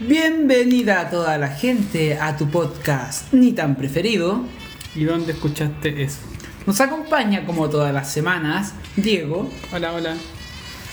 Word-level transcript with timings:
Bienvenida 0.00 1.00
a 1.00 1.10
toda 1.10 1.36
la 1.36 1.48
gente 1.48 2.18
a 2.18 2.34
tu 2.34 2.48
podcast 2.50 3.30
ni 3.34 3.52
tan 3.52 3.76
preferido. 3.76 4.46
¿Y 4.94 5.04
dónde 5.04 5.32
escuchaste 5.32 6.02
eso? 6.02 6.20
Nos 6.66 6.80
acompaña 6.80 7.44
como 7.44 7.68
todas 7.68 7.92
las 7.92 8.10
semanas 8.10 8.72
Diego, 8.96 9.50
Hola, 9.70 9.92
hola. 9.92 10.14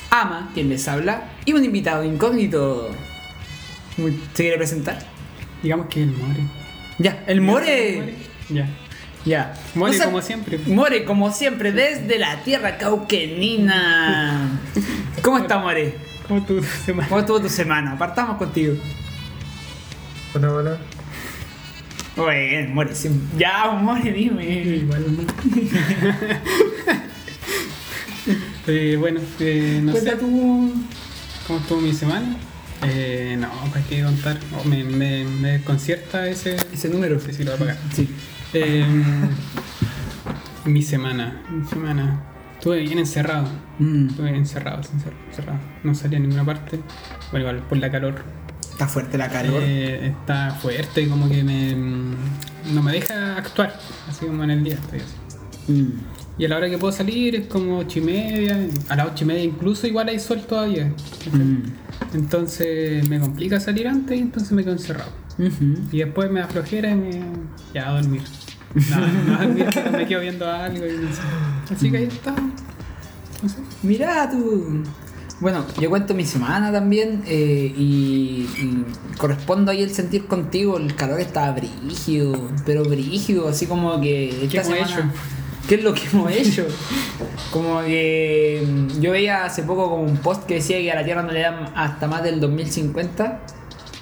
Ama, 0.10 0.52
quien 0.54 0.68
les 0.68 0.86
habla, 0.90 1.32
y 1.46 1.54
un 1.54 1.64
invitado 1.64 2.04
incógnito. 2.04 2.90
Muy- 3.96 4.12
¿Se 4.34 4.44
quiere 4.44 4.58
presentar? 4.58 5.00
Digamos 5.64 5.88
que 5.88 6.04
el 6.04 6.12
More. 6.12 6.40
Ya, 7.00 7.24
el 7.28 7.40
More. 7.40 8.14
Ya. 8.50 8.68
Ya. 9.26 9.54
More 9.74 9.98
como 10.00 10.22
siempre. 10.22 10.58
More 10.68 11.06
como 11.06 11.32
siempre 11.32 11.72
desde 11.72 12.20
la 12.20 12.42
tierra 12.44 12.78
cauquenina. 12.78 14.60
¿Cómo 15.22 15.38
está 15.38 15.60
More? 15.60 15.96
¿Cómo 16.28 16.44
tu 16.44 16.62
semana? 16.64 17.08
¿Cómo 17.10 17.22
estuvo 17.22 17.42
tu 17.42 17.50
semana? 17.50 17.98
Partamos 17.98 18.38
contigo. 18.38 18.76
Hola, 20.34 20.52
hola. 20.52 20.78
Bueno, 22.74 22.92
sí. 22.94 23.10
ya, 23.38 23.72
More, 23.72 24.12
dime. 24.12 24.44
Igual, 24.46 25.06
¿no? 25.18 25.24
Eh, 28.70 28.98
bueno, 29.00 29.22
eh, 29.40 29.80
no 29.82 29.94
sé 29.94 30.00
Cuenta 30.02 30.20
tú. 30.20 30.74
cómo 31.48 31.60
estuvo 31.60 31.80
mi 31.80 31.94
semana. 31.94 32.36
Eh, 32.84 33.38
no, 33.40 33.50
¿para 33.72 33.82
qué 33.86 34.04
contar? 34.04 34.38
Oh, 34.60 34.68
me, 34.68 34.84
me, 34.84 35.24
me 35.24 35.52
desconcierta 35.54 36.28
ese. 36.28 36.58
Ese 36.74 36.90
número. 36.90 37.18
Sí, 37.22 37.32
sí, 37.32 37.46
lo 37.46 37.52
voy 37.52 37.56
a 37.56 37.60
pagar. 37.60 37.78
Sí. 37.96 38.10
Eh, 38.54 38.86
mi 40.66 40.82
semana. 40.84 41.42
Mi 41.50 41.66
semana. 41.70 42.22
Estuve 42.58 42.80
bien 42.82 43.00
encerrado. 43.00 43.48
Mm, 43.80 44.10
Estuve 44.10 44.30
encerrado, 44.36 44.78
encerrado, 44.78 45.24
encerrado. 45.30 45.60
No 45.84 45.94
salía 45.96 46.18
a 46.18 46.22
ninguna 46.22 46.44
parte. 46.46 46.80
Bueno, 47.32 47.48
igual 47.50 47.68
por 47.68 47.78
la 47.78 47.92
calor. 47.92 48.16
está 48.72 48.88
fuerte 48.88 49.18
la 49.18 49.30
calor. 49.30 49.62
Eh, 49.64 50.08
está 50.08 50.52
fuerte 50.52 51.02
y 51.04 51.08
como 51.08 51.30
que 51.30 51.44
me, 51.44 51.76
mm, 51.76 52.16
no 52.74 52.82
me 52.82 52.92
deja 52.92 53.38
actuar, 53.38 53.74
así 54.10 54.26
como 54.26 54.44
en 54.44 54.52
el 54.52 54.64
día 54.64 54.76
estoy 54.76 55.00
así. 55.00 55.72
Mm. 55.72 55.92
Y 56.40 56.46
a 56.46 56.50
la 56.50 56.58
hora 56.58 56.70
que 56.70 56.78
puedo 56.78 56.94
salir 56.94 57.36
es 57.36 57.48
como 57.48 57.80
ocho 57.80 57.98
y 58.00 58.04
media, 58.04 58.68
a 58.90 58.96
las 58.96 59.08
ocho 59.08 59.24
y 59.24 59.28
media 59.28 59.44
incluso 59.44 59.88
igual 59.88 60.10
hay 60.10 60.20
sol 60.20 60.42
todavía. 60.48 60.94
Mm. 61.32 61.64
Entonces 62.14 63.08
me 63.10 63.20
complica 63.20 63.60
salir 63.60 63.88
antes 63.88 64.18
y 64.18 64.22
entonces 64.22 64.52
me 64.52 64.64
quedo 64.64 64.74
encerrado. 64.74 65.12
Y 65.92 66.00
después 66.00 66.32
me 66.32 66.40
da 66.40 66.48
flojera 66.48 66.90
y 66.92 66.96
me... 66.96 67.22
ya 67.74 67.90
a 67.90 68.02
dormir. 68.02 68.22
No, 68.74 68.98
no 69.00 69.36
a 69.36 69.46
dormir, 69.46 69.68
pero 69.74 69.92
me 69.92 70.06
quedo 70.06 70.22
viendo 70.22 70.50
algo 70.50 70.86
y 70.86 70.92
no 70.92 71.10
sé. 71.12 71.22
Así 71.74 71.92
que 71.92 71.98
ahí 71.98 72.04
está. 72.06 72.32
No 72.32 73.50
sé. 73.50 73.58
Mira 73.84 74.30
tú. 74.30 74.84
Bueno, 75.40 75.66
yo 75.80 75.90
cuento 75.90 76.16
mi 76.16 76.26
semana 76.26 76.72
también 76.72 77.22
eh, 77.28 77.72
y, 77.78 78.48
y 78.58 78.86
correspondo 79.18 79.72
ahí 79.72 79.84
el 79.84 79.92
sentir 79.92 80.26
contigo. 80.26 80.78
El 80.78 80.96
calor 80.96 81.20
estaba 81.20 81.52
brígido, 81.52 82.50
pero 82.66 82.84
brígido, 82.84 83.48
así 83.48 83.68
como 83.68 84.02
que. 84.02 84.48
¿Qué 84.50 84.58
hemos 84.58 84.74
hecho? 84.74 85.04
¿Qué 85.68 85.76
es 85.76 85.84
lo 85.84 85.94
que 85.94 86.02
hemos 86.12 86.32
hecho? 86.32 86.66
Como 87.52 87.82
que 87.82 88.66
mm, 88.66 89.02
yo 89.02 89.12
veía 89.12 89.44
hace 89.44 89.64
poco 89.64 89.90
como 89.90 90.04
un 90.04 90.18
post 90.18 90.46
que 90.46 90.56
decía 90.56 90.78
que 90.80 90.92
a 90.92 90.96
la 90.96 91.04
Tierra 91.04 91.24
no 91.24 91.32
le 91.32 91.42
dan 91.42 91.72
hasta 91.76 92.08
más 92.08 92.24
del 92.24 92.40
2050 92.40 93.42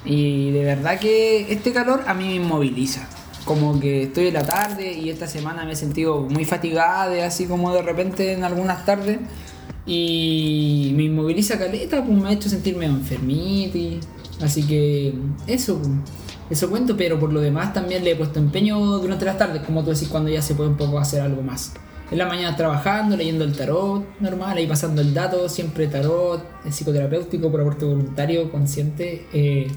y 0.04 0.52
de 0.52 0.64
verdad 0.64 0.98
que 1.00 1.52
este 1.52 1.72
calor 1.72 2.04
a 2.06 2.14
mí 2.14 2.28
me 2.28 2.34
inmoviliza. 2.36 3.08
Como 3.46 3.80
que 3.80 4.02
estoy 4.02 4.26
en 4.26 4.34
la 4.34 4.44
tarde 4.44 4.92
y 4.92 5.08
esta 5.08 5.26
semana 5.26 5.64
me 5.64 5.72
he 5.72 5.76
sentido 5.76 6.20
muy 6.20 6.44
fatigada, 6.44 7.24
así 7.26 7.46
como 7.46 7.72
de 7.72 7.80
repente 7.80 8.32
en 8.34 8.44
algunas 8.44 8.84
tardes. 8.84 9.18
Y 9.86 10.92
me 10.96 11.04
inmoviliza 11.04 11.56
caleta, 11.58 12.04
pues 12.04 12.18
me 12.18 12.28
ha 12.28 12.32
hecho 12.32 12.48
sentirme 12.48 12.84
enfermito. 12.86 13.78
y- 13.78 14.00
Así 14.42 14.64
que 14.66 15.14
eso, 15.46 15.78
pues, 15.78 15.90
eso 16.50 16.68
cuento, 16.68 16.94
pero 16.96 17.18
por 17.18 17.32
lo 17.32 17.40
demás 17.40 17.72
también 17.72 18.04
le 18.04 18.10
he 18.10 18.16
puesto 18.16 18.38
empeño 18.38 18.78
durante 18.98 19.24
las 19.24 19.38
tardes, 19.38 19.62
como 19.62 19.82
tú 19.82 19.90
decís, 19.90 20.08
cuando 20.08 20.28
ya 20.28 20.42
se 20.42 20.54
puede 20.54 20.68
un 20.70 20.76
poco 20.76 20.98
hacer 20.98 21.22
algo 21.22 21.40
más. 21.40 21.72
En 22.10 22.18
la 22.18 22.26
mañana 22.26 22.54
trabajando, 22.56 23.16
leyendo 23.16 23.44
el 23.44 23.56
tarot, 23.56 24.04
normal, 24.20 24.56
ahí 24.58 24.66
pasando 24.66 25.00
el 25.00 25.14
dato, 25.14 25.48
siempre 25.48 25.86
tarot, 25.88 26.40
eh, 26.64 26.70
psicoterapéutico 26.70 27.50
por 27.50 27.60
aporte 27.62 27.84
voluntario, 27.86 28.50
consciente. 28.52 29.26
eh, 29.32 29.68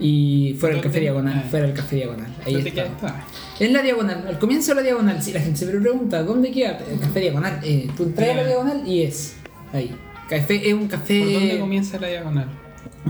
y 0.00 0.54
fuera 0.58 0.76
¿Dónde? 0.76 0.88
café 0.88 1.00
diagonal, 1.00 1.42
Ah. 1.44 1.48
fuera 1.50 1.66
del 1.66 1.74
café 1.74 1.96
diagonal. 1.96 2.34
Ahí 2.46 2.54
¿Dónde 2.54 2.68
está. 2.70 3.24
En 3.60 3.72
la 3.72 3.82
diagonal, 3.82 4.24
al 4.28 4.38
comienzo 4.38 4.70
de 4.70 4.74
la 4.76 4.82
diagonal, 4.82 5.22
si 5.22 5.32
la 5.32 5.40
gente 5.40 5.58
se 5.58 5.66
pregunta, 5.66 6.22
¿dónde 6.22 6.50
queda 6.52 6.78
el 6.90 7.00
café 7.00 7.20
diagonal? 7.20 7.58
Eh, 7.64 7.88
tú 7.96 8.04
entras 8.04 8.28
a 8.30 8.34
la 8.34 8.44
diagonal 8.46 8.82
y 8.86 9.02
es 9.02 9.34
ahí. 9.72 9.94
Café 10.28 10.68
es 10.68 10.74
un 10.74 10.86
café. 10.88 11.20
¿Por 11.22 11.32
dónde 11.32 11.58
comienza 11.58 11.98
la 11.98 12.08
diagonal? 12.08 12.48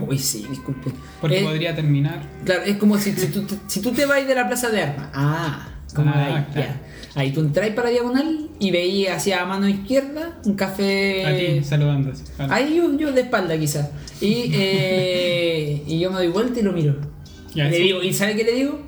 Uy, 0.01 0.19
sí, 0.19 0.47
disculpe. 0.49 0.91
Porque 1.21 1.41
Eh, 1.41 1.43
podría 1.43 1.75
terminar. 1.75 2.23
Claro, 2.45 2.63
es 2.63 2.77
como 2.77 2.97
si, 2.99 3.13
si, 3.13 3.27
tú, 3.27 3.43
te- 3.43 3.57
si 3.67 3.81
tú 3.83 3.91
te 3.93 4.07
vas 4.07 4.27
de 4.27 4.35
la 4.35 4.47
plaza 4.47 4.69
de 4.71 4.83
armas. 4.83 5.09
Ah, 5.13 5.69
como 5.95 6.11
Ah, 6.15 6.25
ahí, 6.27 6.47
claro. 6.53 6.69
ya. 6.71 6.81
Ahí 7.15 7.33
tú 7.33 7.41
entras 7.41 7.71
para 7.71 7.89
la 7.89 7.93
diagonal 7.93 8.49
y 8.59 8.71
veías 8.71 9.17
hacia 9.17 9.45
mano 9.45 9.69
izquierda 9.69 10.39
un 10.45 10.55
café. 10.55 11.27
A 11.27 11.37
ti, 11.37 11.65
saludando. 11.65 12.13
Vale. 12.39 12.55
Ahí 12.55 12.77
yo, 12.77 12.97
yo 12.97 13.13
de 13.13 13.23
espalda 13.23 13.59
quizás. 13.59 13.91
Y, 14.21 14.51
eh, 14.55 15.83
y 15.87 15.99
yo 15.99 16.11
me 16.11 16.19
doy 16.19 16.29
vuelta 16.29 16.61
y 16.61 16.63
lo 16.63 16.73
miro. 16.73 16.97
Y 17.55 17.63
le 17.63 17.79
digo, 17.79 18.03
¿y 18.03 18.13
sabe 18.13 18.37
qué 18.37 18.45
le 18.45 18.53
digo? 18.53 18.79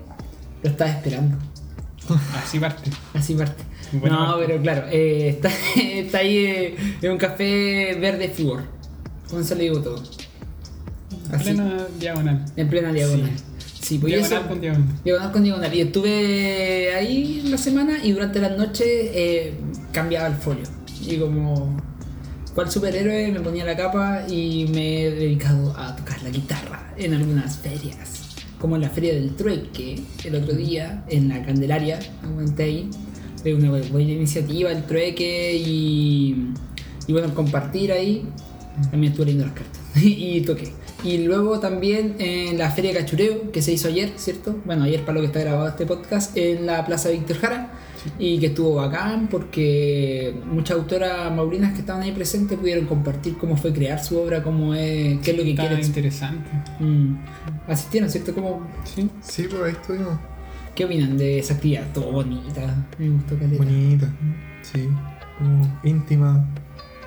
Lo 0.62 0.70
estaba 0.70 0.90
esperando. 0.90 1.38
Así 2.36 2.58
parte. 2.58 2.90
Así 3.14 3.34
parte. 3.34 3.64
No, 3.92 4.00
parte. 4.00 4.44
pero 4.46 4.62
claro, 4.62 4.86
eh, 4.90 5.28
está, 5.30 5.50
está 5.76 6.18
ahí 6.18 6.36
eh, 6.38 6.76
en 7.02 7.12
un 7.12 7.18
café 7.18 7.96
verde 8.00 8.28
flúor. 8.28 8.64
Con 9.28 9.40
eso 9.40 9.54
le 9.54 9.64
digo 9.64 9.80
todo. 9.80 10.02
Así, 11.32 11.44
Plena 11.44 11.86
diagonal. 11.98 12.44
en 12.56 12.68
plena 12.68 12.92
diagonal. 12.92 13.30
Sí, 13.30 13.44
pues 13.98 14.12
diagonal 14.14 14.38
eso- 14.40 14.48
con 14.48 14.60
diagonal. 14.60 14.88
Diagonal 15.04 15.32
con 15.32 15.42
diagonal. 15.44 15.74
Y 15.74 15.80
estuve 15.80 16.94
ahí 16.94 17.42
la 17.46 17.58
semana 17.58 17.98
y 18.04 18.12
durante 18.12 18.40
las 18.40 18.56
noches 18.56 18.86
eh, 18.88 19.54
cambiaba 19.92 20.26
el 20.28 20.34
folio. 20.34 20.64
Y 21.06 21.16
como 21.16 21.76
cual 22.54 22.70
superhéroe 22.70 23.30
me 23.32 23.40
ponía 23.40 23.64
la 23.64 23.76
capa 23.76 24.24
y 24.28 24.66
me 24.72 25.04
he 25.04 25.10
dedicado 25.10 25.74
a 25.76 25.94
tocar 25.96 26.22
la 26.22 26.30
guitarra 26.30 26.92
en 26.96 27.14
algunas 27.14 27.56
ferias. 27.58 28.18
Como 28.58 28.76
en 28.76 28.82
la 28.82 28.90
feria 28.90 29.14
del 29.14 29.34
trueque 29.36 30.02
el 30.24 30.34
otro 30.34 30.54
día, 30.54 31.04
en 31.08 31.28
la 31.28 31.42
Candelaria, 31.44 31.98
aguanté 32.22 32.62
ahí. 32.64 32.90
Fue 33.40 33.54
una 33.54 33.70
buena 33.70 34.12
iniciativa 34.12 34.70
el 34.70 34.84
trueque 34.84 35.56
y, 35.56 36.48
y 37.06 37.12
bueno, 37.12 37.34
compartir 37.34 37.90
ahí. 37.92 38.24
También 38.90 39.12
estuve 39.12 39.26
leyendo 39.26 39.46
las 39.46 39.54
cartas 39.54 39.80
y 40.02 40.42
toqué. 40.42 40.72
Y 41.02 41.18
luego 41.24 41.60
también 41.60 42.16
en 42.18 42.58
la 42.58 42.70
Feria 42.70 42.92
de 42.92 42.98
Cachureo, 43.00 43.50
que 43.52 43.62
se 43.62 43.72
hizo 43.72 43.88
ayer, 43.88 44.12
¿cierto? 44.16 44.56
Bueno, 44.64 44.84
ayer 44.84 45.00
para 45.00 45.14
lo 45.14 45.20
que 45.20 45.26
está 45.26 45.40
grabado 45.40 45.68
este 45.68 45.86
podcast, 45.86 46.36
en 46.36 46.66
la 46.66 46.84
Plaza 46.84 47.08
Víctor 47.10 47.38
Jara. 47.38 47.72
Y 48.18 48.38
que 48.40 48.46
estuvo 48.46 48.76
bacán 48.76 49.28
porque 49.30 50.34
muchas 50.46 50.78
autoras 50.78 51.30
maurinas 51.34 51.74
que 51.74 51.80
estaban 51.80 52.00
ahí 52.00 52.12
presentes 52.12 52.58
pudieron 52.58 52.86
compartir 52.86 53.36
cómo 53.36 53.58
fue 53.58 53.74
crear 53.74 54.02
su 54.02 54.16
obra, 54.18 54.42
cómo 54.42 54.74
es, 54.74 55.18
qué 55.20 55.32
es 55.32 55.36
lo 55.36 55.42
que 55.42 55.50
Está 55.50 55.68
quieren. 55.68 55.84
interesante. 55.84 56.50
Mm. 56.78 57.16
Asistieron, 57.68 58.08
¿cierto? 58.08 58.34
¿Cómo, 58.34 58.66
Sí. 58.84 59.06
Sí, 59.20 59.46
pues 59.50 59.62
ahí 59.62 59.72
estuvimos. 59.72 60.18
¿Qué 60.74 60.86
opinan 60.86 61.18
de 61.18 61.40
esa 61.40 61.52
actividad? 61.54 61.92
Todo 61.92 62.10
bonita. 62.10 62.86
Me 62.98 63.10
gustó 63.10 63.36
caleta. 63.38 63.64
Bonita. 63.64 64.08
Sí. 64.62 64.88
Como 65.38 65.80
íntima, 65.84 66.46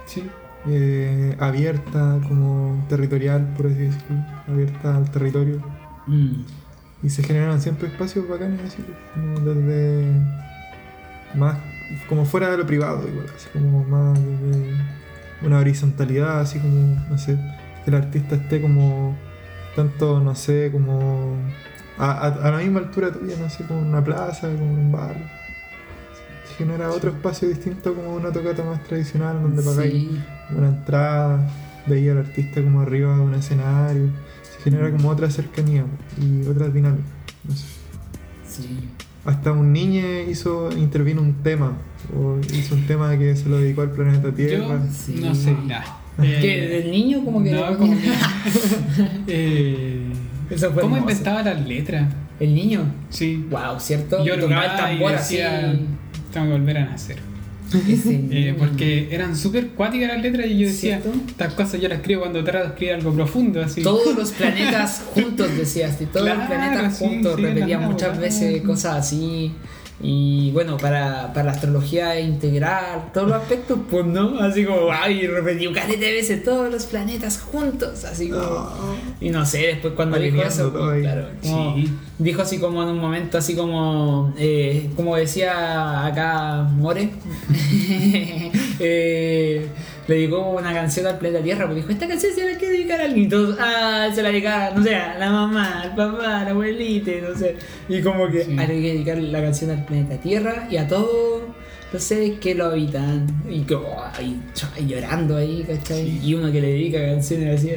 Sí. 0.06 0.22
Eh, 0.68 1.36
abierta, 1.40 2.20
como 2.28 2.86
territorial, 2.90 3.54
por 3.58 3.68
así 3.68 3.76
decirlo. 3.76 4.18
Abierta 4.48 4.98
al 4.98 5.10
territorio. 5.12 5.62
Mm. 6.08 6.44
Y 7.04 7.10
se 7.10 7.22
generan 7.24 7.62
siempre 7.62 7.88
espacios 7.90 8.28
bacanes 8.30 8.62
así, 8.66 8.84
como 9.14 9.40
desde 9.42 10.06
más 11.36 11.58
como 12.08 12.26
fuera 12.26 12.50
de 12.50 12.58
lo 12.58 12.66
privado 12.66 13.08
igual, 13.08 13.26
así 13.36 13.48
como 13.52 13.84
más 13.84 14.18
desde 14.20 14.74
una 15.46 15.60
horizontalidad, 15.60 16.40
así 16.40 16.60
como, 16.60 16.96
no 17.10 17.18
sé, 17.18 17.38
que 17.84 17.90
el 17.92 17.96
artista 17.98 18.36
esté 18.36 18.62
como 18.62 19.16
tanto, 19.76 20.22
no 20.22 20.34
sé, 20.34 20.70
como 20.72 21.36
a, 21.98 22.12
a- 22.12 22.48
a 22.48 22.52
la 22.52 22.58
misma 22.60 22.80
altura 22.80 23.12
tuya, 23.12 23.36
no 23.38 23.50
sé, 23.50 23.66
como 23.66 23.82
en 23.82 23.88
una 23.88 24.04
plaza, 24.04 24.48
como 24.48 24.64
en 24.64 24.80
un 24.80 24.92
bar. 24.92 25.16
Genera 26.58 26.90
otro 26.92 27.10
espacio 27.12 27.48
distinto 27.50 27.94
como 27.96 28.14
una 28.16 28.32
tocata 28.32 28.64
más 28.64 28.84
tradicional 28.84 29.42
donde 29.42 29.62
pagáis 29.64 29.94
Sí. 29.94 30.10
una 30.56 30.68
entrada, 30.70 31.50
veía 31.88 32.12
al 32.12 32.20
artista 32.20 32.62
como 32.62 32.82
arriba 32.82 33.16
de 33.16 33.22
un 33.22 33.34
escenario, 33.34 34.10
se 34.44 34.64
genera 34.70 34.92
como 34.92 35.10
otra 35.10 35.30
cercanía 35.32 35.84
y 36.22 36.46
otra 36.48 36.68
dinámica. 36.70 37.04
No 37.48 37.56
sé. 37.56 37.66
Sí. 38.48 38.80
Hasta 39.26 39.52
un 39.52 39.72
niño 39.74 40.04
hizo, 40.30 40.70
intervino 40.78 41.22
un 41.22 41.34
tema, 41.44 41.74
o 42.16 42.38
hizo 42.54 42.76
un 42.76 42.86
tema 42.86 43.18
que 43.18 43.36
se 43.36 43.50
lo 43.50 43.58
dedicó 43.58 43.82
al 43.82 43.92
planeta 43.92 44.32
Tierra. 44.32 44.66
Yo 44.68 44.80
Sí. 44.92 45.22
no 45.24 45.34
sé. 45.34 45.56
nada. 45.66 45.98
Eh, 46.22 46.38
¿Qué? 46.42 46.68
¿Del 46.68 46.92
niño? 46.92 47.24
Como 47.26 47.44
que 47.44 47.52
no, 47.52 47.78
como 47.78 47.94
que- 48.00 48.12
eh, 49.28 50.08
Eso 50.50 50.72
fue 50.72 50.84
¿Cómo 50.84 50.98
hermoso. 50.98 51.12
inventaba 51.12 51.42
las 51.42 51.66
letras? 51.68 52.14
¿El 52.40 52.54
niño? 52.54 52.82
Sí. 53.10 53.48
Wow, 53.50 53.80
¿cierto? 53.80 54.24
Yo 54.24 54.38
Tocaba 54.40 54.66
el 54.66 54.78
tambor 54.78 55.14
así. 55.16 55.38
Tengo 56.34 56.48
que 56.48 56.52
volver 56.54 56.78
a 56.80 56.86
nacer. 56.86 57.18
Ese- 57.88 58.24
Eh, 58.32 58.56
porque 58.58 59.08
eran 59.12 59.36
súper 59.36 59.70
cuáticas 59.70 60.10
las 60.10 60.22
letras 60.22 60.46
y 60.48 60.60
yo 60.60 60.68
decía, 60.68 61.00
¿Cierto? 61.02 61.20
estas 61.28 61.54
cosas 61.54 61.82
yo 61.82 61.88
las 61.88 62.00
escribo 62.00 62.22
cuando 62.22 62.44
trato 62.44 62.66
de 62.66 62.72
escribir 62.74 62.94
algo 62.96 63.14
profundo, 63.14 63.62
así. 63.64 63.82
Todos 63.82 64.16
los 64.16 64.32
planetas 64.32 65.04
juntos, 65.14 65.56
decías, 65.58 66.00
y 66.02 66.06
todos 66.06 66.26
los 66.28 66.36
Claro, 66.36 66.50
planetas 66.54 66.98
sí, 66.98 67.06
juntos, 67.06 67.36
sí, 67.38 67.42
repetía 67.42 67.80
muchas 67.80 68.20
veces 68.20 68.62
cosas 68.62 68.96
así. 68.98 69.52
Y 70.02 70.52
bueno, 70.52 70.78
para, 70.78 71.32
para 71.34 71.46
la 71.46 71.52
astrología 71.52 72.20
integral, 72.20 73.12
todos 73.14 73.28
los 73.30 73.38
aspectos, 73.38 73.80
pues 73.90 74.06
no, 74.06 74.40
así 74.40 74.66
como, 74.66 74.92
ay, 74.92 75.28
repetí 75.28 75.68
un 75.68 75.74
de 75.74 76.12
veces 76.12 76.44
todos 76.44 76.70
los 76.72 76.86
planetas 76.88 77.40
juntos, 77.40 78.04
así 78.04 78.30
como. 78.30 78.70
Y 79.22 79.30
no 79.30 79.46
sé, 79.46 79.60
después 79.60 79.94
cuando 79.94 80.18
dijo 80.20 80.42
eso, 80.42 80.74
pues, 80.74 81.02
claro, 81.04 81.28
como- 81.42 81.76
Sí. 81.76 81.94
dijo 82.20 82.42
así 82.42 82.58
como 82.60 82.84
en 82.84 82.90
un 82.90 83.00
momento, 83.00 83.38
así 83.38 83.56
como, 83.56 84.34
eh, 84.38 84.90
como 84.96 85.16
decía 85.16 86.06
acá 86.06 86.64
More, 86.76 87.10
eh, 88.80 89.68
dedicó 90.08 90.50
una 90.52 90.74
canción 90.74 91.08
al 91.08 91.18
planeta 91.18 91.44
Tierra, 91.44 91.66
porque 91.66 91.82
dijo, 91.82 91.92
esta 91.92 92.08
canción 92.08 92.34
se 92.34 92.46
la 92.52 92.58
quiere 92.58 92.74
dedicar 92.78 93.02
a 93.02 93.06
alguien, 93.06 93.26
y 93.26 93.30
todos, 93.30 93.58
ah, 93.60 94.10
se 94.14 94.22
la 94.22 94.30
dedica, 94.30 94.72
no 94.76 94.84
sé, 94.84 94.96
a 94.96 95.18
la 95.18 95.32
mamá, 95.32 95.82
al 95.82 95.96
papá, 95.96 96.42
a 96.42 96.44
la 96.44 96.50
abuelita, 96.52 97.12
no 97.30 97.38
sé, 97.38 97.56
y 97.90 98.02
como 98.02 98.28
que 98.30 98.44
Sí. 98.46 98.56
hay 98.58 98.68
que 98.68 98.74
dedicar 98.94 99.18
la 99.18 99.42
canción 99.42 99.72
al 99.72 99.86
planeta 99.86 100.18
Tierra 100.18 100.68
y 100.70 100.78
a 100.78 100.88
todos 100.88 101.44
los 101.94 102.04
seres 102.04 102.40
que 102.40 102.56
lo 102.56 102.66
habitan, 102.66 103.28
y 103.50 103.62
como, 103.62 103.96
ch- 104.56 104.86
llorando 104.88 105.38
ahí, 105.38 105.64
¿cachai? 105.68 106.04
Sí. 106.06 106.20
Y 106.24 106.34
uno 106.34 106.52
que 106.52 106.60
le 106.60 106.68
dedica 106.70 107.00
canciones 107.06 107.60
así 107.60 107.72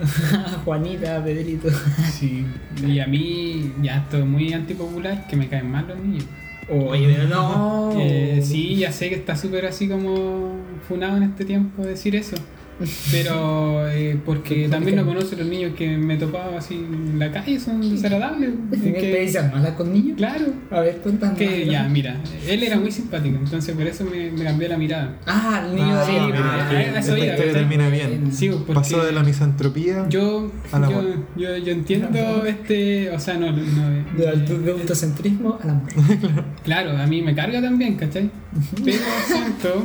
a 0.34 0.58
Juanita, 0.64 1.16
a 1.18 1.24
Pedrito. 1.24 1.68
Sí, 2.18 2.44
y 2.86 2.98
a 2.98 3.06
mí 3.06 3.72
ya 3.82 3.98
esto 3.98 4.18
es 4.18 4.26
muy 4.26 4.52
antipopular, 4.52 5.26
que 5.28 5.36
me 5.36 5.48
caen 5.48 5.70
mal 5.70 5.86
los 5.88 5.98
niños. 5.98 6.24
Oye, 6.70 7.12
pero 7.12 7.28
no. 7.28 7.92
Eh, 7.98 8.40
sí, 8.42 8.76
ya 8.76 8.92
sé 8.92 9.08
que 9.08 9.16
está 9.16 9.36
súper 9.36 9.66
así 9.66 9.88
como 9.88 10.54
funado 10.88 11.16
en 11.16 11.24
este 11.24 11.44
tiempo 11.44 11.82
decir 11.82 12.14
eso. 12.14 12.36
Pero 13.10 13.88
eh, 13.88 14.18
porque 14.24 14.68
también 14.68 14.96
no 14.96 15.04
conozco 15.04 15.36
los 15.36 15.46
niños 15.46 15.72
que 15.76 15.96
me 15.98 16.16
topaba 16.16 16.58
así 16.58 16.74
en 16.74 17.18
la 17.18 17.30
calle, 17.30 17.60
son 17.60 17.80
desagradables. 17.90 18.50
¿Tienes 18.70 18.80
que- 18.82 18.88
experiencias 19.00 19.52
malas 19.52 19.72
con 19.74 19.92
niños? 19.92 20.16
claro, 20.16 20.46
A 20.70 20.80
ver, 20.80 20.96
cuéntame. 20.98 21.36
que 21.36 21.66
ya, 21.66 21.88
mira, 21.88 22.16
él 22.48 22.62
era 22.62 22.76
muy 22.78 22.90
simpático, 22.90 23.36
entonces 23.36 23.74
por 23.74 23.86
eso 23.86 24.04
me, 24.04 24.30
me 24.30 24.44
cambió 24.44 24.68
la 24.68 24.78
mirada. 24.78 25.16
Ah, 25.26 25.62
el 25.68 25.74
niño 25.76 25.94
Ah, 25.94 26.00
de 26.00 26.06
sí, 26.06 26.12
ahí. 26.18 26.28
pero 26.32 26.44
Ah, 26.44 26.68
ya, 26.72 26.92
ya, 26.92 26.98
eso 26.98 27.14
termina 27.52 27.88
bien. 27.88 28.32
Sí, 28.32 28.50
Pasó 28.72 29.04
de 29.04 29.12
la 29.12 29.22
misantropía. 29.22 30.06
yo, 30.08 30.50
A 30.72 30.78
la 30.78 30.90
yo, 30.90 31.02
yo, 31.36 31.56
yo 31.58 31.72
entiendo 31.72 32.44
este, 32.46 33.10
o 33.10 33.18
sea, 33.20 33.34
no, 33.36 33.52
no 33.52 33.90
De 34.16 34.28
alto- 34.28 34.58
de 34.58 34.72
autocentrismo 34.72 35.58
al 35.62 35.70
amor. 35.70 35.88
Claro, 36.64 36.96
a 36.96 37.06
mí 37.06 37.22
me 37.22 37.34
carga 37.34 37.60
también, 37.60 37.96
¿cachai? 37.96 38.30
Pero 38.84 38.98
siento, 39.26 39.84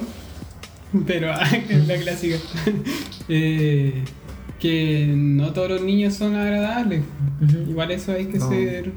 pero 1.07 1.31
es 1.69 1.87
la 1.87 1.97
clásica, 1.97 2.37
eh, 3.29 4.03
que 4.59 5.13
no 5.15 5.51
todos 5.53 5.69
los 5.69 5.81
niños 5.81 6.13
son 6.15 6.35
agradables. 6.35 7.03
Igual 7.67 7.91
eso 7.91 8.13
hay 8.13 8.25
que 8.27 8.39
No. 8.39 8.49
ser 8.49 8.91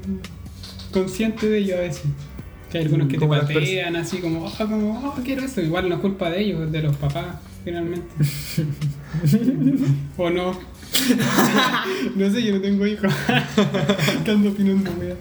consciente 0.91 1.49
de 1.49 1.57
ello 1.59 1.77
a 1.77 1.81
veces. 1.81 2.03
Que 2.71 2.77
hay 2.77 2.83
algunos 2.85 3.07
que 3.07 3.17
te 3.17 3.27
patean 3.27 3.95
así 3.95 4.19
como, 4.19 4.45
oh, 4.45 4.51
como, 4.57 4.91
oh, 5.09 5.15
quiero 5.23 5.43
eso. 5.43 5.59
Igual 5.61 5.89
no 5.89 5.95
es 5.95 6.01
culpa 6.01 6.29
de 6.29 6.41
ellos, 6.41 6.71
de 6.71 6.83
los 6.83 6.95
papás, 6.97 7.25
finalmente. 7.63 8.05
o 10.17 10.29
no. 10.29 10.51
no 12.15 12.31
sé, 12.31 12.43
yo 12.43 12.53
no 12.53 12.61
tengo 12.61 12.85
hijos. 12.85 13.11
que 14.23 14.31
ando 14.31 14.49
opinando, 14.51 14.91
wea. 14.99 15.15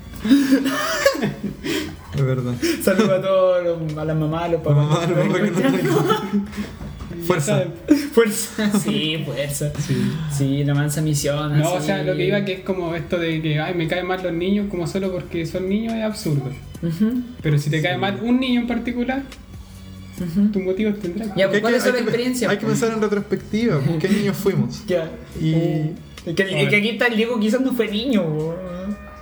Es 2.19 2.25
verdad. 2.27 2.53
Saludos 2.83 3.11
a 3.11 3.23
todos, 3.23 3.65
los- 3.65 3.97
a 3.99 4.05
las 4.05 4.17
mamás, 4.17 4.45
a 4.45 4.49
los 4.49 4.61
papás. 4.63 4.87
mamá, 4.89 5.07
que 5.07 5.15
no 5.15 5.37
aquí. 5.37 5.51
Ya 7.19 7.25
Fuerza. 7.25 7.65
Fuerza. 8.13 8.79
Sí, 8.79 9.23
fuerza. 9.25 9.73
Sí. 9.87 10.13
Sí, 10.37 10.65
la 10.65 10.75
mansa 10.75 11.01
misión. 11.03 11.59
No, 11.59 11.75
o 11.75 11.81
sea, 11.81 12.03
lo 12.03 12.15
que 12.17 12.27
iba 12.27 12.45
que 12.45 12.53
es 12.55 12.61
como 12.61 12.95
esto 12.95 13.19
de 13.19 13.43
que 13.43 13.59
ay, 13.59 13.75
me 13.75 13.89
caen 13.89 14.07
mal 14.07 14.23
los 14.23 14.33
niños 14.33 14.67
como 14.71 14.87
solo 14.87 15.11
porque 15.13 15.45
son 15.47 15.69
niños 15.69 15.95
es 15.95 16.05
absurdo. 16.05 16.51
Pero 17.43 17.59
si 17.59 17.71
te 17.71 17.83
cae 17.83 17.99
mal 17.99 18.21
un 18.23 18.39
niño 18.41 18.61
en 18.61 18.67
particular, 18.67 19.23
ujú. 20.21 20.49
tus 20.53 20.63
motivos 20.63 20.99
tendrás. 21.01 21.29
Ya, 21.37 21.49
Que 21.51 21.57
hay 21.57 21.61
¿cuál 21.61 21.73
que- 21.75 21.79
es 21.79 21.85
la 21.87 21.99
experiencia? 21.99 22.51
Hay 22.51 22.59
que 22.59 22.67
pensar 22.67 22.93
en 22.93 23.01
retrospectiva. 23.03 23.81
¿Qué 24.01 24.09
niños 24.09 24.37
fuimos? 24.37 24.87
Ya. 24.87 25.11
Y- 25.41 25.55
Uh, 25.55 25.95
es 26.31 26.35
que, 26.35 26.63
es 26.63 26.69
que 26.69 26.77
aquí 26.77 26.89
está 26.91 27.07
el 27.07 27.17
Diego, 27.17 27.39
quizás 27.41 27.61
no 27.63 27.73
fue 27.73 27.89
niño. 27.89 28.23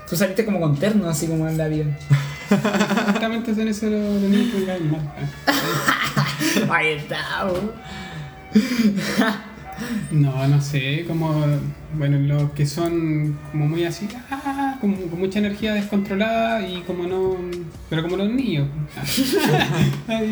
Tú 0.08 0.16
saliste 0.16 0.44
como 0.44 0.60
con 0.60 0.76
terno, 0.76 1.08
así 1.08 1.26
como 1.28 1.48
en 1.48 1.56
la 1.56 1.68
vida. 1.68 1.84
Exactamente 2.50 3.54
son 3.54 3.68
esos 3.68 3.90
los, 3.90 4.22
los 4.22 4.30
niños 4.30 4.54
que 4.54 4.64
caen 4.64 4.90
mal. 4.90 5.10
Ahí 6.70 6.88
está, 6.94 7.44
bo. 7.44 7.72
No, 10.10 10.48
no 10.48 10.60
sé, 10.62 11.04
como, 11.06 11.44
bueno, 11.94 12.18
los 12.18 12.52
que 12.52 12.64
son 12.64 13.36
como 13.52 13.66
muy 13.68 13.84
así, 13.84 14.08
ah, 14.30 14.78
como, 14.80 14.96
con 14.96 15.18
mucha 15.20 15.38
energía 15.38 15.74
descontrolada 15.74 16.66
y 16.66 16.80
como 16.82 17.06
no, 17.06 17.36
pero 17.90 18.02
como 18.02 18.16
los 18.16 18.30
niños. 18.30 18.68
Así 18.96 19.36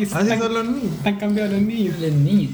están, 0.03 0.27
son 0.39 0.53
los 0.53 0.65
niños. 0.65 0.93
están 0.97 1.17
cambiados 1.17 1.53
los 1.53 1.61
niños. 1.61 1.99
Los 1.99 2.11
niños. 2.13 2.51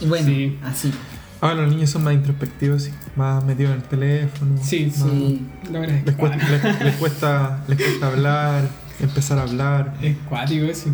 Y 0.00 0.06
bueno, 0.06 0.26
Sí. 0.28 0.58
así. 0.62 0.92
Ahora 1.40 1.62
los 1.62 1.70
niños 1.74 1.90
son 1.90 2.04
más 2.04 2.14
introspectivos, 2.14 2.82
sí. 2.84 2.90
más 3.16 3.42
metidos 3.44 3.72
en 3.72 3.78
el 3.78 3.82
teléfono. 3.88 4.56
Sí, 4.62 4.86
más- 4.86 4.94
Sí. 5.10 5.40
Lo 5.72 5.78
agradezco. 5.78 6.10
Les 6.10 6.16
cuesta, 6.16 6.68
les, 6.68 6.80
les 6.84 6.94
cuesta, 6.96 7.64
les 7.66 7.78
cuesta 7.78 8.06
hablar, 8.06 8.68
empezar 9.02 9.38
a 9.38 9.42
hablar. 9.42 9.94
Es 10.02 10.16
cuático 10.28 10.64
eso. 10.66 10.90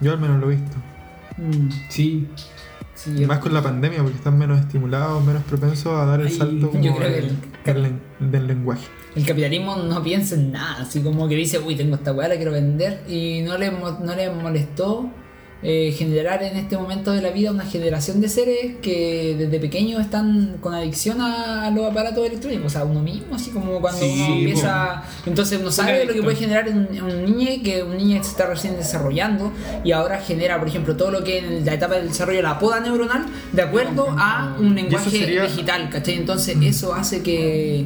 Yo 0.00 0.12
al 0.12 0.18
menos 0.20 0.40
lo 0.40 0.50
he 0.50 0.56
visto. 0.56 0.76
Mm, 1.36 1.68
Sí, 1.88 2.28
sí, 2.94 3.22
Y 3.22 3.26
más 3.26 3.38
con 3.38 3.52
la 3.54 3.62
pandemia, 3.62 4.02
porque 4.02 4.16
están 4.18 4.38
menos 4.38 4.60
estimulados, 4.60 5.24
menos 5.24 5.42
propensos 5.44 5.86
a 5.98 6.04
dar 6.04 6.20
el 6.20 6.26
Ay, 6.28 6.36
salto 6.36 6.70
como 6.70 6.82
yo 6.82 6.94
creo 6.96 7.10
del, 7.10 7.36
que 7.64 7.72
del 7.74 7.82
len- 7.82 8.00
del 8.18 8.46
lenguaje. 8.46 8.86
El 9.16 9.26
capitalismo 9.26 9.76
no 9.76 10.02
piensa 10.02 10.34
en 10.36 10.52
nada, 10.52 10.82
así 10.82 11.00
como 11.00 11.26
que 11.28 11.34
dice, 11.34 11.58
uy, 11.58 11.74
tengo 11.76 11.96
esta 11.96 12.12
weá, 12.12 12.28
la 12.28 12.36
quiero 12.36 12.52
vender, 12.52 13.02
y 13.08 13.42
no 13.42 13.58
le, 13.58 13.70
mo- 13.70 13.98
no 14.02 14.14
le 14.14 14.30
molestó 14.30 15.10
eh, 15.62 15.94
generar 15.96 16.42
en 16.42 16.56
este 16.56 16.76
momento 16.78 17.12
de 17.12 17.20
la 17.20 17.30
vida 17.30 17.50
una 17.50 17.64
generación 17.66 18.20
de 18.20 18.28
seres 18.28 18.76
que 18.80 19.34
desde 19.38 19.60
pequeños 19.60 20.00
están 20.00 20.56
con 20.60 20.74
adicción 20.74 21.20
a, 21.20 21.66
a 21.66 21.70
los 21.70 21.90
aparatos 21.90 22.26
electrónicos, 22.26 22.66
o 22.66 22.70
sea, 22.70 22.84
uno 22.84 23.00
mismo, 23.00 23.34
así 23.34 23.50
como 23.50 23.80
cuando 23.80 24.00
Sí, 24.00 24.22
uno 24.24 24.34
empieza, 24.36 25.02
entonces 25.26 25.60
uno 25.60 25.70
sabe 25.70 26.04
lo 26.06 26.14
que 26.14 26.22
puede 26.22 26.36
generar 26.36 26.66
en, 26.68 26.88
en 26.92 27.04
un 27.04 27.24
niño, 27.24 27.62
que 27.62 27.82
un 27.82 27.96
niño 27.98 28.22
se 28.24 28.30
está 28.30 28.46
recién 28.46 28.76
desarrollando, 28.76 29.52
y 29.84 29.92
ahora 29.92 30.18
genera, 30.20 30.58
por 30.58 30.68
ejemplo, 30.68 30.96
todo 30.96 31.10
lo 31.10 31.22
que 31.24 31.38
en 31.38 31.64
la 31.66 31.74
etapa 31.74 31.96
del 31.96 32.08
desarrollo 32.08 32.38
de 32.38 32.42
la 32.44 32.58
poda 32.58 32.80
neuronal, 32.80 33.26
de 33.52 33.62
acuerdo 33.62 34.06
a 34.18 34.56
un 34.58 34.74
lenguaje 34.74 35.10
sería- 35.10 35.42
digital, 35.42 35.90
¿cachai? 35.90 36.14
Entonces 36.14 36.56
eso 36.62 36.94
hace 36.94 37.22
que 37.22 37.84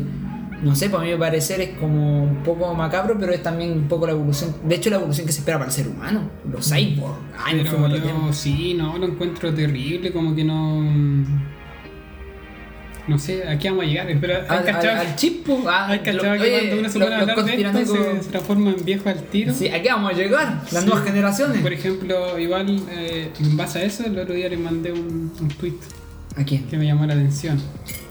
no 0.62 0.74
sé, 0.76 0.88
para 0.90 1.02
mí 1.04 1.10
me 1.10 1.16
parecer 1.18 1.60
es 1.60 1.70
como 1.78 2.24
un 2.24 2.42
poco 2.42 2.72
macabro, 2.74 3.16
pero 3.18 3.32
es 3.32 3.42
también 3.42 3.72
un 3.72 3.88
poco 3.88 4.06
la 4.06 4.12
evolución. 4.12 4.54
De 4.64 4.74
hecho, 4.76 4.90
la 4.90 4.96
evolución 4.96 5.26
que 5.26 5.32
se 5.32 5.40
espera 5.40 5.58
para 5.58 5.68
el 5.70 5.74
ser 5.74 5.88
humano. 5.88 6.30
Los 6.50 6.70
cyborg. 6.72 7.16
Ay, 7.38 7.54
no 7.56 7.62
pero 7.62 7.70
fuimos 7.72 7.90
a 7.90 7.94
otro 7.94 8.06
yo 8.08 8.14
tema. 8.14 8.32
sí, 8.32 8.74
no, 8.74 8.96
lo 8.98 9.06
encuentro 9.06 9.52
terrible, 9.54 10.12
como 10.12 10.34
que 10.34 10.44
no... 10.44 11.44
No 13.06 13.18
sé, 13.18 13.46
¿a 13.46 13.58
qué 13.58 13.68
vamos 13.68 13.84
a 13.84 13.86
llegar? 13.88 14.06
Pero 14.18 14.34
hay 14.34 14.44
Al, 14.48 14.66
al, 14.76 14.88
al 14.88 15.16
chip, 15.16 15.44
pues, 15.44 15.58
ah, 15.66 15.88
hay 15.88 15.98
lo- 15.98 16.04
cachado 16.04 16.34
que 16.36 16.40
oye, 16.40 16.58
cuando 16.60 16.78
uno 16.78 16.88
se 16.88 16.98
pone 16.98 17.14
a 17.14 17.18
hablar 17.20 17.44
de 17.44 17.82
esto 17.82 17.94
se, 17.96 18.22
se 18.22 18.30
transforma 18.30 18.70
en 18.70 18.84
viejo 18.84 19.08
al 19.10 19.22
tiro. 19.24 19.52
Sí, 19.52 19.68
¿a 19.68 19.82
qué 19.82 19.90
vamos 19.90 20.10
a 20.10 20.16
llegar? 20.16 20.62
Las 20.72 20.82
Sí. 20.82 20.86
nuevas 20.88 21.04
generaciones. 21.04 21.60
Por 21.60 21.72
ejemplo, 21.74 22.38
igual 22.38 22.82
eh, 22.92 23.28
en 23.38 23.56
base 23.58 23.80
a 23.80 23.82
eso, 23.82 24.06
el 24.06 24.18
otro 24.18 24.32
día 24.34 24.48
le 24.48 24.56
mandé 24.56 24.90
un, 24.92 25.30
un 25.38 25.48
tweet 25.48 25.74
¿A 26.36 26.42
quién? 26.44 26.64
que 26.64 26.76
me 26.76 26.84
llamó 26.86 27.06
la 27.06 27.14
atención 27.14 27.60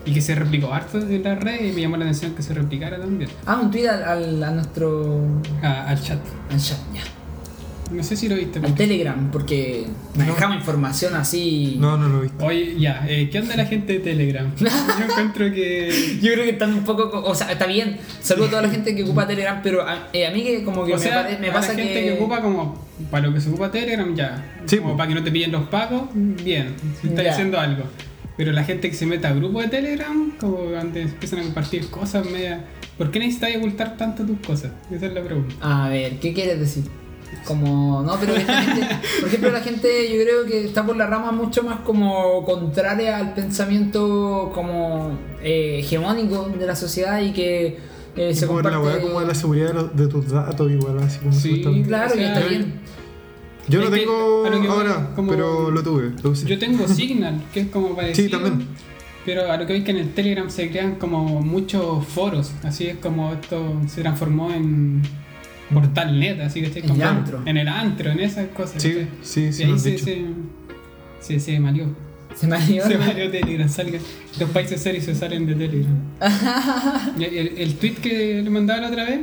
y 0.05 0.13
que 0.13 0.21
se 0.21 0.33
replicó 0.35 0.73
harto 0.73 0.97
en 0.99 1.23
la 1.23 1.35
red 1.35 1.65
y 1.65 1.71
me 1.73 1.81
llamó 1.81 1.97
la 1.97 2.05
atención 2.05 2.33
que 2.35 2.41
se 2.43 2.53
replicara 2.53 2.97
también 2.97 3.29
Ah, 3.45 3.59
un 3.61 3.69
tweet 3.71 3.87
al, 3.87 4.03
al- 4.03 4.43
a 4.43 4.51
nuestro. 4.51 5.19
a- 5.61 5.87
al 5.89 6.01
chat. 6.01 6.19
al 6.49 6.59
chat, 6.59 6.77
ya. 6.93 7.01
No 7.91 8.01
sé 8.01 8.15
si 8.15 8.27
lo 8.27 8.35
viste. 8.35 8.59
Al 8.63 8.73
Telegram, 8.73 9.29
porque 9.29 9.85
manejamos 10.17 10.55
información 10.57 11.13
así. 11.15 11.75
No, 11.79 11.95
no 11.97 12.07
lo 12.07 12.19
he 12.19 12.21
visto. 12.23 12.43
Oye, 12.45 12.75
ya, 12.79 13.05
eh, 13.07 13.29
¿qué 13.29 13.39
onda 13.39 13.55
la 13.55 13.65
gente 13.65 13.93
de 13.93 13.99
Telegram? 13.99 14.49
Yo 14.57 14.65
encuentro 15.05 15.51
que. 15.53 16.17
Yo 16.21 16.31
creo 16.33 16.43
que 16.45 16.51
están 16.51 16.73
un 16.73 16.83
poco. 16.85 17.11
co- 17.11 17.23
O 17.23 17.35
sea, 17.35 17.51
está 17.51 17.67
bien. 17.67 17.99
Saludo 18.21 18.47
a 18.47 18.49
toda 18.49 18.61
la 18.63 18.69
gente 18.69 18.95
que 18.95 19.03
ocupa 19.03 19.27
Telegram, 19.27 19.59
pero 19.61 19.87
a, 19.87 20.07
eh, 20.11 20.25
a 20.25 20.31
mí 20.31 20.43
que 20.43 20.63
como 20.63 20.85
que 20.85 20.93
O 20.93 20.97
me, 20.97 21.01
sea, 21.03 21.37
me 21.39 21.49
a 21.49 21.53
pasa 21.53 21.73
la 21.73 21.79
gente 21.79 21.93
que. 21.93 22.05
que... 22.05 22.13
ocupa 22.13 22.41
como 22.41 22.83
para 23.11 23.27
lo 23.27 23.33
que 23.33 23.41
se 23.41 23.49
ocupa 23.49 23.69
Telegram 23.69 24.15
ya. 24.15 24.61
Sí, 24.65 24.77
como 24.77 24.97
para 24.97 25.09
que 25.09 25.15
no 25.15 25.23
te 25.23 25.29
pillen 25.31 25.51
los 25.51 25.67
pagos, 25.67 26.03
bien, 26.13 26.73
si 26.99 27.09
estás 27.09 27.27
haciendo 27.27 27.59
algo. 27.59 27.83
Pero 28.35 28.51
la 28.51 28.63
gente 28.63 28.89
que 28.89 28.95
se 28.95 29.05
mete 29.05 29.27
a 29.27 29.33
grupos 29.33 29.63
de 29.63 29.69
Telegram, 29.69 30.31
como 30.39 30.75
antes 30.75 31.11
empiezan 31.11 31.39
a 31.39 31.43
compartir 31.43 31.89
cosas 31.89 32.25
media. 32.25 32.65
¿Por 32.97 33.11
qué 33.11 33.19
necesitas 33.19 33.55
ocultar 33.57 33.97
tanto 33.97 34.23
tus 34.23 34.39
cosas? 34.39 34.71
Esa 34.91 35.07
es 35.07 35.13
la 35.13 35.21
pregunta. 35.21 35.55
A 35.61 35.89
ver, 35.89 36.19
¿qué 36.19 36.33
quieres 36.33 36.59
decir? 36.59 36.83
Como, 37.45 38.03
no, 38.03 38.15
pero 38.19 38.35
gente, 38.35 38.87
por 39.19 39.27
ejemplo, 39.27 39.51
la 39.51 39.61
gente 39.61 40.09
yo 40.09 40.23
creo 40.23 40.45
que 40.45 40.65
está 40.65 40.85
por 40.85 40.95
la 40.95 41.07
rama 41.07 41.31
mucho 41.31 41.63
más 41.63 41.79
como 41.79 42.43
contraria 42.45 43.17
al 43.17 43.33
pensamiento 43.33 44.51
como 44.53 45.17
eh, 45.41 45.79
hegemónico 45.79 46.49
de 46.57 46.65
la 46.65 46.75
sociedad 46.75 47.21
y 47.21 47.33
que 47.33 47.79
eh, 48.15 48.33
se 48.35 48.45
como 48.45 48.61
comparte... 48.61 48.77
la 48.77 48.83
weá 48.83 49.01
como 49.01 49.19
de 49.19 49.27
la 49.27 49.35
seguridad 49.35 49.73
de, 49.91 50.07
tus 50.07 50.29
datos 50.29 50.71
igual, 50.71 50.99
así 50.99 51.19
como 51.19 51.33
Sí. 51.33 51.63
Claro, 51.87 52.13
O 52.13 52.15
que 52.15 52.25
está 52.25 52.39
bien. 52.41 52.79
Yo 53.67 53.79
Es 53.79 53.85
lo 53.85 53.91
tengo 53.91 54.41
voy, 54.49 54.67
ahora, 54.67 55.11
como- 55.15 55.31
pero 55.31 55.71
lo 55.71 55.83
tuve, 55.83 56.11
lo 56.21 56.31
usé. 56.31 56.47
Yo 56.47 56.59
tengo 56.59 56.87
Signal, 56.87 57.41
que 57.53 57.61
es 57.61 57.67
como 57.67 57.95
parecido. 57.95 58.25
Sí, 58.27 58.31
también. 58.31 58.67
Pero 59.25 59.49
a 59.49 59.55
lo 59.57 59.65
que 59.65 59.73
veis 59.73 59.85
que 59.85 59.91
en 59.91 59.97
el 59.97 60.13
Telegram 60.13 60.49
se 60.49 60.69
crean 60.69 60.95
como 60.95 61.41
muchos 61.41 62.05
foros, 62.07 62.51
así 62.63 62.87
es 62.87 62.97
como 62.97 63.31
esto 63.33 63.79
se 63.87 64.01
transformó 64.01 64.51
en 64.51 65.01
Portalnet, 65.73 66.41
así 66.41 66.61
que 66.61 66.79
En 66.79 66.89
el 66.91 67.01
antro. 67.03 67.41
En 67.45 67.57
el 67.57 67.67
antro, 67.69 68.11
en 68.11 68.19
esas 68.19 68.47
cosas. 68.49 68.81
Sí, 68.81 68.89
¿cachai? 68.89 69.07
sí, 69.21 69.41
Y 69.45 69.53
sí, 69.53 69.63
ahí 69.63 69.79
se, 69.79 69.97
se, 69.97 70.25
se, 71.21 71.39
se 71.39 71.59
malió. 71.59 71.85
Se 72.35 72.47
ido. 72.47 72.87
Se 72.87 72.97
malió 72.97 73.29
Telegram, 73.29 73.69
salga. 73.69 73.99
Los 74.39 74.49
países 74.49 74.81
serios 74.81 75.05
se 75.05 75.13
salen 75.15 75.45
de 75.45 75.53
Telegram. 75.55 75.95
Y 77.19 77.23
el, 77.23 77.47
el 77.59 77.75
tweet 77.75 77.93
que 78.01 78.41
le 78.43 78.49
mandaba 78.49 78.81
la 78.81 78.87
otra 78.89 79.03
vez, 79.05 79.19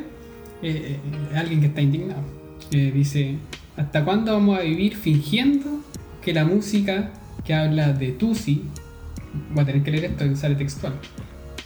eh, 0.63 0.97
eh, 1.33 1.37
alguien 1.37 1.61
que 1.61 1.67
está 1.67 1.81
indignado, 1.83 2.23
eh, 2.71 2.93
dice, 2.95 3.35
¿hasta 3.81 4.05
cuándo 4.05 4.33
vamos 4.35 4.59
a 4.59 4.63
vivir 4.63 4.95
fingiendo 4.95 5.81
que 6.23 6.35
la 6.35 6.45
música 6.45 7.13
que 7.47 7.55
habla 7.55 7.95
de 7.95 8.13
Tusi, 8.13 8.65
voy 9.55 9.63
a 9.63 9.67
tener 9.67 9.83
que 9.83 9.91
leer 9.91 10.05
esto 10.05 10.29
que 10.29 10.37
sale 10.37 10.55
textual, 10.55 10.93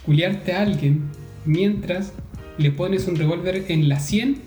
culiarte 0.05 0.53
a 0.53 0.61
alguien 0.61 1.03
mientras 1.43 2.13
le 2.57 2.71
pones 2.71 3.09
un 3.09 3.17
revólver 3.17 3.65
en 3.67 3.89
la 3.89 3.99
100 3.99 4.37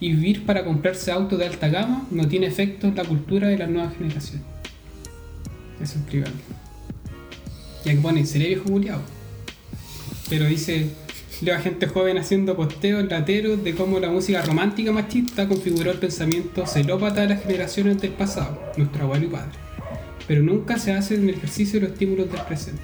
y 0.00 0.12
vivir 0.14 0.46
para 0.46 0.64
comprarse 0.64 1.12
auto 1.12 1.36
de 1.36 1.46
alta 1.46 1.68
gama 1.68 2.06
no 2.10 2.26
tiene 2.26 2.46
efecto 2.46 2.86
en 2.86 2.94
la 2.96 3.04
cultura 3.04 3.48
de 3.48 3.58
las 3.58 3.68
nuevas 3.68 3.94
generaciones? 3.98 4.46
Eso 5.78 5.98
es 5.98 6.04
privado. 6.06 6.32
Y 7.84 7.90
aquí 7.90 7.98
pone, 7.98 8.24
seré 8.24 8.46
viejo 8.46 8.64
culiado. 8.64 9.02
Pero 10.30 10.46
dice, 10.46 10.88
leo 11.42 11.56
a 11.56 11.60
gente 11.60 11.86
joven 11.86 12.18
haciendo 12.18 12.56
posteos 12.56 13.04
lateros 13.04 13.62
de 13.64 13.74
cómo 13.74 13.98
la 13.98 14.10
música 14.10 14.42
romántica 14.42 14.92
machista 14.92 15.48
configuró 15.48 15.90
el 15.90 15.98
pensamiento 15.98 16.66
celópata 16.66 17.22
de 17.22 17.28
las 17.28 17.42
generaciones 17.42 18.00
del 18.00 18.12
pasado, 18.12 18.60
nuestro 18.76 19.04
abuelo 19.04 19.26
y 19.26 19.28
padre. 19.28 19.58
Pero 20.26 20.42
nunca 20.42 20.78
se 20.78 20.92
hace 20.92 21.14
en 21.14 21.28
el 21.28 21.36
ejercicio 21.36 21.80
de 21.80 21.86
los 21.86 21.92
estímulos 21.94 22.30
del 22.30 22.42
presente. 22.42 22.82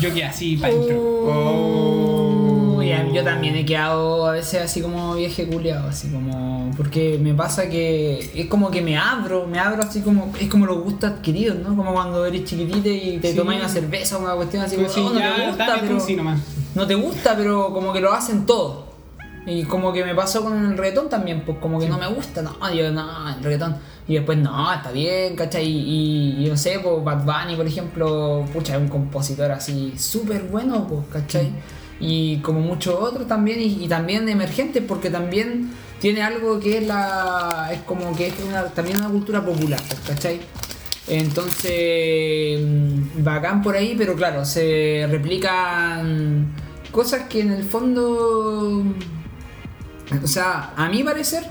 Yo 0.00 0.08
quedé 0.12 0.24
así 0.24 0.56
para. 0.56 0.74
Oh. 0.74 2.19
Yo 3.12 3.24
también 3.24 3.56
he 3.56 3.64
quedado 3.64 4.26
a 4.26 4.32
veces 4.32 4.62
así 4.62 4.80
como 4.80 5.14
vieje 5.14 5.46
culiado, 5.46 5.88
así 5.88 6.08
como. 6.08 6.70
Porque 6.76 7.18
me 7.20 7.34
pasa 7.34 7.68
que 7.68 8.30
es 8.34 8.46
como 8.46 8.70
que 8.70 8.80
me 8.82 8.96
abro, 8.98 9.46
me 9.46 9.58
abro 9.58 9.82
así 9.82 10.00
como. 10.00 10.32
Es 10.40 10.48
como 10.48 10.66
los 10.66 10.78
gustos 10.82 11.10
adquiridos, 11.10 11.58
¿no? 11.58 11.76
Como 11.76 11.92
cuando 11.92 12.24
eres 12.26 12.44
chiquitito 12.44 12.88
y 12.88 13.18
te 13.20 13.32
Sí. 13.32 13.36
tomas 13.36 13.56
una 13.56 13.68
cerveza 13.68 14.16
o 14.18 14.20
una 14.22 14.34
cuestión 14.34 14.62
así 14.62 14.76
Pues 14.76 14.92
como. 14.92 15.08
sí, 15.08 15.12
"Oh, 15.12 15.14
no 15.14 15.20
ya, 15.20 15.34
te 15.36 15.46
gusta, 15.48 15.78
pero. 15.80 15.94
tú 15.98 16.04
sí 16.04 16.16
nomás. 16.16 16.40
No 16.74 16.86
te 16.86 16.94
gusta, 16.94 17.34
pero 17.36 17.72
como 17.72 17.92
que 17.92 18.00
lo 18.00 18.12
hacen 18.12 18.46
todo. 18.46 18.88
Y 19.46 19.64
como 19.64 19.92
que 19.92 20.04
me 20.04 20.14
pasó 20.14 20.42
con 20.44 20.54
el 20.72 20.76
reggaetón 20.76 21.08
también, 21.08 21.42
pues 21.46 21.56
como 21.58 21.80
que 21.80 21.88
no 21.88 21.96
me 21.98 22.06
gusta, 22.08 22.42
no, 22.42 22.52
yo 22.74 22.90
no, 22.92 23.28
el 23.30 23.42
reggaetón. 23.42 23.76
Y 24.06 24.14
después, 24.14 24.36
no, 24.38 24.72
está 24.72 24.90
bien, 24.92 25.34
¿cachai? 25.34 25.64
Y, 25.66 26.36
y, 26.40 26.46
y 26.46 26.48
no 26.50 26.56
sé, 26.56 26.78
pues 26.82 27.02
Bad 27.02 27.24
Bunny, 27.24 27.56
por 27.56 27.66
ejemplo, 27.66 28.44
pucha, 28.52 28.74
es 28.76 28.80
un 28.82 28.88
compositor 28.88 29.50
así 29.50 29.94
súper 29.96 30.42
bueno, 30.42 30.86
pues, 30.86 31.00
¿cachai? 31.12 31.52
Y 32.00 32.38
como 32.38 32.60
muchos 32.60 32.94
otros 32.98 33.28
también, 33.28 33.60
y, 33.60 33.86
también 33.86 34.28
emergentes, 34.28 34.82
porque 34.88 35.10
también 35.10 35.70
tiene 36.00 36.22
algo 36.22 36.58
que 36.58 36.78
es 36.78 36.86
la. 36.86 37.68
es 37.72 37.80
como 37.82 38.16
que 38.16 38.28
es 38.28 38.34
una, 38.48 38.64
también 38.68 38.96
una 38.96 39.08
cultura 39.10 39.44
popular, 39.44 39.80
¿cachai? 40.06 40.40
Entonces, 41.08 42.60
mm, 42.60 43.22
bacán 43.22 43.62
por 43.62 43.76
ahí, 43.76 43.94
pero 43.98 44.14
claro, 44.14 44.44
se 44.44 45.06
replican 45.10 46.46
cosas 46.90 47.22
que 47.28 47.40
en 47.40 47.50
el 47.52 47.64
fondo, 47.64 48.82
o 50.22 50.26
sea, 50.26 50.72
a 50.76 50.88
mi 50.88 51.02
parecer, 51.02 51.44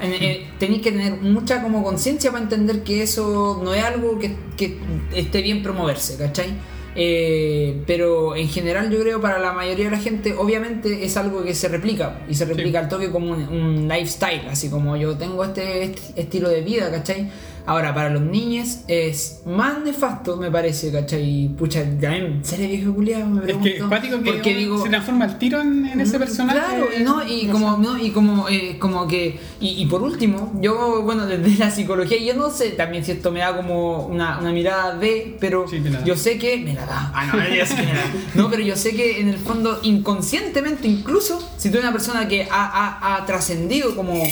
en- 0.00 0.58
tenéis 0.58 0.82
que 0.82 0.92
tener 0.92 1.20
mucha 1.20 1.62
como 1.62 1.82
conciencia 1.82 2.30
para 2.30 2.42
entender 2.42 2.82
que 2.82 3.02
eso 3.02 3.60
no 3.64 3.72
es 3.72 3.84
algo 3.84 4.18
que, 4.18 4.36
que 4.56 4.78
esté 5.14 5.40
bien 5.42 5.62
promoverse, 5.62 6.16
¿cachai? 6.18 6.54
Eh, 6.96 7.82
pero 7.86 8.36
en 8.36 8.48
general 8.48 8.88
yo 8.90 9.00
creo 9.00 9.20
para 9.20 9.40
la 9.40 9.52
mayoría 9.52 9.86
de 9.86 9.90
la 9.90 9.98
gente 9.98 10.34
obviamente 10.38 11.04
es 11.04 11.16
algo 11.16 11.42
que 11.42 11.52
se 11.52 11.66
replica 11.66 12.20
y 12.28 12.34
se 12.34 12.44
replica 12.44 12.78
al 12.78 12.88
toque 12.88 13.10
como 13.10 13.32
un, 13.32 13.48
un 13.48 13.88
lifestyle, 13.88 14.46
así 14.48 14.70
como 14.70 14.96
yo 14.96 15.16
tengo 15.16 15.44
este, 15.44 15.82
este 15.82 16.20
estilo 16.20 16.48
de 16.48 16.60
vida, 16.60 16.90
¿cachai? 16.92 17.30
Ahora, 17.66 17.94
para 17.94 18.10
los 18.10 18.20
niños 18.22 18.80
es 18.88 19.40
más 19.46 19.78
nefasto, 19.82 20.36
me 20.36 20.50
parece, 20.50 20.92
¿cachai? 20.92 21.48
Pucha, 21.58 21.80
también, 21.98 22.40
¿seré 22.44 22.66
viejo 22.66 22.92
culiado? 22.94 23.24
Me 23.26 23.40
Es 23.40 23.46
que 23.46 23.52
es 23.52 23.58
pregunto. 23.60 23.88
cuático 23.88 24.18
que 24.22 24.32
Porque 24.32 24.54
digo, 24.54 24.82
se 24.82 24.90
transforma 24.90 25.24
el 25.24 25.38
tiro 25.38 25.62
en, 25.62 25.86
en 25.86 25.98
ese 26.00 26.18
Mm, 26.18 26.20
personaje. 26.20 26.58
Claro, 26.58 26.88
y 26.98 27.02
no, 27.02 27.26
y 27.26 27.46
como, 27.46 27.78
no, 27.78 27.98
y 27.98 28.10
como, 28.10 28.48
eh, 28.50 28.76
como 28.78 29.08
que, 29.08 29.38
y, 29.60 29.68
y 29.82 29.86
por 29.86 30.02
último, 30.02 30.52
yo, 30.60 31.00
bueno, 31.04 31.24
desde 31.26 31.56
la 31.58 31.70
psicología, 31.70 32.18
yo 32.18 32.34
no 32.34 32.50
sé 32.50 32.68
también 32.70 33.02
si 33.02 33.12
esto 33.12 33.32
me 33.32 33.40
da 33.40 33.56
como 33.56 34.06
una, 34.08 34.38
una 34.40 34.52
mirada 34.52 34.96
de, 34.98 35.34
pero 35.40 35.66
Sí, 35.66 35.82
yo 36.04 36.16
sé 36.16 36.36
que 36.38 36.58
me 36.58 36.74
la 36.74 36.84
da. 36.84 37.12
Ah, 37.14 37.24
no, 37.32 37.38
yo 37.54 37.64
sé 37.64 37.76
que 37.76 37.82
me 37.82 37.94
la 37.94 38.00
da. 38.00 38.10
No, 38.34 38.50
pero 38.50 38.62
yo 38.62 38.76
sé 38.76 38.94
que 38.94 39.20
en 39.22 39.28
el 39.28 39.38
fondo, 39.38 39.80
inconscientemente, 39.82 40.86
incluso, 40.86 41.38
si 41.56 41.70
tú 41.70 41.76
eres 41.78 41.84
una 41.88 41.92
persona 41.92 42.28
que 42.28 42.46
ha, 42.50 42.50
ha- 42.50 43.16
ha 43.16 43.24
trascendido 43.26 43.96
como 43.96 44.22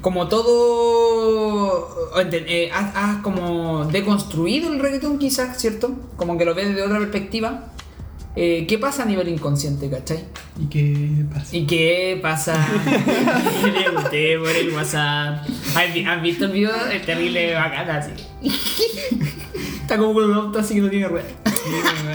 como 0.00 0.28
todo 0.28 2.10
eh, 2.30 2.70
has, 2.72 2.94
has 2.94 3.16
como 3.22 3.84
deconstruido 3.86 4.72
el 4.72 4.78
reggaetón 4.80 5.18
quizás, 5.18 5.60
¿cierto? 5.60 5.92
Como 6.16 6.38
que 6.38 6.44
lo 6.44 6.54
ves 6.54 6.68
desde 6.68 6.82
otra 6.82 6.98
perspectiva. 6.98 7.64
Eh, 8.36 8.66
¿Qué 8.68 8.78
pasa 8.78 9.02
a 9.02 9.06
nivel 9.06 9.28
inconsciente, 9.28 9.90
cachai? 9.90 10.24
¿Y 10.60 10.66
qué 10.68 11.24
pasa? 11.34 11.56
¿Y 11.56 11.66
qué 11.66 12.18
pasa? 12.22 12.68
Le 13.64 13.70
pregunté 13.82 14.38
por 14.38 14.50
el 14.50 14.70
WhatsApp. 14.72 15.44
¿Has, 15.74 15.92
vi- 15.92 16.04
has 16.04 16.22
visto 16.22 16.44
el 16.44 16.52
video? 16.52 16.70
Es 16.92 17.04
terrible 17.04 17.54
bacana 17.54 17.96
así. 17.96 18.12
Está 19.88 19.96
como 19.96 20.12
con 20.12 20.24
un 20.24 20.34
auto 20.34 20.58
así 20.58 20.74
que 20.74 20.82
no 20.82 20.90
tiene 20.90 21.08
ruedas. 21.08 21.32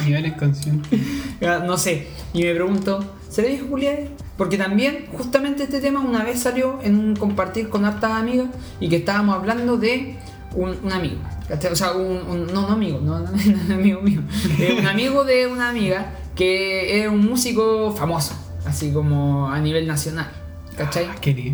nivel 0.06 0.28
inconsciente. 0.28 1.00
No 1.66 1.76
sé. 1.76 2.08
Y 2.34 2.44
me 2.44 2.54
pregunto, 2.54 3.04
¿será 3.30 3.48
viejo 3.48 3.66
Julián? 3.68 4.10
Porque 4.38 4.58
también, 4.60 5.08
justamente 5.12 5.64
este 5.64 5.82
tema 5.82 6.00
una 6.00 6.24
vez 6.24 6.40
salió 6.40 6.80
en 6.84 6.98
un 7.00 7.16
compartir 7.16 7.70
con 7.70 7.84
hartas 7.86 8.12
amigas 8.12 8.48
y 8.80 8.90
que 8.90 8.98
estábamos 8.98 9.36
hablando 9.36 9.78
de 9.78 10.16
un, 10.54 10.78
un 10.84 10.92
amigo. 10.92 11.18
¿cachai? 11.50 11.72
O 11.72 11.76
sea, 11.76 11.94
un, 11.94 12.18
un- 12.30 12.46
no, 12.54 12.62
no 12.62 12.68
amigo, 12.70 13.00
no, 13.04 13.18
no, 13.20 13.32
no, 13.32 13.74
amigo 13.74 14.02
mío. 14.02 14.22
Eh, 14.60 14.78
un 14.80 14.86
amigo 14.88 15.24
de 15.24 15.48
una 15.48 15.70
amiga 15.70 16.12
que 16.36 17.00
era 17.02 17.10
un 17.10 17.26
músico 17.26 17.92
famoso, 17.92 18.36
así 18.68 18.92
como 18.92 19.50
a 19.50 19.60
nivel 19.60 19.88
nacional. 19.88 20.30
¿Cachai? 20.78 21.06
Ah. 21.12 21.16
¿Quién? 21.20 21.50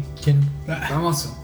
Ah, 0.68 0.86
Famoso. 0.90 1.36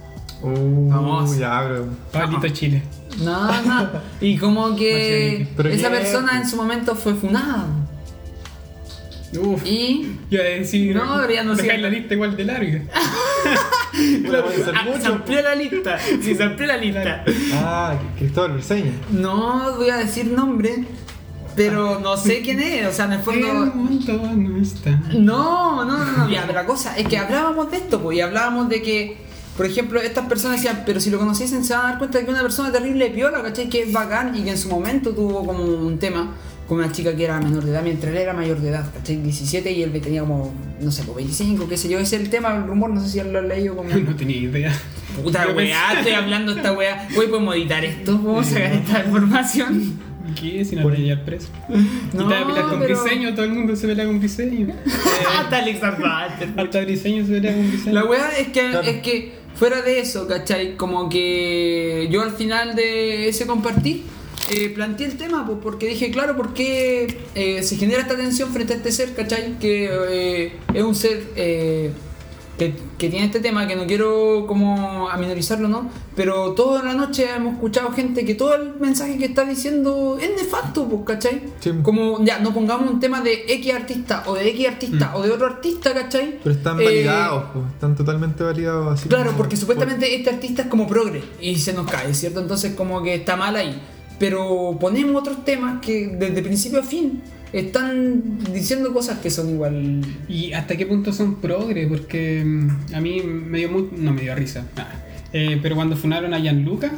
Uh, 0.41 0.89
Vamos. 0.89 1.38
ya, 1.38 1.62
bro. 1.63 1.86
Pablito 2.12 2.48
Chile. 2.50 2.84
No, 3.19 3.62
no. 3.62 3.89
Y 4.22 4.38
como 4.38 4.75
que 4.75 5.48
Pero 5.57 5.69
esa 5.69 5.89
¿qué? 5.89 5.95
persona 5.98 6.38
en 6.41 6.48
su 6.50 6.55
momento 6.55 6.95
fue 6.95 7.13
funada. 7.15 7.65
Uf. 9.39 9.65
Y 9.65 10.15
Yo 10.29 10.39
iba 10.39 10.43
a 10.43 10.48
decir. 10.48 10.95
No, 10.95 11.17
pero 11.22 11.34
ya 11.34 11.43
no 11.43 11.55
dejar 11.55 11.75
sé. 11.75 11.81
la 11.81 11.89
lista 11.89 12.13
igual 12.13 12.38
de 12.38 12.43
larga. 12.45 12.81
Claro, 14.25 14.45
puede 14.45 14.63
ser 14.63 14.74
Ah, 14.75 14.84
se 14.86 14.91
mucho. 14.98 15.13
amplió 15.13 15.41
la 15.41 15.55
lista. 15.55 15.98
Sí, 16.22 16.36
se 16.36 16.43
amplió 16.43 16.67
la 16.67 16.77
lista. 16.77 17.24
Ah, 17.53 17.95
Cristóbal 18.17 18.53
Briseño. 18.53 18.91
No 19.12 19.75
voy 19.77 19.89
a 19.89 19.98
decir 19.98 20.27
nombre, 20.27 20.86
pero 21.55 22.00
no 22.00 22.15
sé 22.17 22.41
quién 22.41 22.62
es. 22.62 22.88
O 22.88 22.91
sea, 22.93 23.05
en 23.05 23.13
el 23.13 23.19
El 23.19 23.24
fondo. 23.25 23.53
mundo 23.75 24.31
no 24.36 24.62
está. 24.62 24.91
No, 25.17 25.84
no, 25.86 25.98
no, 26.05 26.12
no. 26.17 26.29
Ya, 26.29 26.41
pero 26.48 26.53
la 26.62 26.65
cosa 26.65 26.95
es 26.98 27.07
que 27.07 27.17
hablábamos 27.17 27.72
de 27.72 27.77
esto, 27.77 28.01
pues, 28.01 28.17
y 28.17 28.22
hablábamos 28.22 28.69
de 28.69 28.81
que, 28.81 29.17
por 29.57 29.65
ejemplo, 29.65 30.01
estas 30.01 30.25
personas 30.27 30.57
decían, 30.57 30.83
pero 30.85 31.00
si 31.00 31.09
lo 31.09 31.17
conociesen 31.19 31.63
se 31.63 31.74
van 31.74 31.85
a 31.85 31.89
dar 31.89 31.97
cuenta 31.97 32.19
de 32.19 32.25
que 32.25 32.31
una 32.31 32.41
persona 32.41 32.71
terrible 32.71 33.09
piola, 33.09 33.41
¿cachai? 33.41 33.69
Que 33.69 33.83
es 33.83 33.93
bacán 33.93 34.35
y 34.35 34.43
que 34.43 34.51
en 34.51 34.57
su 34.57 34.69
momento 34.69 35.12
tuvo 35.12 35.45
como 35.45 35.63
un 35.63 35.97
tema 36.00 36.35
con 36.67 36.79
una 36.79 36.91
chica 36.91 37.15
que 37.15 37.24
era 37.25 37.39
menor 37.39 37.63
de 37.63 37.71
edad, 37.71 37.83
mientras 37.83 38.12
él 38.12 38.17
era 38.19 38.33
mayor 38.33 38.59
de 38.59 38.69
edad, 38.69 38.85
¿cachai? 38.91 39.17
17 39.17 39.71
y 39.71 39.83
él 39.83 39.91
tenía 40.01 40.21
como, 40.21 40.51
no 40.81 40.91
sé, 40.91 41.03
pues 41.03 41.15
25, 41.17 41.67
qué 41.69 41.77
sé 41.77 41.89
yo. 41.89 42.00
Ese 42.00 42.15
es 42.15 42.21
el 42.24 42.29
tema, 42.29 42.55
el 42.55 42.65
rumor, 42.65 42.89
no 42.89 43.00
sé 43.01 43.07
si 43.09 43.29
lo 43.29 43.38
han 43.39 43.47
leído 43.47 43.75
como... 43.75 43.89
No 43.95 44.15
tenía 44.15 44.38
idea. 44.38 44.74
Puta 45.24 45.45
Yo 45.47 45.53
weá, 45.55 45.89
pensé- 45.89 45.97
estoy 46.00 46.13
hablando 46.13 46.51
esta 46.53 46.74
weá. 46.74 47.07
Güey, 47.15 47.29
podemos 47.29 47.55
editar 47.55 47.85
esto, 47.85 48.17
podemos 48.21 48.47
sacar 48.47 48.74
esta 48.74 49.05
información. 49.05 50.00
¿Qué? 50.41 50.65
Si 50.65 50.75
no 50.75 50.89
te 50.91 50.97
llevar 50.97 51.24
preso. 51.24 51.47
No, 52.13 52.25
y 52.25 52.27
te 52.27 52.33
vas 52.33 52.43
a 52.43 52.47
pelear 52.47 52.65
con 52.69 52.79
pero- 52.79 53.03
diseño, 53.03 53.33
todo 53.35 53.45
el 53.45 53.51
mundo 53.53 53.75
se 53.75 53.88
pelea 53.88 54.05
con 54.07 54.19
diseño. 54.19 54.74
Hasta 55.39 55.57
Alex. 55.59 55.79
Hasta 56.57 56.79
diseño 56.81 57.25
se 57.25 57.31
pelea 57.33 57.53
con 57.53 57.71
diseño. 57.71 57.93
La 57.93 58.03
weá 58.05 58.29
es 58.38 58.47
que, 58.47 58.69
Claro. 58.71 58.81
es 58.81 59.01
que 59.01 59.44
fuera 59.55 59.81
de 59.81 60.00
eso, 60.00 60.27
¿cachai? 60.27 60.75
Como 60.75 61.09
que 61.09 62.07
yo 62.12 62.21
al 62.21 62.31
final 62.31 62.75
de 62.75 63.29
ese 63.29 63.45
compartir 63.47 64.03
eh, 64.51 64.69
planteé 64.69 65.07
el 65.07 65.17
tema, 65.17 65.45
pues 65.45 65.57
porque 65.63 65.88
dije, 65.88 66.12
claro, 66.12 66.35
¿por 66.35 66.53
qué 66.53 67.17
eh, 67.33 67.63
se 67.63 67.77
genera 67.77 68.01
esta 68.01 68.15
tensión 68.15 68.53
frente 68.53 68.74
a 68.74 68.77
este 68.77 68.91
ser, 68.91 69.13
¿cachai? 69.15 69.57
Que 69.59 69.89
eh, 70.09 70.53
es 70.74 70.83
un 70.83 70.93
ser 70.93 71.24
eh, 71.35 71.91
que, 72.57 72.74
que 72.97 73.09
tiene 73.09 73.25
este 73.25 73.39
tema, 73.41 73.67
que 73.67 73.75
no 73.75 73.85
quiero 73.85 74.45
como 74.47 75.09
aminorizarlo, 75.09 75.67
¿no? 75.67 75.89
Pero 76.15 76.53
toda 76.53 76.81
la 76.83 76.93
noche 76.93 77.27
hemos 77.35 77.55
escuchado 77.55 77.91
gente 77.91 78.24
que 78.25 78.35
todo 78.35 78.55
el 78.55 78.75
mensaje 78.79 79.17
que 79.17 79.25
está 79.25 79.43
diciendo 79.43 80.17
es 80.21 80.29
nefasto, 80.35 80.88
pues, 80.88 81.01
¿cachai? 81.05 81.41
Sí. 81.59 81.71
Como, 81.83 82.24
ya, 82.24 82.39
no 82.39 82.53
pongamos 82.53 82.89
un 82.89 83.00
tema 83.00 83.19
de 83.21 83.43
X 83.47 83.74
artista 83.74 84.24
o 84.27 84.35
de 84.35 84.47
X 84.50 84.67
artista 84.69 85.12
o 85.15 85.21
de 85.21 85.31
otro 85.31 85.47
artista, 85.47 85.93
¿cachai? 85.93 86.39
Pero 86.43 86.55
están 86.55 86.79
Eh, 86.79 86.85
validados, 86.85 87.43
pues, 87.53 87.65
están 87.74 87.95
totalmente 87.95 88.43
validados 88.43 88.93
así. 89.00 89.09
Claro, 89.09 89.25
como 89.25 89.38
porque 89.38 89.55
por- 89.55 89.59
supuestamente 89.62 90.15
este 90.15 90.29
artista 90.29 90.62
es 90.63 90.67
como 90.69 90.88
progre 90.88 91.24
y 91.41 91.57
se 91.57 91.74
nos 91.74 91.89
cae, 91.91 92.13
¿cierto? 92.13 92.39
Entonces 92.39 92.74
como 92.75 93.03
que 93.03 93.15
está 93.15 93.35
mal 93.35 93.55
ahí. 93.55 93.81
Pero 94.17 94.77
ponemos 94.79 95.13
otros 95.21 95.43
temas 95.43 95.81
que 95.81 96.07
desde 96.17 96.41
principio 96.41 96.79
a 96.79 96.83
fin 96.83 97.21
están 97.53 98.39
diciendo 98.53 98.93
cosas 98.93 99.19
que 99.19 99.29
son 99.29 99.49
igual... 99.49 100.01
¿Y 100.27 100.53
hasta 100.53 100.75
qué 100.77 100.85
punto 100.85 101.13
son 101.13 101.35
progres? 101.41 101.87
Porque 101.87 102.43
mm, 102.45 102.93
a 102.95 102.99
mí 103.01 103.21
me 103.21 103.59
dio 103.59 103.69
muy, 103.69 103.89
no 103.97 104.11
me 104.13 104.21
dio 104.21 104.35
risa, 104.35 104.65
nada. 104.75 105.03
Eh, 105.33 105.59
pero 105.61 105.75
cuando 105.75 105.95
funaron 105.97 106.33
a 106.33 106.39
Gianluca, 106.39 106.91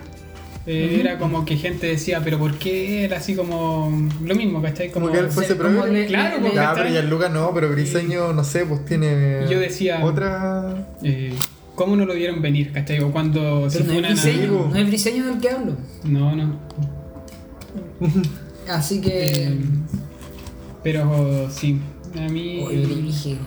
eh, 0.66 0.98
era 1.00 1.18
como 1.18 1.46
que 1.46 1.56
gente 1.58 1.88
decía, 1.88 2.22
pero 2.24 2.38
¿por 2.40 2.56
qué 2.60 3.04
era 3.06 3.18
así 3.18 3.36
como 3.36 4.10
lo 4.24 4.36
mismo, 4.36 4.62
¿cachai? 4.62 4.92
Como 4.92 5.12
que 5.12 5.20
él 5.20 5.30
fuese 5.30 5.56
como 5.56 5.70
progre. 5.70 5.92
le- 6.02 6.06
Claro, 6.08 6.36
le- 6.38 6.42
porque- 6.42 6.56
Ya, 6.56 6.64
¿cachai? 6.70 6.84
pero 6.84 6.96
Gianluca 6.96 7.30
no, 7.30 7.52
pero 7.54 7.70
Briseño, 7.72 8.34
no 8.34 8.44
sé, 8.44 8.66
pues 8.66 8.84
tiene. 8.86 9.42
Yo 9.50 9.60
decía- 9.60 10.04
Otra. 10.04 10.88
Eh, 11.04 11.34
¿Cómo 11.76 11.96
no 11.96 12.06
lo 12.06 12.16
vieron 12.16 12.42
venir, 12.42 12.72
cachai? 12.74 13.00
O 13.02 13.12
cuando 13.12 13.70
se 13.70 13.80
Pero 13.84 13.94
no 13.94 13.94
es 13.94 13.98
funan 13.98 14.12
a... 14.18 14.22
briseño, 14.24 14.68
no 14.70 14.76
es 14.76 14.88
briseño 14.88 15.26
del 15.28 15.40
que 15.40 15.50
hablo. 15.52 15.78
No, 16.04 16.36
no. 16.36 16.60
Así 18.70 19.00
que... 19.02 19.58
Pero 20.84 21.50
sí, 21.50 21.82
a 22.16 22.30
mí 22.30 22.66
dije... 22.68 23.38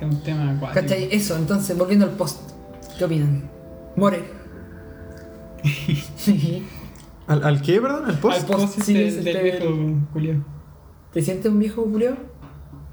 es 0.00 0.02
un 0.04 0.22
tema 0.22 0.50
acuático. 0.52 0.80
¿Cachai? 0.80 1.08
Eso, 1.12 1.36
entonces, 1.36 1.76
volviendo 1.76 2.06
al 2.06 2.12
post. 2.12 2.50
¿Qué 2.98 3.04
opinan? 3.04 3.48
More. 3.96 4.22
¿Al, 7.26 7.44
al 7.44 7.62
qué, 7.62 7.80
perdón? 7.80 8.04
¿Al 8.06 8.10
Al 8.12 8.18
post? 8.20 8.46
post 8.48 8.80
sí, 8.82 8.94
del, 8.94 9.06
es 9.08 9.24
del 9.24 9.36
este- 9.36 9.42
viejo 9.66 9.96
Julio. 10.12 10.44
¿Te 11.12 11.22
sientes 11.22 11.50
un 11.50 11.58
viejo 11.58 11.82
Julio? 11.82 12.16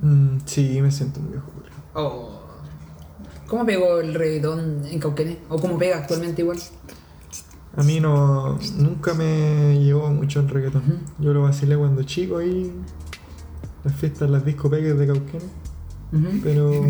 Mm, 0.02 0.38
sí, 0.46 0.82
me 0.82 0.92
siento 0.92 1.20
un 1.20 1.32
viejo. 1.32 1.46
Julio. 1.54 1.72
Oh. 1.94 2.42
¿Cómo 3.48 3.66
pegó 3.66 4.00
el 4.00 4.14
reggaetón 4.14 4.84
en 4.86 5.00
Cauquenes? 5.00 5.38
¿O 5.50 5.58
cómo 5.60 5.78
pega 5.78 5.98
actualmente 5.98 6.42
igual? 6.42 6.58
A 7.78 7.84
mí 7.84 8.00
no. 8.00 8.58
Nunca 8.78 9.14
me 9.14 9.78
llevó 9.80 10.10
mucho 10.10 10.40
el 10.40 10.50
reggaetón. 10.50 11.00
Yo 11.20 11.34
lo 11.34 11.44
vacilé 11.44 11.78
cuando 11.78 12.04
chico 12.04 12.38
ahí. 12.38 12.72
Las 13.86 13.96
fiestas, 13.96 14.30
las 14.30 14.44
discotecas 14.44 14.98
de 14.98 15.08
Cauquenes. 15.08 15.48
Pero. 16.44 16.72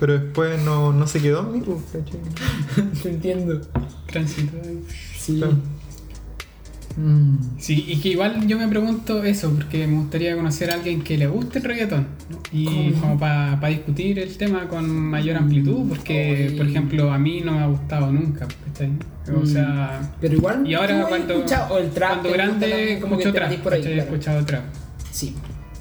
pero 0.00 0.18
después 0.18 0.62
no, 0.62 0.92
no 0.92 1.06
se 1.06 1.20
quedó 1.20 1.40
en 1.40 1.52
mí, 1.52 1.62
pues. 1.64 1.78
Te 3.02 3.10
entiendo. 3.10 3.60
Tránsito. 4.06 4.56
Sí. 5.18 5.38
Claro. 5.38 5.56
Mm. 6.96 7.36
Sí, 7.58 7.86
y 7.88 8.00
que 8.00 8.10
igual 8.10 8.46
yo 8.46 8.58
me 8.58 8.68
pregunto 8.68 9.22
eso, 9.24 9.50
porque 9.50 9.86
me 9.86 9.96
gustaría 10.00 10.36
conocer 10.36 10.70
a 10.70 10.74
alguien 10.74 11.02
que 11.02 11.16
le 11.16 11.26
guste 11.26 11.58
el 11.58 11.64
reggaetón. 11.64 12.06
¿no? 12.28 12.38
Y 12.52 12.64
¿Cómo? 12.66 13.00
como 13.00 13.18
para 13.18 13.68
discutir 13.68 14.18
el 14.18 14.36
tema 14.36 14.68
con 14.68 14.88
mayor 14.90 15.36
amplitud, 15.36 15.88
porque, 15.88 16.52
por 16.56 16.66
ejemplo, 16.66 17.10
a 17.10 17.18
mí 17.18 17.40
no 17.40 17.52
me 17.52 17.58
ha 17.60 17.66
gustado 17.66 18.12
nunca. 18.12 18.46
O 19.34 19.40
Mm. 19.40 19.46
sea, 19.46 20.14
Pero 20.20 20.34
igual. 20.34 20.66
y 20.66 20.74
ahora 20.74 21.06
cuando, 21.08 21.34
el 21.34 21.44
trap. 21.44 21.68
cuando 21.68 22.30
grande, 22.30 23.00
te 23.00 23.32
trap. 23.32 23.52
He 23.72 23.98
escuchado 23.98 24.44
trap. 24.44 24.64
Sí. 25.12 25.34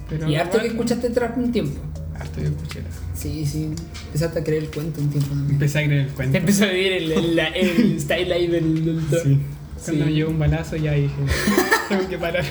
Pero 0.09 0.29
y 0.29 0.35
harto 0.35 0.59
que 0.59 0.67
escuchaste 0.67 1.09
trap 1.09 1.37
un 1.37 1.51
tiempo. 1.51 1.79
harto 2.19 2.39
yo 2.41 2.49
escuché 2.49 2.81
trap. 2.81 2.93
Sí, 3.15 3.45
sí. 3.45 3.69
Empezaste 4.07 4.39
a 4.39 4.43
creer 4.43 4.63
el 4.65 4.69
cuento 4.71 5.01
un 5.01 5.09
tiempo 5.09 5.29
también. 5.29 5.51
Empecé 5.53 5.79
a 5.79 5.85
creer 5.85 6.01
el 6.07 6.13
cuento. 6.13 6.37
Empezó 6.37 6.63
a 6.65 6.67
vivir 6.67 6.91
el, 6.93 7.11
el, 7.11 7.35
la- 7.35 7.47
el 7.47 7.99
style 8.01 8.31
ahí 8.33 8.47
del. 8.47 9.01
Sí. 9.09 9.39
Cuando 9.83 10.03
Sí. 10.05 10.09
me 10.09 10.13
llegó 10.13 10.29
un 10.29 10.37
balazo 10.37 10.75
ya 10.75 10.91
dije, 10.93 11.13
tengo 11.89 12.07
que 12.07 12.17
parar. 12.19 12.43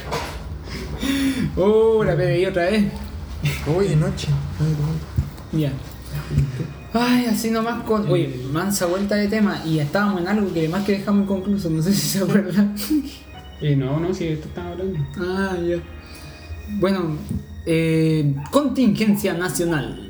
Oh, 1.57 2.03
la 2.05 2.15
PBI 2.17 2.47
otra 2.47 2.65
vez. 2.71 2.85
Oye, 3.77 3.97
noche. 3.97 4.29
Ay, 4.59 4.75
no. 5.53 5.59
Ya. 5.59 5.73
Ay, 6.93 7.27
así 7.27 7.51
nomás 7.51 7.83
con. 7.85 8.09
Oye, 8.11 8.41
mansa 8.53 8.87
vuelta 8.87 9.15
de 9.17 9.29
tema. 9.29 9.63
Y 9.65 9.79
estábamos 9.79 10.21
en 10.23 10.29
algo 10.29 10.53
que 10.53 10.61
además 10.61 10.85
que 10.85 10.93
dejamos 10.93 11.25
inconcluso. 11.25 11.71
No 11.71 11.83
sé 11.83 11.93
si 11.95 12.01
se 12.19 12.25
acuerdan. 12.25 12.75
Eh, 13.61 13.77
no, 13.77 14.01
no, 14.01 14.13
si 14.15 14.27
esto 14.27 14.49
estaba 14.49 14.71
hablando. 14.71 14.99
Ah, 15.19 15.57
ya. 15.67 15.77
Bueno, 16.79 17.17
eh, 17.67 18.35
contingencia 18.51 19.35
nacional. 19.35 20.07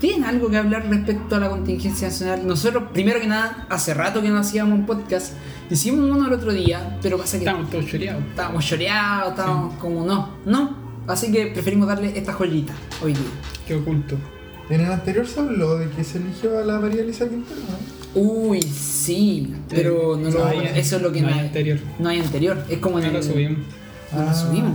¿Tienen 0.00 0.24
algo 0.24 0.48
que 0.48 0.56
hablar 0.56 0.88
respecto 0.88 1.36
a 1.36 1.40
la 1.40 1.50
contingencia 1.50 2.08
nacional? 2.08 2.46
Nosotros, 2.46 2.84
primero 2.92 3.20
que 3.20 3.26
nada, 3.26 3.66
hace 3.68 3.92
rato 3.92 4.22
que 4.22 4.30
no 4.30 4.38
hacíamos 4.38 4.78
un 4.78 4.86
podcast. 4.86 5.34
Hicimos 5.70 6.08
uno 6.10 6.26
el 6.26 6.32
otro 6.32 6.52
día, 6.52 6.98
pero 7.02 7.18
pasa 7.18 7.38
que 7.38 7.44
Estamos 7.44 7.70
todos 7.70 7.86
choreados. 7.86 8.22
estábamos 8.30 8.64
choreados, 8.66 9.30
estábamos 9.30 9.74
como 9.74 10.04
no, 10.04 10.30
no. 10.46 10.74
Así 11.06 11.30
que 11.30 11.46
preferimos 11.48 11.86
darle 11.86 12.16
esta 12.16 12.32
joyita 12.32 12.72
hoy 13.02 13.12
día. 13.12 13.22
Qué 13.66 13.74
oculto. 13.74 14.16
En 14.70 14.80
el 14.80 14.90
anterior 14.90 15.26
se 15.26 15.40
habló 15.40 15.76
de 15.78 15.90
que 15.90 16.02
se 16.02 16.18
eligió 16.18 16.58
a 16.58 16.62
la 16.64 16.78
María 16.78 17.02
Elisa 17.02 17.28
Quintero, 17.28 17.60
¿no? 17.68 18.20
Uy, 18.20 18.62
sí, 18.62 19.54
pero 19.68 20.16
no 20.16 20.30
lo, 20.30 20.44
hay- 20.46 20.70
eso 20.76 20.96
es 20.96 21.02
lo 21.02 21.12
que 21.12 21.20
no 21.20 21.28
no, 21.28 21.34
hay 21.34 21.40
hay 21.40 21.46
anterior. 21.46 21.78
No 21.98 22.08
hay 22.08 22.20
anterior, 22.20 22.64
es 22.68 22.78
como 22.78 22.98
en 22.98 23.06
No 23.06 23.10
lo 23.12 23.18
el- 23.18 23.24
subimos. 23.24 23.58
No 24.12 24.22
lo 24.24 24.34
subimos. 24.34 24.72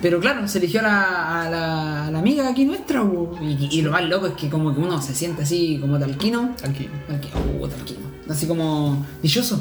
Pero 0.00 0.20
claro, 0.20 0.46
se 0.46 0.58
eligió 0.58 0.80
a 0.80 0.82
la, 0.84 1.42
a 1.42 1.50
la, 1.50 2.06
a 2.06 2.10
la 2.10 2.18
amiga 2.20 2.48
aquí 2.48 2.64
nuestra, 2.64 3.02
y, 3.40 3.68
y 3.70 3.82
lo 3.82 3.90
más 3.90 4.04
loco 4.04 4.28
es 4.28 4.34
que 4.34 4.48
como 4.48 4.72
que 4.72 4.80
uno 4.80 5.02
se 5.02 5.14
siente 5.14 5.42
así 5.42 5.78
como 5.80 5.98
talquino. 5.98 6.54
Aquí. 6.62 6.88
Talquino, 7.08 7.34
oh, 7.60 7.68
talquino. 7.68 8.00
Así 8.28 8.46
como 8.46 9.04
dichoso. 9.22 9.60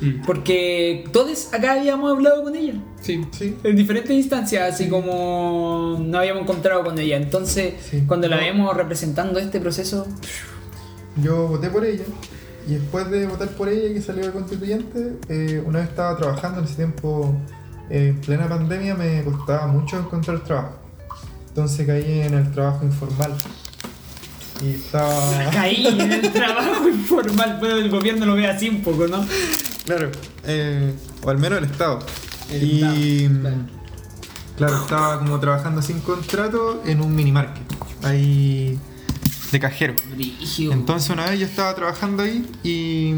Mm. 0.00 0.22
Porque 0.24 1.04
todos 1.12 1.52
acá 1.52 1.72
habíamos 1.74 2.10
hablado 2.10 2.42
con 2.42 2.56
ella. 2.56 2.74
Sí. 3.00 3.24
Sí. 3.30 3.56
En 3.62 3.76
diferentes 3.76 4.10
instancias, 4.10 4.74
así 4.74 4.88
como 4.88 5.98
no 6.00 6.18
habíamos 6.18 6.42
encontrado 6.44 6.82
con 6.82 6.98
ella. 6.98 7.16
Entonces, 7.16 7.74
Sí. 7.90 8.02
cuando 8.06 8.26
la 8.28 8.36
vemos 8.38 8.74
representando 8.76 9.38
este 9.38 9.60
proceso, 9.60 10.06
Yo 11.22 11.46
voté 11.46 11.68
por 11.70 11.84
ella 11.84 12.02
y 12.66 12.72
después 12.74 13.08
de 13.10 13.26
votar 13.28 13.48
por 13.50 13.68
ella 13.68 13.92
que 13.94 14.00
salió 14.02 14.24
de 14.24 14.32
constituyente, 14.32 15.12
eh, 15.28 15.62
una 15.64 15.78
vez 15.80 15.90
estaba 15.90 16.16
trabajando 16.16 16.58
en 16.60 16.64
ese 16.64 16.74
tiempo, 16.74 17.36
en 17.90 18.20
plena 18.20 18.48
pandemia 18.48 18.94
me 18.94 19.22
costaba 19.24 19.66
mucho 19.66 19.98
encontrar 19.98 20.40
trabajo. 20.40 20.78
Entonces 21.48 21.86
caí 21.86 22.20
en 22.20 22.34
el 22.34 22.50
trabajo 22.52 22.84
informal. 22.84 23.34
Y 24.62 24.70
estaba... 24.70 25.50
caí 25.52 25.86
en 25.86 26.12
el 26.12 26.32
trabajo 26.32 26.88
informal. 26.88 27.58
Bueno, 27.60 27.76
el 27.76 27.90
gobierno 27.90 28.26
lo 28.26 28.34
ve 28.34 28.46
así 28.46 28.68
un 28.68 28.82
poco, 28.82 29.06
¿no? 29.06 29.24
Claro, 29.84 30.10
eh, 30.44 30.94
o 31.22 31.30
al 31.30 31.38
menos 31.38 31.58
el 31.58 31.64
Estado. 31.64 31.98
El 32.50 32.62
y 32.62 33.24
Estado, 33.24 33.40
claro. 33.40 33.56
claro, 34.56 34.76
estaba 34.82 35.18
como 35.18 35.40
trabajando 35.40 35.82
sin 35.82 36.00
contrato 36.00 36.82
en 36.86 37.02
un 37.02 37.14
mini 37.14 37.32
market. 37.32 37.62
Ahí 38.02 38.78
de 39.54 39.60
cajero. 39.60 39.94
Brígido. 40.14 40.72
Entonces 40.72 41.10
una 41.10 41.26
vez 41.30 41.40
yo 41.40 41.46
estaba 41.46 41.74
trabajando 41.74 42.22
ahí 42.22 42.44
y, 42.62 43.14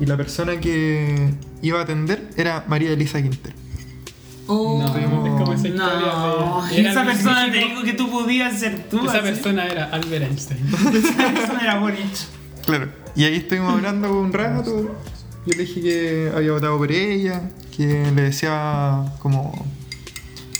y 0.00 0.06
la 0.06 0.16
persona 0.16 0.58
que 0.60 1.30
iba 1.62 1.80
a 1.80 1.82
atender 1.82 2.30
era 2.36 2.64
María 2.68 2.90
Elisa 2.90 3.20
Quintero. 3.20 3.54
Oh, 4.46 4.82
No, 4.82 4.96
es 4.96 5.04
como 5.32 5.52
esa 5.52 5.68
no. 5.68 6.66
de- 6.70 6.88
esa 6.88 7.04
persona 7.04 7.52
te 7.52 7.58
dijo 7.58 7.82
que 7.82 7.92
tú 7.92 8.10
podías 8.10 8.58
ser 8.58 8.88
tú. 8.88 9.00
Esa 9.04 9.18
así. 9.18 9.20
persona 9.22 9.66
era 9.66 9.84
Albert 9.92 10.24
Einstein. 10.24 10.66
Esa 10.94 11.32
persona 11.34 11.60
era 11.62 11.78
Boric. 11.78 12.06
Claro. 12.64 12.88
Y 13.14 13.24
ahí 13.24 13.36
estuvimos 13.36 13.74
hablando 13.74 14.18
un 14.18 14.32
rato. 14.32 14.96
Yo 15.44 15.52
le 15.56 15.64
dije 15.64 15.80
que 15.82 16.32
había 16.34 16.52
votado 16.52 16.78
por 16.78 16.90
ella, 16.92 17.50
que 17.76 18.10
le 18.14 18.22
decía 18.22 19.04
como... 19.18 19.66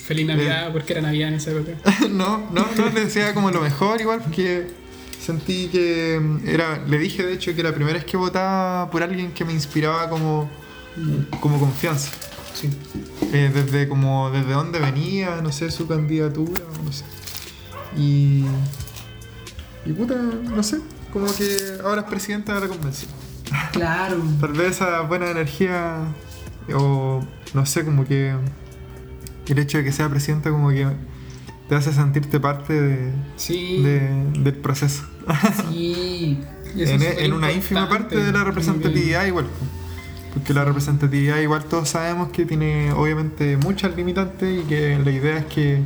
Feliz 0.04 0.26
Navidad, 0.26 0.70
porque 0.72 0.92
era 0.94 1.02
Navidad 1.02 1.28
en 1.28 1.34
esa 1.34 1.50
época. 1.50 1.72
no, 2.10 2.38
no, 2.50 2.66
no, 2.76 2.86
le 2.94 3.04
decía 3.04 3.34
como 3.34 3.50
lo 3.50 3.60
mejor 3.60 4.00
igual, 4.00 4.20
porque 4.22 4.66
sentí 5.28 5.68
que 5.68 6.20
era... 6.46 6.78
Le 6.86 6.98
dije 6.98 7.22
de 7.24 7.34
hecho 7.34 7.54
que 7.54 7.62
la 7.62 7.72
primera 7.74 7.94
vez 7.98 8.04
que 8.04 8.16
votaba 8.16 8.90
por 8.90 9.02
alguien 9.02 9.32
que 9.32 9.44
me 9.44 9.52
inspiraba 9.52 10.08
como, 10.08 10.48
como 11.40 11.58
confianza. 11.60 12.10
Sí. 12.54 12.70
Eh, 13.32 13.50
desde 13.54 13.88
como 13.88 14.30
desde 14.30 14.52
dónde 14.52 14.78
venía, 14.80 15.40
no 15.42 15.52
sé, 15.52 15.70
su 15.70 15.86
candidatura, 15.86 16.62
no 16.84 16.90
sé. 16.92 17.04
Y. 17.96 18.44
Y 19.86 19.92
puta, 19.92 20.14
no 20.16 20.62
sé, 20.62 20.80
como 21.12 21.26
que 21.26 21.56
ahora 21.84 22.00
es 22.02 22.06
presidenta 22.08 22.54
de 22.54 22.60
la 22.60 22.68
convención. 22.68 23.10
Claro. 23.72 24.16
Tal 24.40 24.52
vez 24.54 24.70
esa 24.72 25.00
buena 25.02 25.30
energía, 25.30 25.98
o 26.74 27.22
no 27.54 27.64
sé, 27.66 27.84
como 27.84 28.04
que 28.04 28.34
el 29.46 29.58
hecho 29.58 29.78
de 29.78 29.84
que 29.84 29.92
sea 29.92 30.08
presidenta, 30.08 30.50
como 30.50 30.70
que 30.70 30.86
te 31.68 31.74
hace 31.74 31.92
sentirte 31.92 32.40
parte 32.40 32.72
de, 32.72 33.12
Sí. 33.36 33.82
de- 33.82 34.32
del 34.40 34.54
proceso. 34.56 35.04
Sí. 35.70 36.38
Eso 36.76 36.92
En, 37.18 37.32
una 37.32 37.50
ínfima 37.50 37.88
parte 37.88 38.16
de 38.16 38.32
la 38.32 38.44
representatividad, 38.44 39.26
igual. 39.26 39.46
Porque 40.34 40.52
la 40.52 40.64
representatividad, 40.64 41.38
igual 41.38 41.64
todos 41.64 41.88
sabemos 41.88 42.30
que 42.30 42.44
tiene 42.44 42.92
obviamente 42.92 43.56
muchas 43.56 43.96
limitantes 43.96 44.62
y 44.62 44.68
que 44.68 44.98
la 44.98 45.10
idea 45.10 45.38
es 45.38 45.46
que 45.46 45.80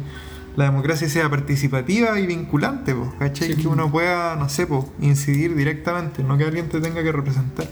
la 0.56 0.64
democracia 0.64 1.08
sea 1.08 1.30
participativa 1.30 2.18
y 2.18 2.26
vinculante, 2.26 2.94
pues, 2.94 3.10
¿cachai? 3.18 3.54
Sí. 3.54 3.62
Que 3.62 3.68
uno 3.68 3.90
pueda, 3.90 4.36
no 4.36 4.48
sé, 4.48 4.66
pues, 4.66 4.84
incidir 5.00 5.54
directamente, 5.54 6.22
no 6.22 6.36
que 6.36 6.44
alguien 6.44 6.68
te 6.68 6.80
tenga 6.80 7.02
que 7.02 7.12
representar. 7.12 7.68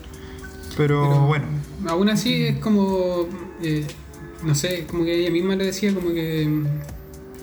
Pero, 0.76 1.02
Pero, 1.02 1.26
bueno, 1.26 1.44
Aún 1.88 2.08
así 2.08 2.44
es 2.44 2.58
como, 2.58 3.26
eh, 3.62 3.84
no 4.44 4.54
sé, 4.54 4.86
como 4.86 5.04
que 5.04 5.14
ella 5.14 5.30
misma 5.30 5.56
lo 5.56 5.64
decía, 5.64 5.92
como 5.92 6.14
que 6.14 6.46
mm, 6.46 6.66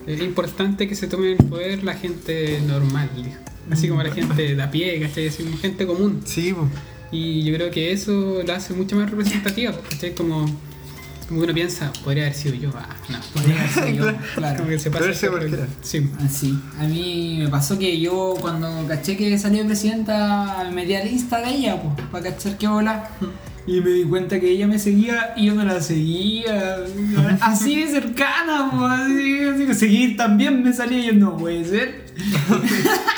es 0.08 0.20
importante 0.20 0.88
que 0.88 0.94
se 0.94 1.06
tome 1.06 1.32
el 1.32 1.38
poder 1.38 1.84
la 1.84 1.94
gente 1.94 2.60
normal, 2.66 3.10
dijo. 3.14 3.38
Así 3.70 3.88
como 3.88 4.02
la 4.02 4.10
gente 4.10 4.54
de 4.54 4.62
a 4.62 4.70
pie, 4.70 5.00
¿cachai? 5.00 5.28
Así 5.28 5.42
como 5.42 5.56
gente 5.58 5.86
común. 5.86 6.22
sí, 6.24 6.52
pues. 6.52 6.68
Y 7.10 7.42
yo 7.42 7.54
creo 7.54 7.70
que 7.70 7.92
eso 7.92 8.42
la 8.46 8.56
hace 8.56 8.74
mucho 8.74 8.96
más 8.96 9.10
representativa, 9.10 9.72
¿cachai? 9.88 10.14
Como, 10.14 10.44
como 11.26 11.40
que 11.40 11.44
uno 11.44 11.54
piensa, 11.54 11.90
podría 12.04 12.24
haber 12.24 12.34
sido 12.34 12.54
yo, 12.54 12.70
ah, 12.74 12.96
no. 13.08 13.18
Podría 13.32 13.58
haber 13.58 13.70
sido 13.70 13.88
yo, 13.88 14.18
claro. 14.34 14.58
Como 14.58 14.68
que 14.68 14.78
se 14.78 14.90
pasa 14.90 15.28
cualquiera. 15.30 15.66
Sí. 15.80 16.10
Así. 16.24 16.58
A 16.78 16.84
mí 16.84 17.38
me 17.40 17.48
pasó 17.48 17.78
que 17.78 17.98
yo 17.98 18.34
cuando 18.40 18.86
caché 18.86 19.16
que 19.16 19.38
salió 19.38 19.64
presidenta 19.64 20.64
me 20.66 20.72
metí 20.72 20.94
a 20.94 20.98
la 21.00 21.06
lista 21.06 21.40
de 21.40 21.50
ella, 21.50 21.80
pues, 21.80 22.08
para 22.08 22.30
cachar 22.30 22.58
qué 22.58 22.68
bola. 22.68 23.08
Y 23.66 23.82
me 23.82 23.90
di 23.90 24.04
cuenta 24.04 24.40
que 24.40 24.50
ella 24.50 24.66
me 24.66 24.78
seguía 24.78 25.34
y 25.36 25.46
yo 25.46 25.54
no 25.54 25.62
la 25.62 25.80
seguía. 25.80 26.78
Así 27.40 27.76
de 27.76 27.88
cercana, 27.88 28.70
pues, 28.70 28.92
así, 29.00 29.44
así 29.44 29.66
que 29.66 29.74
seguir 29.74 30.16
también 30.16 30.62
me 30.62 30.72
salía 30.74 31.00
y 31.00 31.06
yo 31.06 31.12
no 31.14 31.36
puede 31.36 31.64
ser. 31.64 32.06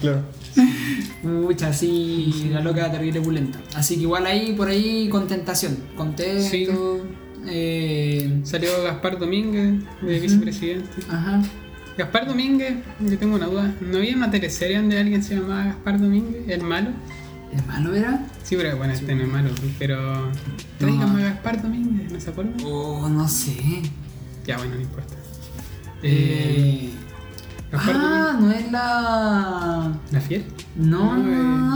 Claro. 0.00 0.22
Mucha, 1.22 1.68
así, 1.68 2.48
la 2.52 2.60
loca 2.60 2.90
terrible 2.90 3.20
pulenta. 3.20 3.60
Así 3.74 3.96
que 3.96 4.02
igual 4.02 4.26
ahí, 4.26 4.54
por 4.54 4.68
ahí, 4.68 5.08
contentación. 5.08 5.76
Contento. 5.96 7.00
Eh, 7.46 8.40
Salió 8.44 8.82
Gaspar 8.82 9.18
Domínguez, 9.18 9.74
de 10.02 10.20
vicepresidente. 10.20 10.88
ajá. 11.08 11.42
Gaspar 11.98 12.26
Domínguez, 12.26 12.74
yo 13.00 13.18
tengo 13.18 13.36
una 13.36 13.46
duda. 13.46 13.74
¿No 13.80 13.98
había 13.98 14.16
una 14.16 14.30
teleserie 14.30 14.76
donde 14.78 14.98
alguien 14.98 15.22
se 15.22 15.34
llamaba 15.34 15.64
Gaspar 15.64 16.00
Domínguez? 16.00 16.48
¿El 16.48 16.62
malo? 16.62 16.90
¿El 17.52 17.64
malo 17.66 17.94
era? 17.94 18.26
Sí, 18.42 18.56
pero 18.56 18.76
bueno, 18.76 18.92
este 18.94 19.14
no 19.14 19.22
es 19.24 19.28
malo, 19.28 19.50
pero. 19.78 20.30
Tráigame 20.78 21.22
a 21.24 21.30
Gaspar 21.30 21.60
Domínguez, 21.62 22.10
¿no 22.12 22.20
se 22.20 22.30
acuerdan? 22.30 22.54
Oh, 22.64 23.08
no 23.08 23.28
sé. 23.28 23.82
Ya, 24.46 24.56
bueno, 24.56 24.76
no 24.76 24.80
importa. 24.80 25.14
Eh, 26.02 26.88
Eh, 26.88 26.90
ah, 27.72 28.36
no 28.40 28.50
es 28.50 28.70
la. 28.72 29.92
¿La 30.10 30.20
fiel? 30.20 30.44
No, 30.76 31.16
No, 31.16 31.22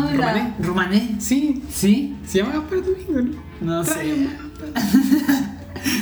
no, 0.00 0.08
era. 0.08 0.16
Romané. 0.26 0.54
Romané. 0.60 1.16
Sí, 1.20 1.62
¿Sí? 1.70 2.16
se 2.26 2.38
llama 2.38 2.52
Gaspar 2.54 2.78
Domínguez, 2.82 3.36
¿no? 3.60 3.76
No 3.76 3.84
sé. 3.84 3.92
A 3.92 4.74
Gaspar. 4.74 5.54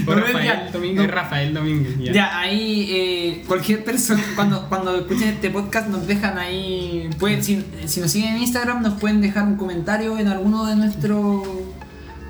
O 0.07 0.15
No, 0.15 0.21
Rafael 0.21 0.45
ya, 0.47 0.71
Domínguez, 0.73 1.07
no. 1.09 1.13
Rafael 1.13 1.55
Domínguez, 1.55 1.99
ya. 1.99 2.13
Ya, 2.13 2.39
ahí 2.39 2.87
eh, 2.91 3.45
cualquier 3.49 3.83
persona, 3.85 4.23
cuando, 4.37 4.69
cuando 4.69 4.95
escuchen 4.97 5.29
este 5.31 5.51
podcast, 5.51 5.89
nos 5.89 6.07
dejan 6.07 6.39
ahí. 6.39 7.11
Pueden, 7.19 7.43
si, 7.43 7.65
si 7.87 8.01
nos 8.01 8.11
siguen 8.13 8.37
en 8.37 8.43
Instagram, 8.43 8.83
nos 8.83 8.95
pueden 8.95 9.21
dejar 9.21 9.45
un 9.45 9.57
comentario 9.57 10.19
en 10.19 10.29
alguno 10.29 10.67
de 10.67 10.77
nuestros 10.77 11.43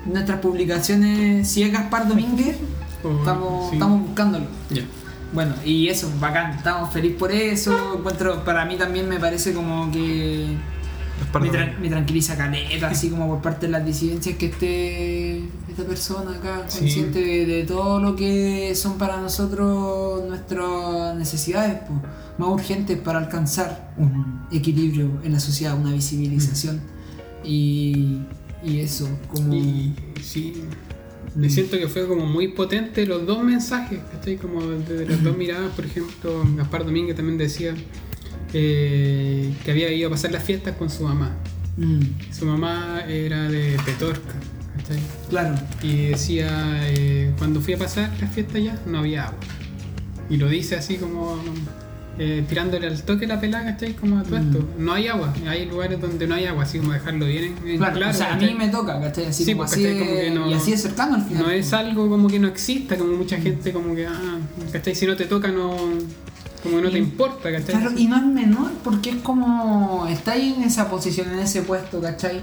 nuestras 0.05 0.39
publicaciones. 0.39 1.47
Si 1.47 1.61
es 1.63 1.71
Gaspar 1.71 2.07
Domínguez, 2.07 2.57
O- 3.03 3.19
estamos, 3.19 3.69
sí. 3.69 3.75
estamos 3.75 4.01
buscándolo. 4.01 4.45
Ya. 4.71 4.81
Bueno, 5.33 5.55
y 5.65 5.87
eso, 5.87 6.11
bacán, 6.19 6.51
estamos 6.57 6.93
felices 6.93 7.17
por 7.17 7.31
eso. 7.31 7.95
Encuentro, 7.97 8.43
para 8.45 8.65
mí 8.65 8.75
también 8.77 9.09
me 9.09 9.19
parece 9.19 9.53
como 9.53 9.91
que 9.91 10.55
me, 11.41 11.49
tran- 11.51 11.77
me 11.79 11.89
tranquiliza 11.89 12.37
caleta, 12.37 12.89
así 12.89 13.09
como 13.09 13.27
por 13.27 13.41
parte 13.41 13.65
de 13.65 13.71
las 13.71 13.83
disidencias 13.85 14.37
que 14.37 14.45
esté 14.47 15.37
esta 15.69 15.83
persona 15.87 16.35
acá, 16.37 16.65
Sí. 16.67 16.79
consciente 16.79 17.19
de, 17.19 17.45
de 17.47 17.63
todo 17.63 17.99
lo 17.99 18.15
que 18.15 18.75
son 18.75 18.97
para 18.99 19.17
nosotros 19.19 20.23
nuestras 20.27 21.15
necesidades 21.15 21.79
pues, 21.87 21.99
más 22.37 22.49
urgentes 22.49 22.99
para 22.99 23.17
alcanzar 23.19 23.91
un 23.97 24.45
equilibrio 24.51 25.19
en 25.23 25.31
la 25.33 25.39
sociedad, 25.39 25.75
una 25.75 25.93
visibilización. 25.93 26.79
Y, 27.43 28.19
y 28.63 28.79
eso, 28.79 29.09
como... 29.29 29.53
Y 29.53 29.95
sí, 30.21 30.63
me 31.35 31.49
siento 31.49 31.77
que 31.77 31.87
fue 31.87 32.07
como 32.07 32.25
muy 32.25 32.49
potente 32.49 33.05
los 33.05 33.25
dos 33.25 33.43
mensajes, 33.43 33.99
¿cachai? 34.11 34.37
Como 34.37 34.61
desde 34.65 35.05
las 35.07 35.23
dos 35.23 35.35
miradas, 35.37 35.71
por 35.75 35.85
ejemplo, 35.85 36.43
Gaspar 36.55 36.85
Domínguez 36.85 37.15
también 37.15 37.37
decía 37.37 37.73
eh, 38.53 39.51
que 39.63 39.71
había 39.71 39.91
ido 39.91 40.07
a 40.09 40.11
pasar 40.11 40.31
las 40.31 40.43
fiestas 40.43 40.75
con 40.77 40.89
su 40.89 41.03
mamá. 41.03 41.35
Mm, 41.77 42.01
Su 42.31 42.45
mamá 42.45 43.01
era 43.07 43.49
de 43.49 43.77
Petorca, 43.83 44.35
¿cachai? 44.77 44.99
claro. 45.29 45.55
Y 45.81 46.07
decía, 46.09 46.81
eh, 46.91 47.31
cuando 47.37 47.61
fui 47.61 47.73
a 47.73 47.77
pasar 47.77 48.11
las 48.21 48.31
fiestas 48.33 48.63
ya, 48.63 48.79
no 48.85 48.99
había 48.99 49.25
agua. 49.25 49.39
Y 50.29 50.37
lo 50.37 50.47
dice 50.49 50.75
así 50.75 50.97
como 50.97 51.37
eh, 52.19 52.43
tirándole 52.47 52.87
al 52.87 53.01
toque 53.03 53.25
la 53.25 53.39
pelada, 53.39 53.65
¿cachai? 53.71 53.93
Como 53.93 54.19
a 54.19 54.23
todo 54.23 54.39
Mm. 54.39 54.47
esto. 54.47 54.67
No 54.77 54.93
hay 54.93 55.07
agua, 55.07 55.33
hay 55.47 55.65
lugares 55.65 55.99
donde 55.99 56.27
no 56.27 56.35
hay 56.35 56.45
agua, 56.45 56.63
así 56.63 56.77
como 56.77 56.91
dejarlo 56.93 57.25
bien 57.25 57.55
en, 57.65 57.77
Claro, 57.77 57.95
claro. 57.95 58.11
o 58.11 58.13
sea, 58.15 58.27
a 58.27 58.29
¿cachai? 58.37 58.53
mí 58.53 58.59
me 58.59 58.67
toca, 58.69 59.01
¿cachai? 59.01 59.25
Así 59.25 59.43
Sí, 59.45 59.51
como 59.53 59.63
pues, 59.63 59.71
así 59.73 59.83
¿cachai? 59.83 59.99
Como 59.99 60.11
que 60.11 60.31
no- 60.31 60.49
y 60.51 60.53
así 60.53 60.73
es 60.73 60.81
cercano 60.83 61.15
al 61.15 61.23
final. 61.23 61.43
No 61.43 61.49
es 61.49 61.69
pues. 61.69 61.73
algo 61.73 62.09
como 62.09 62.27
que 62.27 62.39
no 62.39 62.47
exista, 62.47 62.97
como 62.97 63.13
mucha 63.17 63.37
gente 63.37 63.73
como 63.73 63.95
que, 63.95 64.05
ah, 64.05 64.37
¿cachai? 64.71 64.93
Si 64.95 65.07
no 65.07 65.15
te 65.15 65.25
toca, 65.25 65.47
no, 65.47 65.75
como 66.61 66.77
que 66.77 66.81
no 66.83 66.89
te 66.91 66.99
importa, 66.99 67.51
¿cachai? 67.51 67.75
Claro, 67.75 67.91
y 67.97 68.05
no 68.07 68.15
es 68.17 68.23
menor 68.25 68.71
porque 68.83 69.09
es 69.09 69.15
como. 69.17 70.05
Está 70.07 70.33
ahí 70.33 70.53
en 70.55 70.63
esa 70.63 70.89
posición, 70.89 71.31
en 71.31 71.39
ese 71.39 71.63
puesto, 71.63 71.99
¿cachai? 71.99 72.41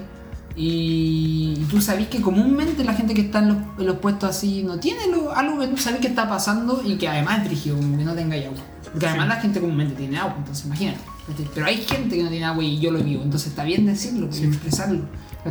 Y, 0.56 1.54
y 1.58 1.64
tú 1.70 1.80
sabés 1.80 2.08
que 2.08 2.20
comúnmente 2.20 2.84
la 2.84 2.94
gente 2.94 3.14
que 3.14 3.22
está 3.22 3.38
en 3.38 3.48
los, 3.48 3.56
en 3.78 3.86
los 3.86 3.96
puestos 3.98 4.30
así 4.30 4.62
no 4.62 4.78
tiene 4.78 5.06
lo- 5.08 5.32
algo 5.34 5.58
que 5.60 5.68
tú 5.68 5.76
sabes 5.76 6.00
que 6.00 6.08
está 6.08 6.28
pasando 6.28 6.82
y 6.84 6.96
que 6.96 7.08
además 7.08 7.38
es 7.38 7.44
dirigido, 7.44 7.76
como 7.76 7.96
que 7.96 8.04
no 8.04 8.14
tenga 8.14 8.36
agua. 8.36 8.52
Porque 8.92 9.06
además 9.06 9.26
Sí. 9.26 9.34
la 9.36 9.40
gente 9.40 9.60
comúnmente 9.60 9.94
tiene 9.94 10.18
agua, 10.18 10.34
entonces 10.38 10.66
imagínate. 10.66 10.98
Pero 11.54 11.66
hay 11.66 11.76
gente 11.76 12.16
que 12.16 12.22
no 12.24 12.28
tiene 12.28 12.44
agua 12.44 12.64
y 12.64 12.80
yo 12.80 12.90
lo 12.90 12.98
vivo, 12.98 13.22
entonces 13.22 13.50
está 13.50 13.62
bien 13.62 13.86
decirlo, 13.86 14.28
Sí. 14.32 14.44
expresarlo. 14.44 15.02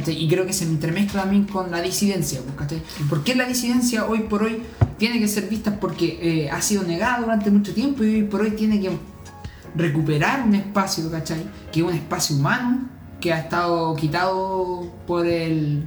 Y 0.08 0.28
creo 0.28 0.46
que 0.46 0.54
se 0.54 0.66
entremezcla 0.66 1.22
también 1.22 1.46
con 1.46 1.72
la 1.72 1.82
disidencia. 1.82 2.42
pues. 2.42 2.82
¿Por 3.10 3.24
qué 3.24 3.34
la 3.36 3.46
disidencia 3.46 4.06
hoy 4.06 4.20
por 4.20 4.44
hoy 4.44 4.62
tiene 4.98 5.20
que 5.20 5.28
ser 5.28 5.48
vista? 5.48 5.80
Porque 5.80 6.20
eh, 6.22 6.52
ha 6.52 6.62
sido 6.62 6.84
negada 6.84 7.22
durante 7.22 7.50
mucho 7.50 7.74
tiempo 7.74 8.04
y 8.04 8.16
hoy 8.18 8.24
por 8.24 8.42
hoy 8.42 8.52
tiene 8.52 8.80
que 8.82 8.92
recuperar 9.76 10.44
un 10.46 10.54
espacio, 10.56 11.10
¿cachai? 11.10 11.44
Que 11.72 11.80
es 11.80 11.86
un 11.86 11.94
espacio 11.94 12.36
humano 12.36 12.82
que 13.20 13.34
ha 13.34 13.40
estado 13.40 13.96
quitado 13.96 14.92
por 15.06 15.26
el 15.26 15.84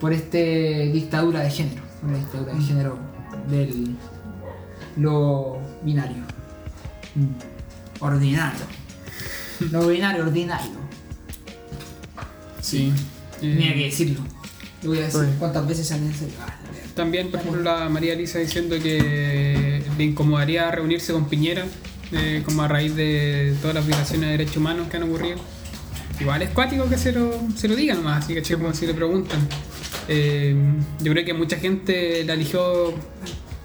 por 0.00 0.12
este 0.12 0.90
dictadura 0.92 1.40
de 1.40 1.50
género, 1.50 1.82
una 2.02 2.18
dictadura 2.18 2.54
de 2.54 2.60
género 2.60 2.98
del 3.48 3.96
lo 4.96 5.58
binario. 5.82 6.22
Mm. 7.14 8.00
Ordinario. 8.00 8.66
Lo 9.70 9.86
binario 9.86 10.24
ordinario. 10.24 10.82
Sí. 12.60 12.92
Eh, 13.40 13.54
Tenía 13.54 13.74
que 13.74 13.84
decirlo. 13.84 14.20
Lo 14.82 14.90
voy 14.90 14.98
a 14.98 15.02
decir 15.02 15.20
Oye. 15.20 15.32
cuántas 15.38 15.66
veces 15.66 15.86
se 15.86 15.94
han. 15.94 16.12
Ah, 16.40 16.46
la. 16.46 16.94
También, 16.94 17.30
por 17.30 17.40
ejemplo, 17.40 17.62
la 17.62 17.88
María 17.88 18.14
Elisa 18.14 18.38
diciendo 18.38 18.76
que 18.82 19.82
le 19.96 20.04
incomodaría 20.04 20.70
reunirse 20.70 21.12
con 21.12 21.28
Piñera, 21.28 21.64
eh, 22.10 22.42
como 22.44 22.62
a 22.62 22.68
raíz 22.68 22.94
de 22.96 23.54
todas 23.60 23.74
las 23.74 23.86
violaciones 23.86 24.26
de 24.26 24.32
derechos 24.32 24.56
humanos 24.56 24.88
que 24.88 24.96
han 24.96 25.04
ocurrido. 25.04 25.38
Igual 26.22 26.40
es 26.42 26.50
cuático 26.50 26.88
que 26.88 26.96
se 26.96 27.10
lo, 27.10 27.32
se 27.56 27.66
lo 27.66 27.74
diga 27.74 27.94
nomás, 27.94 28.24
así 28.24 28.32
que 28.32 28.54
como 28.54 28.72
si 28.72 28.86
le 28.86 28.94
preguntan. 28.94 29.40
Eh, 30.06 30.54
yo 31.00 31.12
creo 31.12 31.24
que 31.24 31.34
mucha 31.34 31.56
gente 31.56 32.22
la 32.24 32.34
eligió 32.34 32.94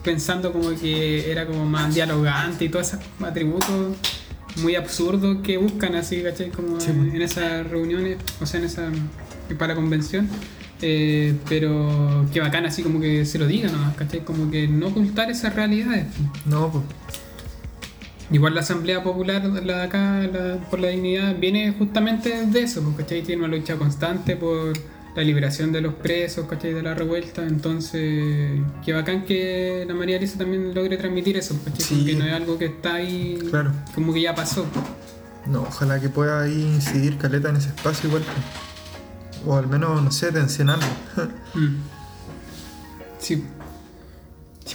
pensando 0.03 0.51
como 0.51 0.71
que 0.79 1.31
era 1.31 1.45
como 1.45 1.65
más 1.65 1.93
dialogante 1.93 2.65
y 2.65 2.69
todos 2.69 2.87
esos 2.87 2.99
atributos 3.23 3.95
muy 4.55 4.75
absurdos 4.75 5.37
que 5.43 5.57
buscan 5.57 5.93
así, 5.95 6.23
¿cachai? 6.23 6.49
Como 6.49 6.79
Sí, 6.81 6.89
en, 6.89 6.97
pues. 6.97 7.13
en 7.13 7.21
esas 7.21 7.67
reuniones, 7.67 8.17
o 8.41 8.45
sea, 8.47 8.59
en 8.59 8.65
esa 8.65 8.89
para 9.59 9.75
convención. 9.75 10.27
Eh, 10.81 11.35
pero 11.49 12.25
que 12.31 12.39
bacán 12.39 12.65
así 12.65 12.81
como 12.83 12.99
que 12.99 13.25
se 13.25 13.37
lo 13.39 13.45
diga 13.47 13.69
nomás, 13.69 13.95
¿cachai? 13.95 14.23
Como 14.23 14.49
que 14.49 14.67
no 14.67 14.87
ocultar 14.87 15.29
esas 15.29 15.53
realidades. 15.55 16.05
No, 16.45 16.71
pues. 16.71 16.83
Igual 18.29 18.55
la 18.55 18.61
Asamblea 18.61 19.03
Popular, 19.03 19.43
la 19.45 19.77
de 19.77 19.83
acá, 19.83 20.19
la- 20.21 20.57
por 20.69 20.79
la 20.79 20.89
dignidad, 20.89 21.35
viene 21.39 21.73
justamente 21.77 22.45
de 22.45 22.61
eso, 22.61 22.81
pues, 22.83 22.97
¿cachai? 22.97 23.21
Tiene 23.23 23.45
una 23.45 23.55
lucha 23.55 23.77
constante 23.77 24.35
por 24.35 24.73
la 25.15 25.23
liberación 25.23 25.71
de 25.71 25.79
los 25.81 25.93
presos, 25.95 26.45
¿cachai? 26.45 26.73
De 26.73 26.83
la 26.83 26.93
revuelta, 26.93 27.43
entonces, 27.43 28.59
qué 28.85 28.93
bacán 28.93 29.23
que 29.25 29.85
la 29.87 29.93
María 29.93 30.17
Elisa 30.17 30.37
también 30.37 30.75
logre 30.75 30.97
transmitir 30.97 31.37
eso, 31.37 31.57
¿cachai? 31.63 31.81
Sí. 31.81 31.93
Como 31.95 32.05
que 32.05 32.15
no 32.15 32.25
es 32.25 32.33
algo 32.33 32.57
que 32.59 32.65
está 32.65 32.95
ahí, 32.95 33.39
Claro. 33.49 33.71
como 33.95 34.13
que 34.13 34.21
ya 34.21 34.35
pasó. 34.35 34.65
No, 35.45 35.61
ojalá 35.61 35.99
que 36.01 36.09
pueda 36.09 36.41
ahí 36.41 36.61
incidir 36.75 37.17
Caleta 37.17 37.49
en 37.49 37.55
ese 37.55 37.69
espacio 37.69 38.09
igual. 38.09 38.23
pues. 38.23 39.45
O 39.47 39.55
al 39.55 39.67
menos, 39.67 40.03
no 40.03 40.11
sé, 40.11 40.31
tensionarlo. 40.33 40.85
Mm. 41.55 41.75
Sí. 43.19 43.43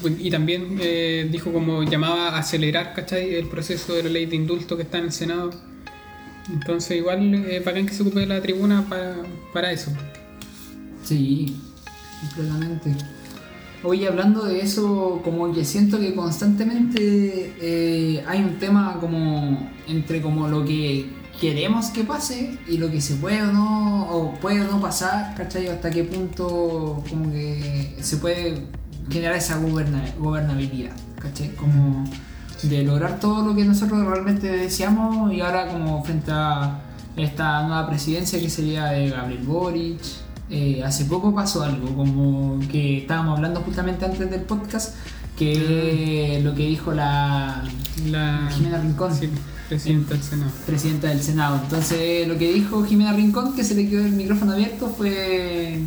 Pues, 0.01 0.15
y 0.19 0.31
también 0.31 0.79
eh, 0.81 1.29
dijo 1.31 1.53
como 1.53 1.83
llamaba 1.83 2.29
a 2.31 2.39
acelerar, 2.39 2.95
¿cachai? 2.95 3.35
El 3.35 3.49
proceso 3.49 3.95
de 3.95 4.05
la 4.05 4.11
ley 4.11 4.27
de 4.27 4.37
indulto 4.37 4.77
que 4.77 4.83
está 4.83 4.99
en 4.99 5.05
el 5.05 5.13
Senado. 5.13 5.51
Entonces 6.53 6.97
igual 6.97 7.35
es 7.35 7.65
bacán 7.65 7.87
que 7.87 7.95
se 7.95 8.03
ocupe 8.03 8.27
la 8.27 8.41
tribuna 8.41 8.87
para, 8.89 9.17
para 9.53 9.71
eso. 9.71 9.93
Sí, 11.05 11.57
completamente. 12.21 12.97
Oye, 13.85 14.07
hablando 14.07 14.45
de 14.45 14.61
eso, 14.61 15.21
como 15.25 15.53
que 15.53 15.65
siento 15.65 15.99
que 15.99 16.15
constantemente 16.15 17.53
eh, 17.61 18.25
hay 18.29 18.43
un 18.43 18.59
tema 18.59 18.99
como 19.01 19.71
entre 19.89 20.23
como 20.23 20.47
lo 20.47 20.65
que 20.65 21.07
queremos 21.41 21.87
que 21.87 22.05
pase 22.05 22.57
y 22.69 22.79
lo 22.79 22.91
que 22.91 23.01
se 23.01 23.17
puede 23.17 23.43
o 23.43 23.53
no, 23.53 24.09
o 24.09 24.35
puede 24.35 24.61
o 24.61 24.71
no 24.71 24.81
pasar, 24.81 25.35
¿cachai? 25.35 25.67
Hasta 25.67 25.91
qué 25.91 26.05
punto 26.05 27.03
como 27.09 27.33
que 27.33 27.97
se 28.01 28.19
puede 28.19 28.55
generar 29.11 29.37
esa 29.37 29.59
goberna- 29.59 30.05
gobernabilidad, 30.19 30.93
¿cachai? 31.21 31.51
Como 31.57 32.05
de 32.63 32.85
lograr 32.85 33.19
todo 33.19 33.45
lo 33.45 33.55
que 33.57 33.65
nosotros 33.65 34.05
realmente 34.07 34.47
deseamos 34.49 35.33
y 35.33 35.41
ahora 35.41 35.69
como 35.69 36.03
frente 36.05 36.31
a 36.33 36.81
esta 37.17 37.63
nueva 37.67 37.89
presidencia 37.89 38.41
que 38.41 38.49
sería 38.49 38.87
de 38.87 39.11
Gabriel 39.11 39.43
Boric. 39.45 40.01
eh, 40.51 40.83
hace 40.85 41.07
poco 41.07 41.35
pasó 41.35 41.63
algo, 41.63 41.95
como 41.97 42.59
que 42.71 42.99
estábamos 42.99 43.37
hablando 43.39 43.61
justamente 43.63 44.05
antes 44.05 44.31
del 44.31 44.43
podcast, 44.43 44.95
que 45.39 46.41
lo 46.45 46.55
que 46.55 46.67
dijo 46.67 46.93
la 46.93 47.65
La 48.11 48.49
Jimena 48.53 48.79
Rincón, 48.79 49.15
sí, 49.15 49.31
presidenta 49.69 50.13
del 50.15 50.23
Senado. 50.23 50.51
presidenta 50.67 51.09
del 51.09 51.23
Senado. 51.23 51.61
Entonces 51.63 52.29
lo 52.29 52.37
que 52.37 52.53
dijo 52.53 52.85
Jimena 52.85 53.13
Rincón, 53.15 53.55
que 53.57 53.65
se 53.65 53.75
le 53.75 53.89
quedó 53.89 54.05
el 54.05 54.13
micrófono 54.13 54.53
abierto, 54.53 54.89
fue... 54.97 55.81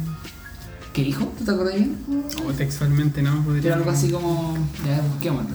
¿Qué 0.95 1.03
dijo? 1.03 1.25
¿Tú 1.37 1.43
te 1.43 1.51
acuerdas 1.51 1.75
bien? 1.75 1.97
O 2.47 2.53
textualmente 2.53 3.21
no 3.21 3.43
podría. 3.43 3.67
Era 3.67 3.75
algo 3.75 3.91
así 3.91 4.09
como. 4.09 4.57
Ya, 4.87 5.01
busquémoslo. 5.01 5.53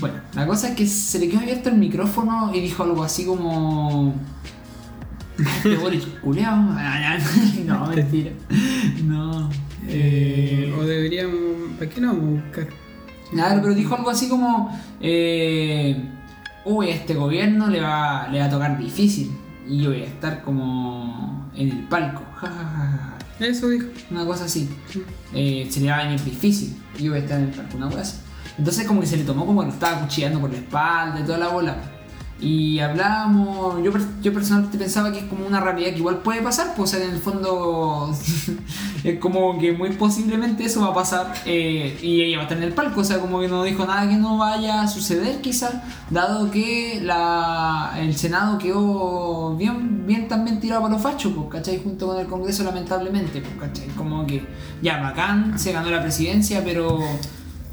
Bueno, 0.00 0.16
la 0.34 0.44
cosa 0.44 0.70
es 0.70 0.74
que 0.74 0.88
se 0.88 1.20
le 1.20 1.28
quedó 1.28 1.38
abierto 1.38 1.68
el 1.68 1.76
micrófono 1.76 2.52
y 2.52 2.60
dijo 2.60 2.82
algo 2.82 3.04
así 3.04 3.24
como. 3.24 4.12
Este 5.38 5.76
Boric 5.76 6.20
culeado. 6.20 6.74
No, 7.64 7.86
mentira. 7.86 8.32
No. 9.04 9.48
Eh, 9.86 10.74
o 10.76 10.82
deberíamos. 10.82 11.76
¿Para 11.78 11.88
qué 11.88 12.00
no 12.00 12.08
vamos 12.08 12.24
a 12.24 12.44
buscar? 12.46 12.68
Claro, 13.30 13.62
pero 13.62 13.72
dijo 13.72 13.94
algo 13.94 14.10
así 14.10 14.28
como. 14.28 14.76
Eh, 15.00 16.10
Uy, 16.64 16.88
a 16.88 16.94
este 16.96 17.14
gobierno 17.14 17.68
le 17.68 17.80
va, 17.80 18.26
le 18.32 18.40
va 18.40 18.46
a 18.46 18.50
tocar 18.50 18.76
difícil. 18.76 19.30
Y 19.68 19.82
yo 19.82 19.90
voy 19.90 20.02
a 20.02 20.06
estar 20.06 20.42
como. 20.42 21.52
en 21.54 21.70
el 21.70 21.84
palco. 21.84 22.22
Ja, 22.36 22.48
ja, 22.48 22.64
ja, 22.64 22.86
ja. 22.88 23.16
Eso 23.40 23.68
dijo. 23.68 23.86
Una 24.10 24.24
cosa 24.24 24.44
así. 24.44 24.68
Eh, 25.34 25.66
se 25.70 25.80
le 25.80 25.90
va 25.90 25.98
a 25.98 26.04
venir 26.04 26.22
difícil. 26.22 26.76
Yo 26.98 27.10
voy 27.10 27.20
a 27.20 27.22
estar 27.22 27.38
en 27.38 27.48
el 27.48 27.50
palco, 27.50 27.76
una 27.76 27.86
cosa 27.86 28.00
así. 28.00 28.16
Entonces 28.58 28.86
como 28.86 29.00
que 29.00 29.06
se 29.06 29.16
le 29.16 29.24
tomó 29.24 29.44
como 29.44 29.60
que 29.60 29.66
lo 29.66 29.72
estaba 29.72 30.00
cuchillando 30.00 30.40
por 30.40 30.50
la 30.50 30.58
espalda 30.58 31.20
y 31.20 31.24
toda 31.24 31.38
la 31.38 31.48
bola. 31.48 31.95
Y 32.38 32.80
hablábamos, 32.80 33.82
yo, 33.82 33.90
yo 34.22 34.32
personalmente 34.34 34.76
pensaba 34.76 35.10
que 35.10 35.20
es 35.20 35.24
como 35.24 35.46
una 35.46 35.58
realidad 35.58 35.92
que 35.92 35.98
igual 35.98 36.18
puede 36.18 36.42
pasar, 36.42 36.74
pues 36.76 36.92
en 36.92 37.10
el 37.10 37.18
fondo 37.18 38.14
es 39.04 39.18
como 39.18 39.58
que 39.58 39.72
muy 39.72 39.92
posiblemente 39.92 40.64
eso 40.64 40.82
va 40.82 40.88
a 40.88 40.94
pasar 40.94 41.32
eh, 41.46 41.98
y 42.02 42.20
ella 42.20 42.36
va 42.36 42.42
a 42.42 42.44
estar 42.44 42.58
en 42.58 42.64
el 42.64 42.74
palco, 42.74 43.00
o 43.00 43.04
sea, 43.04 43.20
como 43.20 43.40
que 43.40 43.48
no 43.48 43.64
dijo 43.64 43.86
nada 43.86 44.06
que 44.06 44.16
no 44.16 44.36
vaya 44.36 44.82
a 44.82 44.88
suceder 44.88 45.40
quizás, 45.40 45.76
dado 46.10 46.50
que 46.50 47.00
la, 47.02 47.94
el 47.98 48.14
Senado 48.14 48.58
quedó 48.58 49.56
bien, 49.56 50.06
bien 50.06 50.28
también 50.28 50.60
tirado 50.60 50.82
para 50.82 50.92
los 50.92 51.02
fachos, 51.02 51.32
pues, 51.34 51.48
¿cachai? 51.48 51.80
Junto 51.82 52.08
con 52.08 52.18
el 52.18 52.26
Congreso 52.26 52.64
lamentablemente, 52.64 53.40
pues, 53.40 53.54
¿cachai? 53.58 53.88
Como 53.96 54.26
que 54.26 54.46
ya, 54.82 55.00
bacán, 55.00 55.58
se 55.58 55.72
ganó 55.72 55.90
la 55.90 56.02
presidencia, 56.02 56.62
pero... 56.62 56.98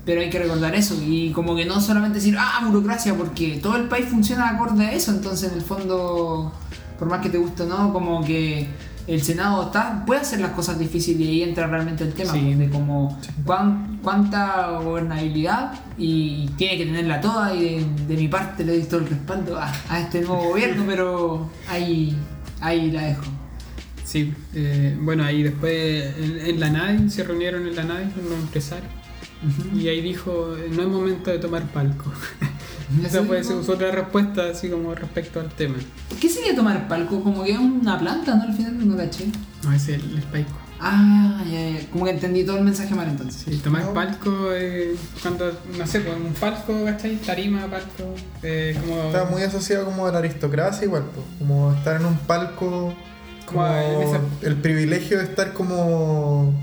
Pero 0.06 0.20
hay 0.22 0.30
que 0.30 0.38
recordar 0.40 0.76
eso 0.76 0.96
y 1.02 1.32
como 1.32 1.56
que 1.56 1.66
no 1.66 1.80
solamente 1.80 2.16
decir, 2.20 2.36
ah, 2.38 2.62
burocracia, 2.66 3.14
porque 3.16 3.60
todo 3.64 3.78
el 3.78 3.84
país 3.88 4.08
funciona 4.08 4.50
acorde 4.50 4.86
a 4.86 4.92
eso, 4.92 5.12
entonces 5.12 5.52
en 5.52 5.58
el 5.60 5.64
fondo, 5.64 6.52
por 7.00 7.08
más 7.08 7.22
que 7.22 7.30
te 7.30 7.38
guste 7.38 7.64
o 7.64 7.68
no, 7.68 7.94
como 7.94 8.22
que 8.26 8.68
el 9.08 9.22
Senado 9.22 9.64
está, 9.64 10.04
puede 10.06 10.22
hacer 10.22 10.42
las 10.42 10.52
cosas 10.52 10.78
difíciles 10.80 11.22
y 11.22 11.30
ahí 11.30 11.44
entra 11.44 11.68
realmente 11.68 12.04
el 12.04 12.14
tema, 12.14 12.34
Sí. 12.34 12.54
de 12.54 12.70
como 12.70 13.18
cuán- 13.46 14.00
cuánta 14.04 14.72
gobernabilidad 14.80 15.74
y 15.98 16.48
tiene 16.58 16.78
que 16.78 16.86
tenerla 16.86 17.22
toda 17.22 17.54
y 17.54 17.64
de, 17.64 17.86
de 18.08 18.16
mi 18.18 18.28
parte 18.28 18.64
le 18.66 18.74
doy 18.80 18.84
todo 18.88 19.00
el 19.02 19.08
respaldo 19.08 19.58
a, 19.58 19.72
a 19.90 20.00
este 20.02 20.20
nuevo 20.22 20.44
gobierno, 20.50 20.84
pero 20.86 21.50
ahí, 21.70 22.14
ahí 22.60 22.92
la 22.92 23.04
dejo. 23.04 23.24
Sí, 24.04 24.34
eh, 24.54 24.98
bueno, 25.02 25.24
ahí 25.24 25.44
después 25.44 26.14
en, 26.18 26.46
en 26.46 26.60
la 26.60 26.70
NADI 26.70 27.10
se 27.10 27.24
reunieron 27.24 27.66
en 27.68 27.76
la 27.76 27.84
NADI 27.84 28.10
con 28.12 28.30
los 28.30 28.40
empresarios 28.40 28.92
y 29.76 29.88
ahí 29.88 30.02
dijo: 30.02 30.56
No 30.72 30.82
es 30.82 30.88
momento 30.88 31.32
de 31.32 31.40
tomar 31.40 31.64
palco. 31.72 32.12
Esa 33.06 33.24
fue 33.24 33.44
su, 33.44 33.64
su 33.64 33.72
otra 33.72 33.92
respuesta, 33.92 34.50
así 34.52 34.70
como 34.70 34.94
respecto 34.94 35.40
al 35.40 35.50
tema. 35.50 35.76
¿Qué 36.20 36.30
sería 36.30 36.56
tomar 36.56 36.88
palco? 36.88 37.24
Como 37.24 37.44
que 37.44 37.52
es 37.54 37.58
una 37.58 37.98
planta, 37.98 38.36
¿no? 38.36 38.44
Al 38.44 38.54
final 38.54 38.88
no 38.88 38.96
caché. 38.98 39.26
No, 39.64 39.72
es 39.74 39.88
el, 39.88 40.02
el 40.18 40.22
palco. 40.24 40.52
Ah, 40.80 41.42
ya, 41.50 41.70
ya. 41.80 41.90
Como 41.90 42.04
que 42.06 42.12
entendí 42.12 42.44
todo 42.44 42.58
el 42.58 42.64
mensaje 42.66 42.94
mal 42.94 43.08
entonces. 43.08 43.42
Sí, 43.48 43.58
tomar 43.64 43.86
No. 43.86 43.94
palco 43.94 44.52
es 44.52 45.00
cuando, 45.22 45.52
no 45.78 45.88
sé, 45.88 46.02
pues 46.02 46.16
un 46.18 46.34
palco, 46.34 46.84
¿cachai? 46.86 47.16
Tarima, 47.18 47.62
palco, 47.68 48.14
eh, 48.44 48.78
como... 48.80 49.04
Está 49.04 49.26
muy 49.26 49.42
asociado 49.44 49.86
como 49.86 50.06
a 50.06 50.12
la 50.12 50.18
aristocracia 50.20 50.84
igual, 50.86 51.04
pues, 51.14 51.26
como 51.40 51.72
estar 51.74 52.00
en 52.02 52.06
un 52.06 52.18
palco, 52.18 52.94
como 53.46 53.62
Como 53.62 53.66
esa- 53.66 54.20
el 54.42 54.58
privilegio 54.58 55.20
de 55.20 55.24
estar 55.24 55.54
como 55.54 56.54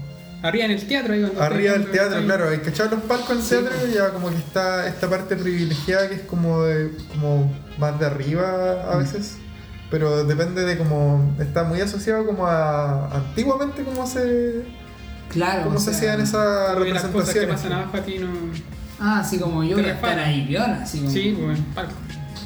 Arriba 0.43 0.65
en 0.65 0.71
el 0.71 0.87
teatro, 0.87 1.13
ahí 1.15 1.25
arriba 1.39 1.73
del 1.75 1.91
teatro, 1.91 2.19
estáis- 2.19 2.25
claro, 2.25 2.49
hay 2.49 2.59
que 2.59 2.71
echar 2.71 2.91
los 2.91 3.01
palcos 3.03 3.31
en 3.31 3.37
el 3.39 3.43
Sí, 3.43 3.49
teatro 3.51 3.73
pues. 3.79 3.91
y 3.91 3.95
ya 3.95 4.11
como 4.11 4.31
que 4.31 4.37
está 4.37 4.87
esta 4.89 5.09
parte 5.11 5.37
privilegiada 5.37 6.09
que 6.09 6.15
es 6.15 6.23
como 6.23 6.63
de 6.63 6.91
como 7.11 7.53
más 7.79 7.99
de 8.01 8.07
arriba 8.07 8.91
a 8.91 8.97
Mm. 8.97 8.99
veces. 9.01 9.37
Pero 9.91 10.25
depende 10.25 10.65
de 10.65 10.79
como 10.79 11.35
está 11.41 11.65
muy 11.65 11.81
asociado 11.81 12.25
como 12.25 12.47
a 12.47 13.15
antiguamente 13.15 13.83
como 13.83 14.07
se 14.07 14.63
Claro. 15.31 15.65
cómo 15.65 15.77
o 15.77 15.79
se 15.79 15.87
sea, 15.93 15.95
hacían 16.15 16.21
esas 16.21 16.77
que 16.77 16.91
las 16.93 17.03
cosas 17.05 17.35
que 17.35 17.41
representaciones. 17.41 17.55
pasan 17.57 17.73
abajo 17.73 17.97
a 17.97 18.01
ti 18.01 18.19
no... 18.19 18.29
Ah, 19.03 19.21
así 19.21 19.39
como 19.39 19.65
yo 19.65 19.77
voy 19.77 19.87
a 19.87 19.93
estar 19.95 20.19
ahí 20.19 20.47
piola, 20.47 20.81
así 20.83 20.99
como. 21.01 21.11
Sí, 21.11 21.37
pues 21.43 21.59
en 21.59 21.65
palco. 21.67 21.93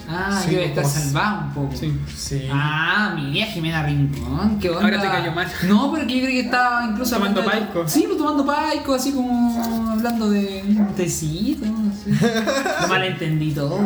Ah, 0.09 0.41
Sí, 0.45 0.51
yo 0.51 0.57
voy 0.59 0.65
a 0.65 0.69
estar 0.69 0.85
como- 0.85 0.95
salvado 0.95 1.41
un 1.47 1.55
poco. 1.55 1.77
Sí. 1.77 1.99
Sí. 2.17 2.49
Ah, 2.53 3.13
mi 3.17 3.31
vieja 3.31 3.53
Jimena 3.53 3.83
Rincón, 3.85 4.59
qué 4.61 4.69
onda. 4.71 4.83
Ahora 4.85 5.01
te 5.01 5.09
cayó 5.09 5.33
mal. 5.33 5.49
No, 5.69 5.93
pero 5.93 6.07
que 6.07 6.15
yo 6.17 6.21
creo 6.25 6.31
que 6.31 6.41
estaba 6.41 6.85
incluso 6.87 7.15
Tomando 7.17 7.41
de- 7.43 7.47
paico. 7.49 7.89
Sí, 7.89 8.05
pues 8.07 8.19
tomando 8.19 8.45
paico, 8.47 8.95
así 8.95 9.13
como 9.13 9.91
hablando 9.93 10.31
de 10.31 10.63
un 10.67 10.87
tecito, 10.95 11.65
así. 11.65 12.11
No 12.83 12.89
malentendí 12.89 13.53
todo. 13.53 13.79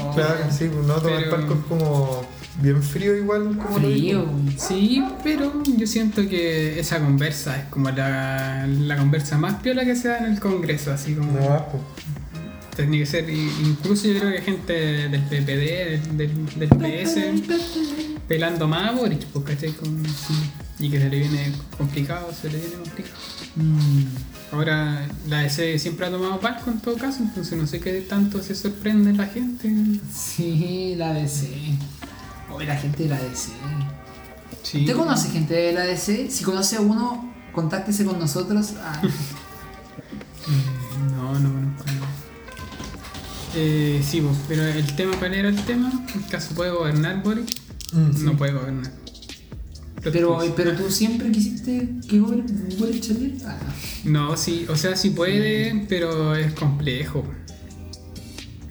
Oh, 0.00 0.12
Claro, 0.14 0.34
sí, 0.50 0.68
pues 0.72 0.86
no 0.86 0.94
tomar 0.94 1.18
Pero- 1.18 1.30
palco 1.30 1.54
es 1.54 1.60
como 1.68 2.22
bien 2.60 2.82
frío 2.82 3.16
igual 3.16 3.56
como 3.56 3.76
Frío. 3.78 4.26
Sí, 4.56 5.04
pero 5.22 5.52
yo 5.64 5.86
siento 5.86 6.22
que 6.28 6.80
esa 6.80 6.98
conversa 6.98 7.56
es 7.56 7.64
como 7.66 7.90
la, 7.90 8.66
la 8.66 8.96
conversa 8.96 9.38
más 9.38 9.54
piola 9.62 9.84
que 9.84 9.94
se 9.94 10.08
da 10.08 10.18
en 10.18 10.32
el 10.32 10.40
Congreso, 10.40 10.92
así 10.92 11.14
como... 11.14 11.32
No, 11.32 11.66
pues. 11.70 11.82
Tiene 12.78 12.98
que 13.00 13.06
ser, 13.06 13.28
incluso 13.28 14.06
yo 14.06 14.20
creo 14.20 14.32
que 14.34 14.40
gente 14.40 14.72
del 14.72 15.20
PPD, 15.22 16.16
del, 16.16 16.68
PS, 16.68 17.18
pelando 18.28 18.68
más 18.68 18.90
a 18.90 18.92
Boric, 18.92 19.24
pues, 19.26 19.44
¿cachai? 19.44 19.72
Con- 19.72 20.04
y 20.78 20.88
que 20.88 21.00
se 21.00 21.08
le 21.08 21.18
viene 21.18 21.52
complicado, 21.76 22.32
se 22.32 22.48
le 22.48 22.58
viene 22.58 22.76
complicado. 22.76 23.16
Mm. 23.56 24.04
Ahora, 24.52 25.08
la 25.26 25.42
DC 25.42 25.76
siempre 25.80 26.06
ha 26.06 26.10
tomado 26.12 26.38
palco 26.38 26.70
en 26.70 26.78
todo 26.78 26.96
caso, 26.96 27.20
entonces 27.20 27.58
no 27.58 27.66
sé 27.66 27.80
qué 27.80 28.00
tanto 28.02 28.40
se 28.44 28.54
sorprende 28.54 29.12
la 29.12 29.26
gente. 29.26 29.74
Sí, 30.14 30.94
la 30.96 31.14
DC. 31.14 31.48
Oye, 32.52 32.64
la 32.64 32.76
gente 32.76 33.02
de 33.02 33.08
la 33.08 33.20
DC. 33.20 33.50
Sí. 34.62 34.82
¿Usted 34.82 34.94
conoce 34.94 35.30
gente 35.30 35.54
de 35.54 35.72
la 35.72 35.80
DC? 35.80 36.30
Si 36.30 36.44
conoce 36.44 36.76
a 36.76 36.80
uno, 36.80 37.34
contáctese 37.52 38.04
con 38.04 38.20
nosotros. 38.20 38.74
Ah, 38.80 39.02
Eh, 43.60 44.00
sí, 44.08 44.20
pues, 44.20 44.36
pero 44.46 44.64
el 44.64 44.94
tema, 44.94 45.16
¿cuál 45.18 45.34
era 45.34 45.48
el 45.48 45.56
tema? 45.64 45.90
¿En 46.14 46.22
caso 46.22 46.54
puede 46.54 46.70
gobernar 46.70 47.22
Boric? 47.24 47.48
Mm, 47.92 48.24
No 48.24 48.36
puede 48.36 48.52
gobernar. 48.52 48.92
pero, 50.04 50.38
pero 50.54 50.76
tú 50.76 50.88
siempre 50.92 51.32
quisiste 51.32 51.88
que 52.08 52.20
gobierne 52.20 52.76
Boric 52.78 53.02
saliera. 53.02 53.36
Ah, 53.46 53.58
No, 54.04 54.36
sí, 54.36 54.64
o 54.68 54.76
sea, 54.76 54.94
sí 54.96 55.10
puede, 55.10 55.86
pero 55.88 56.36
es 56.36 56.52
complejo. 56.52 57.24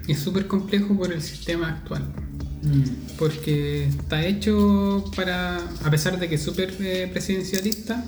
Es 0.07 0.19
súper 0.19 0.47
complejo 0.47 0.95
por 0.95 1.11
el 1.11 1.21
sistema 1.21 1.67
actual. 1.69 2.03
mm. 2.63 3.17
Porque 3.17 3.87
está 3.87 4.25
hecho 4.25 5.03
para, 5.17 5.57
a 5.83 5.91
pesar 5.91 6.17
de 6.17 6.29
que 6.29 6.35
es 6.35 6.41
súper 6.43 6.73
eh, 6.79 7.09
presidencialista, 7.11 8.05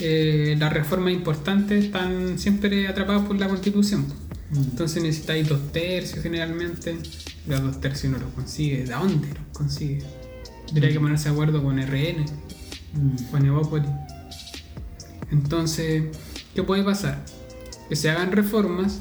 eh, 0.00 0.56
las 0.58 0.72
reformas 0.72 1.12
importantes 1.12 1.84
están 1.84 2.36
siempre 2.38 2.88
atrapadas 2.88 3.26
por 3.28 3.38
la 3.38 3.46
constitución. 3.48 4.06
Entonces 4.54 5.02
necesitáis 5.02 5.48
dos 5.48 5.72
tercios 5.72 6.22
generalmente. 6.22 6.96
Los 7.46 7.62
dos 7.62 7.80
tercios 7.80 8.12
no 8.12 8.18
los 8.18 8.30
consigue. 8.34 8.84
¿De 8.84 8.92
dónde 8.92 9.28
los 9.28 9.38
consigue? 9.52 10.02
Tendría 10.66 10.92
que 10.92 11.00
ponerse 11.00 11.28
de 11.28 11.34
acuerdo 11.34 11.62
con 11.62 11.78
RN, 11.78 12.24
Mm. 12.92 13.30
con 13.30 13.46
Evópolis. 13.46 13.88
Entonces, 15.30 16.04
¿qué 16.54 16.62
puede 16.62 16.82
pasar? 16.82 17.24
Que 17.88 17.94
se 17.96 18.10
hagan 18.10 18.32
reformas 18.32 19.00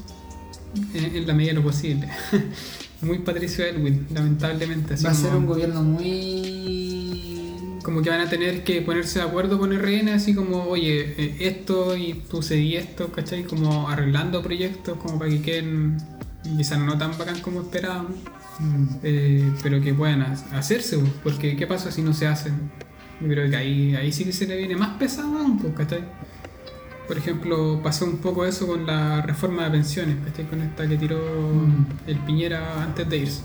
en, 0.93 1.15
en 1.15 1.27
la 1.27 1.33
medida 1.33 1.51
de 1.53 1.55
lo 1.59 1.63
posible. 1.63 2.07
Muy 3.01 3.19
Patricio 3.19 3.65
Elwin, 3.65 4.07
lamentablemente. 4.13 4.93
así 4.95 5.05
Va 5.05 5.11
a 5.11 5.13
ser 5.15 5.33
un 5.33 5.45
gobierno 5.45 5.81
muy. 5.81 6.88
Como 7.89 8.03
que 8.03 8.11
van 8.11 8.21
a 8.21 8.29
tener 8.29 8.63
que 8.63 8.83
ponerse 8.83 9.17
de 9.17 9.25
acuerdo 9.25 9.57
con 9.57 9.73
RN, 9.73 10.09
así 10.13 10.35
como, 10.35 10.63
oye, 10.65 11.15
eh, 11.17 11.37
esto 11.39 11.97
y 11.97 12.13
tú 12.29 12.43
cedí 12.43 12.75
esto, 12.75 13.11
¿cachai? 13.11 13.45
Como 13.45 13.89
arreglando 13.89 14.43
proyectos, 14.43 14.95
como 14.99 15.17
para 15.17 15.31
que 15.31 15.41
queden 15.41 15.97
quizás 16.55 16.77
no 16.77 16.95
tan 16.99 17.17
bacán 17.17 17.39
como 17.41 17.61
esperábamos, 17.61 18.11
eh, 19.01 19.51
pero 19.63 19.81
que 19.81 19.91
puedan 19.95 20.21
ha- 20.21 20.33
hacerse, 20.55 20.99
pues, 20.99 21.11
porque 21.23 21.55
¿qué 21.55 21.65
pasa 21.65 21.91
si 21.91 22.03
no 22.03 22.13
se 22.13 22.27
hacen? 22.27 22.53
Yo 23.21 23.27
creo 23.27 23.49
que 23.49 23.55
ahí, 23.55 23.95
ahí 23.95 24.11
sí 24.11 24.23
que 24.23 24.33
se 24.33 24.45
le 24.45 24.55
viene 24.55 24.75
más 24.75 24.95
pesado 24.99 25.39
aún, 25.39 25.57
pues, 25.57 25.73
¿cachai? 25.73 26.03
Por 27.07 27.17
ejemplo, 27.17 27.79
pasó 27.81 28.05
un 28.05 28.17
poco 28.17 28.45
eso 28.45 28.67
con 28.67 28.85
la 28.85 29.23
reforma 29.23 29.63
de 29.63 29.71
pensiones, 29.71 30.15
¿cachai? 30.23 30.45
Con 30.47 30.61
esta 30.61 30.87
que 30.87 30.95
tiró 30.95 31.19
el 32.05 32.17
Piñera 32.19 32.83
antes 32.83 33.09
de 33.09 33.17
irse. 33.17 33.41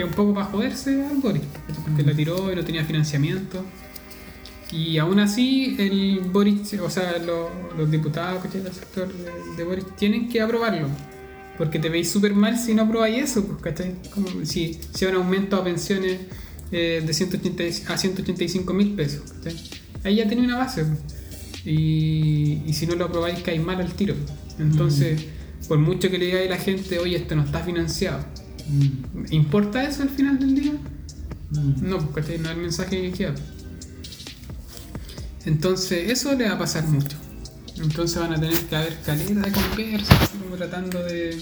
Que 0.00 0.04
un 0.06 0.12
poco 0.12 0.32
para 0.32 0.46
joderse 0.46 1.04
al 1.04 1.18
Boris, 1.18 1.42
porque 1.84 2.02
la 2.02 2.14
tiró 2.14 2.50
y 2.50 2.56
no 2.56 2.64
tenía 2.64 2.84
financiamiento. 2.84 3.62
Y 4.72 4.96
aún 4.98 5.18
así, 5.20 5.76
el 5.78 6.20
Boris, 6.32 6.72
o 6.80 6.88
sea, 6.88 7.18
lo- 7.18 7.50
los 7.76 7.90
diputados 7.90 8.42
del 8.52 8.72
sector 8.72 9.12
de, 9.12 9.56
de 9.56 9.64
Boris 9.64 9.84
tienen 9.98 10.28
que 10.28 10.40
aprobarlo. 10.40 10.88
Porque 11.58 11.78
te 11.78 11.90
veis 11.90 12.08
súper 12.10 12.32
mal 12.34 12.58
si 12.58 12.72
no 12.74 12.82
aprobáis 12.84 13.24
eso, 13.24 13.44
pues, 13.44 13.60
¿cachai? 13.60 13.94
Como 14.14 14.28
si, 14.46 14.78
hay 15.00 15.06
un 15.08 15.16
aumento 15.16 15.56
a 15.56 15.64
pensiones 15.64 16.18
eh, 16.72 17.02
de 17.04 17.12
180, 17.12 17.92
a 17.92 17.98
185 17.98 18.72
mil 18.72 18.92
pesos, 18.94 19.22
¿cachai? 19.42 19.56
Ahí 20.04 20.16
ya 20.16 20.26
tenía 20.28 20.44
una 20.44 20.56
base, 20.56 20.84
pues. 20.84 20.98
Y, 21.66 22.62
y 22.66 22.72
si 22.72 22.86
no 22.86 22.94
lo 22.94 23.04
aprobáis, 23.06 23.40
cae 23.40 23.58
mal 23.58 23.78
al 23.80 23.92
tiro. 23.92 24.14
Entonces, 24.58 25.26
por 25.68 25.78
mucho 25.78 26.10
que 26.10 26.16
le 26.18 26.26
digáis 26.26 26.46
a 26.46 26.54
la 26.54 26.58
gente, 26.58 26.98
oye, 26.98 27.16
esto 27.16 27.36
no 27.36 27.44
está 27.44 27.58
financiado, 27.60 28.24
¿importa 29.30 29.82
eso 29.84 30.02
al 30.02 30.10
final 30.10 30.38
del 30.38 30.54
día? 30.54 30.72
No, 31.50 31.98
pues 31.98 32.26
¿cachai? 32.26 32.38
no 32.38 32.50
es 32.50 32.56
el 32.56 32.62
mensaje 32.62 33.02
que 33.02 33.12
queda. 33.12 33.34
Entonces, 35.46 36.10
eso 36.10 36.34
le 36.34 36.48
va 36.48 36.54
a 36.54 36.58
pasar 36.58 36.86
mucho. 36.86 37.16
Entonces 37.82 38.20
van 38.20 38.32
a 38.34 38.40
tener 38.40 38.58
que 38.66 38.76
haber 38.76 39.00
caleta 39.00 39.40
de 39.40 39.52
conversas, 39.52 40.20
así 40.20 40.38
como 40.38 40.56
tratando 40.56 41.02
de, 41.02 41.36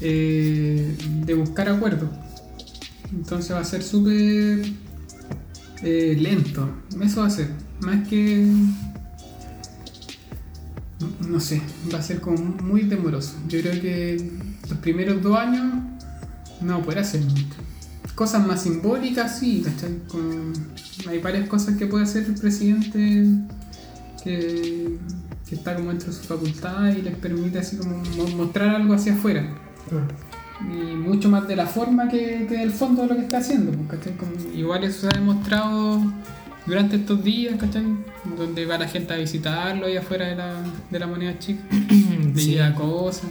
eh, 0.00 0.96
de 1.26 1.34
buscar 1.34 1.68
acuerdos. 1.68 2.08
Entonces 3.12 3.54
va 3.54 3.60
a 3.60 3.64
ser 3.64 3.82
súper 3.82 4.64
eh, 5.82 6.16
lento. 6.18 6.68
Eso 7.02 7.20
va 7.20 7.26
a 7.26 7.30
ser. 7.30 7.48
Más 7.80 8.08
que. 8.08 8.46
No 11.28 11.40
sé, 11.40 11.60
va 11.92 11.98
a 11.98 12.02
ser 12.02 12.20
como 12.20 12.38
muy 12.38 12.82
demoroso. 12.82 13.34
Yo 13.48 13.60
creo 13.60 13.80
que 13.80 14.30
los 14.68 14.78
primeros 14.78 15.22
dos 15.22 15.36
años 15.36 15.93
no 16.64 16.82
poder 16.82 17.00
hacer. 17.00 17.22
Cosas 18.14 18.46
más 18.46 18.62
simbólicas, 18.62 19.38
sí, 19.38 19.62
¿cachai? 19.64 19.98
Como- 20.08 20.52
hay 21.08 21.18
varias 21.18 21.48
cosas 21.48 21.76
que 21.76 21.86
puede 21.86 22.04
hacer 22.04 22.24
el 22.24 22.34
presidente 22.34 23.24
que, 24.22 24.96
que 25.48 25.54
está 25.54 25.74
como 25.74 25.88
dentro 25.90 26.08
de 26.08 26.14
su 26.14 26.22
facultad 26.22 26.88
y 26.94 27.02
les 27.02 27.14
permite 27.16 27.58
así 27.58 27.76
como 27.76 27.96
mo- 28.16 28.28
mostrar 28.36 28.74
algo 28.76 28.94
hacia 28.94 29.14
afuera. 29.14 29.46
Y 30.60 30.94
mucho 30.96 31.28
más 31.28 31.46
de 31.48 31.56
la 31.56 31.66
forma 31.66 32.08
que, 32.08 32.46
que 32.48 32.58
del 32.58 32.70
fondo 32.70 33.02
de 33.02 33.08
lo 33.08 33.14
que 33.16 33.22
está 33.22 33.38
haciendo. 33.38 33.72
pues, 33.72 33.88
¿cachai? 33.98 34.16
Como- 34.16 34.32
igual 34.56 34.84
eso 34.84 35.02
se 35.02 35.06
ha 35.08 35.18
demostrado 35.18 36.00
durante 36.66 36.96
estos 36.96 37.22
días, 37.24 37.56
¿cachai? 37.58 37.84
Donde 38.38 38.64
va 38.64 38.78
la 38.78 38.88
gente 38.88 39.12
a 39.12 39.16
visitarlo 39.16 39.86
ahí 39.86 39.96
afuera 39.96 40.26
de 40.28 40.36
la, 40.36 40.54
de 40.90 40.98
la 40.98 41.06
moneda 41.06 41.38
chica. 41.38 41.62
Le 41.70 42.40
Sí. 42.40 42.50
lleva 42.52 42.72
cosas. 42.74 43.26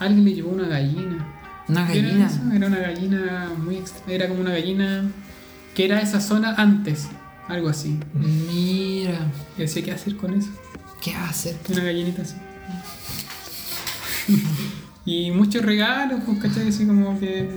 Alguien 0.00 0.24
le 0.24 0.32
llevó 0.34 0.50
una 0.50 0.66
gallina. 0.66 1.33
Una 1.68 1.86
¿Qué 1.86 1.98
Era, 2.00 2.08
gallina. 2.08 2.54
Era 2.54 2.66
una 2.66 2.78
gallina 2.78 3.52
muy 3.56 3.82
Era 4.06 4.28
como 4.28 4.40
una 4.42 4.50
gallina 4.52 5.04
que 5.74 5.84
era 5.86 6.00
esa 6.00 6.20
zona 6.20 6.54
antes. 6.56 7.08
Algo 7.48 7.68
así. 7.68 7.98
Mira, 8.14 9.26
Y 9.56 9.62
decía, 9.62 9.82
¿qué 9.84 9.92
hacer 9.92 10.16
con 10.16 10.34
eso? 10.34 10.48
¿qué 11.02 11.14
hacer? 11.14 11.56
Una 11.70 11.84
gallinita 11.84 12.22
así. 12.22 12.34
y 15.04 15.30
muchos 15.30 15.62
regalos, 15.62 16.20
pues, 16.24 16.38
¿cachai? 16.38 16.68
Así 16.68 16.86
como 16.86 17.18
que. 17.20 17.48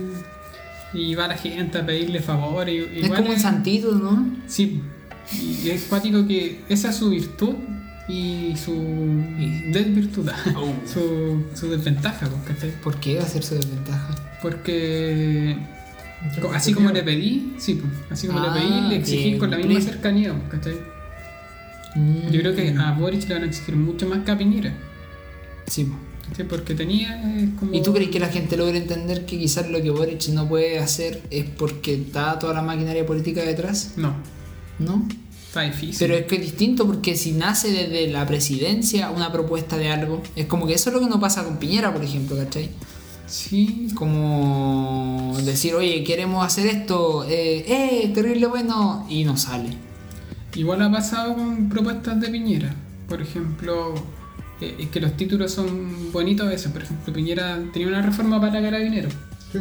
Y 0.94 1.14
va 1.14 1.28
la 1.28 1.36
gente 1.36 1.78
a 1.78 1.86
pedirle 1.86 2.20
favores. 2.20 2.74
y- 2.74 2.98
Es 2.98 3.04
igual 3.04 3.20
como 3.22 3.34
un 3.34 3.40
santito, 3.40 3.92
¿no? 3.94 4.26
Sí. 4.46 4.82
Y 5.32 5.68
es 5.70 5.82
cuático 5.84 6.26
que 6.26 6.62
esa 6.68 6.88
es 6.90 6.96
su 6.96 7.10
virtud 7.10 7.54
y 8.08 8.54
su 8.56 8.72
Y- 9.38 9.70
desvirtud. 9.70 10.28
Oh. 10.56 10.72
su, 10.86 11.44
su 11.54 11.70
desventaja, 11.70 12.28
¿cachai? 12.46 12.70
¿Por 12.82 12.96
qué 13.00 13.20
ser 13.22 13.42
su 13.44 13.54
desventaja? 13.54 14.38
Porque 14.42 15.56
Así 16.54 16.72
como 16.74 16.90
le 16.90 17.02
pedí, 17.04 17.54
sí, 17.58 17.74
pues, 17.74 17.92
así 18.10 18.26
como 18.26 18.40
Ah, 18.40 18.52
le 18.54 18.60
pedí, 18.60 18.88
le 18.88 18.96
exigí 18.96 19.24
bien, 19.24 19.38
con 19.38 19.50
la 19.52 19.56
misma 19.56 19.70
bien. 19.74 19.82
cercanía, 19.82 20.34
¿cachai? 20.50 20.74
Mm. 21.94 22.30
Yo 22.30 22.40
creo 22.40 22.54
que 22.56 22.74
a 22.76 22.92
Boric 22.92 23.28
le 23.28 23.34
van 23.34 23.44
a 23.44 23.46
exigir 23.46 23.76
mucho 23.76 24.08
más 24.08 24.24
que 24.24 24.30
a 24.32 24.36
Piñera, 24.38 24.72
Sí. 25.68 25.88
¿cachai? 26.28 26.46
Porque 26.48 26.74
tenía 26.74 27.22
eh, 27.24 27.50
como... 27.58 27.72
¿Y 27.72 27.82
tú 27.82 27.92
crees 27.94 28.10
que 28.10 28.18
la 28.18 28.28
gente 28.28 28.56
logra 28.56 28.76
entender 28.76 29.26
que 29.26 29.38
quizás 29.38 29.70
lo 29.70 29.80
que 29.80 29.90
Boric 29.90 30.28
no 30.30 30.48
puede 30.48 30.78
hacer 30.80 31.22
es 31.30 31.44
porque 31.56 31.94
está 31.94 32.36
toda 32.38 32.52
la 32.54 32.62
maquinaria 32.62 33.06
política 33.06 33.42
detrás? 33.42 33.92
No, 33.96 34.14
¿No? 34.80 35.06
Está 35.60 35.76
difícil. 35.76 35.96
Pero 35.98 36.14
es 36.14 36.26
que 36.26 36.36
es 36.36 36.42
distinto 36.42 36.86
porque 36.86 37.16
si 37.16 37.32
nace 37.32 37.70
desde 37.70 38.08
la 38.08 38.26
presidencia 38.26 39.10
una 39.10 39.32
propuesta 39.32 39.76
de 39.76 39.90
algo, 39.90 40.22
es 40.36 40.46
como 40.46 40.66
que 40.66 40.74
eso 40.74 40.90
es 40.90 40.94
lo 40.94 41.00
que 41.00 41.06
no 41.08 41.20
pasa 41.20 41.44
con 41.44 41.58
Piñera, 41.58 41.92
por 41.92 42.02
ejemplo, 42.04 42.36
¿cachai? 42.36 42.70
Sí, 43.26 43.88
Como 43.94 45.36
decir, 45.44 45.74
oye, 45.74 46.02
queremos 46.02 46.44
hacer 46.46 46.66
esto, 46.66 47.24
eh, 47.28 47.64
eh, 47.68 48.10
terrible 48.14 48.46
bueno, 48.46 49.06
y 49.08 49.24
no 49.24 49.36
sale. 49.36 49.68
igual 50.54 50.80
ha 50.82 50.90
pasado 50.90 51.34
con 51.34 51.68
propuestas 51.68 52.20
de 52.20 52.28
Piñera. 52.30 52.74
Por 53.08 53.20
ejemplo, 53.22 53.94
eh, 54.60 54.76
es 54.78 54.88
que 54.88 55.00
los 55.00 55.16
títulos 55.16 55.52
son 55.52 56.10
bonitos 56.12 56.46
a 56.46 56.50
veces. 56.50 56.72
Por 56.72 56.82
ejemplo, 56.82 57.12
Piñera 57.12 57.62
tenía 57.72 57.88
una 57.88 58.02
reforma 58.02 58.40
para 58.40 58.60
carabineros. 58.62 59.12
Sí, 59.52 59.58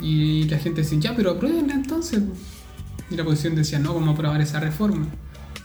Y 0.00 0.44
la 0.44 0.58
gente 0.58 0.82
decía, 0.82 0.98
ya, 1.00 1.16
pero 1.16 1.32
apruébenla 1.32 1.74
entonces. 1.74 2.20
Po". 3.08 3.14
Y 3.14 3.16
la 3.16 3.22
oposición 3.22 3.54
decía, 3.54 3.78
no, 3.78 3.94
¿cómo 3.94 4.12
aprobar 4.12 4.40
esa 4.40 4.60
reforma? 4.60 5.06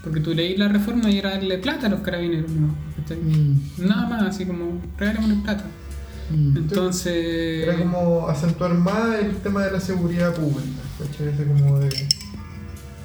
Porque 0.04 0.20
tú 0.20 0.34
leí 0.34 0.58
la 0.58 0.68
reforma 0.68 1.10
y 1.10 1.18
era 1.18 1.32
darle 1.32 1.58
plata 1.60 1.88
a 1.88 1.90
los 1.90 2.02
carabineros, 2.02 2.52
¿no? 2.52 2.68
Mm, 2.68 3.88
Nada 3.88 4.08
más, 4.08 4.24
así 4.24 4.46
como, 4.46 4.82
regálamele 4.98 5.36
plata. 5.42 5.66
mm. 6.30 6.58
Entonces... 6.58 7.64
Era 7.68 7.78
como 7.78 8.28
acentuar 8.28 8.74
más 8.74 9.20
el 9.20 9.36
tema 9.38 9.64
de 9.66 9.72
la 9.72 9.80
seguridad 9.80 10.34
pública. 10.34 10.82
Ese 11.34 11.46
como 11.46 11.80
de. 11.80 11.90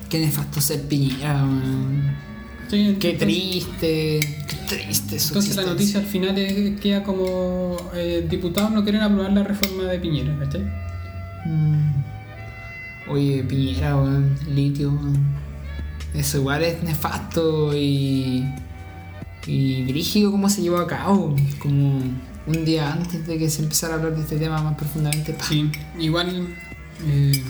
Qué 0.09 0.19
nefasto 0.21 0.61
ser 0.61 0.83
Piñera, 0.89 1.35
man. 1.45 2.17
sí, 2.71 2.97
Qué 2.99 3.13
triste, 3.15 4.21
qué 4.49 4.57
triste 4.69 5.17
Entonces 5.19 5.57
la 5.57 5.65
noticia 5.65 6.01
al 6.01 6.07
final 6.07 6.39
es- 6.39 6.81
queda 6.81 7.03
como 7.03 7.77
eh, 7.95 8.27
diputados 8.29 8.71
no 8.73 8.83
quieren 8.83 9.03
aprobar 9.03 9.33
la 9.33 9.43
reforma 9.45 9.85
de 9.85 9.99
Piñera, 9.99 10.37
¿cachai? 10.39 10.63
Mm. 11.47 11.91
Oye, 13.11 13.43
Piñera, 13.45 13.97
weón, 13.97 14.37
litio, 14.55 14.91
weón. 14.91 15.19
Eso 16.15 16.39
igual 16.39 16.63
es 16.65 16.83
nefasto 16.83 17.75
y. 17.75 18.45
y 19.47 19.85
brígido 19.85 20.31
cómo 20.31 20.49
se 20.49 20.63
llevó 20.63 20.79
a 20.79 20.87
cabo. 20.87 21.35
Como 21.61 22.03
un 22.47 22.65
día 22.65 22.93
antes 22.93 23.27
de 23.27 23.39
que 23.39 23.49
se 23.51 23.63
empezara 23.63 23.95
a 23.95 23.97
hablar 23.99 24.15
de 24.15 24.23
este 24.23 24.37
tema 24.37 24.63
más 24.63 24.75
profundamente. 24.75 25.33
¡pah! 25.33 25.45
Sí, 25.45 25.71
igual. 25.99 26.49
Eh, 27.07 27.43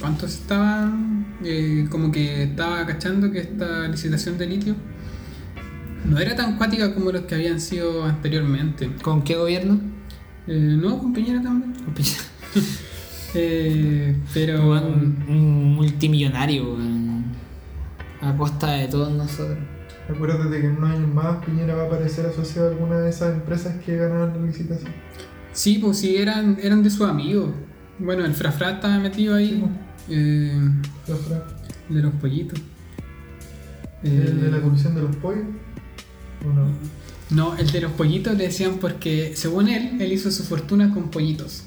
¿Cuántos 0.00 0.34
estaban? 0.34 1.26
Eh, 1.44 1.86
como 1.90 2.10
que 2.12 2.44
estaba 2.44 2.84
cachando 2.86 3.30
que 3.30 3.40
esta 3.40 3.88
licitación 3.88 4.38
de 4.38 4.46
litio 4.46 4.74
no 6.04 6.18
era 6.18 6.36
tan 6.36 6.56
cuática 6.56 6.94
como 6.94 7.10
los 7.12 7.22
que 7.22 7.34
habían 7.34 7.60
sido 7.60 8.04
anteriormente. 8.04 8.90
¿Con 9.02 9.22
qué 9.22 9.36
gobierno? 9.36 9.80
Eh, 10.46 10.76
no, 10.78 10.98
con 10.98 11.12
Piñera 11.12 11.42
también. 11.42 11.74
Con 11.84 11.94
Piñera. 11.94 12.22
Eh, 13.34 14.16
pero. 14.32 14.70
Un 14.72 15.74
multimillonario, 15.74 16.74
weón. 16.74 17.24
A 18.20 18.34
costa 18.36 18.72
de 18.72 18.88
todos 18.88 19.12
nosotros. 19.12 19.58
Acuérdate 20.08 20.48
de 20.48 20.60
que 20.60 20.66
en 20.66 20.76
unos 20.76 20.90
años 20.90 21.12
más 21.14 21.44
Piñera 21.44 21.74
va 21.74 21.82
a 21.82 21.86
aparecer 21.86 22.26
asociado 22.26 22.68
a 22.68 22.70
alguna 22.72 22.98
de 23.00 23.10
esas 23.10 23.34
empresas 23.34 23.74
que 23.84 23.96
ganaron 23.96 24.40
la 24.40 24.46
licitación. 24.46 24.90
Sí, 25.52 25.78
pues 25.78 25.98
sí, 25.98 26.16
eran, 26.16 26.58
eran 26.62 26.82
de 26.82 26.90
sus 26.90 27.08
amigos. 27.08 27.50
Bueno, 27.98 28.24
el 28.24 28.34
Frafra 28.34 28.72
estaba 28.72 28.98
metido 28.98 29.34
ahí. 29.34 29.64
eh, 30.08 30.60
La 31.08 31.16
fra- 31.16 31.46
de 31.88 32.02
los 32.02 32.12
pollitos. 32.14 32.60
¿El 34.02 34.40
de 34.40 34.50
la 34.50 34.58
Eh, 34.58 34.60
comisión 34.60 34.94
de 34.94 35.02
los 35.02 35.16
pollos? 35.16 35.44
¿O 36.44 36.52
no? 36.52 36.68
No, 37.30 37.56
el 37.56 37.70
de 37.72 37.80
los 37.80 37.92
pollitos 37.92 38.36
le 38.36 38.44
decían 38.44 38.74
porque, 38.80 39.32
según 39.34 39.68
él, 39.68 40.00
él 40.00 40.12
hizo 40.12 40.30
su 40.30 40.44
fortuna 40.44 40.92
con 40.94 41.10
pollitos. 41.10 41.64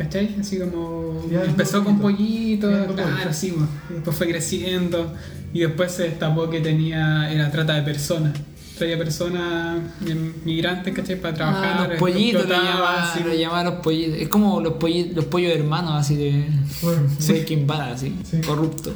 ¿Cachai? 0.00 0.34
Así 0.40 0.58
como 0.58 1.26
Ya, 1.30 1.44
empezó 1.44 1.84
con 1.84 1.98
pollito. 2.00 2.68
pollitos, 2.70 2.94
claro, 2.94 3.32
sí, 3.34 3.52
pues. 3.56 3.68
Después 3.90 4.16
fue 4.16 4.28
creciendo 4.28 5.12
y 5.52 5.60
después 5.60 5.92
se 5.92 6.04
destapó 6.04 6.48
que 6.48 6.60
tenía, 6.60 7.30
era 7.30 7.50
trata 7.50 7.74
de 7.74 7.82
personas. 7.82 8.32
Traía 8.78 8.96
personas 8.96 9.78
em, 10.06 10.32
migrantes, 10.46 10.94
¿cachai? 10.94 11.20
Para 11.20 11.34
trabajar. 11.34 11.72
Ah, 11.74 11.78
los 11.80 11.88
les 11.90 11.98
pollitos 11.98 12.48
lo 12.48 12.54
llamaban, 12.54 13.02
así. 13.10 13.20
lo 13.22 13.34
llamaban 13.34 13.66
los 13.66 13.74
pollitos. 13.74 14.14
Es 14.20 14.28
como 14.28 14.60
los, 14.62 14.72
pollitos, 14.74 15.16
los 15.16 15.24
pollos 15.26 15.52
hermanos, 15.54 15.92
así 15.96 16.16
de 16.16 16.46
Bueno, 16.80 17.02
Breaking 17.28 17.66
Bad, 17.66 17.92
así, 17.92 18.16
Sí. 18.24 18.40
corrupto. 18.40 18.94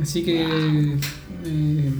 Así 0.00 0.22
que. 0.22 0.96
eh, 1.44 1.90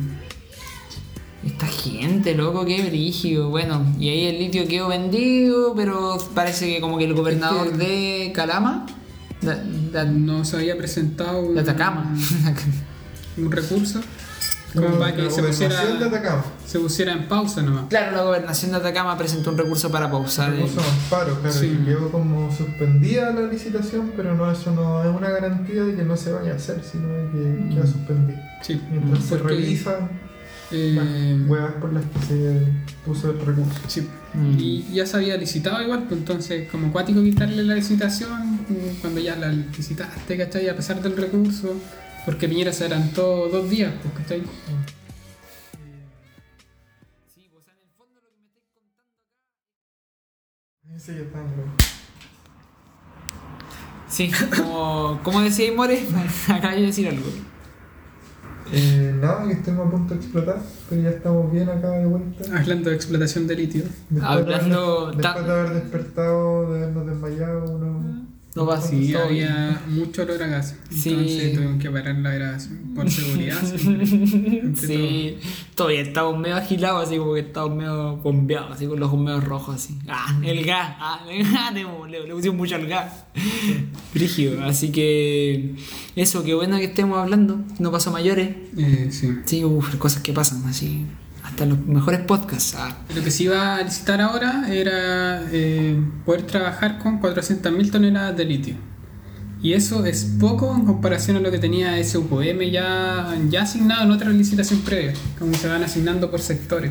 Esta 1.45 1.66
gente, 1.66 2.34
loco, 2.34 2.64
qué 2.64 2.82
brígido. 2.82 3.51
Bueno, 3.51 3.84
y 3.99 4.09
ahí 4.09 4.24
el 4.26 4.38
litio 4.38 4.66
quedó 4.66 4.88
vendido, 4.88 5.74
pero 5.74 6.16
parece 6.34 6.66
que 6.72 6.80
como 6.80 6.97
que 6.99 7.05
el 7.05 7.14
gobernador 7.14 7.68
Es 7.68 7.78
de 7.78 8.32
Calama, 8.34 8.86
no 10.12 10.45
se 10.45 10.57
había 10.57 10.76
presentado 10.78 11.40
un, 11.40 11.55
de 11.55 11.61
Atacama, 11.61 12.14
un 13.36 13.53
recurso 13.53 14.01
como 14.74 14.99
para 14.99 15.14
que 15.14 15.22
la 15.22 15.30
se 15.30 15.40
pusiera, 15.42 15.80
Atacama. 15.80 16.45
se 16.66 16.80
pusiera 16.80 17.12
en 17.12 17.28
pausa 17.28 17.62
nomás. 17.62 17.84
claro, 17.90 18.16
la 18.16 18.22
gobernación 18.24 18.72
de 18.72 18.78
Atacama 18.78 19.16
presentó 19.16 19.51
un 19.51 19.59
recurso 19.59 19.88
para 19.90 20.11
pausar. 20.11 20.49
el- 20.53 20.57
Recurso 20.62 20.80
de 20.80 20.86
amparo, 20.88 21.40
claro, 21.40 21.55
Sí. 21.57 21.78
y 21.80 21.84
quedó 21.84 22.11
como 22.11 22.51
suspendida 22.51 23.30
la 23.32 23.42
licitación, 23.42 24.12
pero 24.16 24.34
no, 24.34 24.51
eso 24.51 24.72
no 24.72 25.05
es 25.05 25.14
una 25.14 25.28
garantía 25.30 25.84
de 25.84 25.95
que 25.95 26.03
no 26.03 26.16
se 26.16 26.32
vaya 26.32 26.53
a 26.53 26.57
hacer, 26.57 26.80
sino 26.90 27.07
de 27.07 27.30
que 27.30 27.74
queda 27.74 27.86
suspendida. 27.86 28.59
Sí, 28.62 28.80
Mientras 28.90 29.22
se 29.24 29.36
porque, 29.36 29.55
revisan 29.55 30.11
eh, 30.75 31.45
huevas 31.47 31.75
por 31.75 31.93
las 31.93 32.05
que 32.05 32.18
se 32.27 32.66
puso 33.05 33.31
el 33.31 33.41
recurso. 33.45 33.81
sí. 33.89 34.09
Mm. 34.35 34.57
Y 34.59 34.93
ya 34.93 35.07
se 35.07 35.16
había 35.16 35.37
licitado 35.37 35.81
igual, 35.83 36.05
pues 36.09 36.18
entonces 36.20 36.68
como 36.68 36.91
cuático 36.93 37.22
quitarle 37.22 37.62
la 37.62 37.75
licitación 37.77 38.53
mm, 38.68 39.01
cuando 39.01 39.20
ya 39.20 39.37
la 39.37 39.53
licitaste, 39.53 40.37
¿cachai? 40.37 40.68
A 40.68 40.75
pesar 40.77 41.01
del 41.01 41.16
recurso, 41.16 41.75
porque 42.25 42.49
Piñera 42.49 42.72
se 42.72 42.85
adelantó 42.87 43.49
dos 43.49 43.70
días, 43.70 43.93
pues, 44.03 44.14
¿cachai? 44.14 44.43
Ese 50.95 51.14
ya 51.14 51.20
está 51.22 51.41
en 51.41 51.57
lo- 51.57 51.95
Sí, 54.09 54.31
como, 54.57 55.20
como 55.25 55.41
decía 55.41 55.72
More, 55.75 56.01
acaba 56.49 56.75
de 56.75 56.83
decir 56.83 57.09
algo. 57.09 57.27
Eh, 58.77 59.14
nada, 59.20 59.47
que 59.47 59.53
estemos 59.53 59.87
a 59.87 59.91
punto 59.91 60.14
de 60.14 60.20
explotar, 60.20 60.59
pero 60.89 61.01
ya 61.03 61.11
estamos 61.11 61.53
bien 61.53 61.68
acá 61.68 61.91
de 61.91 62.07
vuelta. 62.07 62.59
Hablando 62.59 62.91
de 62.91 62.97
explotación 62.97 63.47
de 63.47 63.55
litio. 63.57 63.85
Después, 64.11 64.22
Hablando 64.22 65.12
de, 65.12 65.12
haber, 65.12 65.16
después 65.16 65.47
de 65.47 65.53
haber 65.53 65.75
despertado, 65.75 66.72
de 66.72 66.83
habernos 66.83 67.07
desmayado, 67.07 67.77
uno. 67.77 68.27
No 68.55 68.66
va 68.66 68.80
Sí, 68.80 69.12
todo 69.12 69.24
había 69.24 69.82
mucho 69.88 70.22
olor 70.22 70.40
a 70.40 70.46
gas. 70.46 70.76
Sí. 70.88 71.11
Entonces 71.11 71.55
tuvimos 71.55 71.82
que 71.82 71.90
parar 71.90 72.14
la 72.16 72.30
grabación 72.34 72.92
por 72.94 73.11
seguridad. 73.11 73.61
siempre. 73.64 74.59
Entre 74.61 74.86
Sí, 74.86 75.38
todavía 75.74 76.02
estamos 76.02 76.38
medio 76.38 76.57
agilados, 76.57 77.09
así 77.09 77.18
como 77.18 77.34
que 77.34 77.40
estamos 77.40 77.76
medio 77.76 78.16
bombeados, 78.18 78.70
así 78.70 78.86
con 78.86 79.00
los 79.00 79.09
ojos 79.09 79.20
medio 79.20 79.40
rojos, 79.40 79.74
así. 79.74 79.98
Ah, 80.07 80.40
el 80.44 80.64
gas, 80.64 80.94
ah, 81.00 81.24
le, 81.74 81.82
le, 81.82 82.32
pusimos 82.32 82.57
mucho 82.57 82.76
al 82.76 82.86
gas. 82.86 83.24
Rígido, 84.14 84.62
así 84.62 84.92
que 84.92 85.74
eso, 86.14 86.44
qué 86.44 86.55
bueno 86.55 86.76
que 86.76 86.84
estemos 86.84 87.18
hablando, 87.18 87.59
no 87.80 87.90
pasó 87.90 88.12
mayores. 88.12 88.55
todo. 88.72 88.86
Eh, 88.86 89.09
sí. 89.11 89.34
Sí, 89.46 89.64
uff, 89.64 89.96
cosas 89.96 90.22
que 90.22 90.32
pasan, 90.32 90.64
así, 90.66 91.07
hasta 91.55 91.66
los 91.66 91.78
mejores 91.86 92.20
podcasts. 92.20 92.74
Ah, 92.76 92.96
Lo 93.14 93.22
que 93.22 93.30
se 93.30 93.44
iba 93.44 93.76
a 93.76 93.82
licitar 93.82 94.20
ahora 94.20 94.66
era 94.68 95.40
eh, 95.52 95.96
poder 96.26 96.42
trabajar 96.42 96.98
con 96.98 97.20
400.000 97.20 97.92
toneladas 97.92 98.36
de 98.36 98.44
litio. 98.44 98.74
Y 99.62 99.72
eso 99.72 100.05
es 100.05 100.24
poco 100.40 100.74
en 100.74 100.84
comparación 100.84 101.36
a 101.36 101.40
lo 101.40 101.52
que 101.52 101.59
tenía 101.59 102.02
SUPM 102.02 102.70
ya, 102.70 103.34
ya 103.48 103.62
asignado 103.62 104.02
en 104.02 104.11
otra 104.11 104.30
licitación 104.30 104.80
previa, 104.80 105.14
como 105.38 105.55
se 105.55 105.68
van 105.68 105.84
asignando 105.84 106.28
por 106.28 106.40
sectores. 106.40 106.90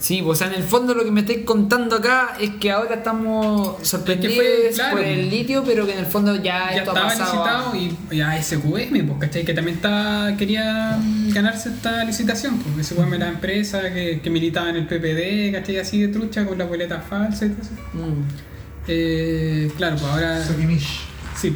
Sí, 0.00 0.22
pues 0.22 0.38
o 0.38 0.44
sea, 0.44 0.48
en 0.48 0.54
el 0.54 0.62
fondo 0.66 0.94
lo 0.94 1.04
que 1.04 1.10
me 1.10 1.20
estáis 1.20 1.44
contando 1.44 1.96
acá 1.96 2.34
es 2.40 2.52
que 2.58 2.70
ahora 2.72 2.94
estamos 2.96 3.86
sorprendidos 3.86 4.74
claro. 4.74 4.96
por 4.96 5.04
el 5.04 5.28
litio, 5.28 5.62
pero 5.62 5.84
que 5.84 5.92
en 5.92 5.98
el 5.98 6.06
fondo 6.06 6.34
ya, 6.36 6.70
ya 6.70 6.78
esto 6.78 6.90
estaba 6.92 7.06
ha 7.06 7.10
pasado. 7.10 7.44
a- 7.44 7.74
licitado 7.74 8.10
y 8.10 8.16
ya 8.16 8.42
SQM, 8.42 9.06
pues, 9.06 9.18
¿cachai? 9.20 9.44
Que 9.44 9.52
también 9.52 9.76
estaba, 9.76 10.34
quería 10.38 10.98
ganarse 11.34 11.68
esta 11.68 12.02
licitación. 12.04 12.56
Pues. 12.58 12.86
SQM 12.88 13.18
la 13.18 13.28
empresa 13.28 13.92
que, 13.92 14.20
que 14.22 14.30
militaba 14.30 14.70
en 14.70 14.76
el 14.76 14.86
PPD, 14.86 15.52
¿cachai? 15.52 15.76
Así 15.78 16.00
de 16.00 16.08
trucha 16.08 16.46
con 16.46 16.56
la 16.56 16.64
boleta 16.64 17.00
falsa 17.02 17.44
y 17.44 17.50
todo 17.50 17.60
eso. 17.60 17.70
Mm. 17.92 18.22
Eh, 18.88 19.70
claro, 19.76 19.96
pues 19.96 20.10
ahora. 20.10 20.42
Sokimish. 20.42 21.02
Sí. 21.36 21.54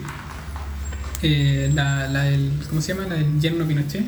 Eh, 1.23 1.71
la, 1.75 2.09
la 2.09 2.25
del. 2.25 2.53
¿Cómo 2.69 2.83
se 2.83 2.93
llama? 2.95 3.07
La 3.09 3.15
del 3.15 3.41
yerno 3.41 3.65
Pinochet. 3.67 4.05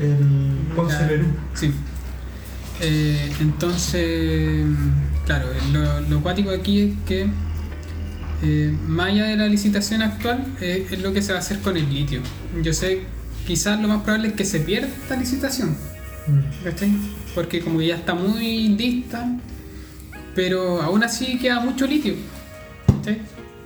El 0.00 0.58
Ponce 0.76 1.04
Lerú. 1.06 1.26
Sí. 1.54 1.72
Eh, 2.80 3.30
entonces, 3.40 4.66
claro, 5.24 5.46
lo, 5.72 6.00
lo 6.02 6.20
cuático 6.22 6.50
aquí 6.50 6.80
es 6.80 6.92
que, 7.06 7.26
eh, 8.42 8.76
más 8.86 9.08
allá 9.08 9.24
de 9.24 9.36
la 9.36 9.46
licitación 9.46 10.02
actual, 10.02 10.44
eh, 10.60 10.86
es 10.90 11.00
lo 11.00 11.12
que 11.12 11.22
se 11.22 11.32
va 11.32 11.38
a 11.38 11.40
hacer 11.40 11.60
con 11.60 11.76
el 11.76 11.92
litio. 11.92 12.20
Yo 12.62 12.72
sé, 12.74 13.00
quizás 13.46 13.80
lo 13.80 13.88
más 13.88 14.02
probable 14.02 14.28
es 14.28 14.34
que 14.34 14.44
se 14.44 14.60
pierda 14.60 14.88
esta 14.88 15.16
licitación, 15.16 15.76
Mm. 16.26 16.64
¿cachai? 16.64 16.90
Porque 17.34 17.60
como 17.60 17.78
que 17.78 17.86
ya 17.86 17.94
está 17.96 18.14
muy 18.14 18.68
lista, 18.68 19.26
pero 20.34 20.82
aún 20.82 21.02
así 21.04 21.38
queda 21.38 21.60
mucho 21.60 21.86
litio, 21.86 22.14
¿cachai? 22.86 23.18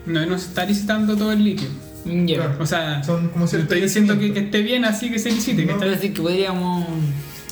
No, 0.07 0.25
no 0.27 0.39
se 0.39 0.49
está 0.49 0.65
licitando 0.67 1.17
todo 1.17 1.33
el 1.33 1.43
litio. 1.43 1.69
Ya. 2.05 2.37
Claro. 2.37 2.57
O 2.61 2.67
sea, 2.67 3.03
Son 3.05 3.29
como 3.29 3.45
no 3.45 3.47
ciertos 3.47 3.65
estoy 3.65 3.81
diciendo 3.83 4.19
que, 4.19 4.33
que 4.33 4.41
esté 4.41 4.63
bien 4.63 4.85
así 4.85 5.11
que 5.11 5.19
se 5.19 5.31
licite, 5.31 5.63
que 5.63 5.67
No. 5.67 5.73
está 5.73 5.85
Quiero 5.85 5.97
decir 5.97 6.13
que 6.15 6.23
podríamos 6.23 6.87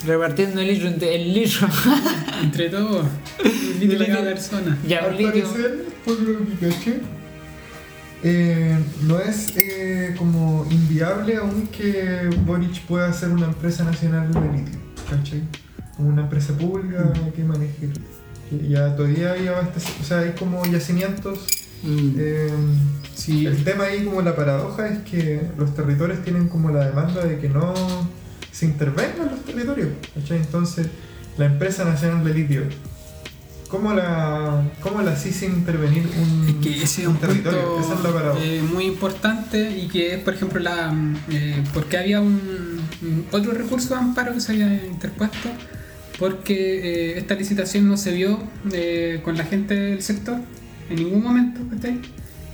repartiendo 0.06 0.60
el 0.60 0.68
litro 0.68 0.88
entre 0.88 1.14
el 1.14 1.34
litro. 1.34 1.68
entre 2.42 2.68
todos, 2.68 3.06
el 3.44 3.80
litio 3.80 3.98
de 3.98 4.06
cada 4.06 4.24
persona. 4.24 4.78
ya, 4.86 5.00
Al 5.00 5.16
un 5.16 5.22
parecer, 5.22 5.84
por 6.04 6.20
lo 6.20 6.38
que 6.38 6.68
caché, 6.68 7.00
eh, 8.22 8.78
no 9.02 9.20
es 9.20 9.56
eh, 9.56 10.14
como 10.18 10.66
inviable 10.70 11.36
aún 11.36 11.68
que 11.68 12.28
Boric 12.44 12.80
pueda 12.82 13.12
ser 13.12 13.30
una 13.30 13.46
empresa 13.46 13.84
nacional 13.84 14.32
de 14.32 14.40
litio, 14.40 14.78
¿cachai? 15.08 15.42
Como 15.96 16.08
una 16.08 16.22
empresa 16.22 16.52
pública 16.56 17.12
que 17.34 17.44
maneje 17.44 17.90
Ya 18.68 18.94
todavía 18.96 19.32
hay 19.32 19.48
o 19.48 20.04
sea, 20.04 20.20
hay 20.20 20.32
como 20.32 20.64
yacimientos. 20.66 21.46
Mm. 21.82 22.14
eh, 22.18 22.50
Sí, 23.18 23.46
el 23.46 23.64
tema 23.64 23.84
ahí 23.84 24.04
como 24.04 24.22
la 24.22 24.36
paradoja 24.36 24.86
es 24.86 24.98
que 25.00 25.42
los 25.58 25.74
territorios 25.74 26.22
tienen 26.22 26.48
como 26.48 26.70
la 26.70 26.86
demanda 26.86 27.24
de 27.24 27.40
que 27.40 27.48
no 27.48 27.74
se 28.58 28.66
intervengan 28.66 29.30
los 29.30 29.44
territorios, 29.44 29.90
¿cachai? 30.14 30.38
Entonces, 30.38 30.88
la 31.36 31.46
empresa 31.46 31.84
nacional 31.84 32.24
de 32.24 32.34
litio, 32.34 32.62
¿cómo 33.68 33.94
la, 33.94 34.64
cómo 34.80 35.00
la 35.02 35.14
sí 35.14 35.30
sin 35.30 35.52
intervenir 35.52 36.08
un, 36.20 36.48
Es 36.48 36.54
que 36.56 36.82
ese 36.82 37.02
es 37.02 37.08
un 37.08 37.18
territorio? 37.18 37.76
punto 37.76 38.08
Esa 38.08 38.38
es 38.38 38.42
eh, 38.42 38.62
muy 38.62 38.86
importante 38.86 39.78
y 39.78 39.86
que 39.86 40.14
es, 40.14 40.22
por 40.24 40.34
ejemplo, 40.34 40.58
la 40.58 40.92
eh, 41.30 41.62
porque 41.72 41.98
había 41.98 42.20
un, 42.20 42.80
un 43.02 43.26
otro 43.30 43.52
recurso 43.52 43.94
de 43.94 44.00
amparo 44.00 44.34
que 44.34 44.40
se 44.40 44.50
había 44.52 44.86
interpuesto 44.86 45.50
porque 46.18 47.12
eh, 47.12 47.18
esta 47.18 47.36
licitación 47.36 47.86
no 47.86 47.96
se 47.96 48.12
vio 48.12 48.42
eh, 48.72 49.20
con 49.24 49.36
la 49.36 49.44
gente 49.44 49.74
del 49.74 50.02
sector 50.02 50.38
en 50.90 50.96
ningún 50.96 51.22
momento, 51.22 51.60
¿cachai? 51.70 52.00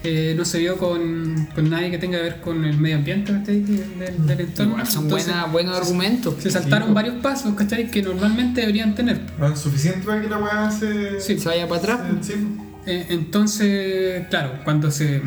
Eh, 0.07 0.35
no 0.37 0.45
se 0.45 0.59
vio 0.59 0.77
con, 0.77 1.49
con 1.55 1.71
nadie 1.71 1.91
que 1.91 1.97
tenga 1.97 2.19
que 2.19 2.25
ver 2.25 2.41
con 2.43 2.63
el 2.67 2.77
medio 2.77 2.97
ambiente 2.97 3.33
¿cachai? 3.33 3.61
del, 3.63 4.27
del 4.27 4.41
entorno. 4.41 4.73
Igual 4.73 4.87
son 4.87 5.05
Entonces, 5.05 5.29
buena, 5.29 5.47
buenos 5.47 5.77
argumentos. 5.79 6.35
Se 6.41 6.51
saltaron 6.51 6.93
varios 6.93 7.17
pasos, 7.23 7.55
¿cachai? 7.55 7.91
Que 7.91 8.03
normalmente 8.03 8.61
deberían 8.61 8.95
tener. 8.95 9.21
¿Suficiente 9.57 10.05
para 10.05 10.21
que 10.21 10.29
la 10.29 10.39
weá 10.39 10.71
se... 10.71 11.21
Sí. 11.21 11.39
Se 11.39 11.49
vaya 11.49 11.67
para 11.67 11.81
atrás. 11.81 12.01
se- 12.21 12.35
sí. 12.35 12.47
Eh, 12.87 13.07
entonces, 13.09 14.27
claro, 14.29 14.59
cuando 14.63 14.91
se. 14.91 15.23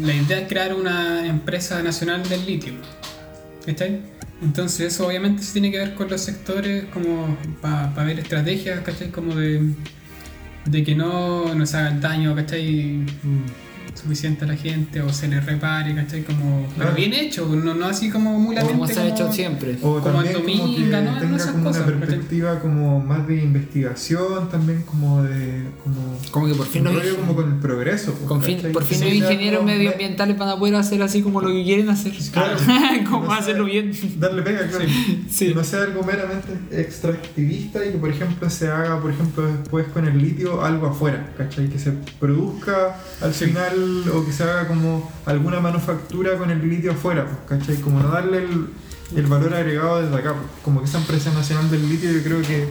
La 0.00 0.14
idea 0.14 0.38
es 0.40 0.48
crear 0.48 0.72
una 0.72 1.26
empresa 1.26 1.82
nacional 1.82 2.26
del 2.26 2.46
litio. 2.46 2.72
¿Cachai? 3.66 4.00
Entonces, 4.40 4.94
eso 4.94 5.06
obviamente 5.06 5.42
se 5.42 5.52
tiene 5.52 5.70
que 5.70 5.76
ver 5.80 5.94
con 5.94 6.08
los 6.08 6.22
sectores, 6.22 6.86
como 6.86 7.36
para 7.60 8.04
ver 8.04 8.20
estrategias, 8.20 8.80
¿cachai? 8.80 9.10
Como 9.10 9.34
de, 9.34 9.60
de 10.64 10.82
que 10.82 10.94
no 10.94 11.54
nos 11.54 11.74
hagan 11.74 12.00
daño, 12.00 12.34
¿cachai? 12.34 13.04
Suficiente 14.02 14.44
a 14.44 14.48
la 14.48 14.56
gente 14.56 15.00
o 15.02 15.12
se 15.12 15.26
les 15.28 15.44
repare, 15.44 15.94
¿cachai? 15.94 16.22
Como, 16.22 16.66
pero 16.78 16.92
bien 16.92 17.12
hecho, 17.12 17.46
no, 17.48 17.74
no 17.74 17.86
así 17.86 18.10
como 18.10 18.38
mulamente. 18.38 18.72
Como 18.74 18.86
se 18.86 19.00
ha 19.00 19.08
hecho 19.08 19.32
siempre. 19.32 19.76
O 19.82 20.00
Como 20.00 20.22
en 20.22 20.32
Dominga, 20.32 21.00
¿no? 21.00 21.12
No 21.12 21.18
tenga 21.20 21.36
esas 21.36 21.50
como 21.52 21.64
cosas, 21.64 21.82
una 21.82 21.92
¿cachai? 21.92 22.08
perspectiva 22.08 22.60
como 22.60 23.00
más 23.00 23.26
de 23.26 23.36
investigación, 23.42 24.48
también 24.50 24.82
como 24.82 25.22
de... 25.24 25.64
Como, 25.82 26.18
Como 26.30 26.46
que 26.46 26.54
por 26.54 26.66
fin 26.66 26.84
los 26.84 26.94
rollo 26.94 27.16
como 27.16 27.34
con 27.34 27.52
el 27.52 27.58
progreso. 27.58 28.12
pues, 28.12 28.26
Con 28.28 28.42
fin- 28.42 28.60
por 28.72 28.84
fin 28.84 28.98
sea 28.98 29.12
ingenieros 29.14 29.64
medioambientales 29.64 30.38
van 30.38 30.48
a 30.50 30.56
poder 30.58 30.76
hacer 30.76 31.02
así 31.02 31.22
como 31.22 31.40
lo 31.40 31.48
que 31.48 31.64
quieren 31.64 31.88
hacer. 31.90 32.12
Claro. 32.32 32.56
como 33.10 33.24
No 33.26 33.32
hacerlo 33.32 33.64
bien. 33.64 33.90
Darle 34.18 34.42
pega, 34.42 34.66
claro. 34.68 34.84
Sí. 35.28 35.52
No 35.54 35.64
sea 35.64 35.82
algo 35.82 36.02
meramente 36.04 36.52
extractivista 36.70 37.84
y 37.84 37.92
que, 37.92 37.98
por 37.98 38.10
ejemplo, 38.10 38.48
se 38.50 38.68
haga, 38.68 39.00
por 39.00 39.10
ejemplo, 39.10 39.46
después 39.46 39.86
con 39.88 40.06
el 40.06 40.18
litio 40.18 40.64
algo 40.64 40.86
afuera, 40.88 41.30
¿cachai? 41.36 41.68
Que 41.68 41.78
se 41.78 41.92
produzca 42.20 42.96
al 43.20 43.32
Sí. 43.34 43.46
final 43.46 43.87
o 44.12 44.24
que 44.24 44.32
se 44.32 44.42
haga 44.44 44.68
como 44.68 45.10
alguna 45.26 45.60
manufactura 45.60 46.36
con 46.36 46.50
el 46.50 46.68
litio 46.68 46.92
afuera, 46.92 47.26
pues, 47.26 47.60
¿cachai? 47.60 47.76
Como 47.80 48.00
no 48.00 48.08
darle 48.08 48.46
el, 49.14 49.26
valor 49.26 49.54
agregado 49.54 50.02
desde 50.02 50.16
acá, 50.16 50.34
pues. 50.34 50.46
como 50.62 50.80
que 50.80 50.86
esa 50.86 50.98
empresa 50.98 51.32
nacional 51.32 51.70
del 51.70 51.88
litio 51.88 52.10
yo 52.10 52.22
creo 52.22 52.42
que 52.42 52.68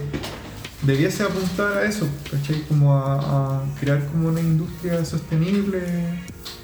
debiese 0.82 1.24
apuntar 1.24 1.78
a 1.78 1.84
eso, 1.84 2.06
¿cachai? 2.30 2.62
Como 2.68 2.94
a, 2.94 3.60
a 3.60 3.62
crear 3.80 4.06
como 4.06 4.28
una 4.28 4.40
industria 4.40 5.04
sostenible 5.04 5.80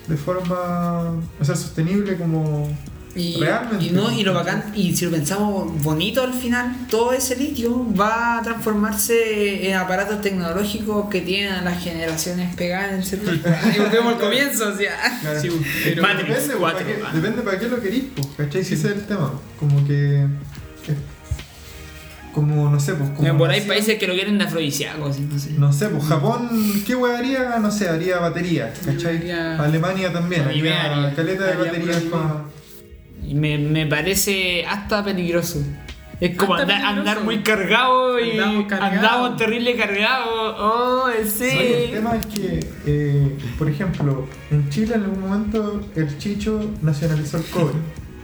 de 0.07 0.17
forma, 0.17 1.13
o 1.41 1.45
sea, 1.45 1.57
sostenible 1.57 2.17
como 2.17 2.69
Y, 3.17 3.37
Realmente. 3.39 3.85
y 3.85 3.91
no, 3.91 4.11
y 4.11 4.25
lo 4.25 4.35
bacán, 4.35 4.73
y 4.75 4.97
si 4.97 5.05
lo 5.05 5.13
pensamos 5.13 5.81
bonito 5.85 6.21
al 6.23 6.35
final, 6.35 6.75
todo 6.91 7.13
ese 7.13 7.37
litio 7.37 7.87
va 7.95 8.39
a 8.39 8.43
transformarse 8.43 9.69
en 9.71 9.77
aparatos 9.77 10.21
tecnológicos 10.21 11.09
que 11.09 11.21
tienen 11.21 11.53
a 11.53 11.63
las 11.63 11.81
generaciones 11.83 12.53
pegadas 12.57 12.91
en 12.91 12.95
el 12.97 13.05
celular. 13.05 13.61
y 13.77 13.79
volvemos 13.79 14.15
al 14.15 14.19
comienzo, 14.21 14.69
o 14.69 14.77
sea. 14.77 14.97
Claro. 15.21 15.41
Sí, 15.41 15.49
pero 15.85 16.03
Matrix 16.03 16.29
Depende, 16.29 16.55
4, 16.59 16.79
para 16.81 16.87
qué- 17.13 17.17
depende 17.17 17.43
para 17.43 17.59
qué 17.61 17.69
lo 17.69 17.81
querís, 17.81 18.05
pues, 18.17 18.29
¿cachai? 18.37 18.65
Si 18.65 18.75
ese 18.75 18.89
es 18.89 18.95
el 18.95 19.07
tema. 19.07 19.33
Como 19.61 19.87
que. 19.87 20.27
Como, 22.35 22.69
no 22.69 22.81
sé, 22.81 22.95
pues. 22.95 23.11
Como 23.11 23.39
Por 23.39 23.49
ahí 23.51 23.61
decía- 23.61 23.75
países 23.75 23.97
que 23.99 24.09
lo 24.09 24.15
quieren 24.15 24.39
de 24.39 24.45
afrodisíaco, 24.45 25.07
así, 25.07 25.21
no 25.21 25.39
sé. 25.39 25.51
No 25.53 25.73
sé, 25.73 25.89
pues 25.89 26.03
Japón, 26.05 26.51
¿qué 26.85 26.97
weá 26.97 27.19
haría? 27.19 27.59
No 27.61 27.71
sé, 27.71 27.89
haría 27.89 28.19
baterías, 28.19 28.77
¿cachai? 28.85 29.19
Haría- 29.19 29.63
Alemania 29.63 30.13
también, 30.13 30.43
haría 30.43 30.83
haría. 30.83 31.15
caleta 31.15 31.47
de 31.47 31.55
baterías. 31.57 32.03
Y 32.03 32.11
me, 33.33 33.57
me 33.59 33.87
parece 33.87 34.67
hasta 34.67 35.03
peligroso. 35.03 35.63
Es 36.21 36.37
como 36.37 36.55
Hasta 36.55 36.75
andar, 36.75 36.79
peligroso. 36.83 37.11
andar 37.11 37.25
muy 37.25 37.39
cargado 37.43 38.21
y 38.21 38.39
Andamos 38.39 39.37
terrible 39.37 39.77
cargados. 39.77 40.57
Oh, 40.59 41.07
sí. 41.25 41.45
Oye, 41.45 41.85
el 41.87 41.91
tema 41.93 42.17
es 42.17 42.27
que, 42.27 42.61
eh, 42.87 43.37
por 43.59 43.69
ejemplo, 43.69 44.27
en 44.51 44.69
Chile 44.71 44.95
en 44.95 45.03
algún 45.05 45.21
momento 45.21 45.81
el 45.97 46.19
Chicho 46.19 46.71
nacionalizó 46.83 47.39
el 47.39 47.45
cobre. 47.45 47.75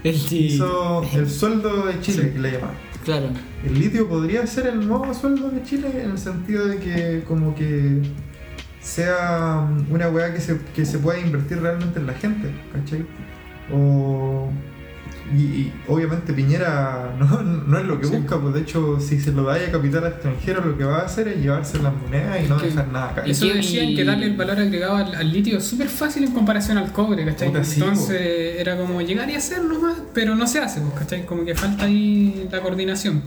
El 0.05 0.15
Hizo 0.15 1.03
el 1.13 1.29
sueldo 1.29 1.87
de 1.87 2.01
Chile, 2.01 2.33
que 2.33 2.39
le 2.39 2.53
llaman. 2.53 2.71
Claro. 3.05 3.29
El 3.65 3.79
litio 3.79 4.09
podría 4.09 4.47
ser 4.47 4.69
el 4.69 4.87
nuevo 4.87 5.13
sueldo 5.13 5.51
de 5.51 5.63
Chile 5.63 5.89
en 6.03 6.13
el 6.13 6.19
sentido 6.19 6.67
de 6.67 6.79
que 6.79 7.25
como 7.27 7.55
que 7.55 8.03
sea 8.81 9.69
una 9.91 10.09
weá 10.09 10.33
que 10.33 10.41
se, 10.41 10.59
que 10.75 10.87
se 10.87 10.99
pueda 10.99 11.19
invertir 11.19 11.61
realmente 11.61 11.99
en 11.99 12.07
la 12.07 12.15
gente, 12.15 12.51
¿cachai? 12.73 13.05
O... 13.73 14.51
Y, 15.33 15.41
y 15.43 15.73
obviamente 15.87 16.33
Piñera 16.33 17.15
no, 17.19 17.43
no 17.43 17.79
es 17.79 17.85
lo 17.85 18.01
que 18.01 18.07
Sí. 18.09 18.17
busca, 18.17 18.41
pues 18.41 18.55
de 18.55 18.61
hecho 18.63 18.99
si 19.01 19.21
se 19.21 19.31
lo 19.33 19.45
da 19.45 19.55
a 19.55 19.71
capital 19.71 20.05
extranjero 20.07 20.65
lo 20.65 20.77
que 20.77 20.85
va 20.85 20.99
a 20.99 21.05
hacer 21.07 21.29
es 21.29 21.41
llevarse 21.41 21.79
las 21.81 21.95
monedas 21.95 22.45
y 22.45 22.49
no 22.49 22.57
que 22.59 22.67
dejar 22.67 22.89
nada 22.89 23.11
acá. 23.11 23.23
Eso 23.25 23.47
decían 23.47 23.95
que 23.95 24.05
darle 24.05 24.27
el 24.27 24.37
valor 24.37 24.59
agregado 24.59 24.97
al, 24.97 25.15
al 25.15 25.33
litio 25.33 25.59
es 25.59 25.65
súper 25.65 25.89
fácil 25.89 26.25
en 26.25 26.33
comparación 26.33 26.79
al 26.79 26.91
cobre, 26.93 27.25
¿cachai? 27.25 27.49
Puta, 27.49 27.63
sí, 27.65 27.81
Entonces 27.81 28.21
era 28.59 28.77
como 28.77 29.01
llegar 29.03 29.31
y 29.31 29.35
hacer 29.35 29.63
nomás, 29.65 29.97
pero 30.13 30.35
no 30.35 30.47
se 30.49 30.59
hace, 30.59 30.81
pues, 30.81 30.95
¿cachai? 30.95 31.25
Como 31.27 31.45
que 31.45 31.55
falta 31.55 31.85
ahí 31.85 32.49
la 32.51 32.61
coordinación. 32.61 33.23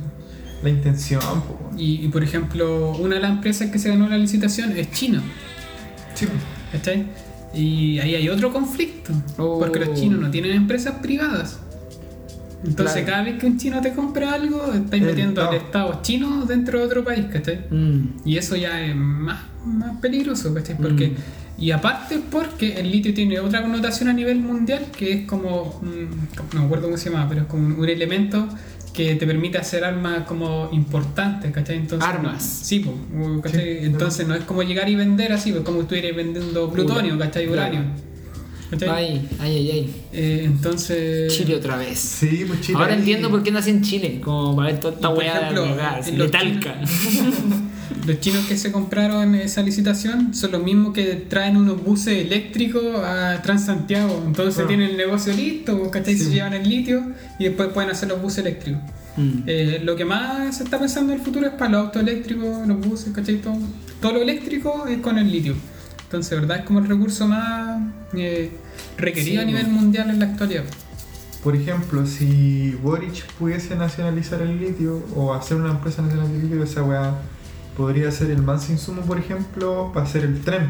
La 0.61 0.69
intención, 0.69 1.21
pues. 1.21 1.81
Y, 1.81 2.05
y, 2.05 2.07
por 2.09 2.23
ejemplo, 2.23 2.91
una 2.99 3.15
de 3.15 3.21
las 3.21 3.31
empresas 3.31 3.69
que 3.71 3.79
se 3.79 3.89
ganó 3.89 4.07
la 4.09 4.17
licitación 4.17 4.75
es 4.77 4.91
China, 4.91 5.21
Sí, 6.15 6.25
pues. 6.27 6.39
¿cachai? 6.71 7.05
Y 7.53 7.99
ahí 7.99 8.15
hay 8.15 8.29
otro 8.29 8.51
conflicto, 8.51 9.13
Oh. 9.37 9.59
porque 9.59 9.79
los 9.79 9.93
chinos 9.93 10.19
no 10.19 10.29
tienen 10.31 10.51
empresas 10.53 10.95
privadas. 11.01 11.59
Entonces 12.65 13.03
Claro. 13.03 13.07
cada 13.07 13.23
vez 13.23 13.39
que 13.39 13.45
un 13.45 13.57
chino 13.57 13.81
te 13.81 13.93
compra 13.93 14.33
algo, 14.33 14.73
estáis 14.73 15.03
El 15.03 15.09
metiendo 15.09 15.47
al 15.47 15.55
Estado. 15.55 15.99
Chino 16.01 16.45
dentro 16.45 16.79
de 16.79 16.85
otro 16.85 17.03
país, 17.03 17.25
¿cachai? 17.31 17.65
Mm. 17.69 18.01
Y 18.25 18.37
eso 18.37 18.55
ya 18.55 18.81
es 18.81 18.95
más, 18.95 19.41
más 19.65 19.97
peligroso, 19.99 20.53
¿cachai? 20.53 20.77
Porque, 20.77 21.09
Mm. 21.09 21.15
Y 21.55 21.71
aparte 21.71 22.19
porque 22.31 22.79
el 22.79 22.91
litio 22.91 23.13
tiene 23.13 23.39
otra 23.39 23.61
connotación 23.61 24.09
a 24.09 24.13
nivel 24.13 24.39
mundial 24.39 24.87
que 24.97 25.13
es 25.13 25.25
como, 25.27 25.79
mm, 25.81 26.55
no 26.55 26.59
me 26.59 26.65
acuerdo 26.65 26.85
cómo 26.85 26.97
se 26.97 27.09
llama, 27.11 27.27
pero 27.29 27.41
es 27.41 27.47
como 27.47 27.77
un, 27.79 27.87
elemento 27.87 28.49
que 28.93 29.15
te 29.15 29.25
permite 29.27 29.59
hacer 29.59 29.83
armas 29.83 30.23
como 30.27 30.69
importantes, 30.71 31.51
¿cachai? 31.51 31.77
Entonces, 31.77 32.07
Armas. 32.07 32.43
sí, 32.43 32.79
po, 32.79 32.93
¿cachai? 33.41 33.79
Sí. 33.79 33.85
Entonces 33.85 34.27
no 34.27 34.35
es 34.35 34.43
como 34.45 34.63
llegar 34.63 34.89
y 34.89 34.95
vender 34.95 35.31
así, 35.31 35.51
pues 35.51 35.63
como 35.63 35.81
estuvieras 35.81 36.15
vendiendo 36.15 36.71
plutonio, 36.71 37.17
¿cachai? 37.17 37.47
Claro. 37.47 37.77
¿Cachai? 38.79 38.89
Ay, 38.89 39.29
ay, 39.39 39.55
ay, 39.57 39.71
ay. 39.71 39.93
Eh, 40.13 40.41
entonces... 40.45 41.35
Chile 41.35 41.55
otra 41.55 41.77
vez. 41.77 41.99
Sí, 41.99 42.45
pues 42.47 42.61
Chile. 42.61 42.77
Ahora 42.77 42.93
ahí- 42.93 42.99
entiendo 42.99 43.29
por 43.29 43.43
qué 43.43 43.51
nací 43.51 43.69
en 43.69 43.81
Chile, 43.81 44.19
como 44.23 44.55
para 44.55 44.69
ver 44.71 44.79
toda 44.79 44.93
esta 44.95 45.09
weá 45.09 45.51
de 45.51 45.75
gas, 45.75 46.07
en 46.07 46.17
los 46.17 46.27
letalca. 46.27 46.75
Los 48.07 48.19
chinos 48.19 48.45
que 48.47 48.57
se 48.57 48.71
compraron 48.71 49.33
esa 49.35 49.61
licitación 49.61 50.33
son 50.33 50.51
los 50.51 50.61
mismos 50.63 50.93
que 50.93 51.03
traen 51.29 51.55
unos 51.55 51.81
buses 51.83 52.25
eléctricos 52.25 52.83
a 52.97 53.41
Transantiago. 53.41 54.23
Entonces 54.25 54.61
Ah. 54.63 54.67
tienen 54.67 54.89
el 54.91 54.97
negocio 54.97 55.31
listo, 55.33 55.89
¿cachai? 55.89 56.17
Se 56.17 56.25
Sí. 56.25 56.31
llevan 56.31 56.53
el 56.53 56.67
litio 56.67 57.01
y 57.39 57.45
después 57.45 57.69
pueden 57.69 57.91
hacer 57.91 58.09
los 58.09 58.21
buses 58.21 58.39
eléctricos. 58.39 58.81
Mm. 59.15 59.31
Eh, 59.47 59.81
lo 59.83 59.95
que 59.95 60.03
más 60.05 60.57
se 60.57 60.63
está 60.65 60.79
pensando 60.79 61.13
en 61.13 61.19
el 61.19 61.25
futuro 61.25 61.45
es 61.47 61.53
para 61.53 61.71
los 61.71 61.85
autos 61.85 62.01
eléctricos, 62.01 62.67
los 62.67 62.79
buses, 62.85 63.13
¿cachai? 63.13 63.35
Todo, 63.35 63.57
todo 64.01 64.13
lo 64.13 64.21
eléctrico 64.21 64.85
es 64.87 64.97
con 64.97 65.17
el 65.17 65.31
litio. 65.31 65.55
Entonces, 66.05 66.37
¿verdad? 66.41 66.59
Es 66.59 66.65
como 66.65 66.79
el 66.79 66.87
recurso 66.89 67.25
más 67.27 67.79
eh, 68.17 68.51
requerido 68.97 69.41
Sí, 69.41 69.43
a 69.43 69.45
nivel 69.45 69.67
mundial 69.67 70.09
en 70.09 70.19
la 70.19 70.25
actualidad. 70.25 70.63
Por 71.43 71.55
ejemplo, 71.55 72.05
si 72.05 72.77
Boric 72.81 73.25
pudiese 73.33 73.75
nacionalizar 73.75 74.41
el 74.41 74.59
litio 74.59 75.03
o 75.15 75.33
hacer 75.33 75.57
una 75.57 75.71
empresa 75.71 76.01
nacional 76.01 76.31
de 76.31 76.39
litio, 76.39 76.63
esa 76.63 76.83
weá 76.83 77.15
podría 77.75 78.11
ser 78.11 78.31
el 78.31 78.41
más 78.41 78.69
insumo, 78.69 79.01
por 79.01 79.19
ejemplo, 79.19 79.91
para 79.93 80.05
hacer 80.05 80.23
el 80.23 80.39
tren. 80.41 80.69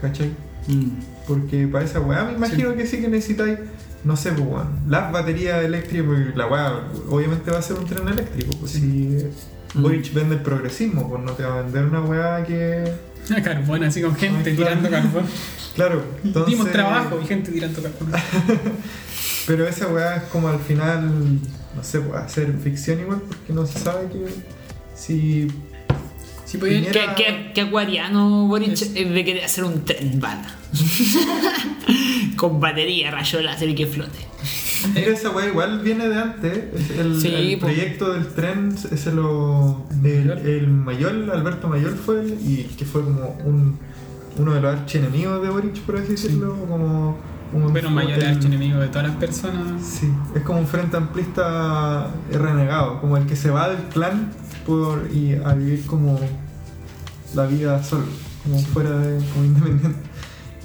¿Cachai? 0.00 0.30
Mm. 0.66 0.90
Porque 1.26 1.66
para 1.66 1.84
esa 1.84 2.00
weá 2.00 2.24
me 2.24 2.32
imagino 2.34 2.74
que 2.74 2.86
sí 2.86 3.00
que 3.00 3.08
necesitáis, 3.08 3.58
no 4.04 4.16
sé, 4.16 4.32
pues 4.32 4.64
las 4.88 5.10
baterías 5.10 5.64
eléctricas, 5.64 6.06
porque 6.06 6.32
la 6.36 6.46
weá 6.46 6.82
obviamente 7.08 7.50
va 7.50 7.58
a 7.58 7.62
ser 7.62 7.78
un 7.78 7.86
tren 7.86 8.08
eléctrico. 8.08 8.52
Pues 8.58 8.72
si 8.72 9.18
Mm. 9.74 9.82
Boric 9.82 10.14
vende 10.14 10.36
el 10.36 10.42
progresismo, 10.42 11.08
pues 11.08 11.22
no 11.22 11.32
te 11.32 11.42
va 11.42 11.58
a 11.58 11.62
vender 11.62 11.84
una 11.86 12.00
weá 12.00 12.44
que. 12.44 12.84
Carbón, 13.44 13.84
así 13.84 14.00
con 14.02 14.14
gente 14.16 14.50
Ay, 14.50 14.56
claro. 14.56 14.76
tirando 14.78 14.90
carbón. 14.90 15.26
Claro, 15.74 16.04
entonces. 16.24 16.50
Dimos 16.52 16.72
trabajo 16.72 17.20
y 17.22 17.26
gente 17.26 17.52
tirando 17.52 17.82
carbón. 17.82 18.12
Pero 19.46 19.66
esa 19.66 19.86
weá 19.88 20.16
es 20.16 20.22
como 20.24 20.48
al 20.48 20.58
final, 20.60 21.10
no 21.74 21.82
sé, 21.84 22.00
pues, 22.00 22.20
hacer 22.20 22.52
ficción 22.62 23.00
igual, 23.00 23.22
porque 23.26 23.52
no 23.52 23.66
se 23.66 23.78
sabe 23.78 24.08
que 24.08 24.26
si 24.94 25.48
Si 26.44 26.58
podía- 26.58 26.80
Piñera- 26.80 27.14
¿Qué, 27.14 27.24
qué, 27.24 27.50
qué 27.54 27.60
acuariano 27.62 28.46
Boric 28.46 28.72
Es- 28.72 28.92
es 28.94 29.10
de 29.10 29.24
querer 29.24 29.44
hacer 29.44 29.64
un 29.64 29.84
tren 29.84 30.18
bala? 30.20 30.54
Con 32.36 32.60
batería, 32.60 33.10
rayo 33.10 33.40
láser 33.42 33.68
y 33.70 33.74
que 33.74 33.86
flote. 33.86 34.18
Mira, 34.94 35.12
esa 35.12 35.30
weá 35.30 35.48
igual 35.48 35.80
viene 35.80 36.08
de 36.08 36.18
antes. 36.18 36.74
es 36.74 36.98
El, 36.98 37.20
Sí, 37.20 37.34
el 37.34 37.58
proyecto 37.58 38.12
del 38.12 38.26
tren, 38.28 38.74
ese 38.90 39.12
lo. 39.12 39.86
El, 40.02 40.30
el 40.30 40.68
Mayol, 40.68 41.30
Alberto 41.30 41.68
Mayol 41.68 41.94
fue 41.94 42.20
el, 42.20 42.38
y 42.40 42.64
que 42.76 42.84
fue 42.84 43.02
como 43.02 43.36
un, 43.44 43.78
uno 44.38 44.54
de 44.54 44.60
los 44.60 44.74
archienemigos 44.74 45.42
de 45.42 45.48
Boric, 45.48 45.80
por 45.80 45.96
así 45.96 46.12
decirlo. 46.12 46.56
Como 46.68 47.18
un, 47.52 47.72
Bueno, 47.72 47.90
mayor 47.90 48.22
archienemigo 48.22 48.78
de 48.78 48.88
todas 48.88 49.08
las 49.08 49.16
personas. 49.16 49.82
Sí, 49.82 50.10
es 50.34 50.42
como 50.42 50.60
un 50.60 50.66
frente 50.66 50.96
amplista 50.96 52.10
renegado, 52.30 53.00
como 53.00 53.16
el 53.16 53.26
que 53.26 53.36
se 53.36 53.50
va 53.50 53.68
del 53.68 53.82
clan 53.88 54.30
por 54.66 55.08
y 55.12 55.34
a 55.34 55.54
vivir 55.54 55.86
como 55.86 56.20
la 57.34 57.46
vida 57.46 57.82
solo, 57.82 58.04
como 58.44 58.58
fuera 58.58 58.90
de, 58.90 59.24
como 59.32 59.44
independiente. 59.46 60.08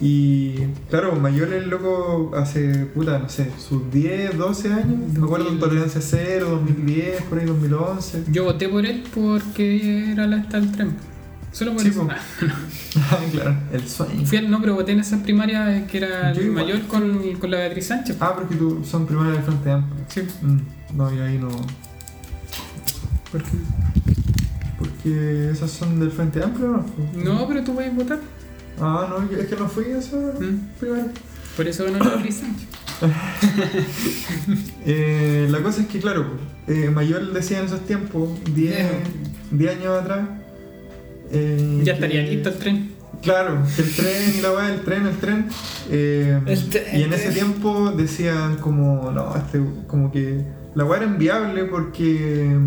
Y 0.02 0.56
claro, 0.90 1.16
Mayor 1.16 1.54
el 1.54 1.70
loco 1.70 2.32
hace, 2.36 2.86
puta, 2.88 3.20
no 3.20 3.30
sé, 3.30 3.50
sus 3.58 3.90
10, 3.92 4.38
12 4.38 4.74
años, 4.74 4.98
me 5.14 5.24
acuerdo 5.26 5.50
en 5.50 5.60
2000. 5.60 5.60
Tolerancia 5.60 6.02
Cero, 6.02 6.50
2010, 6.50 7.22
por 7.24 7.40
ahí 7.40 7.46
2011. 7.46 8.24
Yo 8.32 8.44
voté 8.46 8.68
por 8.70 8.86
él 8.86 9.04
porque 9.14 10.12
era 10.12 10.26
la 10.28 10.38
esta 10.38 10.60
del 10.60 10.72
tren. 10.72 10.96
Solo 11.52 11.74
por 11.74 11.82
Sí, 11.84 11.90
eso. 11.90 12.08
po. 12.08 12.10
claro, 13.32 13.56
el 13.72 13.88
sueño. 13.88 14.26
Fui 14.26 14.40
al 14.40 14.50
no, 14.50 14.60
pero 14.60 14.74
voté 14.74 14.94
en 14.94 15.00
esa 15.02 15.22
primaria 15.22 15.78
eh, 15.78 15.86
que 15.90 16.00
era 16.00 16.32
el 16.32 16.50
mayor 16.52 16.82
con, 16.88 17.34
con 17.40 17.52
la 17.52 17.58
Beatriz 17.58 17.86
Sánchez. 17.86 18.18
Ah, 18.20 18.34
porque 18.36 18.56
tú 18.56 18.84
son 18.84 19.06
primarias 19.06 19.36
del 19.36 19.44
Frente 19.46 19.72
Amplio. 19.72 20.06
Sí, 20.08 20.22
Mm, 20.42 20.98
no, 20.98 21.14
y 21.14 21.20
ahí 21.20 21.38
no. 21.38 21.50
porque... 23.32 23.50
Porque 24.80 25.50
esas 25.52 25.70
son 25.72 26.00
del 26.00 26.12
Frente 26.12 26.44
Amplio, 26.44 26.84
¿no? 27.16 27.34
No, 27.36 27.48
pero 27.48 27.64
tú 27.64 27.76
puedes 27.76 27.96
votar. 27.96 28.20
Ah, 28.80 29.08
no, 29.10 29.38
es 29.38 29.48
que 29.48 29.56
no 29.56 29.68
fui 29.68 29.86
a 29.92 29.98
esa 30.00 30.18
Mm. 30.18 31.14
Por 31.56 31.68
eso 31.68 31.86
ganó 31.86 32.00
la 32.00 32.10
Beatriz 32.16 32.36
Sánchez. 32.38 32.68
Eh, 34.86 35.48
la 35.50 35.60
cosa 35.62 35.82
es 35.82 35.88
que, 35.88 36.00
claro, 36.00 36.26
eh, 36.68 36.90
Mayor 36.94 37.32
decía 37.34 37.60
en 37.60 37.66
esos 37.66 37.82
tiempos, 37.86 38.30
10 38.56 38.56
Viejo. 38.56 38.90
10 39.52 39.72
años 39.78 40.02
atrás. 40.02 40.30
eh, 41.32 41.78
Ya 41.80 41.84
que- 41.84 41.92
estaría 41.92 42.22
listo 42.24 42.50
el 42.50 42.56
tren. 42.56 42.92
Claro, 43.22 43.60
el 43.78 43.92
tren 43.96 44.34
y 44.38 44.42
la 44.42 44.52
weá, 44.52 44.74
el 44.74 44.82
tren, 44.82 45.08
el 45.08 45.18
tren. 45.18 45.46
eh, 45.90 46.40
El 46.46 46.70
tren, 46.70 46.84
y 47.00 47.04
en 47.04 47.14
el 47.14 47.20
ese 47.20 47.32
tiempo 47.32 47.92
decían 47.92 48.58
como, 48.58 49.12
no, 49.12 49.34
este, 49.36 49.62
como 49.88 50.12
que 50.12 50.44
la 50.76 50.84
weá 50.86 51.02
era 51.02 51.10
inviable 51.10 51.64
porque. 51.66 52.58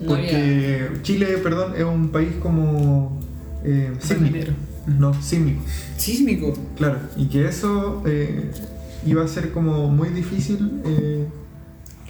No 0.00 0.08
Porque 0.08 0.90
Chile, 1.02 1.26
perdón, 1.42 1.74
es 1.76 1.84
un 1.84 2.10
país 2.10 2.30
como. 2.42 3.20
Eh, 3.64 3.92
sísmico. 4.00 4.22
minero. 4.32 4.52
No, 4.86 5.14
sísmico. 5.22 5.62
Sísmico. 5.96 6.58
Claro, 6.76 6.98
y 7.16 7.26
que 7.26 7.46
eso 7.46 8.02
eh, 8.06 8.50
iba 9.06 9.24
a 9.24 9.28
ser 9.28 9.50
como 9.52 9.88
muy 9.88 10.08
difícil. 10.10 10.80
eh, 10.84 11.26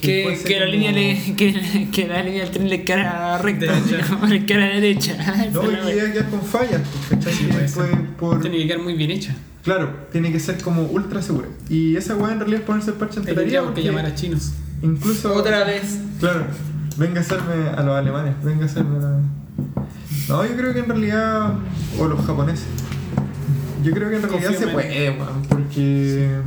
Que, 0.01 0.37
que 0.45 0.55
la 0.59 0.66
como- 0.66 0.73
línea 0.73 0.93
le, 0.93 1.35
que, 1.37 1.89
que 1.93 2.09
la 2.09 2.23
línea 2.23 2.43
del 2.45 2.51
tren 2.51 2.68
le 2.68 2.83
quedara 2.85 3.39
recta, 3.39 3.66
Derecha. 3.73 4.16
no, 4.20 4.27
le 4.27 4.47
quedara 4.47 4.75
derecha. 4.75 5.16
No, 5.53 5.62
y 5.70 5.75
que 5.77 5.97
iba 5.97 6.09
a 6.09 6.12
quedar 6.12 6.31
con 6.31 6.43
fallas, 6.43 6.81
pues, 7.09 7.25
¿cachai? 7.25 7.68
Sí, 7.68 7.81
por. 8.18 8.41
Tiene 8.41 8.59
que 8.59 8.66
quedar 8.66 8.81
muy 8.83 8.95
bien 8.95 9.11
hecha. 9.12 9.35
Claro, 9.62 9.91
tiene 10.11 10.33
que 10.33 10.41
ser 10.41 10.61
como 10.61 10.83
ultra 10.83 11.23
segura. 11.23 11.47
Y 11.68 11.95
esa 11.97 12.16
weá 12.16 12.33
en 12.33 12.41
realidad 12.41 12.61
es 12.62 12.66
ponerse 12.66 12.91
el 12.91 12.97
parche 12.97 13.20
en 13.20 13.27
Tendríamos 13.27 13.75
que 13.75 13.83
llamar 13.85 14.07
a 14.07 14.14
chinos. 14.14 14.53
Incluso. 14.83 15.33
Otra 15.35 15.62
vez. 15.64 16.01
Claro, 16.18 16.47
venga 16.97 17.20
a 17.20 17.23
hacerme 17.23 17.68
a 17.68 17.83
los 17.85 17.95
alemanes, 17.97 18.35
venga 18.43 18.62
a 18.64 18.66
hacerme 18.66 18.97
a... 19.05 19.20
No, 20.29 20.45
yo 20.47 20.57
creo 20.57 20.73
que 20.73 20.81
en 20.81 20.87
realidad. 20.89 21.55
O 21.99 22.07
los 22.07 22.25
japoneses. 22.25 22.67
Yo 23.83 23.93
creo 23.93 24.09
que 24.11 24.17
en 24.17 24.23
realidad 24.23 24.55
se 24.57 24.69
puede, 24.69 25.11
weón, 25.11 25.43
porque. 25.49 26.39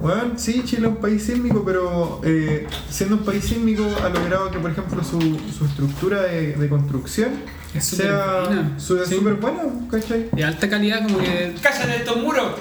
Bueno, 0.00 0.32
sí, 0.36 0.62
Chile 0.64 0.86
es 0.86 0.94
un 0.94 0.96
país 0.96 1.22
sísmico, 1.22 1.62
pero 1.64 2.22
eh, 2.24 2.66
siendo 2.88 3.16
un 3.16 3.22
país 3.24 3.44
sísmico 3.44 3.84
ha 4.02 4.08
logrado 4.08 4.50
que, 4.50 4.58
por 4.58 4.70
ejemplo, 4.70 5.04
su, 5.04 5.20
su 5.56 5.66
estructura 5.66 6.22
de, 6.22 6.54
de 6.54 6.68
construcción 6.70 7.32
Es 7.74 7.84
súper 7.84 8.06
sea 8.06 8.40
buena. 8.46 8.78
su- 8.80 9.04
Sí. 9.04 9.14
súper 9.16 9.34
buena, 9.34 9.62
¿cachai? 9.90 10.30
De 10.32 10.42
alta 10.44 10.70
calidad, 10.70 11.02
como 11.04 11.18
que. 11.18 11.54
¡Cállate 11.62 11.96
estos 11.96 12.16
muros! 12.16 12.52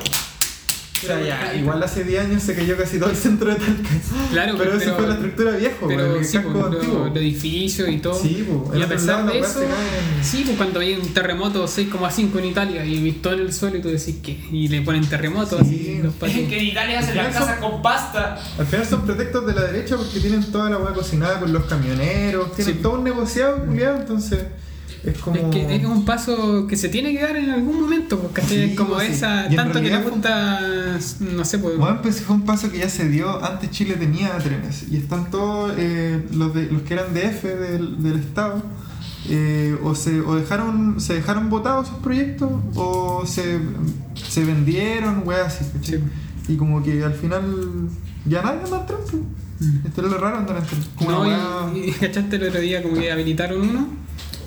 O 1.01 1.05
sea, 1.05 1.21
ya, 1.21 1.55
igual 1.55 1.81
hace 1.81 2.03
10 2.03 2.25
años 2.25 2.43
se 2.43 2.55
cayó 2.55 2.75
casi 2.77 2.99
todo 2.99 3.09
el 3.09 3.15
centro 3.15 3.49
de 3.49 3.55
Talca. 3.55 3.89
Claro, 4.31 4.55
pero, 4.57 4.71
pero- 4.71 4.81
eso 4.83 4.95
fue 4.95 5.07
la 5.07 5.13
estructura 5.13 5.51
viejo, 5.55 5.87
Pero 5.87 6.15
el 6.17 6.25
sí, 6.25 6.37
casco 6.37 6.51
pues, 6.53 6.65
antiguo. 6.65 6.97
lo- 6.99 7.05
los 7.07 7.15
edificios 7.17 7.89
y 7.89 7.97
todo. 7.99 8.19
Sí, 8.19 8.45
pues, 8.47 8.79
y 8.79 8.83
a 8.83 8.87
pesar 8.87 9.25
de 9.25 9.39
las 9.39 9.49
eso, 9.51 9.61
sí, 10.21 10.41
pues 10.45 10.57
cuando 10.57 10.79
hay 10.81 10.93
un 10.95 11.13
terremoto 11.13 11.67
6,5 11.67 12.39
en 12.39 12.45
Italia 12.45 12.85
y 12.85 13.01
visto 13.01 13.31
en 13.31 13.39
el 13.39 13.53
suelo 13.53 13.77
y 13.77 13.81
tú 13.81 13.87
decís 13.89 14.17
que. 14.21 14.39
Y 14.51 14.67
le 14.67 14.81
ponen 14.81 15.05
terremoto 15.07 15.57
Sí. 15.59 15.63
así 15.65 15.99
los 16.03 16.13
patios. 16.15 16.49
Que 16.49 16.59
en 16.59 16.65
Italia 16.65 16.99
hacen 16.99 17.15
las 17.15 17.33
casas 17.35 17.59
con 17.59 17.81
pasta. 17.81 18.37
Al 18.57 18.65
final 18.65 18.85
son 18.85 19.05
pretextos 19.05 19.45
de 19.47 19.53
la 19.53 19.61
derecha 19.63 19.95
porque 19.97 20.19
tienen 20.19 20.43
toda 20.51 20.69
la 20.69 20.77
hueá 20.77 20.93
cocinada 20.93 21.39
con 21.39 21.53
los 21.53 21.63
camioneros, 21.65 22.53
tienen 22.55 22.75
Sí. 22.75 22.79
todo 22.81 22.93
un 22.93 23.03
negociado, 23.03 23.65
culiado, 23.65 23.97
entonces 23.99 24.39
es 25.03 25.17
como. 25.19 25.35
Es 25.37 25.43
que 25.45 25.75
es 25.75 25.85
un 25.85 26.05
paso 26.05 26.67
que 26.67 26.75
se 26.75 26.89
tiene 26.89 27.13
que 27.13 27.21
dar 27.21 27.35
en 27.35 27.49
algún 27.49 27.81
momento, 27.81 28.19
porque 28.19 28.41
Sí, 28.41 28.55
es 28.55 28.77
como 28.77 28.99
sí. 28.99 29.07
esa, 29.07 29.47
tanto 29.55 29.75
que 29.79 29.89
le 29.89 29.89
realidad 29.89 30.09
gusta, 30.11 30.59
no 31.19 31.45
sé, 31.45 31.59
pues, 31.59 31.77
Bueno, 31.77 32.01
pues 32.01 32.21
fue 32.21 32.35
un 32.35 32.43
paso 32.45 32.71
que 32.71 32.79
ya 32.79 32.89
se 32.89 33.07
dio. 33.09 33.43
Antes 33.43 33.71
Chile 33.71 33.95
tenía 33.95 34.37
trenes 34.37 34.85
y 34.91 34.97
están 34.97 35.29
todos 35.31 35.73
eh, 35.77 36.21
los, 36.33 36.53
de, 36.53 36.71
los 36.71 36.81
que 36.83 36.93
eran 36.95 37.13
DF 37.13 37.43
del, 37.43 38.01
del 38.03 38.19
Estado. 38.19 38.61
eh, 39.29 39.77
o 39.83 39.93
se 39.95 40.21
o 40.21 40.35
dejaron 40.35 40.99
se 40.99 41.13
dejaron 41.13 41.49
votados 41.49 41.87
esos 41.87 41.99
proyectos 41.99 42.49
o 42.75 43.25
se, 43.25 43.59
se 44.15 44.43
vendieron, 44.45 45.23
weas 45.25 45.61
así. 45.61 45.65
Sí. 45.81 45.99
Y 46.47 46.55
como 46.57 46.81
que 46.83 47.03
al 47.03 47.13
final 47.13 47.89
ya 48.25 48.41
nadie 48.41 48.61
anda 48.63 48.79
en 48.79 48.85
tren. 48.85 49.25
Esto 49.85 50.01
es 50.05 50.11
lo 50.11 50.17
raro 50.17 50.37
andar 50.37 50.57
en 50.57 50.63
tren. 50.65 50.81
Como 50.95 51.11
No, 51.11 51.75
y, 51.75 51.89
y 51.89 51.91
cachaste 51.91 52.37
el 52.37 52.43
otro 52.47 52.59
día 52.59 52.81
como 52.81 52.95
que 52.95 53.11
habilitaron 53.11 53.61
uno 53.61 53.87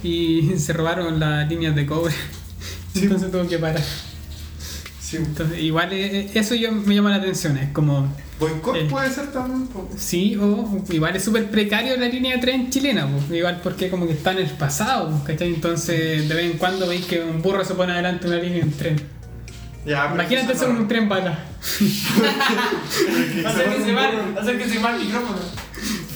y 0.03 0.53
se 0.59 0.73
robaron 0.73 1.19
las 1.21 1.49
líneas 1.49 1.75
de 1.75 1.87
cobre. 1.87 2.15
Sí. 2.95 3.03
Entonces 3.05 3.31
tuvo 3.31 3.47
que 3.49 3.59
parar. 3.59 3.83
Sí. 5.01 5.17
Entonces, 5.19 5.59
igual 5.61 5.93
eh, 5.93 6.31
eso 6.35 6.55
yo 6.55 6.73
me 6.73 6.95
llama 6.95 7.11
la 7.11 7.17
atención, 7.17 7.57
es 7.59 7.71
como, 7.73 8.09
Boicot 8.41 8.77
Eh. 8.77 8.87
puede 8.91 9.11
ser 9.11 9.31
también. 9.31 9.69
sí, 9.97 10.37
o 10.37 10.83
igual 10.91 11.15
es 11.17 11.23
súper 11.25 11.51
precario 11.51 11.97
la 11.99 12.07
línea 12.09 12.35
de 12.37 12.41
tren 12.41 12.71
chilena, 12.71 13.07
igual 13.31 13.61
porque 13.63 13.91
como 13.91 14.07
que 14.07 14.15
está 14.15 14.33
en 14.33 14.39
el 14.39 14.51
pasado, 14.51 15.23
¿cachai? 15.25 15.49
Entonces 15.55 16.29
de 16.29 16.35
vez 16.35 16.51
en 16.53 16.59
cuando 16.59 16.87
veis 16.89 17.05
que 17.05 17.21
un 17.23 17.43
burro 17.43 17.63
se 17.65 17.75
pone 17.75 17.93
adelante 17.93 18.27
de 18.29 18.35
una 18.37 18.43
línea 18.43 18.65
de 18.65 18.71
tren. 18.73 19.03
Ya, 19.85 20.11
Imagínate 20.15 20.53
eso 20.55 20.65
ser 20.65 20.75
no- 20.75 20.81
un 20.81 20.89
tren 20.89 21.09
bala. 21.09 21.39
Acérquese 23.47 23.93
mal, 23.93 24.37
acérquese 24.41 24.79
mal 24.81 24.95
el 25.01 25.07
micrófono. 25.07 25.39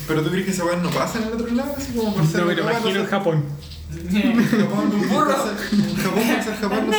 Pero 0.09 0.23
tú 0.23 0.31
crees 0.31 0.45
que 0.47 0.51
esa 0.53 0.65
weá 0.65 0.77
no 0.77 0.91
pasa 0.91 1.19
en 1.19 1.25
el 1.29 1.33
otro 1.35 1.53
lado, 1.55 1.75
así 1.77 1.93
como 1.93 2.15
por 2.15 2.27
ser 2.27 2.41
No 2.41 2.47
me 2.47 2.55
lo 2.55 2.63
imagino 2.63 3.01
en 3.01 3.07
Japón. 3.07 3.45
Japón, 4.51 4.93
Un 4.95 5.09
burro. 5.09 5.35
En 5.73 5.97
Japón, 5.97 6.87
no 6.87 6.93
sé. 6.93 6.99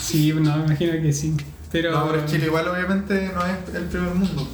Sí, 0.00 0.32
no, 0.32 0.56
me 0.58 0.64
imagino 0.66 0.92
que 1.02 1.12
sí. 1.12 1.34
Pero, 1.70 1.92
No, 1.92 2.08
pero 2.10 2.24
Chile 2.26 2.46
igual 2.46 2.66
obviamente 2.68 3.30
no 3.34 3.44
es 3.44 3.74
el 3.74 3.84
primer 3.84 4.14
mundo. 4.14 4.48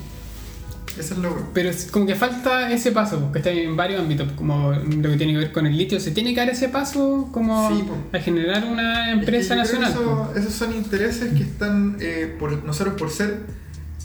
Esa 0.99 1.15
es 1.15 1.21
la 1.21 1.29
weá. 1.31 1.43
Pero 1.53 1.69
es 1.71 1.91
como 1.91 2.07
que 2.07 2.15
falta 2.15 2.71
ese 2.73 2.93
paso, 2.93 3.19
porque 3.21 3.39
está 3.39 3.51
en 3.51 3.77
varios 3.77 4.01
ámbitos, 4.01 4.31
como 4.33 4.73
lo 4.73 5.11
que 5.11 5.17
tiene 5.17 5.33
que 5.33 5.39
ver 5.39 5.53
con 5.53 5.67
el 5.67 5.77
litio. 5.77 5.99
Se 6.01 6.11
tiene 6.13 6.35
que 6.35 6.41
dar 6.41 6.51
ese 6.51 6.69
paso 6.69 7.29
como 7.33 7.69
Sí, 7.69 7.85
a 8.13 8.19
generar 8.21 8.65
una 8.65 9.11
empresa 9.13 9.55
Es 9.61 9.71
que 9.71 9.79
nacional. 9.79 9.93
eso- 9.93 10.33
esos 10.37 10.53
son 10.55 10.73
intereses 10.75 11.33
que 11.35 11.43
están, 11.43 11.97
eh, 12.01 12.35
por 12.39 12.63
nosotros 12.65 12.95
por 12.97 13.11
ser 13.11 13.41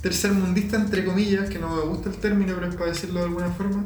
tercermundista, 0.01 0.77
entre 0.77 1.03
comillas, 1.05 1.49
que 1.49 1.59
no 1.59 1.75
me 1.75 1.81
gusta 1.83 2.09
el 2.09 2.15
término, 2.17 2.53
pero 2.55 2.69
es 2.69 2.75
para 2.75 2.89
decirlo 2.91 3.19
de 3.19 3.25
alguna 3.25 3.49
forma, 3.49 3.83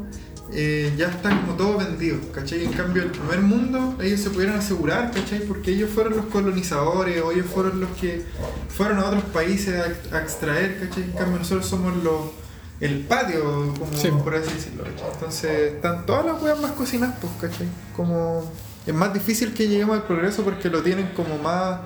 eh, 0.56 0.94
ya 0.98 1.08
está 1.08 1.30
como 1.42 1.54
todo 1.54 1.78
vendido, 1.78 2.18
¿cachai? 2.32 2.64
En 2.66 2.74
cambio, 2.74 3.04
el 3.04 3.12
primer 3.12 3.42
mundo, 3.42 3.96
ellos 4.02 4.20
se 4.22 4.30
pudieron 4.30 4.58
asegurar, 4.58 5.12
¿cachai? 5.12 5.40
Porque 5.40 5.72
ellos 5.72 5.90
fueron 5.90 6.16
los 6.18 6.26
colonizadores, 6.28 7.22
o 7.22 7.32
ellos 7.32 7.48
fueron 7.48 7.80
los 7.80 7.90
que 7.92 8.24
fueron 8.70 9.00
a 9.00 9.06
otros 9.06 9.24
países 9.26 9.76
a, 9.80 9.88
ex- 9.88 10.14
a 10.14 10.22
extraer, 10.22 10.80
¿cachai? 10.80 11.04
En 11.04 11.12
cambio, 11.14 11.40
nosotros 11.40 11.66
somos 11.68 11.96
los 12.04 12.32
el 12.80 13.00
patio, 13.02 13.74
como 13.80 13.94
Sí. 13.96 14.10
por 14.24 14.36
así 14.36 14.54
decirlo, 14.54 14.84
¿cachai? 14.84 15.10
Entonces, 15.14 15.74
están 15.74 16.06
todas 16.06 16.26
las 16.26 16.42
weas 16.42 16.60
más 16.60 16.72
cocinadas, 16.74 17.16
pues, 17.22 17.34
¿cachai? 17.52 17.68
Como 17.96 18.52
es 18.86 18.94
más 18.94 19.14
difícil 19.14 19.54
que 19.54 19.68
lleguemos 19.68 19.96
al 19.96 20.04
progreso 20.04 20.44
porque 20.44 20.70
lo 20.70 20.82
tienen 20.84 21.08
como 21.16 21.38
más. 21.38 21.80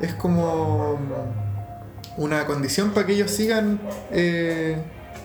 Es 0.00 0.12
como 0.14 0.98
una 2.18 2.44
condición 2.46 2.90
para 2.90 3.06
que 3.06 3.14
ellos 3.14 3.30
sigan 3.30 3.80
eh, 4.10 4.76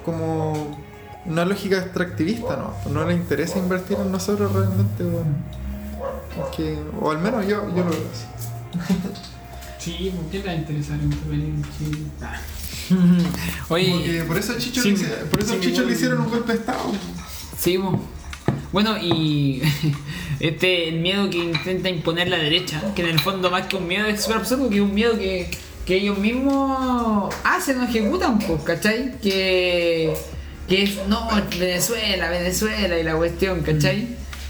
como 0.05 0.79
una 1.25 1.45
lógica 1.45 1.77
extractivista, 1.77 2.57
¿no? 2.57 2.91
No 2.91 3.07
les 3.07 3.17
interesa 3.17 3.59
invertir 3.59 3.97
en 3.99 4.11
nosotros 4.11 4.51
realmente, 4.51 5.03
bueno. 5.03 5.29
Es 6.49 6.55
que, 6.55 6.77
o 6.99 7.11
al 7.11 7.19
menos 7.19 7.45
yo, 7.45 7.67
yo 7.75 7.83
lo 7.83 7.89
veo 7.89 8.09
así. 8.11 8.25
Sí, 9.81 10.13
¿por 10.15 10.25
qué 10.29 10.39
te 10.41 10.45
va 10.45 10.51
a 10.51 10.55
interesar 10.55 10.99
país 10.99 11.43
en 11.43 11.63
Chile? 11.77 11.97
Ah, 12.21 12.39
Como 13.67 13.75
Oye, 13.75 14.03
que 14.03 14.23
por 14.25 14.37
eso 14.37 14.51
a 14.51 14.57
Chicho, 14.57 14.83
le, 14.83 14.93
por 15.25 15.39
eso 15.41 15.59
Chicho 15.59 15.83
le 15.83 15.93
hicieron 15.93 16.21
un 16.21 16.29
golpe 16.29 16.51
de 16.53 16.59
estado. 16.59 16.91
sí, 17.57 17.79
bueno, 18.71 18.97
y 18.97 19.61
este 20.39 20.89
el 20.89 20.99
miedo 20.99 21.29
que 21.29 21.37
intenta 21.37 21.89
imponer 21.89 22.27
la 22.27 22.37
derecha, 22.37 22.81
que 22.93 23.01
en 23.01 23.09
el 23.09 23.19
fondo 23.19 23.49
más 23.49 23.67
que 23.67 23.77
un 23.77 23.87
miedo 23.87 24.05
es 24.07 24.21
súper 24.21 24.37
absurdo, 24.37 24.69
que 24.69 24.75
es 24.75 24.81
un 24.81 24.93
miedo 24.93 25.17
que, 25.17 25.49
que 25.85 25.95
ellos 25.95 26.17
mismos 26.17 27.33
hacen 27.43 27.79
o 27.79 27.83
ejecutan, 27.85 28.39
pues, 28.39 28.61
¿cachai? 28.63 29.17
Que, 29.19 30.13
que 30.71 30.83
es, 30.83 31.07
no, 31.09 31.27
Venezuela, 31.59 32.29
Venezuela 32.29 32.97
y 32.97 33.03
la 33.03 33.17
cuestión, 33.17 33.59
¿cachai? 33.59 34.07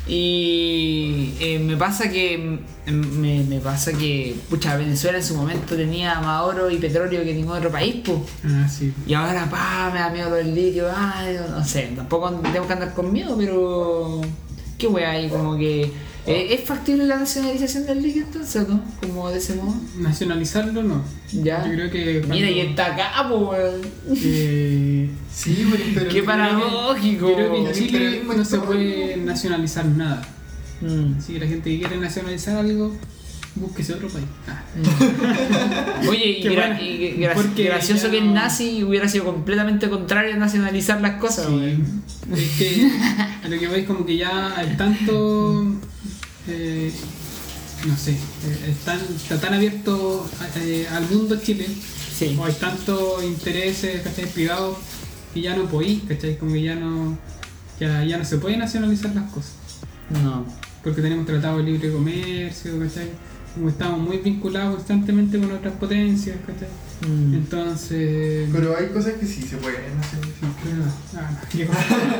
Y 0.07 1.33
eh, 1.39 1.57
me 1.57 1.75
pasa 1.77 2.11
que 2.11 2.37
mm, 2.37 2.91
me, 3.19 3.43
me 3.43 3.59
pasa 3.59 3.91
que 3.91 4.35
pucha 4.47 4.77
Venezuela 4.77 5.17
en 5.17 5.23
su 5.23 5.35
momento 5.35 5.75
tenía 5.75 6.19
más 6.19 6.43
oro 6.43 6.69
y 6.69 6.77
petróleo 6.77 7.23
que 7.23 7.33
ningún 7.33 7.57
otro 7.57 7.71
país, 7.71 7.95
pues. 8.05 8.19
Ah, 8.45 8.67
sí. 8.69 8.93
Y 9.07 9.15
ahora, 9.15 9.49
pa, 9.49 9.89
me 9.91 9.99
da 9.99 10.09
miedo 10.11 10.31
del 10.31 10.53
litio, 10.53 10.87
ay, 10.95 11.39
no 11.49 11.65
sé, 11.65 11.91
tampoco 11.95 12.29
tengo 12.53 12.67
que 12.67 12.73
andar 12.73 12.93
con 12.93 13.11
miedo, 13.11 13.35
pero. 13.35 14.21
¿Qué 14.81 14.87
wea 14.87 15.11
hay? 15.11 15.29
Como 15.29 15.57
que. 15.57 15.83
eh, 16.25 16.47
¿Es 16.53 16.61
factible 16.65 17.05
la 17.05 17.17
nacionalización 17.17 17.85
del 17.85 18.01
litio 18.01 18.23
entonces, 18.23 18.67
no? 18.67 18.81
Como 18.99 19.29
de 19.29 19.37
ese 19.37 19.53
modo. 19.55 19.75
Nacionalizarlo 19.99 20.81
no. 20.83 21.03
Ya. 21.31 21.63
Yo 21.67 21.73
creo 21.73 21.91
que. 21.91 22.25
Mira, 22.27 22.49
y 22.49 22.59
está 22.61 22.87
acá, 22.93 23.29
po, 23.29 23.51
weón. 23.51 23.81
eh, 24.15 25.07
Sí, 25.31 25.67
pero, 25.71 25.83
pero 25.95 26.09
Qué 26.09 26.23
paradójico. 26.23 27.33
creo 27.35 27.51
que 27.51 27.59
en 27.59 27.67
El 27.67 27.73
Chile 27.75 28.23
no 28.25 28.43
se 28.43 28.57
puede 28.59 29.17
nacionalizar 29.17 29.85
nada. 29.85 30.21
Mm. 30.81 31.17
Así 31.19 31.33
que 31.33 31.39
la 31.39 31.45
gente 31.47 31.69
que 31.69 31.77
quiere 31.79 31.97
nacionalizar 31.97 32.57
algo, 32.57 32.91
búsquese 33.55 33.93
otro 33.93 34.07
país. 34.09 34.25
Ah. 34.47 34.63
Oye, 36.07 36.39
y, 36.39 36.43
gra- 36.45 36.55
buena. 36.67 36.81
y 36.81 37.15
gra- 37.17 37.33
Porque 37.33 37.63
gracioso 37.65 38.05
ya 38.05 38.11
que 38.11 38.17
el 38.19 38.27
no- 38.27 38.33
nazi 38.33 38.83
hubiera 38.83 39.07
sido 39.07 39.25
completamente 39.25 39.89
contrario 39.89 40.33
a 40.33 40.37
nacionalizar 40.37 41.01
las 41.01 41.19
cosas, 41.19 41.47
Sí. 41.47 41.77
Es 42.33 42.49
que 42.57 42.91
a 43.43 43.47
lo 43.47 43.59
que 43.59 43.67
veis 43.67 43.85
como 43.87 44.05
que 44.05 44.15
ya 44.17 44.55
hay 44.55 44.75
tanto 44.77 45.65
eh, 46.47 46.91
no 47.87 47.97
sé, 47.97 48.11
eh, 48.11 48.17
está 48.71 49.39
tan 49.41 49.53
abierto 49.55 50.29
eh, 50.57 50.87
al 50.91 51.09
mundo 51.09 51.35
Chile, 51.43 51.67
Sí. 52.17 52.35
o 52.39 52.45
hay 52.45 52.53
tantos 52.53 53.23
intereses 53.23 54.01
¿cachai? 54.03 54.25
privados 54.27 54.77
que 55.33 55.41
ya 55.41 55.55
no 55.55 55.65
podéis, 55.65 56.03
¿cachai? 56.07 56.37
Como 56.37 56.53
que 56.53 56.61
ya 56.61 56.75
no, 56.75 57.17
ya, 57.79 58.03
ya 58.05 58.17
no 58.17 58.25
se 58.25 58.37
puede 58.37 58.57
nacionalizar 58.57 59.13
las 59.15 59.31
cosas. 59.31 59.53
No. 60.23 60.45
Porque 60.83 61.01
tenemos 61.01 61.25
tratado 61.25 61.57
de 61.57 61.63
libre 61.63 61.91
comercio, 61.91 62.77
¿cachai? 62.79 63.09
Como 63.53 63.69
estamos 63.69 63.99
muy 63.99 64.17
vinculados 64.17 64.75
constantemente 64.75 65.37
con 65.39 65.51
otras 65.51 65.73
potencias, 65.73 66.37
¿cachai? 66.45 66.69
Mm. 67.09 67.33
Entonces. 67.33 68.49
Pero 68.51 68.77
hay 68.77 68.87
cosas 68.87 69.13
que 69.13 69.25
sí 69.25 69.41
se 69.41 69.57
pueden 69.57 69.81
no, 70.41 70.47
no, 70.77 70.91
ah, 71.17 71.31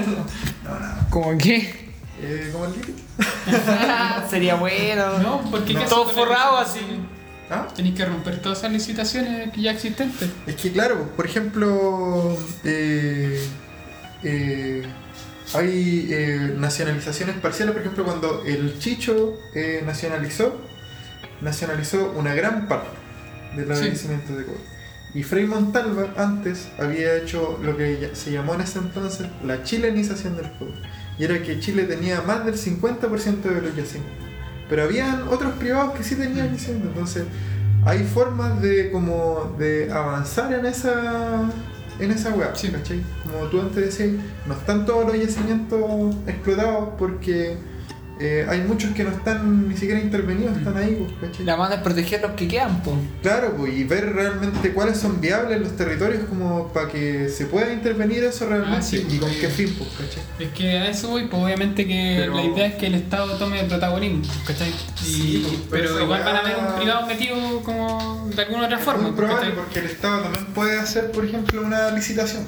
no. 0.08 0.70
No, 0.70 0.80
nada. 0.80 1.08
¿Cómo 1.10 1.38
qué? 1.38 1.92
Eh, 2.22 2.50
como 2.52 2.66
el. 2.66 2.74
Sería 4.30 4.56
bueno. 4.56 5.20
No, 5.20 5.42
porque 5.50 5.74
No. 5.74 5.80
¿qué 5.80 5.86
Todo 5.88 6.10
forrado 6.10 6.58
licitación? 6.58 6.82
¿Ah? 7.50 7.68
Tenéis 7.76 7.96
que 7.96 8.06
romper 8.06 8.42
todas 8.42 8.60
esas 8.60 8.72
licitaciones 8.72 9.52
que 9.52 9.62
ya 9.62 9.72
existentes. 9.72 10.30
Es 10.48 10.56
que 10.56 10.72
claro, 10.72 11.12
por 11.18 11.26
ejemplo, 11.26 12.38
eh, 12.64 13.46
eh, 14.24 14.84
hay 15.54 16.08
eh, 16.12 16.56
nacionalizaciones 16.58 17.36
parciales, 17.38 17.74
por 17.74 17.82
ejemplo, 17.82 18.06
cuando 18.06 18.44
el 18.46 18.80
Chicho 18.80 19.38
eh, 19.54 19.84
nacionalizó, 19.86 20.62
nacionalizó 21.42 22.12
una 22.18 22.34
gran 22.34 22.68
parte 22.68 22.89
del 23.56 23.66
Sí. 23.66 23.72
abastecimiento 23.72 24.36
de 24.36 24.46
cobre. 24.46 24.60
Y 25.14 25.24
Frei 25.24 25.46
Montalva 25.46 26.08
antes 26.16 26.70
había 26.80 27.16
hecho 27.18 27.60
lo 27.62 27.76
que 27.76 28.12
se 28.14 28.32
llamó 28.32 28.54
en 28.56 28.62
ese 28.62 28.80
entonces 28.80 29.28
la 29.46 29.62
chilenización 29.64 30.38
del 30.38 30.50
cobre. 30.54 30.74
Y 31.18 31.26
era 31.26 31.42
que 31.44 31.60
Chile 31.60 31.84
tenía 31.84 32.22
más 32.22 32.46
del 32.46 32.56
50% 32.58 33.50
de 33.50 33.62
los 33.62 33.76
yacimientos. 33.76 34.28
Pero 34.70 34.84
habían 34.84 35.28
otros 35.28 35.52
privados 35.54 35.94
que 35.96 36.04
sí 36.04 36.16
tenían 36.16 36.54
yacimientos. 36.54 36.92
Entonces 36.94 37.24
hay 37.86 38.04
formas 38.06 38.62
de 38.62 38.89
como 38.92 39.54
de 39.60 39.92
avanzar 39.92 40.54
en 40.54 40.66
esa 40.66 41.42
en 42.00 42.10
esa 42.10 42.30
web, 42.32 42.50
Sí. 42.56 42.72
Como 43.24 43.46
tú 43.50 43.60
antes 43.62 43.76
decías, 43.86 44.10
no 44.48 44.54
están 44.56 44.86
todos 44.88 45.06
los 45.06 45.20
yacimientos 45.20 46.16
explotados 46.26 46.89
porque 46.98 47.58
eh, 48.24 48.46
hay 48.48 48.62
muchos 48.62 48.92
que 48.92 49.04
no 49.04 49.10
están 49.10 49.68
ni 49.68 49.76
siquiera 49.76 50.00
intervenidos, 50.00 50.56
están 50.56 50.78
ahí, 50.78 50.96
pues, 51.20 51.32
¿cachai? 51.32 51.46
La 51.46 51.58
mano 51.58 51.74
es 51.74 51.82
proteger 51.82 52.22
los 52.22 52.32
que 52.32 52.48
quedan, 52.48 52.82
pues. 52.84 52.96
Claro, 53.24 53.56
pues, 53.58 53.74
y 53.74 53.84
ver 53.84 54.14
realmente 54.14 54.72
cuáles 54.74 54.98
son 54.98 55.20
viables 55.20 55.60
los 55.60 55.76
territorios 55.76 56.26
como 56.30 56.68
para 56.72 56.88
que 56.88 57.30
se 57.30 57.46
pueda 57.48 57.74
intervenir 57.74 58.24
eso 58.24 58.48
realmente 58.48 58.78
Ah, 58.78 58.82
sí, 58.84 59.06
y 59.10 59.18
con 59.18 59.30
qué 59.32 59.48
fin, 59.50 59.76
pues, 59.78 59.90
¿cachai? 59.92 60.24
Es 60.48 60.54
que 60.54 60.78
a 60.78 60.90
eso 60.90 61.10
voy, 61.10 61.26
pues 61.28 61.42
obviamente 61.44 61.88
que 61.88 62.16
Pero- 62.20 62.36
la 62.36 62.44
idea 62.44 62.66
es 62.68 62.76
que 62.76 62.88
el 62.88 62.96
Estado 62.96 63.38
tome 63.38 63.60
el 63.62 63.68
protagonismo, 63.68 64.22
¿cachai? 64.46 64.70
Y- 64.70 65.04
Sí, 65.04 65.58
pues, 65.70 65.82
pero 65.82 66.00
igual 66.04 66.24
van 66.24 66.36
a 66.36 66.40
haber 66.42 66.56
un 66.58 66.76
privado 66.76 67.08
metido 67.08 67.36
como 67.64 68.30
de 68.36 68.42
alguna 68.44 68.66
otra 68.66 68.78
Es 68.78 68.84
forma, 68.86 69.04
muy 69.04 69.12
probable 69.14 69.50
¿cachai? 69.50 69.56
porque 69.56 69.80
el 69.80 69.86
Estado 69.88 70.22
también 70.24 70.46
puede 70.54 70.80
hacer, 70.80 71.12
por 71.12 71.26
ejemplo, 71.26 71.62
una 71.64 71.90
licitación. 71.92 72.46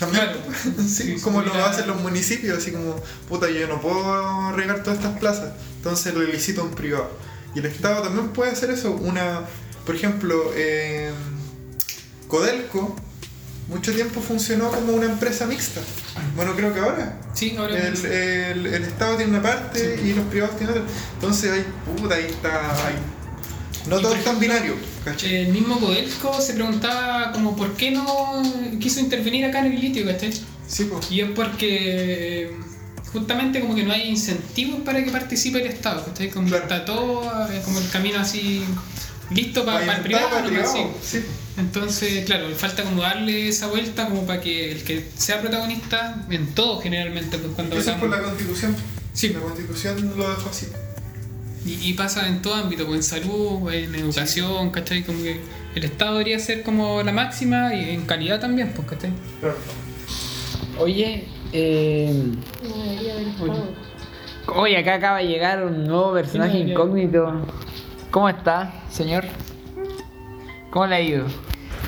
También, 0.00 0.24
Claro. 0.24 0.40
sí, 0.88 1.16
Sí, 1.16 1.20
como 1.20 1.42
lo 1.42 1.54
hacen 1.64 1.86
los 1.86 2.00
municipios, 2.00 2.58
así 2.58 2.72
como, 2.72 2.96
puta, 3.28 3.48
yo 3.50 3.68
no 3.68 3.80
puedo 3.80 4.50
regar 4.52 4.82
todas 4.82 4.98
estas 4.98 5.18
plazas, 5.18 5.52
entonces 5.76 6.12
lo 6.14 6.22
licito 6.22 6.62
a 6.62 6.64
un 6.64 6.70
privado. 6.74 7.10
Y 7.54 7.58
el 7.60 7.66
Estado 7.66 8.02
también 8.02 8.28
puede 8.30 8.50
hacer 8.50 8.70
eso, 8.70 8.90
una, 8.92 9.42
por 9.86 9.94
ejemplo, 9.94 10.52
eh, 10.56 11.10
Codelco 12.28 12.96
mucho 13.68 13.92
tiempo 13.94 14.20
funcionó 14.20 14.70
como 14.72 14.92
una 14.94 15.06
empresa 15.06 15.46
mixta. 15.46 15.80
Bueno, 16.34 16.56
creo 16.56 16.74
que 16.74 16.80
ahora. 16.80 17.20
Sí, 17.34 17.54
ahora 17.56 17.76
El, 17.78 18.04
el- 18.04 18.66
el 18.66 18.82
Estado 18.84 19.16
tiene 19.16 19.30
una 19.30 19.42
parte 19.42 20.00
y 20.04 20.12
los 20.12 20.24
privados 20.26 20.56
tienen 20.56 20.76
otra. 20.76 20.90
Entonces 21.14 21.52
ahí, 21.52 21.64
puta, 21.96 22.16
ahí 22.16 22.26
está. 22.26 22.70
ahí. 22.86 22.94
No 23.86 23.98
todo 24.00 24.14
es 24.14 24.24
tan 24.24 24.38
binario, 24.38 24.74
¿cachai? 25.04 25.36
el 25.36 25.48
mismo 25.48 25.78
Codelco 25.80 26.40
se 26.40 26.54
preguntaba 26.54 27.32
como 27.32 27.56
por 27.56 27.74
qué 27.76 27.90
no 27.90 28.42
quiso 28.78 29.00
intervenir 29.00 29.44
acá 29.46 29.60
en 29.60 29.72
el 29.72 29.80
litio, 29.80 30.04
¿cachai? 30.06 30.32
Sí, 30.66 30.84
pues. 30.84 31.10
Y 31.10 31.20
es 31.20 31.30
porque 31.30 32.44
eh, 32.44 32.50
justamente 33.12 33.60
como 33.60 33.74
que 33.74 33.82
no 33.82 33.92
hay 33.92 34.08
incentivos 34.08 34.80
para 34.80 35.02
que 35.04 35.10
participe 35.10 35.60
el 35.60 35.66
Estado, 35.68 36.04
¿cachai? 36.04 36.28
Como 36.30 36.48
Claro. 36.48 36.62
está 36.64 36.84
todo 36.84 37.24
eh, 37.50 37.60
como 37.64 37.78
el 37.80 37.88
camino 37.90 38.20
así 38.20 38.62
listo 39.30 39.64
para, 39.64 39.96
el 39.96 40.02
privado, 40.02 40.28
para 40.28 40.46
el 40.46 40.52
nomás, 40.54 40.70
privado, 40.70 40.94
sí. 41.02 41.18
sí. 41.18 41.24
Entonces, 41.56 42.24
claro, 42.24 42.46
falta 42.56 42.84
como 42.84 43.02
darle 43.02 43.48
esa 43.48 43.66
vuelta 43.66 44.06
como 44.06 44.26
para 44.26 44.40
que 44.40 44.72
el 44.72 44.82
que 44.84 45.04
sea 45.16 45.40
protagonista 45.40 46.24
en 46.30 46.54
todo 46.54 46.80
generalmente, 46.80 47.38
pues 47.38 47.52
cuando 47.54 47.76
Eso 47.76 47.92
es 47.92 47.96
por 47.98 48.08
la 48.10 48.22
constitución. 48.22 48.76
Sí. 49.12 49.28
La 49.30 49.40
constitución 49.40 50.14
lo 50.16 50.30
dejó 50.30 50.48
así. 50.50 50.66
Y, 51.64 51.90
y 51.90 51.92
pasa 51.94 52.26
en 52.28 52.42
todo 52.42 52.54
ámbito, 52.54 52.86
pues 52.86 52.96
en 52.98 53.02
salud, 53.22 53.72
en 53.72 53.94
educación, 53.94 54.70
¿cachai? 54.70 55.02
Como 55.02 55.22
que 55.22 55.40
el 55.74 55.84
Estado 55.84 56.12
debería 56.12 56.38
ser 56.38 56.62
como 56.62 57.02
la 57.02 57.12
máxima 57.12 57.74
y 57.74 57.90
en 57.90 58.06
calidad 58.06 58.40
también, 58.40 58.72
pues, 58.74 58.88
¿cachai? 58.88 59.12
Claro. 59.40 59.56
Oye, 60.78 61.26
eh, 61.52 62.24
No 62.62 62.82
debería 62.84 63.14
haber 63.14 63.26
Oye. 64.54 64.76
acá 64.78 64.94
acaba 64.94 65.18
de 65.18 65.26
llegar 65.28 65.64
un 65.64 65.84
nuevo 65.84 66.12
personaje 66.14 66.52
Sí, 66.64 66.70
incógnito. 66.70 67.46
¿Cómo 68.10 68.28
está, 68.28 68.72
señor? 68.90 69.24
¿Cómo 70.70 70.86
le 70.86 70.94
ha 70.96 71.00
ido? 71.00 71.26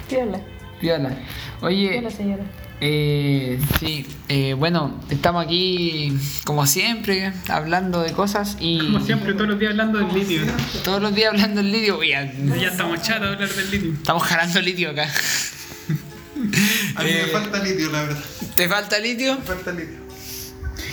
Piola. 0.08 0.40
Viola. 0.80 1.16
Oye, 1.62 1.90
Piola, 1.92 2.10
señora. 2.10 2.44
Eh, 2.84 3.60
sí, 3.78 4.04
eh, 4.28 4.54
bueno, 4.54 5.00
estamos 5.08 5.44
aquí 5.46 6.12
como 6.44 6.66
siempre 6.66 7.32
hablando 7.48 8.00
de 8.02 8.10
cosas 8.12 8.56
y 8.58 8.78
Como 8.78 9.00
siempre, 9.00 9.34
todos 9.34 9.50
los 9.50 9.58
días 9.60 9.70
hablando 9.70 10.00
del 10.00 10.12
litio. 10.12 10.42
todos 10.82 11.00
los 11.00 11.14
días 11.14 11.30
hablando 11.32 11.62
del 11.62 11.70
litio. 11.70 12.02
Ya 12.02 12.22
estamos 12.68 13.00
chatos 13.02 13.28
de 13.28 13.34
hablar 13.34 13.48
del 13.48 13.70
litio. 13.70 13.92
estamos 13.92 14.22
jalando 14.24 14.60
litio 14.60 14.90
acá. 14.90 15.04
A 16.96 17.02
mí 17.04 17.10
Eh, 17.10 17.22
me 17.26 17.28
falta 17.32 17.62
litio, 17.62 17.92
la 17.92 18.02
verdad. 18.02 18.24
¿Te 18.56 18.68
falta 18.68 18.98
litio? 18.98 19.36
Me 19.38 19.42
falta 19.44 19.70
litio. 19.70 20.02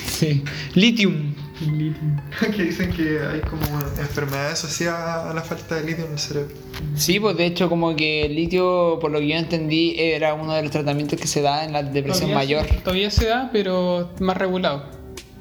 Sí. 0.06 0.44
Litium. 0.74 1.29
que 2.56 2.62
dicen 2.64 2.92
que 2.92 3.20
hay 3.20 3.40
como 3.40 3.62
enfermedades 3.98 4.52
asociadas 4.64 5.26
a 5.26 5.34
la 5.34 5.42
falta 5.42 5.74
de 5.76 5.84
litio 5.84 6.04
en 6.06 6.12
el 6.12 6.18
cerebro. 6.18 6.54
Sí, 6.96 7.20
pues 7.20 7.36
de 7.36 7.46
hecho 7.46 7.68
como 7.68 7.94
que 7.96 8.24
el 8.26 8.34
litio, 8.34 8.98
por 9.00 9.10
lo 9.10 9.18
que 9.18 9.28
yo 9.28 9.34
entendí, 9.36 9.94
era 9.98 10.34
uno 10.34 10.54
de 10.54 10.62
los 10.62 10.70
tratamientos 10.70 11.20
que 11.20 11.26
se 11.26 11.42
da 11.42 11.64
en 11.64 11.72
la 11.72 11.82
depresión 11.82 12.30
Todavía 12.30 12.58
mayor. 12.60 12.66
se- 12.68 12.80
todavía 12.82 13.10
se 13.10 13.26
da, 13.26 13.50
pero 13.52 14.10
más 14.20 14.36
regulado. 14.36 14.84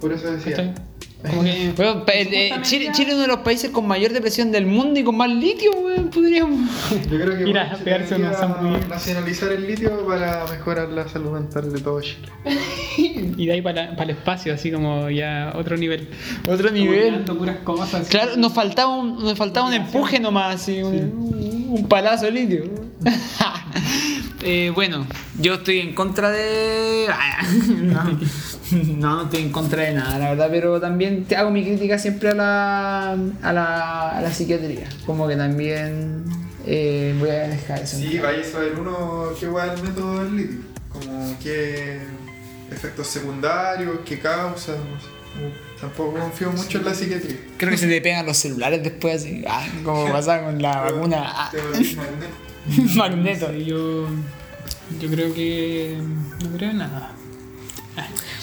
Por 0.01 0.11
eso 0.13 0.32
decía. 0.32 0.55
¿cachai? 0.55 0.74
Que- 1.22 1.74
Bueno, 1.76 2.03
eh, 2.13 2.51
Chile, 2.61 2.89
Chile 2.93 3.09
es 3.09 3.13
uno 3.15 3.22
de 3.24 3.28
los 3.28 3.39
países 3.39 3.72
con 3.72 3.86
mayor 3.86 4.13
depresión 4.13 4.51
del 4.51 4.65
mundo 4.65 4.99
y 4.99 5.03
con 5.03 5.17
más 5.17 5.30
litio, 5.30 5.72
weón, 5.74 6.09
podríamos. 6.09 6.70
Yo 7.11 7.20
creo 7.20 7.38
que 7.38 7.43
Mira, 7.43 7.63
bueno, 7.65 7.78
se 7.78 7.84
pegarse 7.84 8.17
nacionalizar 8.88 9.51
el 9.51 9.67
litio 9.67 10.05
para 10.07 10.45
mejorar 10.47 10.88
la 10.89 11.07
salud 11.09 11.32
mental 11.32 11.74
de 11.74 11.80
todo 11.82 11.99
Chile. 12.01 12.30
Y 13.38 13.45
de 13.45 13.51
ahí 13.53 13.61
para, 13.61 13.91
para 13.91 14.03
el 14.03 14.09
espacio, 14.11 14.53
así 14.53 14.72
como 14.72 15.09
ya 15.09 15.53
otro 15.55 15.76
nivel. 15.78 16.07
Otro 16.47 16.70
Como 16.70 16.80
nivel. 16.80 17.24
puras 17.26 17.57
cosas. 17.65 18.07
Claro, 18.07 18.38
nos 18.38 18.53
faltaba 18.53 18.95
un, 18.95 19.22
nos 19.22 19.38
faltaba 19.38 19.67
un 19.67 19.74
empuje 19.74 20.20
nomás, 20.20 20.55
así, 20.55 20.82
un, 20.82 20.93
un 21.70 21.88
palazo 21.88 22.26
de 22.26 22.32
litio. 22.32 22.63
Eh, 24.41 24.72
bueno, 24.74 25.05
yo 25.38 25.55
estoy 25.55 25.80
en 25.80 25.93
contra 25.93 26.30
de. 26.32 27.07
No, 27.67 28.03
no, 28.72 29.15
no 29.15 29.24
estoy 29.24 29.41
en 29.41 29.51
contra 29.51 29.84
de 29.84 29.93
nada, 29.95 30.17
la 30.17 30.30
verdad, 30.30 30.47
pero 30.49 30.80
también 30.80 31.26
te 31.26 31.36
hago 31.36 31.51
mi 31.51 31.61
crítica 31.61 31.99
siempre 31.99 32.30
a 32.30 32.36
la, 32.36 33.11
a 33.41 33.53
la, 33.53 34.09
a 34.11 34.22
la 34.22 34.32
psiquiatría. 34.32 34.88
Como 35.05 35.28
que 35.28 35.36
también 35.36 36.24
eh, 36.65 37.13
voy 37.20 37.32
a 37.32 37.49
dejar 37.49 37.82
eso. 37.82 37.97
Sí, 37.97 38.17
vaya 38.20 38.39
a 38.39 38.43
saber 38.45 38.76
uno 38.80 39.30
qué 39.38 39.47
va 39.47 39.74
el 39.74 39.84
método 39.84 40.24
del 40.24 40.38
litio. 40.38 40.59
Como 40.88 41.38
qué 41.43 41.99
efectos 42.72 43.07
secundarios, 43.07 43.99
qué 44.05 44.20
causas. 44.20 44.78
no 44.78 44.99
sé. 45.01 45.68
Tampoco 45.82 46.19
confío 46.19 46.51
mucho 46.51 46.77
en 46.80 46.86
la 46.86 46.93
psiquiatría. 46.93 47.38
Creo 47.57 47.71
que 47.71 47.77
se 47.77 47.88
te 47.88 48.01
pegan 48.01 48.25
los 48.25 48.38
celulares 48.38 48.84
después, 48.84 49.21
así, 49.21 49.43
ah, 49.47 49.65
como 49.84 50.07
pasaba 50.11 50.45
con 50.45 50.61
la 50.61 50.82
vacuna. 50.82 51.23
ah, 51.25 51.51
magneto. 52.95 53.49
Sí, 53.53 53.65
yo, 53.65 54.07
yo 54.99 55.09
creo 55.09 55.34
que 55.34 55.97
no 56.43 56.57
creo 56.57 56.71
en 56.71 56.77
nada. 56.80 57.11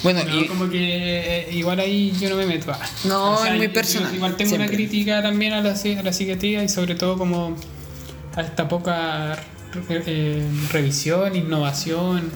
Bueno, 0.03 0.23
No, 0.25 0.41
y. 0.41 0.47
como 0.47 0.69
que 0.69 0.79
eh, 0.79 1.49
igual 1.53 1.81
ahí 1.81 2.13
yo 2.21 2.29
no 2.31 2.37
me 2.37 2.47
meto. 2.47 2.71
ah. 2.73 2.79
No, 3.05 3.45
es 3.45 3.55
muy 3.57 3.69
personal, 3.69 4.11
yo 4.11 4.17
igual 4.17 4.37
tengo 4.37 4.55
una 4.55 4.67
crítica 4.67 5.23
también 5.23 5.53
a 5.55 5.61
la, 5.63 5.73
a 5.73 6.03
la 6.03 6.13
psiquiatría 6.13 6.63
y 6.63 6.69
sobre 6.69 6.95
todo 6.95 7.17
como 7.19 7.57
a 8.35 8.41
esta 8.43 8.69
poca 8.69 9.39
eh, 9.89 10.47
revisión, 10.71 11.35
innovación, 11.37 12.31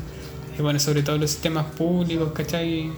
y 0.58 0.62
bueno, 0.62 0.78
sobre 0.80 1.02
todo 1.02 1.18
los 1.18 1.30
sistemas 1.30 1.66
públicos, 1.66 2.32
¿cachai? 2.34 2.90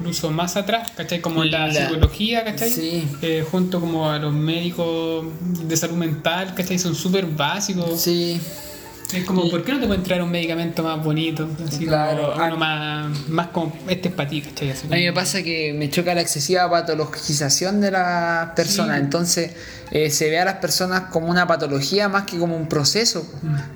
Incluso 0.00 0.30
más 0.30 0.56
atrás, 0.56 0.90
¿cachai? 0.96 1.20
Como 1.20 1.44
en 1.44 1.50
la, 1.50 1.68
La- 1.68 1.74
psicología, 1.88 2.42
¿cachai? 2.44 2.70
Sí. 2.70 3.06
Eh, 3.22 3.44
junto 3.50 3.80
como 3.80 4.10
a 4.10 4.18
los 4.18 4.32
médicos 4.32 5.26
de 5.62 5.76
salud 5.76 5.96
mental, 5.96 6.54
¿cachai? 6.54 6.78
Son 6.78 6.94
súper 6.94 7.26
básicos. 7.26 8.00
Sí. 8.00 8.40
Es 9.12 9.24
como, 9.24 9.44
Y- 9.44 9.50
¿por 9.50 9.64
qué 9.64 9.72
no 9.72 9.80
te 9.80 9.86
puedes 9.88 10.02
traer 10.04 10.22
un 10.22 10.30
medicamento 10.30 10.82
más 10.84 11.02
bonito? 11.04 11.48
Así 11.66 11.84
Claro. 11.84 12.32
como 12.32 12.44
uno 12.46 12.56
más, 12.56 13.28
más 13.28 13.46
como, 13.48 13.76
este 13.88 14.08
es 14.08 14.14
para 14.14 14.30
ti, 14.30 14.40
¿cachai? 14.40 14.70
Así 14.70 14.86
A 14.86 14.94
mí 14.96 15.04
me 15.04 15.12
pasa 15.12 15.42
que 15.42 15.72
me 15.74 15.90
choca 15.90 16.14
la 16.14 16.20
excesiva 16.20 16.70
patologización 16.70 17.80
de 17.80 17.90
las 17.90 18.50
personas. 18.52 18.96
Sí. 18.98 19.02
Entonces 19.04 19.50
eh, 19.90 20.10
se 20.10 20.30
ve 20.30 20.38
a 20.38 20.44
las 20.44 20.54
personas 20.56 21.02
como 21.10 21.28
una 21.28 21.46
patología 21.46 22.08
más 22.08 22.24
que 22.24 22.38
como 22.38 22.56
un 22.56 22.68
proceso. 22.68 23.26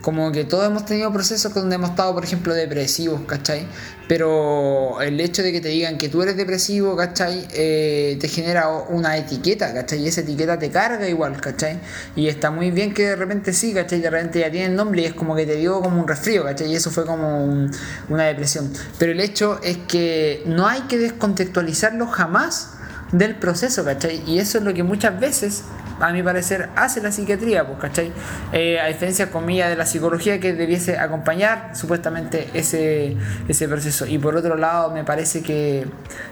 Como 0.01 0.31
que 0.33 0.45
todos 0.45 0.67
hemos 0.67 0.85
tenido 0.85 1.13
procesos 1.13 1.53
donde 1.55 1.75
hemos 1.77 1.91
estado, 1.91 2.15
por 2.15 2.25
ejemplo, 2.25 2.55
depresivos, 2.55 3.23
¿cachai? 3.27 3.67
Pero 4.07 5.01
el 5.01 5.19
hecho 5.21 5.43
de 5.43 5.51
que 5.51 5.61
te 5.61 5.69
digan 5.69 5.97
que 5.99 6.09
tú 6.09 6.23
eres 6.23 6.37
depresivo, 6.37 6.95
¿cachai? 6.95 7.47
Eh, 7.53 8.17
te 8.21 8.29
genera 8.29 8.69
una 8.69 9.17
etiqueta, 9.17 9.73
¿cachai? 9.73 10.01
Y 10.05 10.09
esa 10.09 10.21
etiqueta 10.21 10.59
te 10.59 10.71
carga 10.71 11.09
igual, 11.09 11.41
¿cachai? 11.41 11.81
Y 12.15 12.29
está 12.29 12.51
muy 12.51 12.71
bien 12.71 12.93
que 12.95 13.09
de 13.09 13.17
repente 13.17 13.53
sí, 13.53 13.73
¿cachai? 13.73 14.01
De 14.01 14.11
repente 14.11 14.41
ya 14.41 14.51
tiene 14.51 14.67
el 14.67 14.77
nombre 14.77 15.03
y 15.03 15.05
es 15.07 15.15
como 15.15 15.35
que 15.35 15.47
te 15.47 15.57
dio 15.57 15.81
como 15.81 16.01
un 16.01 16.07
resfrío, 16.07 16.45
¿cachai? 16.45 16.71
Y 16.71 16.77
eso 16.77 16.91
fue 16.91 17.07
como 17.07 17.45
un- 17.45 17.71
una 18.11 18.25
depresión. 18.25 18.71
Pero 18.99 19.13
el 19.13 19.21
hecho 19.21 19.59
es 19.65 19.79
que 19.89 20.43
no 20.47 20.67
hay 20.69 20.83
que 20.83 20.99
descontextualizarlo 20.99 22.07
jamás 22.07 22.71
del 23.13 23.37
proceso, 23.37 23.85
¿cachai? 23.85 24.23
Y 24.27 24.39
eso 24.39 24.59
es 24.59 24.65
lo 24.65 24.75
que 24.75 24.83
muchas 24.83 25.19
veces, 25.19 25.63
a 26.01 26.13
mi 26.13 26.23
parecer, 26.23 26.69
hace 26.77 27.01
la 27.01 27.13
psiquiatría, 27.13 27.67
pues, 27.67 27.79
¿cachai? 27.79 28.13
Eh, 28.53 28.81
a 28.81 28.87
diferencia, 28.87 29.31
comillas, 29.31 29.69
de 29.69 29.77
la 29.77 29.87
psicología 29.87 30.41
que 30.41 30.53
debiese 30.53 30.99
acompañar 30.99 31.71
supuestamente 31.75 32.49
ese, 32.55 33.17
ese 33.49 33.69
proceso. 33.69 34.07
Y 34.07 34.19
por 34.19 34.37
otro 34.37 34.57
lado, 34.57 34.91
me 34.91 35.05
parece 35.05 35.43
que 35.43 35.87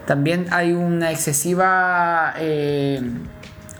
también 0.06 0.46
hay 0.50 0.72
una 0.72 1.10
excesiva... 1.10 2.34
eh, 2.38 3.02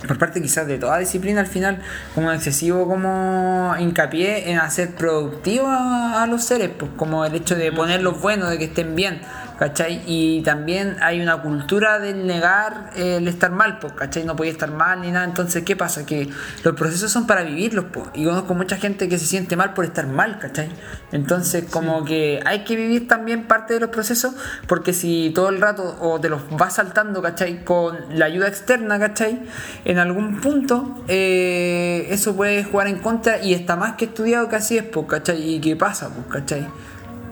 por 0.07 0.19
parte 0.19 0.43
quizás 0.43 0.67
de 0.67 0.79
toda 0.79 0.99
disciplina 0.99 1.43
al 1.43 1.47
final, 1.47 1.79
como 2.15 2.27
un 2.27 2.35
excesivo 2.35 2.89
como 2.89 3.73
hincapié 3.79 4.51
en 4.51 4.59
hacer 4.59 4.97
productivo 4.97 5.69
a, 5.69 6.25
a 6.25 6.27
los 6.27 6.43
seres, 6.43 6.71
pues 6.77 6.91
como 6.97 7.25
el 7.25 7.35
hecho 7.37 7.55
de 7.55 7.71
ponerlos 7.71 8.21
buenos, 8.21 8.51
de 8.51 8.59
que 8.59 8.65
estén 8.65 8.97
bien, 8.97 9.21
¿cachai? 9.59 10.03
Y 10.07 10.43
también 10.43 10.97
hay 11.01 11.21
una 11.21 11.41
cultura 11.43 11.99
del 11.99 12.27
negar 12.27 12.91
eh, 12.97 13.17
el 13.17 13.29
estar 13.29 13.51
mal, 13.51 13.79
pues, 13.79 13.93
¿cachai? 13.93 14.25
No 14.25 14.37
podía 14.37 14.53
estar 14.53 14.71
mal 14.71 15.01
ni 15.01 15.11
nada, 15.11 15.25
entonces, 15.25 15.63
¿qué 15.65 15.77
pasa? 15.77 16.07
Que 16.07 16.29
los 16.65 16.75
procesos 16.75 17.11
son 17.11 17.27
para 17.27 17.43
vivirlos, 17.43 17.87
pues, 17.93 18.07
y 18.15 18.25
conozco 18.25 18.55
mucha 18.55 18.77
gente 18.77 19.09
que 19.09 19.19
se 19.19 19.27
siente 19.27 19.57
mal 19.57 19.75
por 19.75 19.85
estar 19.85 20.07
mal, 20.07 20.39
¿cachai? 20.39 20.69
Entonces, 21.13 21.65
como 21.71 22.05
que 22.05 22.41
hay 22.45 22.65
que 22.65 22.77
vivir 22.77 23.09
también 23.09 23.47
parte 23.47 23.75
de 23.75 23.81
los 23.81 23.91
procesos, 23.91 24.35
porque 24.67 24.93
si 24.93 25.31
todo 25.35 25.49
el 25.49 25.61
rato 25.61 25.97
o 26.01 26.21
te 26.21 26.29
los 26.29 26.43
vas 26.51 26.75
saltando, 26.75 27.23
¿cachai? 27.23 27.65
Con 27.65 27.99
la 28.19 28.27
ayuda 28.27 28.49
externa, 28.49 28.99
¿cachai? 28.99 29.43
En 29.85 29.99
algún 29.99 30.41
punto, 30.41 31.03
eh, 31.09 32.07
eso 32.11 32.35
puede 32.35 32.65
jugar 32.65 32.89
en 32.89 32.99
contra 32.99 33.43
y 33.43 33.55
está 33.55 33.77
más 33.77 33.95
que 33.95 34.07
estudiado 34.07 34.49
que 34.49 34.57
así 34.57 34.79
es, 34.79 34.85
pues, 34.85 35.07
¿cachai? 35.07 35.57
¿Y 35.57 35.61
qué 35.61 35.77
pasa, 35.77 36.11
pues, 36.11 36.27
¿cachai? 36.29 36.67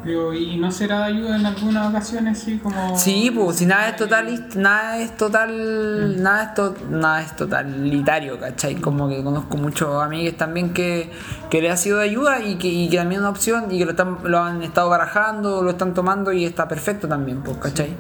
Pero, 0.03 0.33
¿y 0.33 0.57
no 0.57 0.73
será 0.73 1.01
de 1.01 1.05
ayuda 1.05 1.37
en 1.37 1.45
algunas 1.45 1.89
ocasiones, 1.91 2.41
así 2.41 2.57
como.? 2.59 2.97
Sí, 2.97 3.31
pues 3.35 3.59
si 3.59 3.67
nada 3.67 3.89
es 3.89 3.97
total, 3.97 4.47
nada 4.57 4.97
es 4.99 5.15
total, 5.17 6.23
nada 6.23 6.43
es, 6.45 6.55
to- 6.55 6.75
nada 6.89 7.21
es 7.23 7.37
totalitario, 7.37 8.41
¿cachai? 8.41 8.77
Como 8.77 9.09
que 9.11 9.23
conozco 9.23 9.59
muchos 9.59 10.03
amigos 10.03 10.37
también 10.39 10.73
que, 10.73 11.13
que 11.51 11.61
le 11.61 11.71
ha 11.71 11.77
sido 11.77 11.99
de 11.99 12.05
ayuda 12.05 12.41
y 12.41 12.57
que, 12.57 12.69
y 12.69 12.89
que 12.89 12.97
también 12.97 13.21
es 13.21 13.23
una 13.23 13.31
opción 13.31 13.67
y 13.71 13.79
que 13.79 13.85
lo, 13.85 13.91
están, 13.91 14.19
lo 14.25 14.39
han 14.43 14.63
estado 14.63 14.89
barajando, 14.89 15.63
lo 15.63 15.71
están 15.71 15.93
tomando 15.93 16.33
y 16.33 16.47
está 16.47 16.67
perfecto 16.67 17.07
también, 17.07 17.43
pues, 17.43 17.59
¿cachai? 17.59 17.91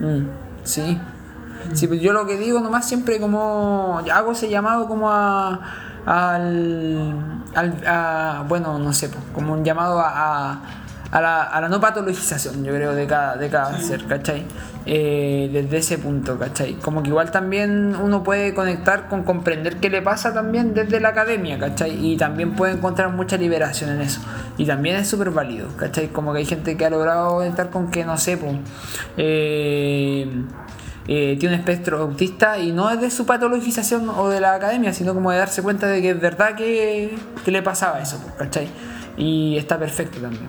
Mm, 0.00 0.26
sí. 0.64 0.98
Sí, 1.74 1.86
pues 1.86 2.00
yo 2.00 2.12
lo 2.12 2.26
que 2.26 2.36
digo 2.38 2.58
nomás 2.60 2.88
siempre 2.88 3.20
como 3.20 4.00
hago 4.12 4.32
ese 4.32 4.48
llamado 4.48 4.88
como 4.88 5.10
a 5.10 5.60
al, 6.04 7.14
al 7.54 7.74
a- 7.86 8.44
bueno 8.48 8.78
no 8.78 8.92
sé 8.92 9.08
pues, 9.08 9.22
como 9.32 9.52
un 9.52 9.64
llamado 9.64 10.00
a, 10.00 10.08
a, 10.54 10.60
a 11.12 11.20
la, 11.20 11.42
a 11.42 11.60
la 11.60 11.68
no 11.68 11.78
patologización 11.78 12.64
yo 12.64 12.72
creo 12.72 12.94
de 12.94 13.06
cada 13.06 13.36
de 13.36 13.50
cada 13.50 13.78
ser 13.78 14.06
¿cachai? 14.06 14.46
Eh, 14.86 15.50
desde 15.52 15.76
ese 15.76 15.98
punto 15.98 16.38
¿cachai? 16.38 16.74
como 16.76 17.02
que 17.02 17.10
igual 17.10 17.30
también 17.30 17.94
uno 17.94 18.22
puede 18.22 18.54
conectar 18.54 19.08
con 19.08 19.22
comprender 19.22 19.76
qué 19.76 19.90
le 19.90 20.00
pasa 20.00 20.32
también 20.32 20.72
desde 20.72 21.00
la 21.00 21.10
academia 21.10 21.58
¿cachai? 21.58 22.12
y 22.12 22.16
también 22.16 22.54
puede 22.54 22.72
encontrar 22.72 23.10
mucha 23.10 23.36
liberación 23.36 23.90
en 23.90 24.00
eso 24.00 24.22
y 24.56 24.64
también 24.64 24.96
es 24.96 25.06
súper 25.06 25.30
válido 25.30 25.68
¿cachai? 25.76 26.08
como 26.08 26.32
que 26.32 26.38
hay 26.38 26.46
gente 26.46 26.78
que 26.78 26.86
ha 26.86 26.90
logrado 26.90 27.36
conectar 27.36 27.68
con 27.68 27.90
que 27.90 28.06
no 28.06 28.16
sé 28.16 28.38
pues, 28.38 28.56
tiene 31.04 31.48
un 31.48 31.52
espectro 31.52 32.00
autista 32.00 32.58
y 32.58 32.72
no 32.72 32.90
es 32.90 33.02
de 33.02 33.10
su 33.10 33.26
patologización 33.26 34.08
o 34.08 34.30
de 34.30 34.40
la 34.40 34.54
academia, 34.54 34.94
sino 34.94 35.12
como 35.12 35.30
de 35.30 35.38
darse 35.38 35.60
cuenta 35.60 35.88
de 35.88 36.00
que 36.00 36.10
es 36.10 36.20
verdad 36.20 36.54
que, 36.54 37.14
que 37.44 37.50
le 37.50 37.60
pasaba 37.60 38.00
eso, 38.00 38.18
¿cachai? 38.38 38.68
Y 39.16 39.58
está 39.58 39.78
perfecto 39.78 40.18
también. 40.20 40.48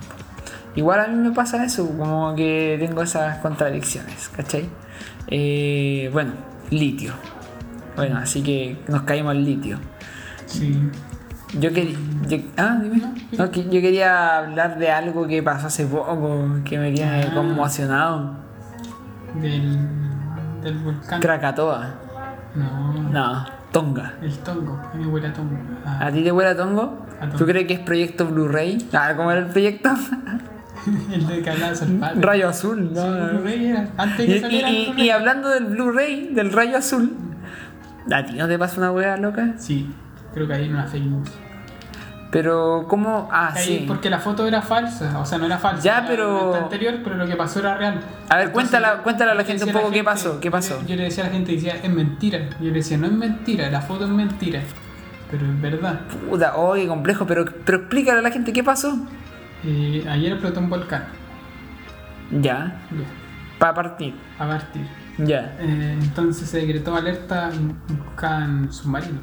Igual 0.75 0.99
a 0.99 1.07
mí 1.07 1.15
me 1.15 1.31
pasa 1.31 1.63
eso, 1.63 1.87
como 1.97 2.33
que 2.35 2.77
tengo 2.79 3.03
esas 3.03 3.37
contradicciones, 3.37 4.29
¿cachai? 4.29 4.67
Eh, 5.27 6.09
bueno, 6.11 6.31
litio. 6.71 7.13
Bueno, 7.95 8.17
así 8.17 8.41
que 8.41 8.81
nos 8.87 9.03
caímos 9.03 9.31
al 9.31 9.43
litio. 9.45 9.77
Sí. 10.47 10.79
Yo 11.59 11.71
quería. 11.71 11.97
ah, 12.57 12.79
dime. 12.81 13.01
No, 13.37 13.51
que 13.51 13.63
yo 13.65 13.69
quería 13.81 14.39
hablar 14.39 14.79
de 14.79 14.89
algo 14.89 15.27
que 15.27 15.43
pasó 15.43 15.67
hace 15.67 15.85
poco, 15.85 16.47
que 16.65 16.79
me 16.79 16.91
tiene 16.91 17.23
Ah. 17.29 17.33
conmocionado. 17.35 18.35
Del, 19.35 19.77
del 20.63 20.77
volcán. 20.79 21.21
Krakatoa. 21.21 21.93
No, 22.55 22.93
No, 23.11 23.45
Tonga. 23.71 24.13
el 24.21 24.35
tongo. 24.39 24.79
A 24.91 24.95
mí 24.95 25.05
huele 25.05 25.27
a 25.27 25.33
tongo. 25.33 25.55
¿A 25.85 26.07
Ah, 26.07 26.11
ti 26.11 26.23
te 26.23 26.31
huele 26.31 26.49
a 26.51 26.55
Tongo? 26.57 27.05
A 27.17 27.21
Tongo. 27.25 27.37
¿Tú 27.37 27.45
crees 27.45 27.67
que 27.67 27.73
es 27.75 27.79
proyecto 27.79 28.25
Blu-ray? 28.27 28.89
Ah, 28.93 29.13
¿cómo 29.15 29.31
era 29.31 29.41
el 29.41 29.47
proyecto? 29.47 29.89
el 31.13 31.27
de 31.27 31.41
que 31.41 31.49
hablaba 31.49 31.75
Salpate. 31.75 32.21
Rayo 32.21 32.49
azul, 32.49 32.89
Sí, 32.93 32.99
¿no? 32.99 33.27
Blu-ray 33.29 33.65
era. 33.67 33.87
Antes 33.97 34.27
Y, 34.27 34.33
que 34.33 34.39
saliera 34.41 34.69
el 34.69 34.75
y- 34.75 34.93
y- 34.97 35.01
y 35.03 35.09
hablando 35.09 35.49
del 35.49 35.65
Blu-ray, 35.65 36.29
del 36.33 36.51
rayo 36.51 36.77
azul, 36.77 37.11
¿a 38.11 38.25
ti 38.25 38.33
no 38.33 38.47
te 38.47 38.57
pasa 38.59 38.77
una 38.79 38.91
hueá 38.91 39.17
loca? 39.17 39.53
Sí, 39.57 39.89
creo 40.33 40.47
que 40.47 40.53
hay 40.53 40.69
una 40.69 40.85
fake 40.85 41.03
news. 41.05 41.29
Pero, 42.31 42.87
¿cómo? 42.87 43.29
Ah, 43.31 43.51
Ahí, 43.53 43.63
sí. 43.63 43.85
Porque 43.87 44.09
la 44.09 44.17
foto 44.17 44.47
era 44.47 44.63
falsa, 44.63 45.19
o 45.19 45.25
sea, 45.25 45.37
no 45.37 45.45
era 45.45 45.59
falsa. 45.59 45.83
Ya, 45.83 45.99
era 45.99 46.07
pero- 46.07 46.55
anterior, 46.55 46.95
pero 47.03 47.15
lo 47.15 47.27
que 47.27 47.35
pasó 47.35 47.59
era 47.59 47.77
real. 47.77 47.99
A 48.27 48.37
ver, 48.37 48.51
cuéntala- 48.51 49.03
cuéntale 49.03 49.31
a 49.31 49.35
la 49.35 49.43
yo 49.43 49.47
gente 49.49 49.65
un 49.65 49.71
poco 49.71 49.91
qué 49.91 50.03
pasó, 50.03 50.39
qué 50.39 50.45
yo 50.47 50.51
pasó. 50.51 50.79
le- 50.81 50.87
Yo 50.87 50.95
le 50.95 51.03
decía 51.03 51.25
a 51.25 51.27
la 51.27 51.33
gente, 51.33 51.51
decía, 51.51 51.75
es 51.83 51.89
mentira. 51.93 52.39
Y 52.59 52.63
yo 52.65 52.69
le 52.71 52.77
decía, 52.77 52.97
no 52.97 53.05
es 53.05 53.11
mentira, 53.13 53.69
la 53.69 53.81
foto 53.81 54.05
es 54.05 54.09
mentira. 54.09 54.61
Pero 55.29 55.45
es 55.45 55.61
verdad. 55.61 55.99
Puta, 56.27 56.53
oh, 56.55 56.73
qué 56.73 56.87
complejo, 56.87 57.27
pero, 57.27 57.45
pero 57.65 57.77
explícale 57.79 58.17
a 58.17 58.21
la 58.23 58.31
gente 58.31 58.51
qué 58.51 58.63
pasó. 58.63 58.97
Eh, 59.65 60.05
ayer 60.09 60.33
explotó 60.33 60.59
un 60.59 60.69
volcán. 60.69 61.05
Ya, 62.31 62.81
Ya, 62.91 63.05
para 63.59 63.73
partir. 63.73 64.13
a 64.39 64.47
partir. 64.47 64.87
Ya. 65.19 65.55
Eh, 65.59 65.97
entonces 66.01 66.49
se 66.49 66.59
decretó 66.65 66.95
alerta 66.95 67.49
en 67.51 68.71
submarino. 68.71 69.19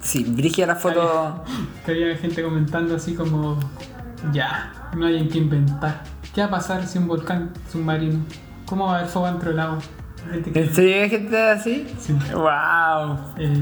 Sí, 0.00 0.22
dirige 0.24 0.64
a 0.64 0.68
la 0.68 0.76
foto. 0.76 1.44
Que 1.84 1.92
había 1.92 2.16
gente 2.16 2.42
comentando 2.42 2.94
así 2.96 3.14
como, 3.14 3.58
ya, 4.32 4.72
no 4.96 5.06
hay 5.06 5.18
en 5.18 5.28
qué 5.28 5.38
inventar. 5.38 6.02
¿Qué 6.34 6.40
va 6.42 6.46
a 6.46 6.50
pasar 6.50 6.86
si 6.86 6.98
un 6.98 7.08
volcán 7.08 7.50
submarino? 7.70 8.20
¿Cómo 8.66 8.86
va 8.86 8.92
a 8.94 8.98
haber 8.98 9.08
fuego 9.10 9.28
dentro 9.28 9.50
del 9.50 9.60
agua? 9.60 9.78
¿En 10.32 10.72
serio 10.74 11.02
hay 11.02 11.10
gente 11.10 11.50
así? 11.50 11.86
Sí. 11.98 12.16
¡Wow! 12.32 13.18
Eh, 13.38 13.52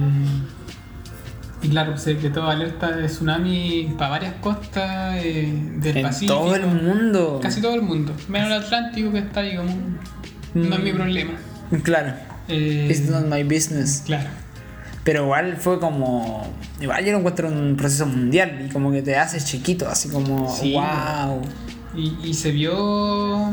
y 1.62 1.68
claro, 1.68 1.96
se 1.98 2.14
decretó 2.14 2.44
alerta 2.44 2.90
de 2.96 3.06
tsunami 3.06 3.94
para 3.98 4.10
varias 4.10 4.34
costas 4.40 5.16
eh, 5.22 5.52
del 5.76 5.96
En 5.98 6.02
Pacífico. 6.04 6.34
todo 6.34 6.54
el 6.56 6.66
mundo. 6.66 7.38
Casi 7.42 7.60
todo 7.60 7.74
el 7.74 7.82
mundo. 7.82 8.12
Menos 8.28 8.48
el 8.48 8.54
Atlántico 8.64 9.12
que 9.12 9.18
está 9.18 9.40
ahí 9.40 9.56
como... 9.56 9.70
No 10.54 10.74
es 10.76 10.82
mi 10.82 10.92
Mm. 10.92 10.96
problema. 10.96 11.32
Claro. 11.82 12.12
Eh, 12.48 12.88
It's 12.90 13.08
not 13.08 13.26
my 13.26 13.42
business. 13.44 14.02
Claro. 14.06 14.28
Pero 15.04 15.22
igual 15.24 15.56
fue 15.56 15.78
como. 15.80 16.46
Igual 16.80 17.04
yo 17.04 17.12
lo 17.12 17.18
encuentro 17.18 17.48
un 17.48 17.76
proceso 17.76 18.04
mundial 18.06 18.66
y 18.66 18.72
como 18.72 18.90
que 18.90 19.00
te 19.02 19.16
haces 19.16 19.44
chiquito, 19.44 19.88
así 19.88 20.08
como. 20.08 20.52
Sí. 20.54 20.74
¡Wow! 20.74 21.40
Y, 21.96 22.16
y 22.22 22.34
se 22.34 22.52
vio 22.52 23.50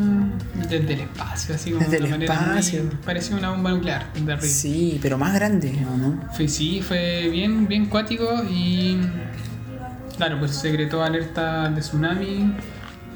desde 0.69 0.93
el 0.93 0.99
espacio, 1.01 1.55
así 1.55 1.71
como 1.71 1.83
Desde 1.83 1.97
de 1.99 2.05
el 2.05 2.11
manera 2.11 2.33
muy- 2.35 2.43
espacio. 2.59 2.83
parecía 3.03 3.35
una 3.35 3.49
bomba 3.49 3.71
nuclear 3.71 4.13
de 4.13 4.19
arriba. 4.33 4.47
Sí, 4.47 4.99
pero 5.01 5.17
más 5.17 5.33
grande, 5.33 5.73
¿o 5.91 5.97
no? 5.97 6.21
Fue, 6.33 6.47
sí, 6.47 6.81
fue 6.87 7.29
bien, 7.31 7.67
bien 7.67 7.87
cuático 7.87 8.27
y 8.49 8.99
claro, 10.17 10.37
pues 10.39 10.51
se 10.51 10.67
decretó 10.69 11.03
alerta 11.03 11.69
de 11.69 11.81
tsunami 11.81 12.53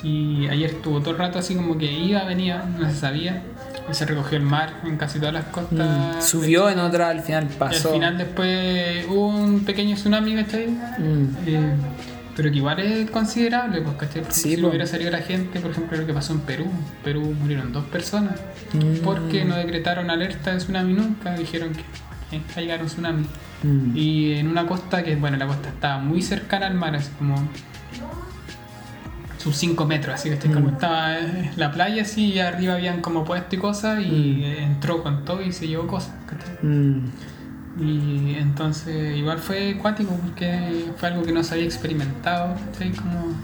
y 0.04 0.48
ayer 0.48 0.72
estuvo 0.72 1.00
todo 1.02 1.12
el 1.12 1.18
rato 1.20 1.38
así 1.38 1.54
como 1.56 1.78
que 1.78 1.92
iba, 1.92 2.24
venía, 2.24 2.64
no 2.80 2.90
se 2.90 2.96
sabía 2.96 3.44
y 3.90 3.94
se 3.94 4.06
recogió 4.06 4.38
el 4.40 4.44
mar 4.44 4.74
en 4.86 4.98
casi 4.98 5.20
todas 5.20 5.34
las 5.36 5.46
costas. 5.46 5.88
Mm, 5.88 6.22
Subió 6.22 6.68
en 6.70 6.80
otra, 6.80 7.10
al 7.10 7.22
final 7.22 7.48
Y 7.52 7.56
pasó. 7.58 7.90
al 7.90 7.94
final 7.96 8.18
después 8.18 9.06
hubo 9.08 9.28
un 9.28 9.64
pequeño 9.66 9.96
tsunami, 9.96 10.34
¿cachai? 10.36 10.68
Mm, 10.68 11.28
Eh, 11.46 11.74
pero 12.36 12.50
que 12.52 12.58
igual 12.58 12.80
es 12.80 13.10
considerable, 13.12 13.82
pues, 13.82 13.96
¿cachai? 13.98 14.22
Porque 14.22 14.34
Sí, 14.36 14.42
si 14.52 14.56
pues. 14.58 14.64
hubiera 14.70 14.86
salido 14.88 15.12
la 15.12 15.20
gente, 15.20 15.60
por 15.60 15.72
ejemplo, 15.72 15.98
lo 15.98 16.06
que 16.08 16.14
pasó 16.14 16.34
en 16.34 16.40
Perú. 16.42 16.64
En 16.66 17.04
Perú 17.04 17.36
murieron 17.40 17.72
dos 17.74 17.86
personas 17.86 18.40
Mm. 18.74 19.04
porque 19.04 19.44
no 19.46 19.56
decretaron 19.58 20.10
alerta 20.10 20.52
de 20.52 20.58
tsunami 20.58 20.94
nunca, 20.94 21.36
dijeron 21.36 21.74
que 21.74 21.82
eh, 22.38 22.42
va 22.50 22.56
a 22.58 22.62
llegar 22.62 22.82
un 22.82 22.88
tsunami. 22.88 23.26
mm. 23.64 23.92
Y 23.98 24.34
en 24.34 24.48
una 24.48 24.66
costa 24.66 25.04
que, 25.04 25.16
bueno, 25.18 25.36
la 25.38 25.46
costa 25.48 25.70
estaba 25.70 25.98
muy 26.00 26.22
cercana 26.22 26.68
al 26.68 26.76
mar, 26.76 26.96
así 26.96 27.10
como 27.18 27.36
sus 29.38 29.56
5 29.56 29.86
metros, 29.86 30.14
así 30.16 30.30
que 30.30 30.38
como 30.52 30.68
Mm. 30.70 30.74
estaba 30.74 31.18
eh, 31.20 31.52
la 31.58 31.72
playa 31.72 32.04
así 32.04 32.26
y 32.34 32.40
arriba 32.40 32.76
habían 32.76 33.02
como 33.02 33.26
puesto 33.26 33.56
y 33.56 33.60
cosas 33.60 34.00
y 34.04 34.44
entró 34.46 35.02
con 35.02 35.26
todo 35.26 35.42
y 35.42 35.52
se 35.52 35.68
llevó 35.68 35.88
cosas. 35.88 36.14
¿cachai? 36.28 36.56
Y 37.80 38.36
entonces 38.38 39.16
igual 39.18 39.40
fue 39.40 39.76
acuático 39.78 40.12
porque 40.26 40.88
fue 40.98 41.08
algo 41.10 41.24
que 41.24 41.32
no 41.32 41.42
se 41.44 41.54
había 41.54 41.66
experimentado. 41.66 42.56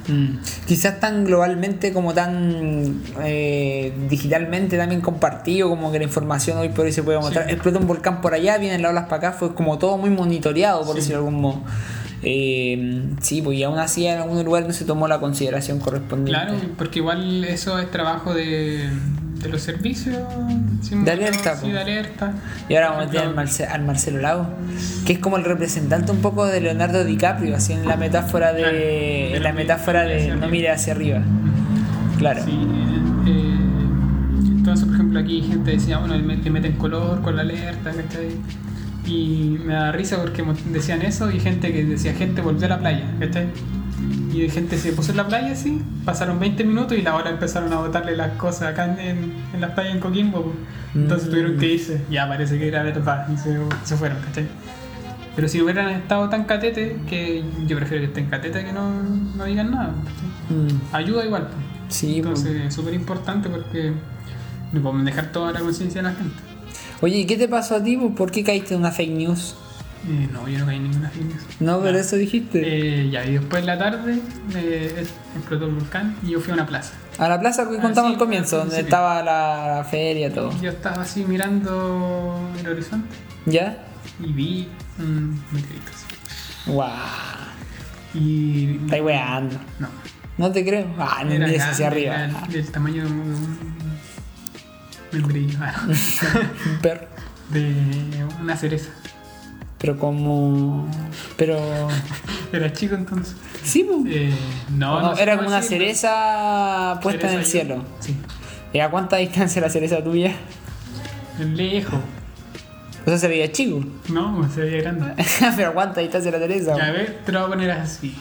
Mm. 0.08 0.38
Quizás 0.68 1.00
tan 1.00 1.24
globalmente 1.24 1.94
como 1.94 2.14
tan 2.14 3.02
eh, 3.24 3.94
digitalmente 4.10 4.78
también 4.78 5.00
compartido, 5.02 5.70
como 5.70 5.92
que 5.92 6.00
la 6.00 6.06
información 6.06 6.58
hoy 6.58 6.70
por 6.70 6.86
hoy 6.86 6.92
se 6.92 7.04
puede 7.04 7.20
mostrar. 7.20 7.46
Sí. 7.46 7.54
Explota 7.54 7.80
un 7.80 7.88
volcán 7.88 8.20
por 8.22 8.34
allá, 8.34 8.58
vienen 8.58 8.82
las 8.82 8.92
olas 8.92 9.06
para 9.06 9.30
acá, 9.30 9.32
fue 9.32 9.56
como 9.56 9.78
todo 9.78 9.98
muy 9.98 10.10
monitoreado, 10.10 10.80
por 10.86 10.96
Sí. 10.96 11.00
decirlo 11.02 11.22
de 11.22 11.28
algún 11.28 11.42
modo. 11.42 11.62
Eh, 12.24 13.04
sí, 13.22 13.42
pues 13.42 13.58
y 13.58 13.64
aún 13.64 13.78
así 13.80 14.08
en 14.08 14.18
algunos 14.20 14.44
lugares 14.44 14.68
no 14.68 14.74
se 14.74 14.86
tomó 14.86 15.08
la 15.08 15.20
consideración 15.20 15.80
correspondiente. 15.80 16.32
Claro, 16.32 16.60
porque 16.78 17.00
igual 17.00 17.44
eso 17.46 17.80
es 17.80 17.90
trabajo 17.92 18.34
de, 18.34 18.90
de 19.42 19.50
los 19.50 19.62
servicios. 19.62 20.18
De 20.92 21.12
alerta, 21.12 21.56
Sí, 21.58 21.72
de 21.72 21.80
alerta. 21.80 22.34
Y 22.70 22.76
ahora 22.76 22.90
vamos 22.90 23.04
a 23.04 23.06
meter 23.08 23.22
al, 23.28 23.36
Marce- 23.36 23.68
al 23.68 23.86
Marcelo 23.86 24.20
Lago, 24.20 24.48
que 25.06 25.14
es 25.14 25.20
como 25.20 25.38
el 25.38 25.44
representante 25.46 26.12
un 26.12 26.20
poco 26.22 26.46
de 26.46 26.62
Leonardo 26.62 27.04
DiCaprio, 27.04 27.56
así 27.56 27.74
en 27.74 27.88
la 27.88 27.98
metáfora 27.98 28.54
de, 28.54 28.62
Claro, 28.62 28.78
de 28.78 29.36
en 29.38 29.44
la 29.44 29.50
no 29.52 29.56
metáfora 29.56 30.04
mire 30.04 30.22
de 30.22 30.36
no 30.36 30.48
mire 30.50 30.70
hacia 30.72 30.94
arriba. 30.94 31.22
Claro. 32.18 32.44
Sí, 32.44 32.52
eh, 32.52 33.00
eh, 33.28 33.58
entonces, 34.58 34.86
por 34.86 34.96
ejemplo, 34.96 35.20
aquí 35.20 35.42
gente 35.42 35.72
decía, 35.72 36.00
bueno, 36.00 36.16
que 36.44 36.50
meten 36.50 36.74
color 36.74 37.22
con 37.22 37.36
la 37.36 37.44
alerta, 37.44 37.92
¿cachai? 37.92 38.30
Y 39.06 39.58
me 39.64 39.74
da 39.74 39.92
risa 39.94 40.18
porque 40.22 40.44
decían 40.74 41.02
eso 41.04 41.32
y 41.32 41.40
gente 41.40 41.72
que 41.72 41.86
decía, 41.86 42.14
gente 42.14 42.42
volvió 42.42 42.66
a 42.66 42.70
la 42.70 42.80
playa, 42.80 43.06
¿cachai? 43.20 43.48
Y 44.34 44.50
gente 44.50 44.78
se 44.78 44.92
puso 44.94 45.12
en 45.12 45.18
la 45.18 45.28
playa 45.28 45.52
así, 45.54 45.82
pasaron 46.06 46.40
20 46.40 46.64
minutos 46.64 46.98
y 46.98 47.02
la 47.02 47.16
hora 47.16 47.30
empezaron 47.30 47.72
a 47.74 47.78
botarle 47.80 48.16
las 48.16 48.32
cosas 48.34 48.64
acá 48.74 48.86
en, 48.86 49.00
en, 49.00 49.34
en 49.54 49.62
las 49.62 49.72
playas 49.72 49.94
en 49.96 50.00
Coquimbo. 50.02 50.44
pues. 50.44 50.56
Entonces 50.96 51.28
Mm. 51.28 51.32
tuvieron 51.32 51.58
que 51.58 51.68
irse, 51.74 52.02
ya 52.10 52.28
parece 52.28 52.58
que 52.60 52.68
era 52.68 52.84
verdad, 52.84 53.28
y 53.34 53.38
se, 53.38 53.58
se 53.84 53.96
fueron, 53.96 54.18
¿cachai? 54.22 54.48
Pero 55.36 55.48
si 55.48 55.62
hubieran 55.62 55.90
estado 55.90 56.28
tan 56.30 56.46
catete, 56.46 56.98
que 57.08 57.44
yo 57.68 57.78
prefiero 57.78 58.02
que 58.02 58.08
estén 58.08 58.26
catete 58.28 58.66
que 58.66 58.74
no, 58.74 58.90
no 59.36 59.44
digan 59.46 59.70
nada. 59.72 59.90
Mm, 60.50 60.96
Ayuda 60.96 61.26
igual, 61.26 61.44
pues. 61.48 61.96
Sí, 61.96 62.22
pues. 62.24 62.40
Entonces 62.40 62.66
es 62.68 62.74
súper 62.74 62.94
importante 62.96 63.48
porque 63.48 63.94
no 64.74 64.82
podemos 64.82 65.06
dejar 65.06 65.32
toda 65.32 65.52
la 65.52 65.60
conciencia 65.60 66.02
de 66.02 66.10
la 66.10 66.16
gente. 66.16 66.36
Oye, 67.02 67.18
¿y 67.20 67.26
qué 67.26 67.38
te 67.38 67.48
pasó 67.48 67.76
a 67.76 67.84
ti? 67.84 67.96
pues? 67.98 68.12
¿Por 68.16 68.32
qué 68.32 68.44
caíste 68.44 68.74
en 68.74 68.80
una 68.80 68.92
fake 68.92 69.12
news? 69.12 69.56
Eh, 70.08 70.30
no, 70.32 70.48
yo 70.48 70.60
no 70.60 70.66
caí 70.66 70.78
en 70.78 70.84
ninguna 70.84 71.10
fake 71.10 71.26
news. 71.26 71.42
No, 71.60 71.82
pero 71.82 71.98
eso 71.98 72.16
dijiste. 72.16 72.62
Eh, 72.64 73.10
ya, 73.10 73.26
y 73.26 73.34
después 73.34 73.62
en 73.62 73.66
la 73.66 73.78
tarde 73.78 74.20
eh, 74.56 75.06
explotó 75.36 75.66
el 75.66 75.74
volcán 75.74 76.16
y 76.24 76.32
yo 76.32 76.40
fui 76.40 76.52
a 76.52 76.54
una 76.54 76.66
plaza. 76.66 76.94
A 77.18 77.28
la 77.28 77.40
plaza 77.40 77.68
que 77.70 77.78
Ah, 77.78 77.82
contamos 77.82 78.10
sí, 78.12 78.14
al 78.14 78.20
comienzo, 78.20 78.58
donde 78.60 78.80
estaba 78.80 79.24
la 79.24 79.86
feria, 79.90 80.32
todo. 80.34 80.52
Yo 80.62 80.70
estaba 80.70 81.02
así 81.02 81.26
mirando 81.26 82.40
el 82.60 82.68
horizonte 82.68 83.16
¿Ya? 83.46 83.84
y 84.24 84.32
vi 84.32 84.68
un 85.00 85.42
meteorito. 85.52 85.92
así. 85.94 86.72
Guau. 86.72 86.92
Y. 88.14 88.80
Estáis 88.84 89.04
weando. 89.04 89.56
No. 89.80 89.88
No 90.38 90.52
te 90.52 90.64
creo. 90.64 90.88
Ah, 91.00 91.24
no 91.24 91.32
mires 91.32 91.64
hacia 91.64 91.88
arriba. 91.88 92.14
era 92.16 92.32
Ah, 92.44 92.48
del 92.48 92.70
tamaño 92.72 93.04
de 93.04 93.10
un 93.12 93.58
membrillo. 95.12 95.58
ah, 95.62 95.74
Un 95.88 96.78
perro. 96.82 97.08
de 97.50 98.26
una 98.42 98.56
cereza. 98.56 98.90
Pero 99.80 99.98
como. 99.98 100.90
Pero. 101.38 101.58
Era 102.52 102.72
chico 102.74 102.96
entonces. 102.96 103.36
Sí, 103.64 103.84
pues. 103.88 104.16
Eh, 104.16 104.34
no, 104.76 105.02
No, 105.02 105.12
no 105.12 105.18
era 105.18 105.36
como 105.38 105.50
una 105.50 105.62
cereza 105.62 107.00
puesta 107.02 107.32
en 107.32 107.40
el 107.40 107.46
cielo. 107.46 107.76
yo- 107.76 107.84
Sí. 108.00 108.18
¿Y 108.74 108.80
a 108.80 108.90
cuánta 108.90 109.18
distancia 109.18 109.62
la 109.62 109.70
cereza 109.70 110.04
tuya? 110.04 110.34
Lejos. 111.40 112.00
O 113.06 113.10
sea, 113.10 113.18
se 113.18 113.28
veía 113.30 113.52
chico. 113.52 113.82
No, 114.10 114.50
se 114.50 114.62
veía 114.62 114.82
grande. 114.82 115.14
Pero 115.56 115.70
¿a 115.70 115.74
cuánta 115.74 116.02
distancia 116.02 116.32
la 116.32 116.40
cereza? 116.40 116.76
Ya, 116.76 116.88
a 116.88 116.92
ver, 116.92 117.22
te 117.26 117.32
lo 117.32 117.40
voy 117.40 117.48
a 117.48 117.50
poner 117.52 117.72
así. 117.72 118.14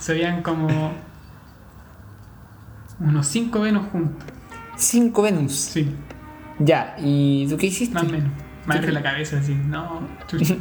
Se 0.00 0.14
veían 0.14 0.42
como 0.42 0.92
unos 3.00 3.26
5 3.26 3.60
Venus 3.60 3.86
juntos. 3.92 4.24
Cinco 4.76 5.22
Venus. 5.22 5.52
Sí, 5.52 5.88
Ya, 6.58 6.96
¿y 6.98 7.46
tú 7.48 7.56
qué 7.56 7.66
hiciste? 7.66 7.94
más 7.94 8.04
o 8.04 8.06
menos. 8.06 8.32
Más 8.66 8.80
de 8.80 8.92
la 8.92 9.02
cabeza, 9.02 9.38
así. 9.38 9.54
No, 9.54 10.06
chucha. 10.26 10.56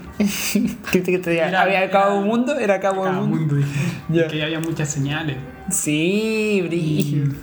¿Qué 0.92 1.00
te, 1.00 1.12
qué 1.12 1.20
te 1.20 1.30
diga? 1.32 1.48
Era- 1.48 1.62
¿Había 1.62 1.82
acabado 1.84 2.18
un 2.20 2.28
mundo? 2.28 2.58
¿Era 2.60 2.76
acabado 2.76 3.22
un 3.22 3.30
mundo? 3.30 3.56
mundo. 3.56 3.68
Que 4.30 4.44
había 4.44 4.60
muchas 4.60 4.90
señales. 4.90 5.38
Sí, 5.72 6.62
brillo. 6.68 7.34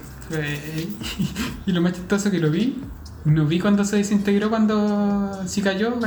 y 1.66 1.72
lo 1.72 1.80
más 1.80 1.94
chistoso 1.94 2.30
que 2.30 2.38
lo 2.38 2.50
vi, 2.50 2.78
no 3.24 3.46
vi 3.46 3.58
cuando 3.58 3.84
se 3.84 3.96
desintegró, 3.96 4.50
cuando 4.50 5.40
sí 5.46 5.62
cayó, 5.62 5.98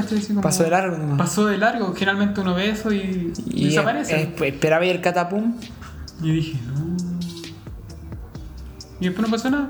Pasó 0.42 0.64
de 0.64 0.70
largo 0.70 0.98
nomás. 0.98 1.18
Pasó 1.18 1.46
de 1.48 1.58
largo, 1.58 1.94
generalmente 1.94 2.42
uno 2.42 2.54
ve 2.54 2.70
eso 2.70 2.92
y, 2.94 3.34
Y 3.48 3.66
desaparece. 3.66 4.22
eh, 4.22 4.36
eh, 4.40 4.48
esperaba 4.48 4.86
y 4.86 4.90
el 4.90 5.02
catapum. 5.02 5.56
Y 6.22 6.32
dije, 6.32 6.58
no. 6.68 6.96
Y 9.00 9.06
después 9.06 9.28
no 9.28 9.32
pasó 9.36 9.50
nada. 9.50 9.70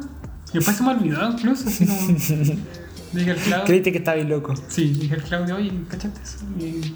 Y 0.52 0.58
después 0.58 0.78
se 0.78 0.84
me 0.84 0.92
olvidó 0.92 1.32
incluso, 1.32 1.68
así 1.68 1.86
como. 1.88 2.00
Dije 3.14 3.32
al 3.32 3.38
Claudio. 3.38 3.66
Creíste 3.66 3.92
que 3.92 3.98
estaba 4.00 4.18
loco. 4.18 4.54
Sí, 4.68 4.94
dije 5.00 5.16
al 5.16 5.24
Claudio, 5.24 5.56
oye, 5.56 5.72
¿cachaste 5.90 6.22
eso? 6.24 6.38
Y. 6.60 6.94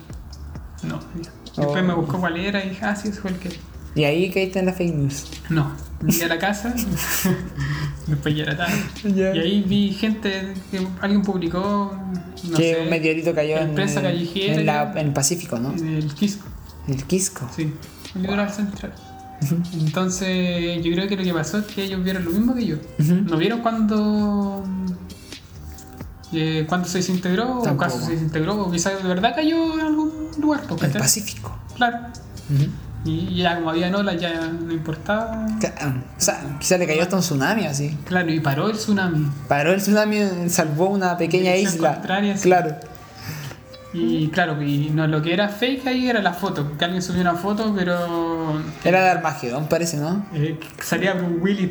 No. 0.85 0.99
Después 1.15 1.81
Oh. 1.83 1.85
me 1.87 1.93
buscó 1.93 2.19
cuál 2.19 2.37
era 2.37 2.63
y 2.63 2.69
dije, 2.69 2.85
ah, 2.85 2.95
sí, 2.95 3.07
ese 3.09 3.19
fue 3.21 3.31
el 3.31 3.37
que. 3.37 3.49
Y 3.95 4.03
ahí 4.03 4.29
caíste 4.31 4.59
en 4.59 4.67
la 4.67 4.73
fake 4.73 4.93
news. 4.93 5.25
No. 5.49 5.71
Llegué 6.05 6.25
a 6.25 6.27
la 6.27 6.37
casa. 6.37 6.73
después 8.07 8.35
ya 8.35 8.43
era 8.43 8.55
tarde. 8.57 8.75
Y 9.03 9.21
ahí 9.39 9.63
vi 9.67 9.91
gente 9.91 10.53
que 10.69 10.87
alguien 11.01 11.23
publicó. 11.23 11.97
No 12.49 12.57
que 12.57 12.75
sé, 12.75 12.81
un 12.83 12.89
meteorito 12.91 13.33
cayó 13.33 13.57
en, 13.57 13.69
Empresa 13.69 14.01
callejera. 14.03 14.53
en, 14.55 14.65
la- 14.67 14.91
en 14.91 15.07
el 15.07 15.13
Pacífico, 15.13 15.57
¿no? 15.59 15.71
en 15.71 15.87
el 15.95 16.13
Quisco. 16.13 16.45
El 16.87 17.03
Quisco. 17.05 17.49
Sí, 17.55 17.73
el 18.15 18.21
litoral 18.21 18.51
central. 18.51 18.93
Entonces, 19.73 20.83
yo 20.83 20.91
creo 20.93 21.07
que 21.07 21.15
lo 21.15 21.23
que 21.23 21.33
pasó 21.33 21.59
es 21.59 21.65
que 21.65 21.83
ellos 21.83 22.03
vieron 22.03 22.23
lo 22.25 22.31
mismo 22.31 22.55
que 22.55 22.65
yo. 22.65 22.75
¿No 22.99 23.37
vieron 23.37 23.61
cuando, 23.61 24.63
eh, 26.33 26.65
cuando 26.67 26.87
se 26.87 26.99
desintegró? 26.99 27.59
O 27.61 27.77
caso 27.77 27.99
se 27.99 28.11
desintegró, 28.11 28.55
o 28.61 28.71
quizás 28.71 29.01
de 29.01 29.07
verdad 29.07 29.33
cayó 29.35 29.73
en 29.75 29.81
algún 29.85 30.11
lugar. 30.39 30.61
pues, 30.67 30.83
El. 30.83 30.91
Pacífico. 30.91 31.57
Claro. 31.75 31.97
Y 33.05 33.35
ya 33.37 33.55
como 33.55 33.69
había 33.69 33.95
olas, 33.95 34.19
ya 34.19 34.47
no 34.47 34.73
importaba. 34.73 35.45
O 36.17 36.19
sea, 36.21 36.57
quizás 36.59 36.79
le 36.79 36.87
cayó 36.87 37.03
hasta 37.03 37.15
un 37.15 37.21
tsunami 37.21 37.65
así. 37.65 37.97
Claro, 38.05 38.31
y 38.31 38.39
paró 38.39 38.69
el 38.69 38.75
tsunami. 38.75 39.29
Paró 39.47 39.71
el 39.73 39.81
tsunami, 39.81 40.49
salvó 40.49 40.87
una 40.89 41.17
pequeña 41.17 41.51
Dirección 41.53 41.75
isla. 41.75 41.93
contraria, 41.95 42.35
sí. 42.37 42.43
Claro. 42.43 42.75
Y 43.93 44.27
claro, 44.27 44.61
y 44.61 44.89
no, 44.89 45.07
lo 45.07 45.21
que 45.21 45.33
era 45.33 45.47
fake 45.49 45.87
ahí 45.87 46.09
era 46.09 46.21
la 46.21 46.33
foto. 46.33 46.77
Que 46.77 46.85
alguien 46.85 47.01
subió 47.01 47.21
una 47.21 47.35
foto, 47.35 47.73
pero. 47.75 48.61
Era 48.83 49.01
de 49.03 49.09
Armagedón, 49.09 49.67
parece, 49.69 49.97
¿no? 49.97 50.25
eh, 50.33 50.59
salía 50.83 51.13
con 51.17 51.41
Willy. 51.41 51.67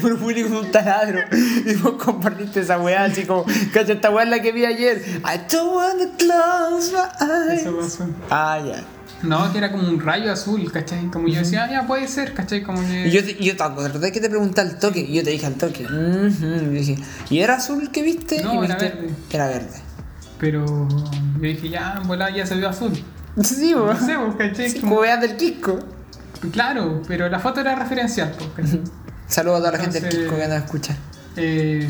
Por 0.00 0.12
Willy 0.22 0.42
con 0.42 0.56
un 0.56 0.70
taladro. 0.70 1.20
Y 1.64 1.74
vos 1.76 1.94
compartiste 2.02 2.60
esa 2.60 2.78
weá 2.78 3.04
así 3.04 3.24
como, 3.24 3.44
cacha, 3.72 3.92
esta 3.92 4.10
weá 4.10 4.24
es 4.24 4.30
la 4.30 4.42
que 4.42 4.52
vi 4.52 4.64
ayer. 4.64 5.00
I 5.24 5.40
don't 5.50 5.74
wanna 5.74 6.10
close 6.18 6.92
my 6.92 7.26
eyes. 7.52 7.60
Eso 7.62 7.76
pasó. 7.78 8.06
Ah, 8.30 8.58
ya. 8.64 8.84
No, 9.22 9.50
que 9.52 9.58
era 9.58 9.72
como 9.72 9.88
un 9.88 10.00
rayo 10.00 10.30
azul, 10.32 10.70
¿cachai? 10.70 11.06
Como 11.10 11.26
yo 11.28 11.40
decía, 11.40 11.64
ah, 11.64 11.70
ya 11.70 11.86
puede 11.86 12.06
ser, 12.08 12.34
¿cachai? 12.34 12.62
Como 12.62 12.80
que. 12.86 13.10
Yo, 13.10 13.24
te, 13.24 13.34
yo 13.42 13.56
te 13.56 13.62
acordé 13.62 14.12
que 14.12 14.20
te 14.20 14.28
pregunté 14.28 14.60
al 14.60 14.78
toque. 14.78 15.00
Y 15.00 15.14
yo 15.14 15.22
te 15.24 15.30
dije 15.30 15.46
al 15.46 15.54
toque. 15.54 15.84
Ujú. 15.84 16.46
Y 16.46 16.74
dije, 16.74 16.96
¿y 17.30 17.38
era 17.40 17.54
azul 17.56 17.90
que 17.90 18.02
viste? 18.02 18.42
No, 18.42 18.62
y 18.62 18.66
era 18.66 18.76
viste- 18.76 18.94
verde. 18.96 19.14
Era 19.30 19.46
verde. 19.48 19.87
Pero 20.38 20.64
yo 20.88 21.40
dije, 21.40 21.68
ya, 21.68 22.00
volada 22.06 22.30
ya 22.34 22.46
se 22.46 22.54
vio 22.56 22.68
azul. 22.68 22.92
Sí, 23.42 23.72
No 23.72 23.84
weón. 23.84 23.96
sé, 24.06 24.16
pues, 24.16 24.50
¿cachai? 24.50 24.68
Sí, 24.70 24.80
Como- 24.80 24.90
como 24.90 25.00
veas 25.02 25.20
del 25.20 25.36
Quisco. 25.36 25.78
Claro, 26.52 27.02
pero 27.08 27.28
la 27.28 27.38
foto 27.40 27.60
era 27.60 27.74
referencial, 27.74 28.32
pues. 28.54 28.76
Saludos 29.26 29.56
a 29.56 29.60
toda 29.60 29.72
la 29.72 29.78
gente 29.78 30.00
del 30.00 30.10
Quisco 30.10 30.36
que 30.36 30.48
nos 30.48 30.56
escucha. 30.64 30.96
Eh, 31.36 31.88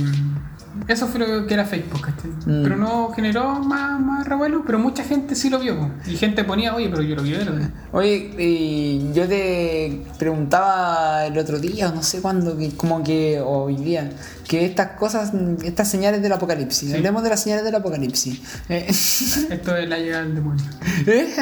eso 0.87 1.07
fue 1.09 1.20
lo 1.20 1.47
que 1.47 1.55
era 1.55 1.64
¿cachai? 2.01 2.31
Mm. 2.47 2.62
Pero 2.62 2.76
no 2.76 3.11
generó 3.12 3.59
más, 3.61 4.01
más 4.01 4.26
revuelo, 4.26 4.62
pero 4.66 4.79
mucha 4.79 5.03
gente 5.05 5.35
sí 5.35 5.51
lo 5.51 5.59
vio. 5.59 5.91
Y 6.07 6.16
gente 6.16 6.45
ponía, 6.45 6.74
oye, 6.74 6.89
pero 6.89 7.03
yo 7.03 7.16
lo 7.16 7.22
vi 7.22 7.33
verde. 7.33 7.68
Oye, 7.93 9.11
yo 9.14 9.26
te 9.26 10.03
preguntaba 10.18 11.26
el 11.26 11.37
otro 11.39 11.59
día, 11.59 11.89
o 11.89 11.95
no 11.95 12.03
sé 12.03 12.20
cuándo, 12.22 12.57
que 12.57 12.70
como 12.76 13.03
que, 13.03 13.41
o 13.41 13.64
hoy 13.64 13.76
día, 13.76 14.11
que 14.47 14.64
estas 14.64 14.93
cosas, 14.99 15.33
estas 15.64 15.91
señales 15.91 16.22
del 16.22 16.33
apocalipsis, 16.33 16.91
Sí. 16.91 16.97
hablemos 16.97 17.22
de 17.22 17.31
las 17.31 17.43
señales 17.43 17.64
del 17.64 17.74
apocalipsis. 17.74 18.41
Eh, 18.68 18.87
Esto 18.89 19.76
es 19.76 19.89
la 19.89 19.99
llegada 19.99 20.22
del 20.24 20.35
demonio. 20.37 20.64
¿eh? 21.07 21.35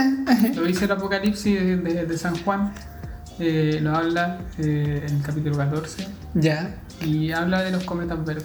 Lo 0.54 0.62
dice 0.64 0.86
el 0.86 0.92
Apocalipsis 0.92 1.54
de, 1.60 1.76
de- 1.76 2.06
de 2.06 2.18
San 2.18 2.36
Juan, 2.42 2.72
eh, 3.38 3.78
lo 3.82 3.94
habla 3.94 4.38
eh, 4.58 5.04
en 5.08 5.16
el 5.16 5.22
capítulo 5.22 5.56
14, 5.56 6.06
ya, 6.34 6.74
y 7.04 7.30
habla 7.32 7.62
de 7.62 7.70
los 7.72 7.84
cometas 7.84 8.24
verdes. 8.24 8.44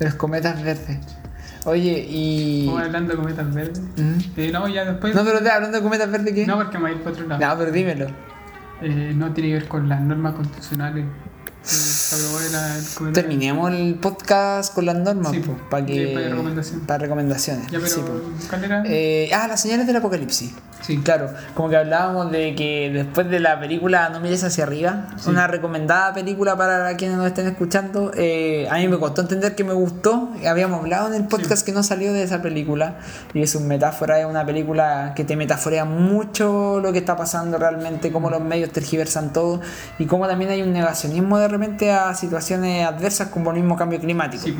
De 0.00 0.06
los 0.06 0.14
cometas 0.14 0.62
verdes. 0.62 0.98
Oye, 1.66 2.06
y... 2.08 2.60
Estamos 2.60 2.82
hablando 2.82 3.12
de 3.12 3.18
cometas 3.18 3.54
verdes. 3.54 3.80
¿Mm? 3.96 4.18
Eh, 4.36 4.50
no, 4.50 4.66
ya 4.66 4.84
después. 4.86 5.14
No, 5.14 5.24
pero 5.24 5.40
te 5.40 5.50
hablando 5.50 5.76
de 5.76 5.84
cometas 5.84 6.10
verdes, 6.10 6.34
¿qué? 6.34 6.46
No, 6.46 6.56
porque 6.56 6.78
me 6.78 6.84
voy 6.84 6.92
a 6.92 6.94
ir 6.94 7.00
para 7.02 7.10
otro 7.12 7.28
lado. 7.28 7.46
No, 7.46 7.58
pero 7.58 7.70
dímelo. 7.70 8.06
Eh, 8.80 9.12
no 9.14 9.32
tiene 9.34 9.50
que 9.50 9.54
ver 9.56 9.68
con 9.68 9.88
las 9.88 10.00
normas 10.00 10.34
constitucionales. 10.34 11.04
El 11.62 13.12
Terminemos 13.12 13.70
el 13.70 13.94
podcast 13.96 14.74
con 14.74 14.86
las 14.86 14.96
normas, 14.96 15.32
Sí, 15.32 15.42
para 15.68 15.84
que... 15.84 16.08
Sí, 16.08 16.14
para 16.14 16.28
recomendación. 16.30 16.80
Para 16.80 16.98
recomendaciones. 16.98 17.66
Ya, 17.70 17.78
pero. 17.78 17.86
sí. 17.86 18.00
¿Cuál 18.48 18.64
era? 18.64 18.82
Eh, 18.86 19.30
ah, 19.34 19.46
las 19.46 19.60
señales 19.60 19.86
del 19.86 19.96
apocalipsis. 19.96 20.54
sí. 20.80 20.98
Claro, 21.04 21.30
como 21.54 21.68
que 21.68 21.76
hablábamos 21.76 22.32
de 22.32 22.54
que 22.54 22.90
después 22.92 23.28
de 23.28 23.40
la 23.40 23.60
película 23.60 24.08
No 24.08 24.20
mires 24.20 24.42
hacia 24.42 24.64
arriba, 24.64 25.08
una 25.26 25.46
recomendada 25.46 26.14
película 26.14 26.56
para 26.56 26.96
quienes 26.96 27.18
nos 27.18 27.26
estén 27.26 27.46
escuchando, 27.46 28.10
eh, 28.16 28.66
a 28.70 28.76
mí 28.76 28.88
me 28.88 28.98
costó 28.98 29.20
entender 29.20 29.54
que 29.54 29.62
me 29.62 29.74
gustó, 29.74 30.30
habíamos 30.46 30.80
hablado 30.80 31.08
en 31.08 31.14
el 31.14 31.28
podcast 31.28 31.64
que 31.64 31.72
no 31.72 31.82
salió 31.82 32.12
de 32.12 32.22
esa 32.22 32.40
película 32.40 32.96
y 33.34 33.42
es 33.42 33.54
una 33.54 33.66
metáfora, 33.66 34.18
es 34.18 34.26
una 34.26 34.44
película 34.46 35.12
que 35.14 35.24
te 35.24 35.36
metaforea 35.36 35.84
mucho 35.84 36.80
lo 36.80 36.92
que 36.92 36.98
está 36.98 37.16
pasando 37.16 37.58
realmente, 37.58 38.10
cómo 38.10 38.30
los 38.30 38.40
medios 38.40 38.70
tergiversan 38.70 39.32
todo 39.32 39.60
y 39.98 40.06
cómo 40.06 40.26
también 40.26 40.50
hay 40.50 40.62
un 40.62 40.72
negacionismo 40.72 41.38
de 41.38 41.49
repente 41.50 41.90
a, 41.92 42.14
situaciones 42.14 42.86
adversas 42.86 43.28
como 43.28 43.50
el 43.50 43.56
mismo 43.56 43.76
cambio 43.76 43.98
climático. 44.00 44.42
Sí, 44.42 44.56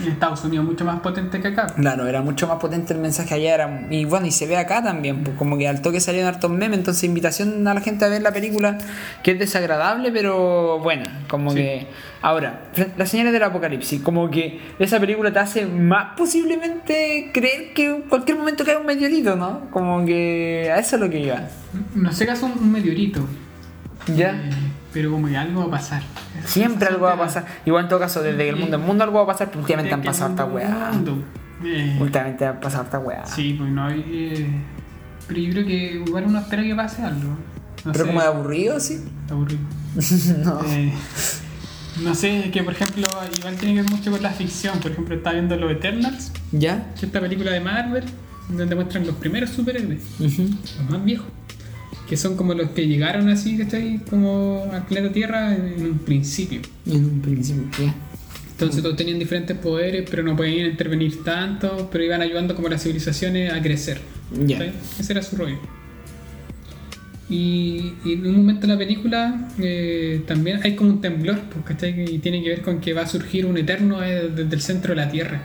en 0.00 0.08
Estados 0.12 0.44
Unidos 0.44 0.66
mucho 0.66 0.84
más 0.84 1.00
potente 1.00 1.40
que 1.40 1.48
acá. 1.48 1.66
Claro, 1.68 2.06
era 2.06 2.22
mucho 2.22 2.46
más 2.46 2.58
potente 2.58 2.92
el 2.94 3.00
mensaje 3.00 3.34
allá. 3.34 3.54
Era, 3.54 3.86
y 3.90 4.04
bueno, 4.04 4.26
y 4.26 4.30
se 4.30 4.46
ve 4.46 4.56
acá 4.56 4.82
también, 4.82 5.22
pues 5.24 5.36
como 5.36 5.56
que 5.58 5.68
al 5.68 5.82
toque 5.82 6.00
salieron 6.00 6.28
hartos 6.28 6.50
memes. 6.50 6.78
Entonces, 6.78 7.04
invitación 7.04 7.66
a 7.66 7.74
la 7.74 7.80
gente 7.80 8.04
a 8.04 8.08
ver 8.08 8.22
la 8.22 8.32
película, 8.32 8.78
que 9.22 9.32
es 9.32 9.38
desagradable, 9.38 10.10
pero 10.12 10.78
buena. 10.80 11.20
Como 11.28 11.50
Sí. 11.50 11.56
que. 11.58 11.86
Ahora, 12.22 12.64
Las 12.98 13.08
señales 13.10 13.32
del 13.32 13.42
apocalipsis, 13.42 14.02
como 14.02 14.30
que 14.30 14.60
esa 14.78 15.00
película 15.00 15.32
te 15.32 15.38
hace 15.38 15.64
más 15.66 16.14
posiblemente 16.18 17.30
creer 17.32 17.72
que 17.72 17.86
en 17.86 18.02
cualquier 18.02 18.36
momento 18.36 18.64
cae 18.64 18.76
un 18.76 18.84
meteorito, 18.86 19.36
¿no? 19.36 19.70
Como 19.70 20.04
que 20.04 20.70
a 20.74 20.78
eso 20.78 20.96
es 20.96 21.02
lo 21.02 21.08
que 21.08 21.20
iba. 21.20 21.40
No 21.94 22.12
sé 22.12 22.26
caso 22.26 22.46
un 22.46 22.70
meteorito. 22.72 23.26
¿Ya? 24.16 24.30
Eh, 24.32 24.50
pero 24.92 25.10
como 25.10 25.28
que 25.28 25.36
algo 25.36 25.60
va 25.60 25.66
a 25.66 25.70
pasar. 25.70 26.02
Siempre 26.44 26.88
algo 26.88 27.02
va 27.06 27.12
a 27.14 27.18
pasar. 27.18 27.46
Igual 27.64 27.84
en 27.84 27.88
todo 27.88 27.98
caso, 28.00 28.22
desde 28.22 28.38
que 28.38 28.48
el 28.50 28.56
mundo 28.56 28.76
es 28.76 28.82
mundo 28.82 29.04
algo 29.04 29.16
va 29.18 29.24
a 29.24 29.26
pasar, 29.26 29.48
pero 29.48 29.60
últimamente 29.60 29.94
han 29.94 30.00
De 30.00 30.04
que 30.04 30.08
pasado 30.08 30.30
harta 30.30 30.44
weá. 30.46 30.90
eh, 31.64 31.96
Últimamente 32.00 32.46
han 32.46 32.60
pasado 32.60 32.84
harta 32.84 32.98
weá. 32.98 33.26
Sí, 33.26 33.54
pues 33.58 33.70
no 33.70 33.84
hay. 33.86 34.04
eh, 34.08 34.50
pero 35.28 35.40
yo 35.40 35.52
creo 35.52 35.66
que 35.66 35.92
igual 36.06 36.24
uno 36.26 36.38
espera 36.40 36.62
que 36.62 36.74
pase 36.74 37.02
algo. 37.02 37.36
No 37.84 37.92
Pero 37.92 38.04
sé, 38.04 38.10
como 38.10 38.20
de 38.20 38.26
aburrido, 38.26 38.80
sí. 38.80 39.00
aburrido. 39.30 39.60
no. 40.44 40.60
Eh, 40.66 40.92
no 42.02 42.14
sé, 42.14 42.46
es 42.46 42.50
que 42.52 42.62
por 42.62 42.72
ejemplo, 42.72 43.06
igual 43.38 43.56
tiene 43.56 43.74
que 43.76 43.82
ver 43.82 43.90
mucho 43.90 44.10
con 44.10 44.22
la 44.22 44.30
ficción. 44.30 44.78
Por 44.80 44.90
ejemplo, 44.92 45.14
estaba 45.14 45.34
viendo 45.34 45.56
Los 45.56 45.70
Eternals, 45.72 46.32
¿Ya? 46.52 46.84
que 46.92 46.98
es 46.98 47.02
esta 47.04 47.20
película 47.20 47.50
de 47.52 47.60
Marvel, 47.60 48.04
donde 48.48 48.74
muestran 48.74 49.06
los 49.06 49.16
primeros 49.16 49.50
superhéroes, 49.50 50.02
los 50.18 50.90
más 50.90 51.04
viejos, 51.04 51.26
que 52.10 52.16
son 52.16 52.36
como 52.36 52.54
los 52.54 52.70
que 52.70 52.88
llegaron 52.88 53.28
así, 53.28 53.56
¿cachai? 53.56 54.00
Como 54.10 54.68
al 54.72 54.84
planeta 54.84 55.14
Tierra 55.14 55.54
en 55.54 55.86
un 55.86 55.98
principio. 55.98 56.60
En 56.84 57.04
un 57.04 57.20
principio, 57.20 57.62
¿ya? 57.78 57.94
Entonces 58.50 58.82
todos 58.82 58.96
tenían 58.96 59.20
diferentes 59.20 59.56
poderes, 59.56 60.10
pero 60.10 60.24
no 60.24 60.34
podían 60.34 60.66
intervenir 60.66 61.22
tanto, 61.22 61.88
pero 61.92 62.02
iban 62.02 62.20
ayudando 62.20 62.56
como 62.56 62.68
las 62.68 62.82
civilizaciones 62.82 63.52
a 63.52 63.62
crecer. 63.62 64.00
Ya. 64.44 64.58
Ese 64.98 65.12
era 65.12 65.22
su 65.22 65.36
rollo. 65.36 65.56
Y, 67.28 67.92
y 68.04 68.14
en 68.14 68.26
un 68.26 68.38
momento 68.38 68.66
de 68.66 68.72
la 68.72 68.78
película 68.78 69.48
eh, 69.60 70.22
también 70.26 70.58
hay 70.64 70.74
como 70.74 70.90
un 70.90 71.00
temblor, 71.00 71.38
pues, 71.42 71.64
¿cachai? 71.64 72.12
Y 72.12 72.18
tiene 72.18 72.42
que 72.42 72.48
ver 72.48 72.62
con 72.62 72.80
que 72.80 72.92
va 72.92 73.02
a 73.02 73.06
surgir 73.06 73.46
un 73.46 73.56
eterno 73.56 74.02
eh, 74.02 74.28
desde 74.34 74.52
el 74.52 74.60
centro 74.60 74.96
de 74.96 74.96
la 74.96 75.08
Tierra. 75.12 75.42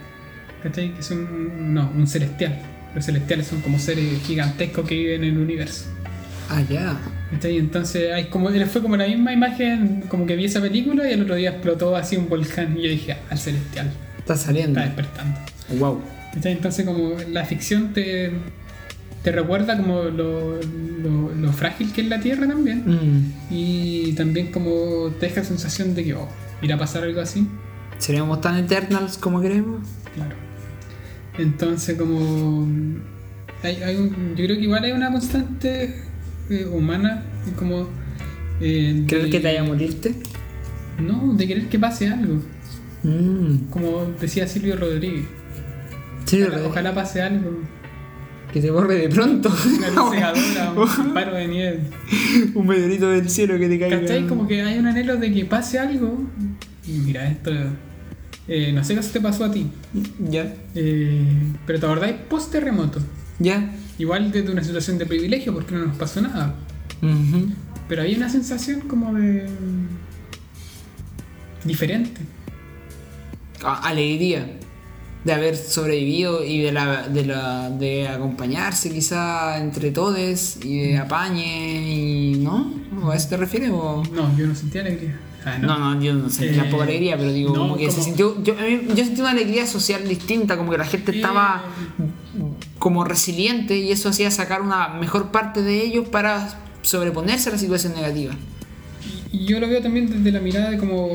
¿Cachai? 0.64 0.96
Que 0.96 1.02
es 1.02 1.12
un, 1.12 1.76
no, 1.76 1.92
un 1.96 2.08
celestial. 2.08 2.60
Los 2.96 3.06
celestiales 3.06 3.46
son 3.46 3.62
como 3.62 3.78
seres 3.78 4.20
gigantescos 4.24 4.88
que 4.88 4.96
viven 4.96 5.24
en 5.26 5.34
el 5.36 5.38
universo. 5.38 5.95
Ah, 6.50 6.62
ya. 6.70 6.98
¿Cachai? 7.32 7.58
Entonces 7.58 8.12
hay 8.14 8.26
como, 8.26 8.50
fue 8.68 8.82
como 8.82 8.96
la 8.98 9.08
misma 9.08 9.34
imagen, 9.34 10.04
como 10.08 10.26
que 10.26 10.36
vi 10.36 10.46
esa 10.46 10.62
película 10.62 11.10
y 11.10 11.14
el 11.14 11.24
otro 11.24 11.36
día 11.36 11.50
explotó 11.52 11.96
así 11.96 12.18
un 12.18 12.30
volcán 12.30 12.78
y 12.78 12.84
yo 12.84 12.90
dije, 12.90 13.14
"Ah, 13.14 13.18
al 13.32 13.38
celestial, 13.40 13.92
Está 14.20 14.38
saliendo. 14.38 14.80
está 14.80 14.94
despertando. 14.94 15.40
Wow. 15.80 16.02
¿Cachai? 16.34 16.52
Entonces 16.52 16.86
como 16.86 17.16
la 17.32 17.46
ficción 17.46 17.94
te, 17.94 18.32
te 19.24 19.32
recuerda 19.32 19.76
como 19.78 20.04
lo, 20.04 20.60
lo- 20.62 21.34
lo 21.36 21.52
frágil 21.54 21.92
que 21.92 22.02
es 22.02 22.08
la 22.08 22.20
Tierra 22.20 22.48
también 22.48 22.84
Mm. 22.86 23.34
y 23.50 24.14
también 24.14 24.52
como 24.52 25.10
te 25.20 25.28
deja 25.28 25.42
la 25.42 25.48
sensación 25.48 25.96
de 25.96 26.04
que 26.04 26.14
oh, 26.14 26.28
irá 26.62 26.76
a 26.76 26.78
pasar 26.80 27.04
algo 27.04 27.22
así. 27.22 27.48
¿Seríamos 27.98 28.42
tan 28.42 28.58
eternals 28.58 29.18
como 29.18 29.42
queremos? 29.42 29.88
Claro. 30.14 30.36
Entonces 31.38 31.98
como 31.98 32.68
hay, 33.64 33.76
hay 33.84 33.96
un- 33.96 34.36
yo 34.36 34.46
creo 34.46 34.58
que 34.58 34.64
igual 34.64 34.84
hay 34.84 34.92
una 34.92 35.12
constante 35.12 36.02
eh, 36.50 36.66
humana 36.66 37.24
como... 37.58 37.88
eh, 38.62 39.04
¿Crees 39.08 39.24
de- 39.26 39.30
que 39.30 39.40
te 39.40 39.48
vaya 39.48 39.62
a 39.62 39.64
morirte? 39.66 40.16
No, 41.00 41.34
de 41.34 41.48
querer 41.48 41.68
que 41.68 41.78
pase 41.80 42.08
algo. 42.08 42.42
Mm. 43.04 43.70
Como 43.70 44.14
decía 44.20 44.48
Silvio 44.48 44.76
Rodríguez. 44.78 45.26
Sí, 46.26 46.42
Ojalá, 46.42 46.66
ojalá 46.68 46.96
pase 46.96 47.22
algo. 47.22 47.60
Que 48.52 48.62
te 48.62 48.72
borre 48.72 48.96
de 48.96 49.10
pronto. 49.10 49.50
Una 49.78 49.90
luz 49.92 50.10
cegadora, 50.12 50.74
un 51.04 51.14
paro 51.14 51.36
de 51.36 51.48
nieve. 51.48 51.80
un 52.56 52.66
meteorito 52.66 53.10
del 53.10 53.30
cielo 53.30 53.60
que 53.60 53.68
te 53.68 53.78
caiga. 53.78 54.00
¿Cachai? 54.02 54.26
Como 54.28 54.48
que 54.48 54.62
hay 54.62 54.80
un 54.80 54.88
anhelo 54.88 55.18
de 55.18 55.32
que 55.34 55.44
pase 55.46 55.78
algo. 55.78 56.24
Y 56.88 56.92
mira, 57.00 57.28
esto. 57.28 57.52
eh, 58.48 58.72
no 58.74 58.84
sé 58.84 58.96
qué 58.96 59.02
te 59.02 59.20
pasó 59.20 59.44
a 59.46 59.52
ti. 59.52 59.68
Ya. 60.30 60.54
eh, 60.74 61.22
pero 61.68 61.80
te 61.80 61.86
acordáis 61.86 62.16
post 62.30 62.52
terremoto. 62.52 63.00
Ya. 63.40 63.72
Igual 63.98 64.32
desde 64.32 64.52
una 64.52 64.64
situación 64.64 64.98
de 64.98 65.06
privilegio 65.06 65.54
porque 65.54 65.74
no 65.76 65.86
nos 65.86 65.98
pasó 65.98 66.22
nada. 66.22 66.56
Pero 67.88 68.02
hay 68.02 68.16
una 68.16 68.30
sensación 68.30 68.82
como 68.82 69.14
de. 69.14 69.48
diferente. 71.64 72.22
A- 73.64 73.88
alegría 73.88 74.58
de 75.24 75.34
haber 75.34 75.56
sobrevivido 75.58 76.44
y 76.44 76.62
de 76.62 76.72
la, 76.72 77.08
de 77.08 77.26
la 77.26 77.70
de 77.72 78.08
acompañarse 78.08 78.92
quizá 78.92 79.58
entre 79.60 79.90
todos 79.92 80.58
y 80.64 80.80
de 80.80 80.98
apañe 81.00 81.94
y 81.96 82.36
¿no? 82.36 82.72
¿O 83.02 83.10
a 83.10 83.16
eso 83.16 83.30
te 83.30 83.38
refieres 83.38 83.72
o 83.74 84.04
No, 84.14 84.38
yo 84.38 84.46
no 84.46 84.54
sentía 84.54 84.82
alegría. 84.82 85.20
Ah, 85.44 85.58
no, 85.60 85.78
no, 85.80 86.02
yo 86.02 86.14
no 86.14 86.30
sentí 86.30 86.54
Eh, 86.56 86.58
tampoco 86.58 86.84
alegría, 86.84 87.18
pero 87.18 87.32
digo, 87.32 87.54
no, 87.54 87.62
como 87.62 87.78
que 87.78 87.90
se 87.92 88.02
sintió. 88.04 88.44
Yo, 88.44 88.56
yo 88.60 89.04
sentí 89.06 89.22
una 89.22 89.32
alegría 89.32 89.66
social 89.66 90.08
distinta, 90.08 90.58
como 90.58 90.72
que 90.72 90.78
la 90.78 90.86
gente 90.86 91.12
estaba 91.16 91.64
como 92.80 93.04
resiliente 93.04 93.78
y 93.78 93.92
eso 93.92 94.10
hacía 94.10 94.30
sacar 94.32 94.62
una 94.62 94.90
mejor 94.90 95.32
parte 95.32 95.62
de 95.62 95.82
ellos 95.84 96.08
para 96.10 96.60
sobreponerse 96.82 97.50
a 97.50 97.54
la 97.54 97.58
situación 97.58 97.94
negativa. 97.94 98.34
Yo 99.32 99.60
lo 99.60 99.68
veo 99.68 99.82
también 99.82 100.10
desde 100.10 100.32
la 100.32 100.40
mirada 100.40 100.72
de 100.72 100.78
como 100.78 101.10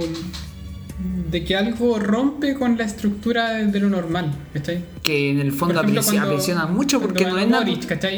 de 1.30 1.44
que 1.44 1.56
algo 1.56 1.98
rompe 1.98 2.54
con 2.54 2.76
la 2.76 2.84
estructura 2.84 3.50
de, 3.52 3.66
de 3.66 3.80
lo 3.80 3.88
normal, 3.88 4.32
¿cachai? 4.52 4.84
Que 5.02 5.30
en 5.30 5.38
el 5.40 5.52
fondo 5.52 5.74
ejemplo, 5.80 6.02
cuando- 6.02 6.68
mucho 6.68 7.00
porque 7.00 7.24
no 7.24 7.38
es 7.38 7.48
nada. 7.48 7.64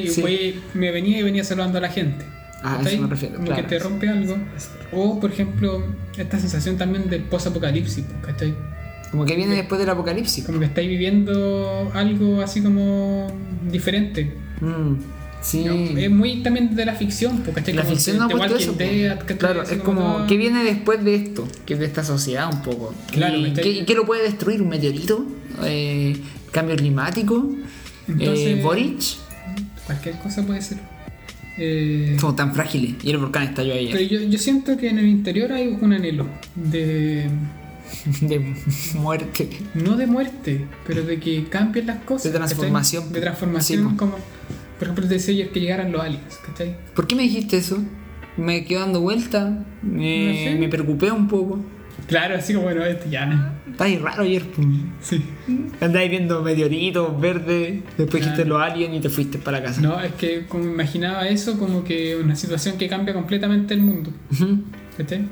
Sí. 0.08 0.20
Güey, 0.20 0.54
me 0.74 0.90
venía 0.90 1.18
y 1.18 1.22
venía 1.22 1.44
saludando 1.44 1.78
a 1.78 1.82
la 1.82 1.88
gente. 1.90 2.24
Ah, 2.64 2.78
eso 2.84 3.02
me 3.02 3.08
refiero, 3.08 3.34
Como 3.36 3.46
claro. 3.46 3.62
que 3.62 3.68
te 3.68 3.78
rompe 3.78 4.08
algo. 4.08 4.36
O, 4.92 5.20
por 5.20 5.30
ejemplo, 5.32 5.84
esta 6.16 6.38
sensación 6.38 6.76
también 6.78 7.08
del 7.10 7.22
post-apocalipsis, 7.24 8.04
¿cachai? 8.24 8.54
Como 9.12 9.26
que 9.26 9.36
viene 9.36 9.54
después 9.54 9.78
del 9.78 9.90
apocalipsis. 9.90 10.42
Como 10.44 10.58
que 10.58 10.64
estáis 10.64 10.88
viviendo 10.88 11.90
algo 11.94 12.40
así 12.40 12.62
como 12.62 13.28
diferente. 13.70 14.32
Mm, 14.60 14.94
sí. 15.42 15.64
¿no? 15.66 15.74
Es 15.74 16.10
muy 16.10 16.42
también 16.42 16.74
de 16.74 16.86
la 16.86 16.94
ficción, 16.94 17.42
¿cachai? 17.54 17.74
La 17.74 17.82
Como 17.82 17.94
ficción 17.94 18.16
no 18.16 18.24
ha 18.24 18.46
eso. 18.46 18.74
Claro, 19.38 19.62
es 19.62 19.82
como, 19.82 20.00
todo- 20.00 20.26
¿qué 20.26 20.36
viene 20.38 20.64
después 20.64 21.04
de 21.04 21.14
esto? 21.14 21.46
Que 21.66 21.74
es 21.74 21.80
de 21.80 21.86
esta 21.86 22.02
sociedad 22.04 22.50
un 22.52 22.62
poco. 22.62 22.94
Claro, 23.10 23.36
¿Y 23.36 23.84
qué, 23.84 23.94
lo 23.94 24.06
puede 24.06 24.22
destruir? 24.22 24.62
¿Un 24.62 24.70
meteorito? 24.70 25.26
Eh, 25.62 26.16
¿Cambio 26.50 26.74
climático? 26.76 27.50
Entonces- 28.08 28.58
Eh, 28.58 28.60
¿Boric? 28.62 28.98
Cualquier 29.86 30.14
cosa 30.20 30.42
puede 30.46 30.62
ser. 30.62 30.78
Eh, 31.58 32.16
Somos 32.18 32.36
tan 32.36 32.54
frágiles. 32.54 32.94
Y 33.04 33.10
el 33.10 33.18
volcán 33.18 33.42
estalló 33.42 33.74
pero 33.74 33.98
ayer. 33.98 34.08
yo, 34.08 34.20
yo 34.22 34.38
siento 34.38 34.76
que 34.78 34.88
en 34.88 34.98
el 34.98 35.06
interior 35.06 35.52
hay 35.52 35.68
un 35.78 35.92
anhelo 35.92 36.26
de 36.54 37.26
De 38.20 38.54
muerte. 38.94 39.48
no 39.74 39.96
de 39.96 40.06
muerte, 40.06 40.66
pero 40.86 41.02
de 41.02 41.18
que 41.20 41.44
cambien 41.44 41.86
las 41.86 41.98
cosas. 42.04 42.32
De 42.32 42.38
transformación. 42.38 43.02
¿cachai? 43.04 43.14
De 43.14 43.20
transformación, 43.20 43.90
Sí, 43.90 43.96
como 43.96 44.12
por 44.78 44.88
ejemplo 44.88 45.06
decía 45.06 45.34
ayer 45.34 45.50
que 45.50 45.60
llegaran 45.60 45.92
los 45.92 46.02
aliens, 46.02 46.38
¿cachai? 46.46 46.76
¿Por 46.94 47.06
qué 47.06 47.14
me 47.14 47.22
dijiste 47.22 47.56
eso? 47.56 47.78
Me 48.36 48.64
quedó 48.64 48.80
dando 48.80 49.00
vuelta. 49.00 49.64
Me, 49.82 50.28
No 50.28 50.34
sé. 50.52 50.56
me 50.58 50.68
preocupé 50.68 51.10
un 51.12 51.28
poco. 51.28 51.60
Claro, 52.08 52.34
así 52.36 52.52
como 52.52 52.64
bueno, 52.66 52.84
esto 52.84 53.08
ya 53.08 53.26
no. 53.26 53.52
Está 53.70 53.84
ahí 53.84 53.96
raro 53.98 54.22
ayer. 54.24 54.42
Sí. 55.00 55.22
Andáis 55.80 56.10
viendo 56.10 56.42
meteoritos 56.42 57.18
verdes. 57.20 57.82
Después 57.96 58.22
dijiste 58.24 58.42
Claro. 58.44 58.58
los 58.58 58.62
aliens 58.62 58.96
y 58.96 59.00
te 59.00 59.08
fuiste 59.08 59.38
para 59.38 59.62
casa. 59.62 59.80
No, 59.80 60.00
es 60.00 60.12
que 60.14 60.46
como 60.46 60.64
imaginaba 60.64 61.28
eso 61.28 61.58
como 61.58 61.84
que 61.84 62.16
una 62.16 62.34
situación 62.34 62.76
que 62.76 62.88
cambia 62.88 63.14
completamente 63.14 63.72
el 63.74 63.80
mundo, 63.82 64.10
Ujú. 64.32 64.62
¿cachai? 64.96 65.26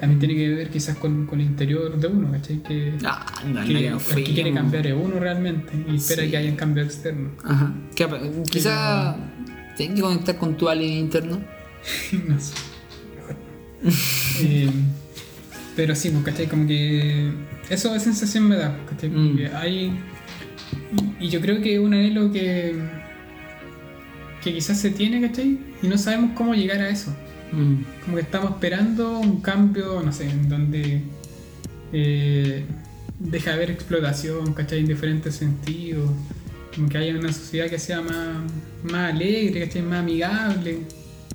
También 0.00 0.18
tiene 0.18 0.34
que 0.34 0.48
ver 0.48 0.70
quizás 0.70 0.96
con, 0.96 1.26
con 1.26 1.40
el 1.40 1.46
interior 1.46 1.94
de 2.00 2.06
uno, 2.08 2.32
¿cachai? 2.32 2.62
Que, 2.62 2.94
Ah, 3.04 3.26
anda, 3.44 3.64
que 3.64 3.88
anda, 3.88 4.02
que 4.14 4.24
quiere 4.24 4.52
cambiar 4.54 4.86
es 4.86 4.94
uno 4.94 5.20
realmente 5.20 5.72
y 5.88 5.96
espera 5.96 6.22
Sí. 6.24 6.30
que 6.30 6.36
haya 6.38 6.50
un 6.50 6.56
cambio 6.56 6.82
externo. 6.84 7.30
Ajá. 7.44 7.74
¿Qué 7.94 8.04
apa- 8.04 8.18
Quizá 8.50 9.16
tienes 9.76 9.96
que 9.96 10.02
conectar 10.02 10.38
con 10.38 10.56
tu 10.56 10.68
alien 10.70 10.92
interno. 10.94 11.38
no 12.28 12.40
sé. 12.40 12.54
Eh, 14.42 14.70
pero 15.76 15.94
sí, 15.94 16.10
pues, 16.10 16.24
¿cachai? 16.24 16.46
Como 16.46 16.66
que 16.66 17.30
eso 17.68 17.92
de 17.92 18.00
sensación 18.00 18.48
me 18.48 18.56
da, 18.56 18.76
¿cachai? 18.88 19.10
Como 19.10 19.32
Mm. 19.32 19.36
que 19.36 19.46
hay. 19.48 19.98
Y, 21.20 21.26
y 21.26 21.28
yo 21.28 21.40
creo 21.40 21.60
que 21.60 21.74
es 21.74 21.80
un 21.80 21.92
anhelo 21.94 22.32
que. 22.32 22.74
que 24.42 24.54
quizás 24.54 24.78
se 24.80 24.90
tiene, 24.90 25.20
¿cachai? 25.20 25.58
Y 25.82 25.86
no 25.88 25.98
sabemos 25.98 26.30
cómo 26.34 26.54
llegar 26.54 26.80
a 26.80 26.88
eso. 26.88 27.14
Mm. 27.52 27.74
Como 28.04 28.16
que 28.16 28.22
estamos 28.22 28.50
esperando 28.50 29.18
un 29.18 29.40
cambio, 29.40 30.02
no 30.04 30.12
sé, 30.12 30.28
en 30.30 30.48
donde. 30.48 31.02
eh, 31.92 32.64
deja 33.18 33.50
de 33.50 33.56
haber 33.56 33.70
explotación, 33.72 34.54
¿cachai? 34.54 34.80
En 34.80 34.86
diferentes 34.86 35.34
sentidos. 35.34 36.10
Como 36.74 36.88
que 36.88 36.98
haya 36.98 37.18
una 37.18 37.32
sociedad 37.32 37.68
que 37.68 37.78
sea 37.78 38.00
más, 38.00 38.38
más 38.84 39.12
alegre, 39.12 39.66
¿cachai? 39.66 39.82
Más 39.82 39.98
amigable. 40.00 40.78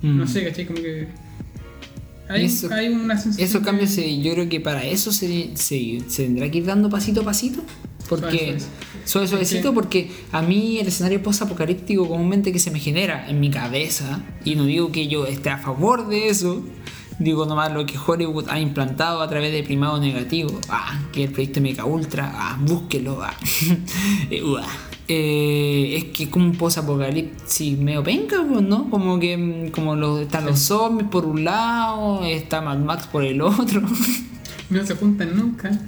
Mm. 0.01 0.17
No 0.17 0.27
sé, 0.27 0.43
¿cachai? 0.45 0.65
Como 0.65 0.81
que. 0.81 1.07
Hay, 2.27 2.45
Eso- 2.45 2.73
hay 2.73 2.87
una 2.87 3.17
sensación. 3.17 3.47
Esos 3.47 3.61
cambios, 3.63 3.95
yo 3.95 4.33
creo 4.33 4.49
que 4.49 4.59
para 4.59 4.83
eso 4.83 5.11
se, 5.11 5.51
se, 5.55 5.99
se 6.07 6.23
tendrá 6.23 6.49
que 6.49 6.57
ir 6.59 6.65
dando 6.65 6.89
pasito 6.89 7.21
a 7.21 7.25
pasito. 7.25 7.61
Porque, 8.09 8.37
Suave, 8.37 8.59
suave, 9.05 9.27
suavecito, 9.27 9.73
porque 9.73 10.11
a 10.31 10.41
mí 10.41 10.79
el 10.79 10.87
escenario 10.87 11.23
post-apocalíptico 11.23 12.07
comúnmente 12.07 12.51
que 12.51 12.59
se 12.59 12.71
me 12.71 12.79
genera 12.79 13.29
en 13.29 13.39
mi 13.39 13.49
cabeza, 13.49 14.21
y 14.43 14.55
no 14.55 14.65
digo 14.65 14.91
que 14.91 15.07
yo 15.07 15.25
esté 15.25 15.49
a 15.49 15.57
favor 15.57 16.07
de 16.07 16.27
eso, 16.27 16.61
digo 17.19 17.45
nomás 17.45 17.71
lo 17.71 17.85
que 17.85 17.97
Hollywood 17.97 18.49
ha 18.49 18.59
implantado 18.59 19.21
a 19.21 19.29
través 19.29 19.51
de 19.53 19.63
primado 19.63 19.99
negativo, 19.99 20.59
ah, 20.69 20.99
que 21.13 21.23
el 21.23 21.31
proyecto 21.31 21.61
Mecha 21.61 21.85
Ultra, 21.85 22.31
ah, 22.33 22.57
búsquelo, 22.59 23.21
ah. 23.21 23.33
Eh, 25.07 25.97
es 25.97 26.03
que 26.05 26.23
es 26.23 26.29
como 26.29 26.45
un 26.45 26.53
post-apocalipsis 26.53 27.77
medio 27.77 28.01
penca, 28.01 28.43
pues, 28.47 28.63
¿no? 28.63 28.89
Como 28.89 29.19
que 29.19 29.37
mm, 29.37 29.69
como 29.69 29.95
los, 29.95 30.21
están 30.21 30.47
los 30.47 30.59
zombies 30.59 31.07
por 31.09 31.25
un 31.25 31.43
lado, 31.43 32.23
está 32.25 32.61
Mad 32.61 32.79
Max 32.79 33.07
por 33.07 33.23
el 33.23 33.41
otro. 33.41 33.81
No 34.67 34.83
se 34.83 34.95
juntan 34.95 35.37
nunca. 35.37 35.79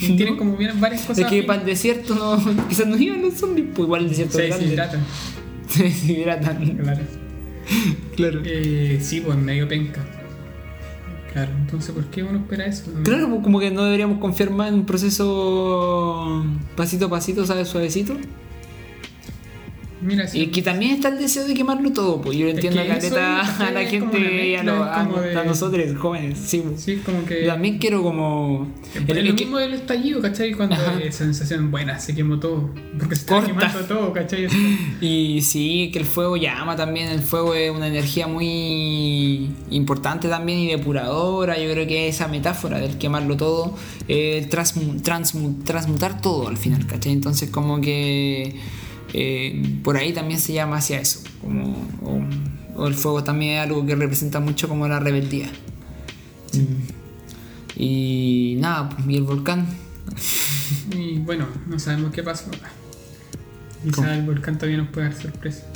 Y 0.00 0.12
tienen 0.16 0.36
como 0.36 0.56
bien 0.56 0.80
varias 0.80 1.02
cosas. 1.02 1.24
es 1.24 1.30
que 1.30 1.42
para 1.42 1.60
el 1.60 1.66
desierto 1.66 2.14
no, 2.14 2.38
quizás 2.68 2.86
no 2.86 2.96
iban 2.96 3.22
los 3.22 3.34
zombies, 3.34 3.68
pues 3.74 3.86
igual 3.86 4.02
el 4.04 4.08
desierto 4.10 4.38
Se 4.38 4.42
deshidratan. 4.44 5.00
Se 5.68 5.82
deshidratan. 5.84 6.76
Claro. 6.76 7.02
Claro. 8.14 8.42
Eh, 8.44 8.98
sí, 9.02 9.20
pues 9.20 9.36
medio 9.36 9.68
penca. 9.68 10.04
Claro, 11.32 11.50
entonces, 11.60 11.94
¿por 11.94 12.04
qué 12.06 12.22
uno 12.22 12.38
espera 12.38 12.64
eso? 12.64 12.84
Claro, 13.02 13.28
pues 13.28 13.42
como 13.42 13.60
que 13.60 13.70
no 13.70 13.84
deberíamos 13.84 14.18
confiar 14.20 14.50
más 14.50 14.68
en 14.68 14.74
un 14.74 14.86
proceso 14.86 16.42
pasito 16.76 17.06
a 17.06 17.10
pasito, 17.10 17.44
¿sabes? 17.44 17.68
Suavecito. 17.68 18.16
Mira, 20.06 20.28
sí. 20.28 20.40
Y 20.40 20.46
que 20.48 20.62
también 20.62 20.92
está 20.92 21.08
el 21.08 21.18
deseo 21.18 21.46
de 21.46 21.54
quemarlo 21.54 21.92
todo, 21.92 22.20
pues 22.22 22.38
yo 22.38 22.46
Es 22.46 22.54
entiendo 22.54 22.82
que 22.82 22.92
a 22.92 22.96
eso, 22.96 23.10
caleta 23.14 23.42
¿cachai? 23.44 23.66
a 23.66 23.70
la 23.72 23.84
gente 23.90 24.48
y 24.50 24.54
a, 24.54 24.62
lo- 24.62 24.84
a- 24.84 25.04
como 25.04 25.20
de- 25.20 25.36
a 25.36 25.42
nosotros, 25.44 25.84
jóvenes, 25.98 26.38
sí. 26.38 26.62
pues. 26.64 26.80
Sí, 26.80 27.02
como 27.04 27.24
que. 27.24 27.42
Yo 27.42 27.48
también 27.48 27.78
quiero 27.78 28.02
como... 28.02 28.68
El- 28.94 29.26
lo 29.26 29.34
que- 29.34 29.44
mismo 29.44 29.58
del 29.58 29.74
estallido, 29.74 30.22
¿cachai? 30.22 30.52
Cuando 30.52 30.76
es 31.02 31.14
sensación 31.16 31.70
buena, 31.70 31.98
se 31.98 32.14
quemó 32.14 32.38
todo. 32.38 32.70
Porque 32.98 33.16
se 33.16 33.22
está 33.22 33.44
quemando 33.44 33.80
todo, 33.80 34.12
¿cachai? 34.12 34.46
Y 35.00 35.42
sí, 35.42 35.90
que 35.92 35.98
el 35.98 36.04
fuego 36.04 36.36
llama 36.36 36.76
también, 36.76 37.08
el 37.08 37.20
fuego 37.20 37.54
es 37.54 37.70
una 37.70 37.88
energía 37.88 38.26
muy 38.26 39.50
importante 39.70 40.28
también 40.28 40.58
y 40.60 40.68
depuradora, 40.68 41.58
yo 41.58 41.70
creo 41.72 41.86
que 41.86 42.08
esa 42.08 42.28
metáfora 42.28 42.78
del 42.78 42.96
quemarlo 42.98 43.36
todo, 43.36 43.74
eh, 44.08 44.46
transmu- 44.50 45.02
transmu- 45.02 45.64
transmutar 45.64 46.20
todo 46.20 46.48
al 46.48 46.56
final, 46.56 46.86
¿cachai? 46.86 47.12
Entonces 47.12 47.50
como 47.50 47.80
que 47.80 48.54
eh, 49.12 49.80
por 49.82 49.96
ahí 49.96 50.12
también 50.12 50.40
se 50.40 50.52
llama 50.52 50.76
hacia 50.76 51.00
eso, 51.00 51.20
como, 51.40 51.72
o, 52.02 52.20
o 52.76 52.86
el 52.86 52.94
fuego 52.94 53.24
también 53.24 53.54
es 53.54 53.60
algo 53.60 53.84
que 53.86 53.94
representa 53.94 54.40
mucho 54.40 54.68
como 54.68 54.86
la 54.88 55.00
rebeldía. 55.00 55.50
Y 57.76 58.56
nada, 58.58 58.88
pues, 58.88 59.06
y 59.08 59.16
el 59.16 59.22
volcán, 59.24 59.66
Y 60.96 61.18
bueno, 61.18 61.46
no 61.66 61.78
sabemos 61.78 62.12
qué 62.12 62.22
pasó. 62.22 62.50
¿Cómo? 62.50 63.92
Quizá 63.92 64.16
el 64.16 64.24
volcán 64.24 64.56
todavía 64.56 64.78
nos 64.78 64.88
puede 64.88 65.08
dar 65.08 65.20
sorpresa. 65.20 65.66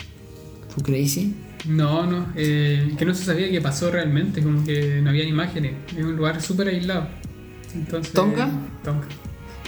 ¿tú 0.74 0.82
crazy? 0.82 1.34
No, 1.66 2.06
no, 2.06 2.28
eh, 2.36 2.94
que 2.96 3.04
no 3.04 3.14
se 3.14 3.24
sabía 3.24 3.50
qué 3.50 3.60
pasó 3.60 3.90
realmente, 3.90 4.42
como 4.42 4.64
que 4.64 5.00
no 5.02 5.10
habían 5.10 5.28
imágenes. 5.28 5.74
Es 5.96 6.02
un 6.04 6.16
lugar 6.16 6.40
súper 6.40 6.68
aislado. 6.68 7.08
Entonces, 7.74 8.12
¿Tonga? 8.12 8.50
Tonga. 8.82 9.06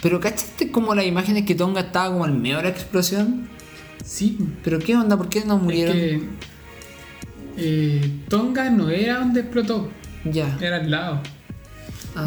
Pero 0.02 0.18
¿cachaste 0.20 0.70
como 0.72 0.94
las 0.94 1.06
imágenes 1.06 1.44
que 1.46 1.54
Tonga 1.54 1.80
estaba 1.82 2.10
como 2.10 2.26
en 2.26 2.42
medio 2.42 2.56
de 2.58 2.64
la 2.64 2.68
explosión? 2.70 3.48
Sí, 4.04 4.36
¿Pero 4.64 4.78
qué 4.80 4.96
onda? 4.96 5.16
¿Por 5.16 5.28
qué 5.28 5.44
no 5.44 5.58
murieron? 5.58 5.96
es 5.96 6.02
que 6.02 6.22
eh, 7.56 8.10
Tonga 8.28 8.68
no 8.70 8.90
era 8.90 9.18
donde 9.18 9.40
explotó, 9.40 9.90
Ya. 10.24 10.56
era 10.60 10.76
al 10.76 10.90
lado, 10.90 11.20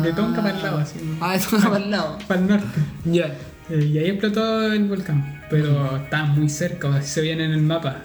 de 0.01 0.13
Tonga 0.13 0.41
para 0.41 0.55
el 0.55 0.63
lado, 0.63 0.77
así. 0.79 0.95
Ah, 1.19 1.33
de 1.33 1.39
Tonga 1.39 1.69
para 1.69 1.83
el 1.83 1.91
lado. 1.91 2.17
para 2.27 2.39
el 2.39 2.47
norte. 2.47 2.79
Ya. 3.05 3.35
Eh, 3.69 3.89
y 3.91 3.97
ahí 3.97 4.09
explotó 4.09 4.71
el 4.71 4.85
volcán, 4.85 5.43
pero 5.49 5.97
estaba 5.97 6.25
muy 6.27 6.47
cerca, 6.49 6.87
o 6.87 6.93
sea, 6.93 7.01
se 7.01 7.21
veían 7.21 7.41
en 7.41 7.51
el 7.51 7.61
mapa. 7.61 8.03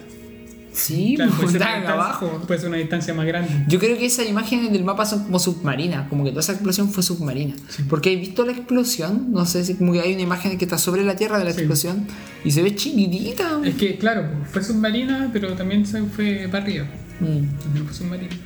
Sí, 0.72 1.14
Claro, 1.16 1.32
pues 1.38 1.52
estaban 1.54 1.86
abajo. 1.86 2.42
Puede 2.46 2.60
ser 2.60 2.68
una 2.68 2.78
distancia 2.78 3.12
más 3.12 3.26
grande. 3.26 3.64
Yo 3.68 3.78
creo 3.78 3.98
que 3.98 4.06
esas 4.06 4.28
imágenes 4.28 4.70
del 4.72 4.84
mapa 4.84 5.04
son 5.04 5.24
como 5.24 5.38
submarinas, 5.38 6.08
como 6.08 6.22
que 6.24 6.30
toda 6.30 6.40
esa 6.42 6.52
explosión 6.52 6.88
fue 6.90 7.02
submarina. 7.02 7.54
Porque 7.88 8.12
he 8.12 8.16
visto 8.16 8.44
la 8.46 8.52
explosión, 8.52 9.32
no 9.32 9.44
sé 9.46 9.64
si 9.64 9.74
como 9.74 9.92
que 9.92 10.00
hay 10.00 10.12
una 10.14 10.22
imagen 10.22 10.56
que 10.58 10.64
está 10.64 10.78
sobre 10.78 11.02
la 11.04 11.16
tierra 11.16 11.38
de 11.38 11.44
la 11.44 11.52
Sí. 11.52 11.58
explosión 11.60 12.06
y 12.44 12.52
se 12.52 12.62
ve 12.62 12.74
chiquitita. 12.76 13.58
Es 13.64 13.74
que, 13.74 13.98
claro, 13.98 14.28
fue 14.52 14.62
submarina, 14.62 15.28
pero 15.32 15.54
también 15.54 15.84
se 15.84 16.02
fue 16.04 16.48
para 16.50 16.62
arriba. 16.64 16.86
Mm, 17.20 17.58
También 17.62 17.84
fue 17.86 17.94
submarina. 17.94 18.36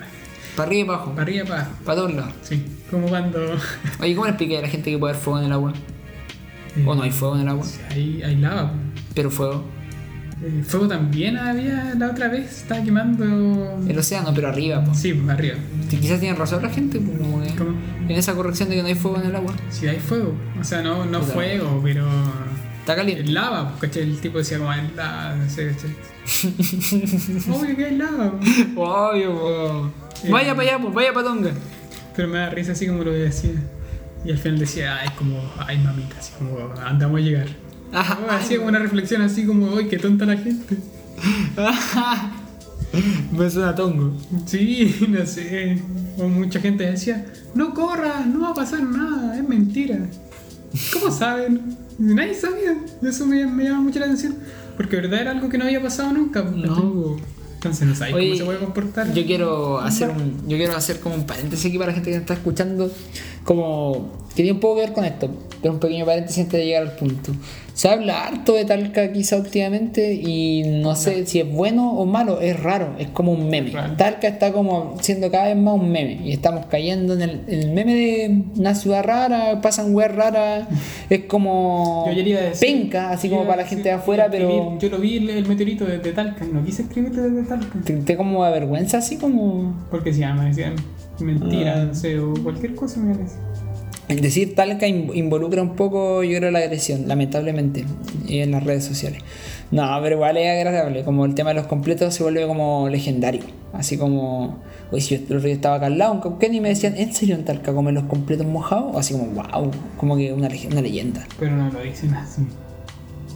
Para 0.56 0.68
arriba 0.68 0.82
y 0.82 0.84
para 0.86 0.96
abajo, 0.98 1.10
Para 1.12 1.22
arriba, 1.22 1.44
para 1.46 1.60
abajo. 1.62 1.76
para 1.84 1.96
todos 1.96 2.14
lados. 2.14 2.32
Sí, 2.42 2.64
como 2.90 3.08
cuando. 3.08 3.38
Oye, 4.00 4.14
¿cómo 4.14 4.24
le 4.26 4.30
expliqué 4.30 4.58
a 4.58 4.62
la 4.62 4.68
gente 4.68 4.90
que 4.90 4.98
puede 4.98 5.12
haber 5.12 5.22
fuego 5.22 5.40
en 5.40 5.44
el 5.46 5.52
agua? 5.52 5.72
eh, 6.76 6.84
O 6.86 6.94
no 6.94 7.02
hay 7.02 7.10
fuego 7.10 7.34
en 7.36 7.42
el 7.42 7.48
agua, 7.48 7.66
Hay, 7.90 8.22
hay 8.22 8.36
lava. 8.36 8.72
pero 9.14 9.30
fuego. 9.30 9.64
Eh, 10.46 10.62
fuego 10.62 10.86
también 10.88 11.38
había 11.38 11.94
la 11.96 12.10
otra 12.10 12.28
vez, 12.28 12.62
estaba 12.62 12.82
quemando. 12.82 13.24
El 13.88 13.98
océano, 13.98 14.30
pero 14.34 14.48
arriba. 14.48 14.84
pues. 14.84 14.98
Sí, 14.98 15.14
pues, 15.14 15.26
arriba. 15.30 15.56
Quizás 15.88 16.20
tienen 16.20 16.36
razón 16.36 16.62
la 16.62 16.68
gente, 16.68 17.00
pues, 17.00 17.16
como 17.18 17.42
que 17.42 17.54
¿Cómo? 17.54 17.70
en 18.06 18.10
esa 18.10 18.34
corrección 18.34 18.68
de 18.68 18.76
que 18.76 18.82
no 18.82 18.88
hay 18.88 18.94
fuego 18.94 19.18
en 19.22 19.28
el 19.28 19.36
agua. 19.36 19.54
Sí, 19.70 19.88
hay 19.88 19.98
fuego. 19.98 20.34
O 20.60 20.64
sea, 20.64 20.82
no, 20.82 21.06
no 21.06 21.20
Puta. 21.20 21.32
fuego, 21.32 21.80
pero. 21.82 22.06
Está 22.80 22.94
caliente. 22.96 23.24
Lava, 23.32 23.74
¿cachai? 23.80 24.02
El 24.02 24.20
tipo 24.20 24.36
decía 24.36 24.58
como 24.58 24.70
hay 24.70 24.82
lava, 24.94 25.34
no 25.36 25.48
sé. 25.48 25.72
Obvio 27.50 27.76
que 27.76 27.84
hay 27.86 27.96
lava. 27.96 28.34
Obvio, 28.76 29.34
po. 29.34 29.92
Eh. 30.24 30.30
Vaya 30.30 30.54
para 30.54 30.68
allá, 30.68 30.78
pues, 30.82 30.94
vaya 30.94 31.12
para 31.14 31.26
Tonga. 31.26 31.52
Pero 32.14 32.28
me 32.28 32.38
da 32.38 32.50
risa 32.50 32.72
así 32.72 32.86
como 32.86 33.02
lo 33.02 33.12
decía. 33.12 33.52
Y 34.24 34.30
al 34.32 34.38
final 34.38 34.58
decía, 34.58 34.98
ay, 35.00 35.08
como, 35.16 35.38
ay, 35.58 35.78
mamita, 35.78 36.16
así 36.18 36.32
como, 36.38 36.56
andamos 36.84 37.18
a 37.20 37.22
llegar. 37.22 37.46
Ajá. 37.92 38.18
Oh, 38.26 38.30
hacía 38.30 38.56
como 38.58 38.68
una 38.70 38.78
reflexión 38.78 39.22
así 39.22 39.44
como, 39.46 39.76
ay, 39.76 39.86
qué 39.88 39.98
tonta 39.98 40.26
la 40.26 40.36
gente. 40.36 40.76
Me 43.32 43.50
suena 43.50 43.74
tongo. 43.74 44.12
Sí, 44.46 44.94
no 45.08 45.26
sé. 45.26 45.78
Mucha 46.16 46.60
gente 46.60 46.84
decía, 46.88 47.26
no 47.54 47.74
corras, 47.74 48.26
no 48.26 48.42
va 48.42 48.50
a 48.50 48.54
pasar 48.54 48.82
nada, 48.82 49.36
es 49.36 49.48
mentira. 49.48 49.98
¿Cómo 50.92 51.10
saben? 51.10 51.76
Nadie 51.98 52.34
sabía. 52.34 52.76
Eso 53.02 53.26
me, 53.26 53.46
me 53.46 53.64
llama 53.64 53.80
mucho 53.80 53.98
la 53.98 54.06
atención. 54.06 54.36
Porque 54.76 54.96
verdad 54.96 55.20
era 55.20 55.30
algo 55.32 55.48
que 55.48 55.58
no 55.58 55.64
había 55.64 55.82
pasado 55.82 56.12
nunca. 56.12 56.42
pues. 56.44 56.56
No. 56.56 57.16
Entonces 57.54 57.88
no 57.88 57.94
sabes 57.94 58.14
Oye, 58.14 58.26
cómo 58.26 58.38
se 58.38 58.44
puede 58.44 58.58
comportar. 58.58 59.14
Yo 59.14 59.24
quiero 59.24 59.78
hacer 59.80 60.10
un, 60.10 60.46
yo 60.46 60.56
quiero 60.56 60.76
hacer 60.76 61.00
como 61.00 61.14
un 61.14 61.24
paréntesis 61.26 61.64
aquí 61.66 61.78
para 61.78 61.92
la 61.92 61.94
gente 61.94 62.10
que 62.10 62.16
está 62.16 62.34
escuchando, 62.34 62.92
como 63.42 64.26
que 64.30 64.42
tiene 64.42 64.52
un 64.52 64.60
poco 64.60 64.76
que 64.76 64.80
ver 64.82 64.92
con 64.92 65.04
esto, 65.04 65.30
pero 65.62 65.72
un 65.74 65.80
pequeño 65.80 66.04
paréntesis 66.04 66.44
antes 66.44 66.60
de 66.60 66.66
llegar 66.66 66.82
al 66.82 66.96
punto. 66.96 67.32
Se 67.74 67.88
habla 67.88 68.26
harto 68.28 68.54
de 68.54 68.64
Talca 68.64 69.10
quizá 69.12 69.36
últimamente 69.36 70.14
y 70.14 70.62
no 70.80 70.94
sé 70.94 71.26
si 71.26 71.40
es 71.40 71.52
bueno 71.52 71.90
o 71.98 72.06
malo, 72.06 72.40
es 72.40 72.58
raro, 72.62 72.90
es 73.00 73.08
como 73.08 73.32
un 73.32 73.48
meme. 73.50 73.72
Talca 73.98 74.28
está 74.28 74.52
como 74.52 74.94
siendo 75.00 75.28
cada 75.28 75.46
vez 75.46 75.56
más 75.56 75.74
un 75.74 75.90
meme 75.90 76.20
y 76.24 76.30
estamos 76.32 76.66
cayendo 76.66 77.14
en 77.14 77.22
el, 77.22 77.40
en 77.48 77.60
el 77.60 77.70
meme 77.72 77.94
de 77.94 78.42
una 78.56 78.76
ciudad 78.76 79.02
rara, 79.02 79.60
pasan 79.60 79.92
weas 79.92 80.14
raras, 80.14 80.68
es 81.10 81.24
como 81.24 82.04
decir- 82.08 82.60
penca, 82.60 83.10
así 83.10 83.28
como 83.28 83.42
para 83.44 83.62
la 83.62 83.66
gente 83.68 83.88
de 83.88 83.94
afuera, 83.96 84.28
pero 84.30 84.78
Yo 84.78 84.88
lo 84.88 84.98
vi 84.98 85.16
el, 85.16 85.28
el 85.30 85.46
meteorito 85.48 85.84
desde 85.84 86.12
Talca, 86.12 86.44
no 86.44 86.64
quise 86.64 86.82
escribirlo 86.82 87.22
desde 87.28 87.42
Talca. 87.48 87.80
te, 87.84 87.94
te 87.94 88.16
como 88.16 88.40
vergüenza 88.42 88.98
así 88.98 89.16
como... 89.16 89.74
Porque 89.90 90.12
se 90.12 90.20
llama, 90.20 90.44
decían 90.44 90.76
mentira, 91.18 91.74
Ah. 91.76 91.84
no 91.86 91.94
sé, 91.94 92.18
o 92.20 92.34
cualquier 92.42 92.74
cosa 92.76 93.00
me 93.00 93.14
parece. 93.14 93.36
Decir 94.08 94.54
Talca 94.54 94.86
in- 94.86 95.10
involucra 95.14 95.62
un 95.62 95.76
poco, 95.76 96.22
yo 96.22 96.36
creo, 96.38 96.50
la 96.50 96.58
agresión, 96.58 97.08
lamentablemente, 97.08 97.84
y 98.26 98.40
en 98.40 98.50
las 98.50 98.62
redes 98.62 98.84
sociales. 98.84 99.22
No, 99.70 99.88
pero 100.02 100.16
igual 100.16 100.36
es 100.36 100.50
agradable, 100.50 101.04
como 101.04 101.24
el 101.24 101.34
tema 101.34 101.50
de 101.50 101.54
los 101.56 101.66
completos 101.66 102.14
se 102.14 102.22
vuelve 102.22 102.46
como 102.46 102.88
legendario. 102.90 103.42
Así 103.72 103.96
como, 103.96 104.58
oye, 104.90 105.00
si 105.00 105.14
yo 105.26 105.40
día 105.40 105.54
estaba 105.54 105.76
acá 105.76 105.86
al 105.86 105.96
lado, 105.98 106.20
en 106.40 106.54
y 106.54 106.60
me 106.60 106.68
decían, 106.68 106.96
¿en 106.96 107.14
serio 107.14 107.34
en 107.34 107.44
Talca 107.44 107.72
comen 107.72 107.94
los 107.94 108.04
completos 108.04 108.46
mojados? 108.46 108.94
Así 108.96 109.14
como, 109.14 109.26
wow, 109.28 109.70
como 109.96 110.16
que 110.16 110.32
una, 110.32 110.48
una 110.70 110.80
leyenda. 110.82 111.26
Pero 111.38 111.56
no 111.56 111.70
lo 111.70 111.80
dicen 111.80 112.14
así. 112.14 112.42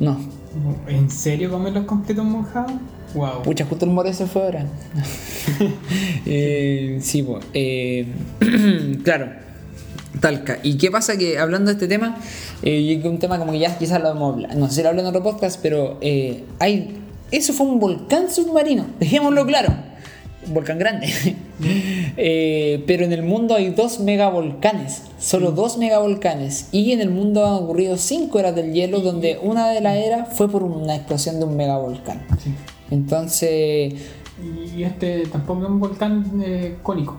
No, 0.00 0.18
¿En 0.86 1.10
serio 1.10 1.50
comen 1.50 1.74
los 1.74 1.84
completos 1.86 2.24
mojados? 2.24 2.72
Wow. 3.14 3.42
pucha, 3.42 3.64
justo 3.64 3.86
el 3.86 3.90
more 3.90 4.12
se 4.12 4.26
fue 4.26 4.42
ahora. 4.42 4.66
eh, 6.26 6.98
sí, 7.00 7.22
pues, 7.22 7.44
eh, 7.54 8.06
claro. 9.02 9.47
Talca. 10.20 10.58
¿Y 10.62 10.76
qué 10.78 10.90
pasa? 10.90 11.16
Que 11.16 11.38
hablando 11.38 11.66
de 11.70 11.74
este 11.74 11.88
tema, 11.88 12.16
eh, 12.62 13.00
un 13.04 13.18
tema 13.18 13.38
como 13.38 13.52
que 13.52 13.58
ya 13.58 13.78
quizás 13.78 14.00
lo 14.00 14.10
hemos 14.10 14.34
hablado, 14.34 14.58
no 14.58 14.68
sé 14.68 14.76
si 14.76 14.82
lo 14.82 14.88
hablé 14.88 15.02
en 15.02 15.06
otro 15.06 15.22
podcast, 15.22 15.60
pero 15.62 15.98
eh, 16.00 16.44
hay, 16.58 16.98
eso 17.30 17.52
fue 17.52 17.66
un 17.66 17.78
volcán 17.78 18.30
submarino, 18.30 18.86
dejémoslo 19.00 19.46
claro, 19.46 19.74
un 20.46 20.54
volcán 20.54 20.78
grande. 20.78 21.08
Eh, 22.20 22.84
pero 22.86 23.04
en 23.04 23.12
el 23.12 23.24
mundo 23.24 23.54
hay 23.56 23.70
dos 23.70 23.98
megavolcanes, 23.98 25.02
solo 25.18 25.50
dos 25.50 25.76
megavolcanes, 25.76 26.68
y 26.70 26.92
en 26.92 27.00
el 27.00 27.10
mundo 27.10 27.44
han 27.44 27.64
ocurrido 27.64 27.96
cinco 27.96 28.38
eras 28.38 28.54
del 28.54 28.72
hielo, 28.72 29.00
donde 29.00 29.38
una 29.42 29.70
de 29.70 29.80
las 29.80 29.96
eras 29.96 30.36
fue 30.36 30.48
por 30.48 30.62
una 30.62 30.94
explosión 30.94 31.40
de 31.40 31.46
un 31.46 31.56
megavolcán. 31.56 32.22
Sí. 32.42 32.54
Entonces, 32.90 33.94
Y 34.76 34.82
este 34.82 35.26
tampoco 35.26 35.64
es 35.64 35.68
un 35.68 35.80
volcán 35.80 36.42
eh, 36.44 36.76
cónico. 36.82 37.16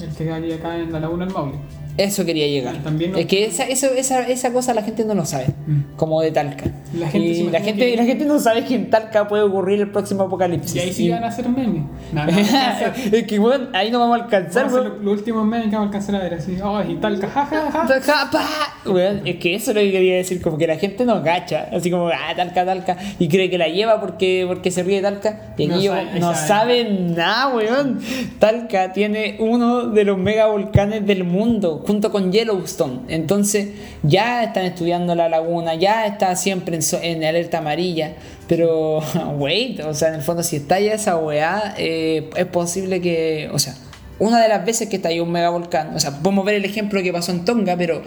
el 0.00 0.14
que 0.14 0.30
hay 0.30 0.52
acá 0.52 0.76
en 0.76 0.92
la 0.92 1.00
Laguna 1.00 1.24
del 1.24 1.34
Maule. 1.34 1.58
Eso 1.98 2.24
quería 2.24 2.46
llegar. 2.46 2.76
También 2.82 3.12
no- 3.12 3.18
Es 3.18 3.26
que 3.26 3.44
esa, 3.44 3.64
eso, 3.64 3.88
esa, 3.94 4.22
esa 4.28 4.52
cosa 4.52 4.72
la 4.72 4.82
gente 4.82 5.04
no 5.04 5.14
lo 5.14 5.26
sabe. 5.26 5.48
Mm. 5.66 5.96
Como 5.96 6.22
de 6.22 6.30
Talca. 6.30 6.64
La 6.94 7.08
gente 7.08 7.28
y 7.28 7.42
la 7.50 7.60
gente, 7.60 7.90
que- 7.90 7.96
la 7.96 8.04
gente 8.04 8.24
no 8.24 8.38
sabe 8.38 8.64
que 8.64 8.74
en 8.76 8.88
Talca 8.88 9.28
puede 9.28 9.42
ocurrir 9.42 9.80
el 9.80 9.90
próximo 9.90 10.22
apocalipsis. 10.22 10.76
Y 10.76 10.78
ahí 10.78 10.92
sí 10.92 11.04
Y- 11.06 11.10
van 11.10 11.24
a 11.24 11.28
hacer 11.28 11.48
memes. 11.48 11.82
No, 12.12 12.24
no, 12.24 12.30
no, 12.32 12.38
no, 12.38 13.16
es 13.16 13.24
que 13.26 13.38
bueno, 13.38 13.66
ahí 13.74 13.90
no 13.90 13.98
vamos 13.98 14.18
a 14.20 14.24
alcanzar, 14.24 14.64
Vamos 14.70 14.80
a 14.80 14.84
los 15.02 15.12
últimos 15.18 15.44
memes 15.46 15.68
que 15.68 15.76
vamos 15.76 15.86
a 15.92 15.98
alcanzar 15.98 16.14
a 16.14 16.22
ver 16.22 16.34
así. 16.34 16.56
Oh, 16.62 16.80
y 16.82 16.94
tal, 16.96 17.20
jajaja. 17.20 17.86
Talca, 17.86 18.28
pa. 18.32 18.46
Weón, 18.90 19.22
es 19.26 19.36
que 19.36 19.54
eso 19.54 19.72
es 19.72 19.74
lo 19.76 19.82
que 19.82 19.90
quería 19.92 20.16
decir, 20.16 20.40
como 20.40 20.56
que 20.56 20.66
la 20.66 20.76
gente 20.76 21.04
no 21.04 21.20
gacha, 21.22 21.68
así 21.72 21.90
como, 21.90 22.08
ah, 22.08 22.32
talca, 22.34 22.64
talca, 22.64 22.96
y 23.18 23.28
cree 23.28 23.50
que 23.50 23.58
la 23.58 23.68
lleva 23.68 24.00
porque, 24.00 24.44
porque 24.46 24.70
se 24.70 24.82
ríe 24.84 24.96
de 24.96 25.02
talca, 25.02 25.52
y 25.58 25.66
No 25.66 25.74
aquí 25.74 25.86
sabe- 25.88 26.20
no 26.20 26.34
sabe 26.34 26.46
saben 26.46 27.14
nada, 27.14 27.54
weón. 27.54 27.98
Talca 28.38 28.92
tiene 28.92 29.36
uno 29.40 29.88
de 29.88 30.04
los 30.04 30.16
megavolcanes 30.18 31.06
del 31.06 31.24
mundo, 31.24 31.82
junto 31.88 32.12
con 32.12 32.32
Yellowstone, 32.32 33.00
entonces 33.08 33.68
ya 34.02 34.44
están 34.44 34.66
estudiando 34.66 35.14
la 35.14 35.30
laguna, 35.30 35.74
ya 35.74 36.04
está 36.04 36.36
siempre 36.36 36.78
en, 37.00 37.24
alerta 37.24 37.58
amarilla, 37.58 38.12
pero, 38.46 39.00
wait, 39.38 39.80
o 39.80 39.94
sea, 39.94 40.08
en 40.08 40.16
el 40.16 40.20
fondo 40.20 40.42
si 40.42 40.56
estalla 40.56 40.92
esa 40.92 41.16
weá, 41.16 41.74
eh, 41.78 42.28
es 42.36 42.44
posible 42.44 43.00
que, 43.00 43.48
o 43.54 43.58
sea, 43.58 43.74
una 44.18 44.38
de 44.42 44.50
las 44.50 44.66
veces 44.66 44.90
que 44.90 44.96
estalló 44.96 45.24
un 45.24 45.32
megavolcán, 45.32 45.96
o 45.96 45.98
sea, 45.98 46.10
podemos 46.10 46.44
ver 46.44 46.56
el 46.56 46.66
ejemplo 46.66 47.02
que 47.02 47.10
pasó 47.10 47.32
en 47.32 47.46
Tonga, 47.46 47.74
pero 47.78 48.02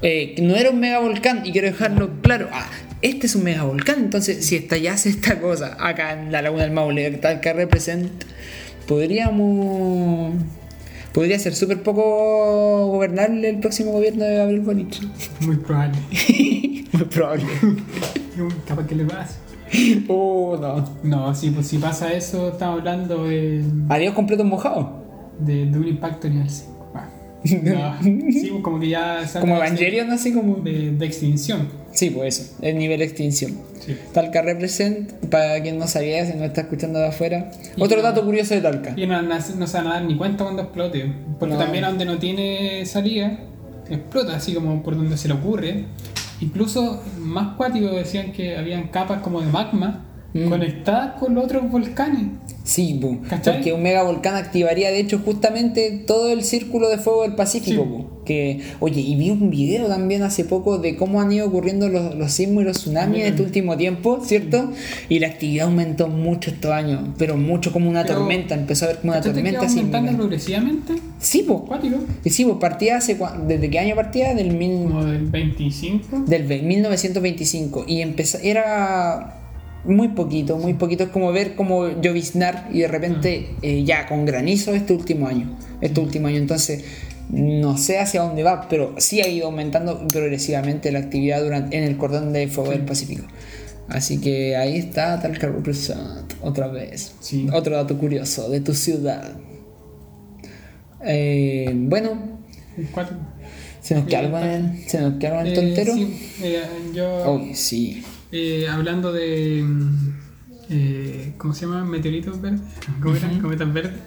eh, 0.00 0.34
no 0.38 0.56
era 0.56 0.70
un 0.70 0.80
megavolcán, 0.80 1.44
y 1.44 1.52
quiero 1.52 1.66
dejarlo 1.66 2.22
claro, 2.22 2.48
ah, 2.52 2.70
este 3.02 3.26
es 3.26 3.34
un 3.34 3.44
megavolcán, 3.44 3.98
entonces 3.98 4.46
si 4.46 4.56
estallase 4.56 5.10
esta 5.10 5.42
cosa 5.42 5.76
acá 5.78 6.14
en 6.14 6.32
la 6.32 6.40
laguna 6.40 6.62
del 6.62 6.72
Maule, 6.72 7.10
tal 7.10 7.40
que 7.40 7.52
representa, 7.52 8.26
podríamos... 8.88 10.36
Podría 11.16 11.38
ser 11.38 11.54
súper 11.54 11.82
poco 11.82 12.88
gobernable 12.88 13.48
el 13.48 13.58
próximo 13.58 13.90
gobierno 13.90 14.22
de 14.22 14.36
Gabriel 14.36 14.60
Boric. 14.60 15.00
Muy 15.40 15.56
probable. 15.56 15.96
Muy 16.92 17.04
probable. 17.04 17.46
Capaz 18.68 18.86
que 18.86 18.94
le 18.96 19.06
pasa. 19.06 19.38
Oh, 20.08 20.58
no. 20.60 20.84
No, 21.02 21.34
si, 21.34 21.52
pues, 21.52 21.68
si 21.68 21.78
pasa 21.78 22.12
eso, 22.12 22.50
estamos 22.50 22.80
hablando 22.80 23.24
de, 23.24 23.64
Adiós 23.88 24.12
completo 24.12 24.44
mojado. 24.44 25.06
de, 25.38 25.64
de 25.64 25.78
un 25.78 25.88
impacto 25.88 26.28
5. 26.28 26.75
No, 27.62 28.02
sí, 28.02 28.50
como 28.62 28.80
que 28.80 28.88
ya. 28.88 29.20
Como 29.40 29.54
de- 29.54 29.60
Evangelion, 29.66 30.10
así 30.10 30.32
como. 30.32 30.56
De, 30.56 30.92
de 30.92 31.06
extinción. 31.06 31.68
Sí, 31.92 32.10
pues 32.10 32.38
eso, 32.40 32.54
el 32.62 32.76
nivel 32.78 32.98
de 32.98 33.04
extinción. 33.06 33.52
Sí. 33.80 33.96
Talca 34.12 34.42
Represent, 34.42 35.12
para 35.30 35.60
quien 35.62 35.78
no 35.78 35.86
sabía, 35.86 36.26
si 36.26 36.34
no 36.36 36.44
está 36.44 36.62
escuchando 36.62 36.98
de 36.98 37.06
afuera. 37.08 37.50
Y 37.76 37.82
Otro 37.82 37.96
no- 37.98 38.02
dato 38.02 38.24
curioso 38.24 38.54
de 38.54 38.60
Talca. 38.60 38.92
Y 38.96 39.06
no, 39.06 39.22
no, 39.22 39.34
no 39.34 39.66
se 39.66 39.76
van 39.78 39.86
a 39.86 39.94
dar 39.94 40.04
ni 40.04 40.16
cuenta 40.16 40.44
cuando 40.44 40.62
explote. 40.62 41.10
Porque 41.38 41.54
No. 41.54 41.60
también 41.60 41.84
donde 41.84 42.04
no 42.04 42.18
tiene 42.18 42.84
salida, 42.86 43.38
explota 43.88 44.36
así 44.36 44.52
como 44.54 44.82
por 44.82 44.96
donde 44.96 45.16
se 45.16 45.28
le 45.28 45.34
ocurre. 45.34 45.84
Incluso 46.40 47.02
más 47.18 47.56
cuático 47.56 47.86
decían 47.86 48.32
que 48.32 48.56
habían 48.58 48.88
capas 48.88 49.20
como 49.22 49.40
de 49.40 49.46
magma 49.46 50.04
Mm. 50.34 50.48
conectadas 50.50 51.18
con 51.18 51.34
los 51.34 51.44
otros 51.44 51.70
volcanes. 51.70 52.24
Sí, 52.62 53.00
¿Cachai? 53.28 53.54
porque 53.54 53.72
un 53.72 53.82
megavolcán 53.82 54.34
activaría 54.34 54.90
de 54.90 54.98
hecho 54.98 55.20
justamente 55.24 56.02
todo 56.04 56.30
el 56.30 56.42
círculo 56.42 56.88
de 56.88 56.98
fuego 56.98 57.22
del 57.22 57.34
Pacífico. 57.36 57.84
Sí. 57.84 58.04
Que, 58.26 58.60
oye, 58.80 59.00
y 59.00 59.14
vi 59.14 59.30
un 59.30 59.50
video 59.50 59.86
también 59.86 60.24
hace 60.24 60.44
poco 60.44 60.78
de 60.78 60.96
cómo 60.96 61.20
han 61.20 61.30
ido 61.30 61.46
ocurriendo 61.46 61.88
los, 61.88 62.16
los 62.16 62.32
sismos 62.32 62.64
y 62.64 62.66
los 62.66 62.76
tsunamis 62.78 63.20
en 63.20 63.26
este 63.28 63.42
último 63.42 63.76
tiempo, 63.76 64.18
¿cierto? 64.20 64.72
Y 65.08 65.20
la 65.20 65.28
actividad 65.28 65.66
aumentó 65.68 66.08
mucho 66.08 66.50
estos 66.50 66.72
años, 66.72 67.02
pero 67.18 67.36
mucho 67.36 67.72
como 67.72 67.88
una 67.88 68.02
Pero, 68.02 68.16
tormenta, 68.16 68.56
empezó 68.56 68.86
a 68.86 68.88
ver 68.88 68.96
como 68.98 69.12
una 69.12 69.20
¿Cachaste 69.20 69.42
que 69.42 69.52
tormenta 69.52 69.60
va 69.66 69.80
aumentando 69.80 70.18
progresivamente? 70.18 70.94
Sí, 71.20 71.44
pues. 71.46 71.60
Sí, 72.34 72.44
pues 72.44 72.56
partía 72.58 72.96
hace, 72.96 73.16
¿desde 73.46 73.70
qué 73.70 73.78
año 73.78 73.94
partía? 73.94 74.34
Del 74.34 74.52
mil... 74.56 74.88
Como 74.88 75.04
del 75.04 75.26
25. 75.26 76.24
del 76.26 76.42
ve- 76.42 76.62
1925 76.62 77.84
y 77.86 78.00
empezó 78.00 78.38
era 78.42 79.42
muy 79.86 80.08
poquito, 80.08 80.56
muy 80.58 80.74
poquito 80.74 81.04
es 81.04 81.10
como 81.10 81.32
ver 81.32 81.54
como 81.54 81.88
lloviznar 82.00 82.68
y 82.72 82.80
de 82.80 82.88
repente 82.88 83.48
eh, 83.62 83.84
ya 83.84 84.06
con 84.06 84.24
granizo 84.24 84.74
este 84.74 84.92
último 84.92 85.26
año, 85.28 85.56
este 85.80 86.00
último 86.00 86.28
año, 86.28 86.36
entonces 86.38 86.84
no 87.30 87.76
sé 87.78 87.98
hacia 87.98 88.22
dónde 88.22 88.42
va, 88.42 88.68
pero 88.68 88.94
sí 88.98 89.20
ha 89.20 89.28
ido 89.28 89.46
aumentando 89.46 90.06
progresivamente 90.08 90.92
la 90.92 91.00
actividad 91.00 91.42
durante, 91.42 91.76
en 91.76 91.84
el 91.84 91.96
cordón 91.96 92.32
de 92.32 92.46
fuego 92.48 92.70
del 92.70 92.84
Pacífico. 92.84 93.24
Así 93.88 94.20
que 94.20 94.56
ahí 94.56 94.76
está 94.78 95.20
Talca 95.20 95.46
Represent, 95.48 96.32
otra 96.42 96.66
vez. 96.68 97.14
Sí. 97.20 97.46
Otro 97.52 97.76
dato 97.76 97.96
curioso 97.98 98.48
de 98.50 98.60
tu 98.60 98.74
ciudad. 98.74 99.32
Eh, 101.04 101.70
bueno, 101.74 102.40
Cuático. 102.92 103.20
se 103.80 103.94
nos 103.94 104.06
queda 104.06 104.18
algo 104.20 104.38
en 104.38 104.44
el, 104.44 104.88
se 104.88 105.00
nos 105.00 105.14
queda 105.18 105.38
algo 105.38 105.40
en 105.42 105.46
el 105.46 105.52
Eh, 105.52 105.56
tontero. 105.74 105.94
sí, 105.94 106.32
eh, 106.42 106.62
yo, 106.94 107.22
Oh, 107.26 107.42
sí. 107.54 108.02
Eh, 108.32 108.68
hablando 108.68 109.12
de. 109.12 109.62
mm, 109.66 110.08
eh, 110.70 111.34
¿Cómo 111.38 111.54
se 111.54 111.66
llama? 111.66 111.84
Meteoritos 111.84 112.40
verdes. 112.40 112.60
¿Cómo 113.02 113.14
eran? 113.14 113.40
Cometas 113.40 113.72
verdes. 113.72 114.00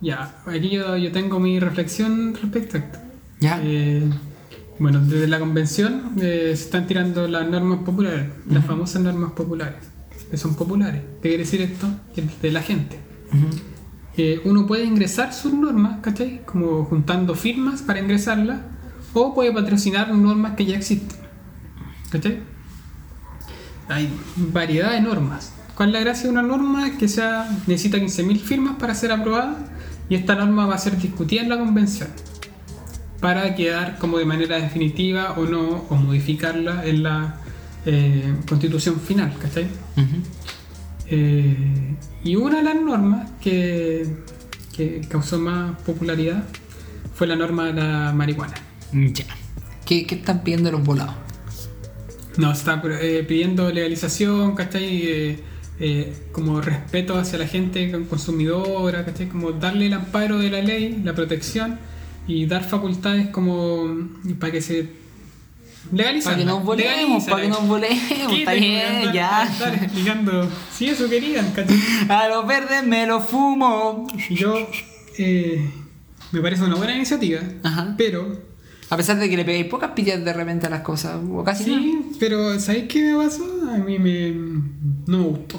Ya, 0.00 0.36
aquí 0.46 0.70
yo, 0.70 0.96
yo 0.96 1.10
tengo 1.10 1.40
mi 1.40 1.58
reflexión 1.58 2.34
respecto 2.40 2.76
a 2.76 2.80
esto. 2.80 2.98
Ya. 3.40 3.60
Eh, 3.62 4.08
bueno, 4.78 5.00
desde 5.00 5.26
la 5.26 5.40
convención 5.40 6.12
eh, 6.20 6.52
se 6.54 6.64
están 6.64 6.86
tirando 6.86 7.26
las 7.26 7.48
normas 7.48 7.80
populares, 7.84 8.28
las 8.48 8.64
famosas 8.64 9.02
normas 9.02 9.32
populares, 9.32 9.82
que 10.30 10.36
son 10.36 10.54
populares. 10.54 11.02
¿Qué 11.20 11.30
quiere 11.30 11.38
decir 11.38 11.60
esto? 11.62 11.88
De 12.40 12.52
la 12.52 12.62
gente. 12.62 12.96
Eh, 14.16 14.40
uno 14.44 14.66
puede 14.66 14.84
ingresar 14.84 15.32
sus 15.34 15.52
normas, 15.52 16.00
¿cachai? 16.00 16.42
Como 16.44 16.84
juntando 16.84 17.34
firmas 17.34 17.82
para 17.82 17.98
ingresarlas, 17.98 18.60
o 19.14 19.34
puede 19.34 19.52
patrocinar 19.52 20.14
normas 20.14 20.54
que 20.54 20.64
ya 20.64 20.76
existen, 20.76 21.18
¿cachai? 22.10 22.40
Hay 23.88 24.10
variedad 24.36 24.92
de 24.92 25.00
normas. 25.00 25.52
¿Cuál 25.74 25.90
es 25.90 25.92
la 25.94 26.00
gracia 26.00 26.24
de 26.24 26.30
una 26.30 26.42
norma? 26.42 26.96
Que 26.98 27.08
sea, 27.08 27.48
necesita 27.66 27.98
15.000 27.98 28.38
firmas 28.40 28.76
para 28.78 28.94
ser 28.94 29.12
aprobada 29.12 29.56
y 30.08 30.14
esta 30.14 30.34
norma 30.34 30.66
va 30.66 30.74
a 30.74 30.78
ser 30.78 30.98
discutida 30.98 31.42
en 31.42 31.48
la 31.48 31.58
convención 31.58 32.08
para 33.20 33.54
quedar 33.54 33.98
como 33.98 34.18
de 34.18 34.24
manera 34.24 34.56
definitiva 34.56 35.34
o 35.36 35.44
no, 35.44 35.84
o 35.88 35.96
modificarla 35.96 36.84
en 36.84 37.02
la 37.02 37.40
eh, 37.84 38.34
constitución 38.48 39.00
final, 39.00 39.34
¿cachai? 39.40 39.66
Eh, 41.06 41.96
y 42.22 42.36
una 42.36 42.58
de 42.58 42.62
las 42.62 42.76
normas 42.76 43.30
que, 43.40 44.06
que 44.76 45.00
causó 45.08 45.38
más 45.38 45.76
popularidad 45.82 46.44
fue 47.14 47.26
la 47.26 47.36
norma 47.36 47.66
de 47.66 47.72
la 47.74 48.12
marihuana. 48.12 48.54
Ya. 48.92 49.24
¿Qué, 49.84 50.06
qué 50.06 50.16
están 50.16 50.42
pidiendo 50.42 50.70
los 50.70 50.84
volados? 50.84 51.14
No, 52.38 52.52
está 52.52 52.80
eh, 53.00 53.24
pidiendo 53.26 53.68
legalización, 53.68 54.54
¿cachai? 54.54 55.02
Eh, 55.02 55.40
eh, 55.80 56.16
como 56.30 56.60
respeto 56.60 57.18
hacia 57.18 57.36
la 57.36 57.48
gente 57.48 57.90
consumidora, 58.08 59.04
¿cachai? 59.04 59.26
Como 59.28 59.50
darle 59.50 59.86
el 59.86 59.92
amparo 59.94 60.38
de 60.38 60.48
la 60.48 60.62
ley, 60.62 61.00
la 61.02 61.14
protección 61.14 61.80
y 62.28 62.46
dar 62.46 62.62
facultades 62.62 63.30
como 63.30 64.08
para 64.38 64.52
que 64.52 64.62
se 64.62 64.88
legalicen. 65.92 66.30
Para 66.30 66.36
que 66.36 66.44
nos 66.44 66.62
volemos, 66.62 67.24
para 67.24 67.42
que 67.42 67.48
nos 67.48 67.66
volemos, 67.66 68.32
está 68.32 68.52
bien, 68.52 69.12
ya. 69.12 69.42
Estar 69.42 69.74
explicando. 69.74 70.48
Si 70.72 70.86
eso 70.86 71.08
querían, 71.08 71.50
¿cachai? 71.50 71.76
A 72.08 72.28
los 72.28 72.46
verdes 72.46 72.86
me 72.86 73.04
lo 73.04 73.20
fumo. 73.20 74.06
Yo 74.30 74.54
me 76.30 76.40
parece 76.40 76.62
una 76.62 76.76
buena 76.76 76.94
iniciativa, 76.94 77.40
Ajá. 77.64 77.96
pero 77.98 78.47
A 78.90 78.96
pesar 78.96 79.18
de 79.18 79.28
que 79.28 79.36
le 79.36 79.44
pegáis 79.44 79.66
pocas 79.66 79.90
pillas 79.92 80.24
de 80.24 80.32
repente 80.32 80.66
a 80.66 80.70
las 80.70 80.80
cosas, 80.80 81.16
o 81.30 81.44
casi 81.44 81.64
sí, 81.64 82.10
pero 82.18 82.58
¿sabéis 82.58 82.84
qué 82.88 83.12
me 83.12 83.24
pasó? 83.24 83.44
A 83.70 83.76
mí 83.78 83.98
me 83.98 84.30
no 85.06 85.18
me 85.18 85.24
gustó. 85.24 85.58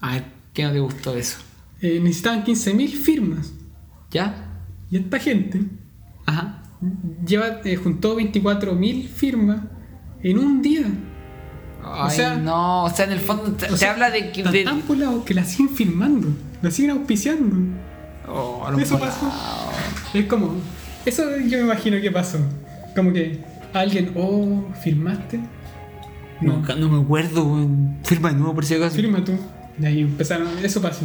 nada. 0.00 0.12
A 0.12 0.14
ver, 0.14 0.24
¿qué 0.54 0.62
no 0.64 0.72
te 0.72 0.80
gustó 0.80 1.12
de 1.14 1.20
eso? 1.20 1.38
Eh, 1.80 2.00
necesitaban 2.02 2.44
15.000 2.44 2.88
firmas 2.92 3.52
¿Ya? 4.10 4.48
y 4.90 4.96
esta 4.98 5.18
gente 5.18 5.62
Ajá. 6.26 6.62
lleva 7.26 7.60
eh, 7.64 7.76
juntó 7.76 8.16
24.000 8.18 9.08
firmas 9.08 9.60
en 10.22 10.38
un 10.38 10.62
día. 10.62 10.86
Ay, 11.84 12.10
sea- 12.16 12.36
no, 12.36 12.84
o 12.84 12.90
sea, 12.90 13.06
en 13.06 13.12
el 13.12 13.20
fondo 13.20 13.52
te, 13.52 13.66
O 13.66 13.76
sea, 13.76 13.90
habla 13.92 14.10
de 14.10 14.30
que. 14.32 14.44
De- 14.44 14.64
tan 14.64 14.82
que 15.24 15.34
la 15.34 15.44
siguen 15.44 15.74
firmando, 15.74 16.28
la 16.62 16.70
siguen 16.70 16.92
auspiciando. 16.92 17.56
Oh, 18.28 18.64
Eso 18.78 18.98
pasó. 18.98 19.30
Es 20.14 20.26
como, 20.26 20.54
eso 21.04 21.24
yo 21.38 21.58
me 21.58 21.64
imagino 21.64 22.00
que 22.00 22.10
pasó. 22.10 22.38
Como 22.94 23.12
que 23.12 23.38
alguien, 23.72 24.12
oh, 24.16 24.64
firmaste. 24.82 25.40
No, 26.40 26.58
no 26.76 26.88
me 26.88 27.02
acuerdo, 27.02 27.44
weón. 27.44 27.98
Firma 28.04 28.30
de 28.30 28.36
nuevo 28.36 28.54
por 28.54 28.64
si 28.64 28.74
acaso. 28.74 28.96
firma 28.96 29.24
tú. 29.24 29.32
Y 29.80 29.86
ahí 29.86 30.00
empezaron, 30.00 30.48
eso 30.62 30.82
pasó. 30.82 31.04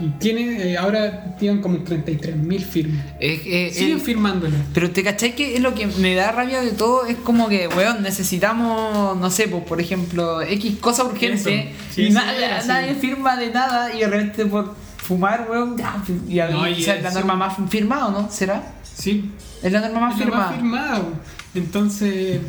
Y 0.00 0.08
tiene, 0.20 0.72
eh, 0.72 0.76
ahora 0.78 1.36
tienen 1.38 1.60
como 1.60 1.78
33.000 1.78 2.60
firmas. 2.64 3.04
Es- 3.18 3.40
es- 3.46 3.74
Siguen 3.76 3.96
es- 3.96 4.02
firmándola. 4.02 4.54
Pero 4.74 4.90
te 4.90 5.02
cachai 5.02 5.34
que 5.34 5.56
es 5.56 5.60
lo 5.60 5.74
que 5.74 5.86
me 5.86 6.14
da 6.14 6.30
rabia 6.30 6.60
de 6.60 6.70
todo, 6.70 7.06
es 7.06 7.16
como 7.16 7.48
que, 7.48 7.66
weón, 7.68 8.02
necesitamos, 8.02 9.16
no 9.18 9.30
sé, 9.30 9.48
pues 9.48 9.64
por 9.64 9.80
ejemplo, 9.80 10.40
X 10.42 10.76
cosa 10.80 11.04
urgente. 11.04 11.72
Sí, 11.90 12.02
y 12.02 12.10
na- 12.10 12.24
nadie 12.66 12.94
firma 12.94 13.36
de 13.36 13.50
nada 13.50 13.92
y 13.94 14.00
de 14.00 14.06
repente 14.08 14.46
por 14.46 14.74
fumar, 15.08 15.46
weón, 15.50 15.76
ya, 15.76 15.96
y 16.28 16.38
a- 16.38 16.50
No, 16.50 16.68
y 16.68 16.82
esa 16.82 16.96
es 16.96 17.02
la 17.02 17.10
norma 17.12 17.34
más 17.34 17.56
firmada, 17.70 18.06
¿o 18.08 18.10
¿no? 18.12 18.30
¿Será? 18.30 18.62
Sí, 18.84 19.30
Es 19.62 19.72
la 19.72 19.80
norma 19.80 20.00
más 20.00 20.12
es 20.14 20.18
la 20.20 20.24
firmada. 20.26 20.46
más 20.50 20.54
firmado. 20.56 21.12
Entonces. 21.54 22.40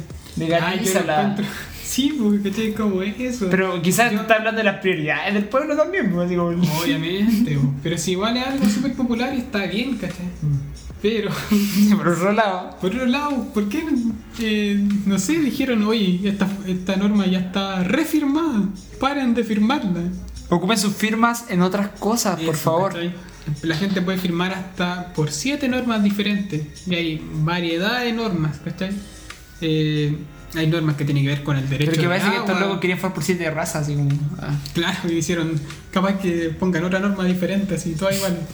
Ah, 0.61 0.73
lo 0.75 0.85
encuentro- 0.85 1.45
Sí, 1.89 2.15
porque 2.21 2.49
¿cachai? 2.51 2.73
¿Cómo 2.75 3.01
es 3.01 3.19
eso? 3.19 3.47
Pero 3.49 3.81
quizás 3.81 4.11
Yo- 4.11 4.21
está 4.21 4.35
hablando 4.35 4.59
de 4.59 4.63
las 4.63 4.75
prioridades 4.79 5.33
del 5.33 5.45
pueblo 5.45 5.75
también, 5.75 6.11
pues, 6.11 6.29
digo. 6.29 6.45
Obviamente, 6.83 7.57
bo. 7.57 7.73
pero 7.81 7.97
si 7.97 8.11
igual 8.11 8.37
es 8.37 8.45
algo 8.45 8.65
súper 8.65 8.93
popular 8.93 9.33
y 9.33 9.39
está 9.39 9.65
bien, 9.65 9.95
¿cachai? 9.97 10.27
Pero, 11.01 11.31
Por 11.97 12.07
otro 12.09 12.31
lado. 12.33 12.77
por 12.79 12.91
otro 12.91 13.05
lado, 13.07 13.43
¿por 13.53 13.69
qué, 13.69 13.83
eh, 14.39 14.87
no 15.07 15.17
sé, 15.17 15.39
dijeron, 15.39 15.81
oye, 15.83 16.19
esta, 16.29 16.47
esta 16.67 16.95
norma 16.97 17.25
ya 17.25 17.39
está 17.39 17.83
refirmada, 17.83 18.65
paren 18.99 19.33
de 19.33 19.43
firmarla? 19.43 20.01
Ocupen 20.49 20.77
sus 20.77 20.93
firmas 20.95 21.45
en 21.49 21.61
otras 21.61 21.89
cosas, 21.99 22.39
por 22.39 22.55
favor. 22.55 22.93
La 23.61 23.75
gente 23.75 24.01
puede 24.01 24.17
firmar 24.17 24.53
hasta 24.53 25.13
por 25.13 25.31
siete 25.31 25.67
normas 25.67 26.03
diferentes 26.03 26.87
y 26.87 26.95
hay 26.95 27.29
variedad 27.33 28.01
de 28.01 28.13
normas, 28.13 28.57
¿cachai? 28.63 28.91
Eh, 29.61 30.15
hay 30.55 30.67
normas 30.67 30.95
que 30.95 31.05
tienen 31.05 31.23
que 31.23 31.29
ver 31.29 31.43
con 31.43 31.57
el 31.57 31.69
derecho 31.69 31.91
Pero 31.91 32.01
que 32.01 32.07
de 32.07 32.07
parece 32.07 32.29
que 32.31 32.37
estos 32.37 32.49
agua. 32.51 32.61
locos 32.61 32.79
querían 32.79 32.99
por 32.99 33.23
siete 33.23 33.49
razas, 33.51 33.83
así 33.83 33.95
como. 33.95 34.09
ah. 34.39 34.55
Claro, 34.73 34.97
y 35.11 35.13
hicieron 35.17 35.51
capaz 35.91 36.13
que 36.19 36.49
pongan 36.59 36.83
otra 36.85 36.99
norma 36.99 37.23
diferente, 37.25 37.75
así, 37.75 37.93
todas 37.93 38.15
igual. 38.15 38.37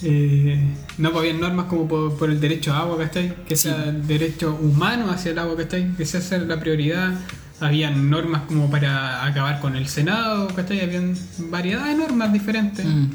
Eh, 0.00 0.60
no, 0.98 1.10
pues 1.10 1.22
habían 1.22 1.40
normas 1.40 1.66
como 1.66 1.88
por, 1.88 2.16
por 2.16 2.30
el 2.30 2.40
derecho 2.40 2.72
a 2.72 2.82
agua, 2.82 2.98
¿cachai? 2.98 3.34
Que 3.46 3.56
sea 3.56 3.86
el 3.86 4.06
derecho 4.06 4.54
humano 4.54 5.10
hacia 5.10 5.32
el 5.32 5.38
agua, 5.40 5.56
¿cachai? 5.56 5.92
Que 5.96 6.06
sea 6.06 6.38
la 6.38 6.60
prioridad. 6.60 7.14
Habían 7.60 8.08
normas 8.08 8.42
como 8.42 8.70
para 8.70 9.24
acabar 9.24 9.60
con 9.60 9.74
el 9.76 9.88
Senado, 9.88 10.46
¿cachai? 10.54 10.80
Habían 10.80 11.14
variedad 11.50 11.86
de 11.86 11.94
normas 11.96 12.32
diferentes 12.32 12.84
Mm. 12.86 13.06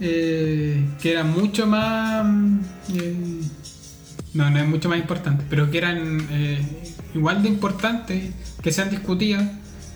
eh, 0.00 0.84
que 1.00 1.12
eran 1.12 1.30
mucho 1.32 1.66
más. 1.66 2.26
eh, 2.94 3.40
no, 4.34 4.50
no 4.50 4.58
es 4.58 4.66
mucho 4.68 4.88
más 4.88 4.98
importante, 4.98 5.44
pero 5.50 5.70
que 5.70 5.78
eran 5.78 6.26
eh, 6.30 6.60
igual 7.14 7.42
de 7.42 7.48
importantes, 7.48 8.32
que 8.62 8.70
sean 8.72 8.90
discutidas, 8.90 9.44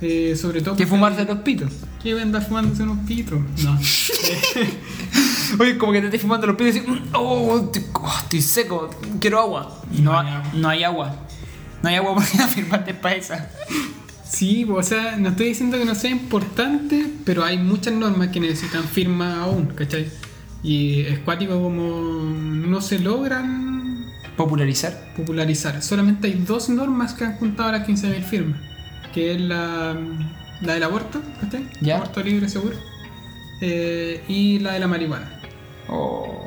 eh, 0.00 0.34
sobre 0.40 0.60
todo. 0.62 0.74
Que 0.76 0.86
fumarse 0.86 1.24
los 1.24 1.38
pitos. 1.38 1.70
que 2.02 2.14
venda 2.14 2.40
fumándose 2.40 2.82
unos 2.82 2.98
pitros. 3.06 3.40
No. 3.62 3.78
Oye, 5.60 5.78
como 5.78 5.92
que 5.92 6.00
te 6.00 6.06
estés 6.06 6.20
fumando 6.22 6.46
los 6.46 6.56
pitos 6.56 6.76
y 6.76 6.80
decís, 6.80 6.98
oh, 7.12 7.60
estoy, 7.64 7.84
oh, 7.94 8.14
estoy 8.22 8.42
seco, 8.42 8.90
quiero 9.20 9.40
agua. 9.40 9.82
Y 9.96 10.00
no, 10.00 10.18
hay 10.18 10.28
agua. 10.28 10.50
no 10.54 10.68
hay 10.68 10.82
agua. 10.84 11.16
No 11.82 11.88
hay 11.88 11.96
agua 11.96 12.14
porque 12.14 12.38
no 12.38 12.48
firmaste 12.48 12.94
para 12.94 13.14
esa. 13.16 13.50
Sí, 14.24 14.64
o 14.68 14.82
sea, 14.82 15.16
no 15.16 15.30
estoy 15.30 15.48
diciendo 15.48 15.78
que 15.78 15.84
no 15.84 15.94
sea 15.94 16.10
importante, 16.10 17.06
pero 17.24 17.44
hay 17.44 17.58
muchas 17.58 17.92
normas 17.94 18.28
que 18.28 18.40
necesitan 18.40 18.84
firma 18.84 19.42
aún, 19.42 19.66
¿cachai? 19.66 20.06
Y 20.62 21.00
es 21.02 21.18
cuático 21.20 21.60
como 21.60 22.00
no 22.24 22.80
se 22.80 22.98
logran 22.98 24.06
Popularizar. 24.36 25.12
popularizar. 25.16 25.82
Solamente 25.82 26.28
hay 26.28 26.34
dos 26.34 26.68
normas 26.70 27.12
que 27.12 27.24
han 27.24 27.36
juntado 27.36 27.70
las 27.72 27.86
15.000 27.86 28.22
firmas, 28.22 28.58
que 29.12 29.34
es 29.34 29.40
la, 29.40 29.94
la 30.62 30.74
del 30.74 30.82
aborto, 30.84 31.20
¿cachai? 31.40 31.68
Ya. 31.82 31.96
Aborto 31.96 32.22
libre, 32.22 32.48
seguro. 32.48 32.76
eh, 33.60 34.24
y 34.28 34.58
la 34.60 34.72
de 34.72 34.80
la 34.80 34.86
marihuana. 34.88 35.41
Oh, 35.88 36.44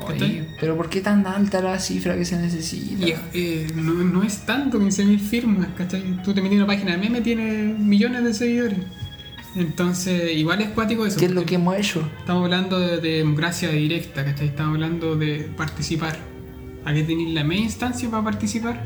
pero 0.60 0.76
¿por 0.76 0.88
qué 0.88 1.00
tan 1.00 1.26
alta 1.26 1.60
la 1.60 1.78
cifra 1.78 2.16
que 2.16 2.24
se 2.24 2.36
necesita? 2.36 3.06
Y 3.06 3.14
eh, 3.34 3.66
no, 3.74 3.92
no 3.92 4.22
es 4.22 4.46
tanto 4.46 4.80
15.000 4.80 5.18
firmas, 5.18 5.68
¿cachai? 5.76 6.02
Tú 6.22 6.32
te 6.32 6.40
metes 6.40 6.56
en 6.56 6.64
una 6.64 6.66
página 6.66 6.92
de 6.92 6.98
meme, 6.98 7.20
tiene 7.20 7.74
millones 7.78 8.24
de 8.24 8.34
seguidores. 8.34 8.78
Entonces, 9.54 10.36
igual 10.36 10.60
es 10.60 10.68
cuático 10.70 11.06
eso. 11.06 11.18
¿Qué 11.18 11.26
es 11.26 11.30
lo 11.32 11.44
que 11.44 11.56
hemos 11.56 11.76
hecho? 11.76 12.08
Estamos 12.18 12.44
hablando 12.44 12.78
de, 12.78 12.98
de 13.00 13.18
democracia 13.18 13.70
directa, 13.70 14.24
¿cachai? 14.24 14.48
Estamos 14.48 14.74
hablando 14.74 15.16
de 15.16 15.48
participar. 15.56 16.16
Hay 16.84 16.96
que 16.96 17.02
tener 17.02 17.28
la 17.28 17.44
media 17.44 17.64
instancia 17.64 18.08
para 18.10 18.22
participar. 18.22 18.82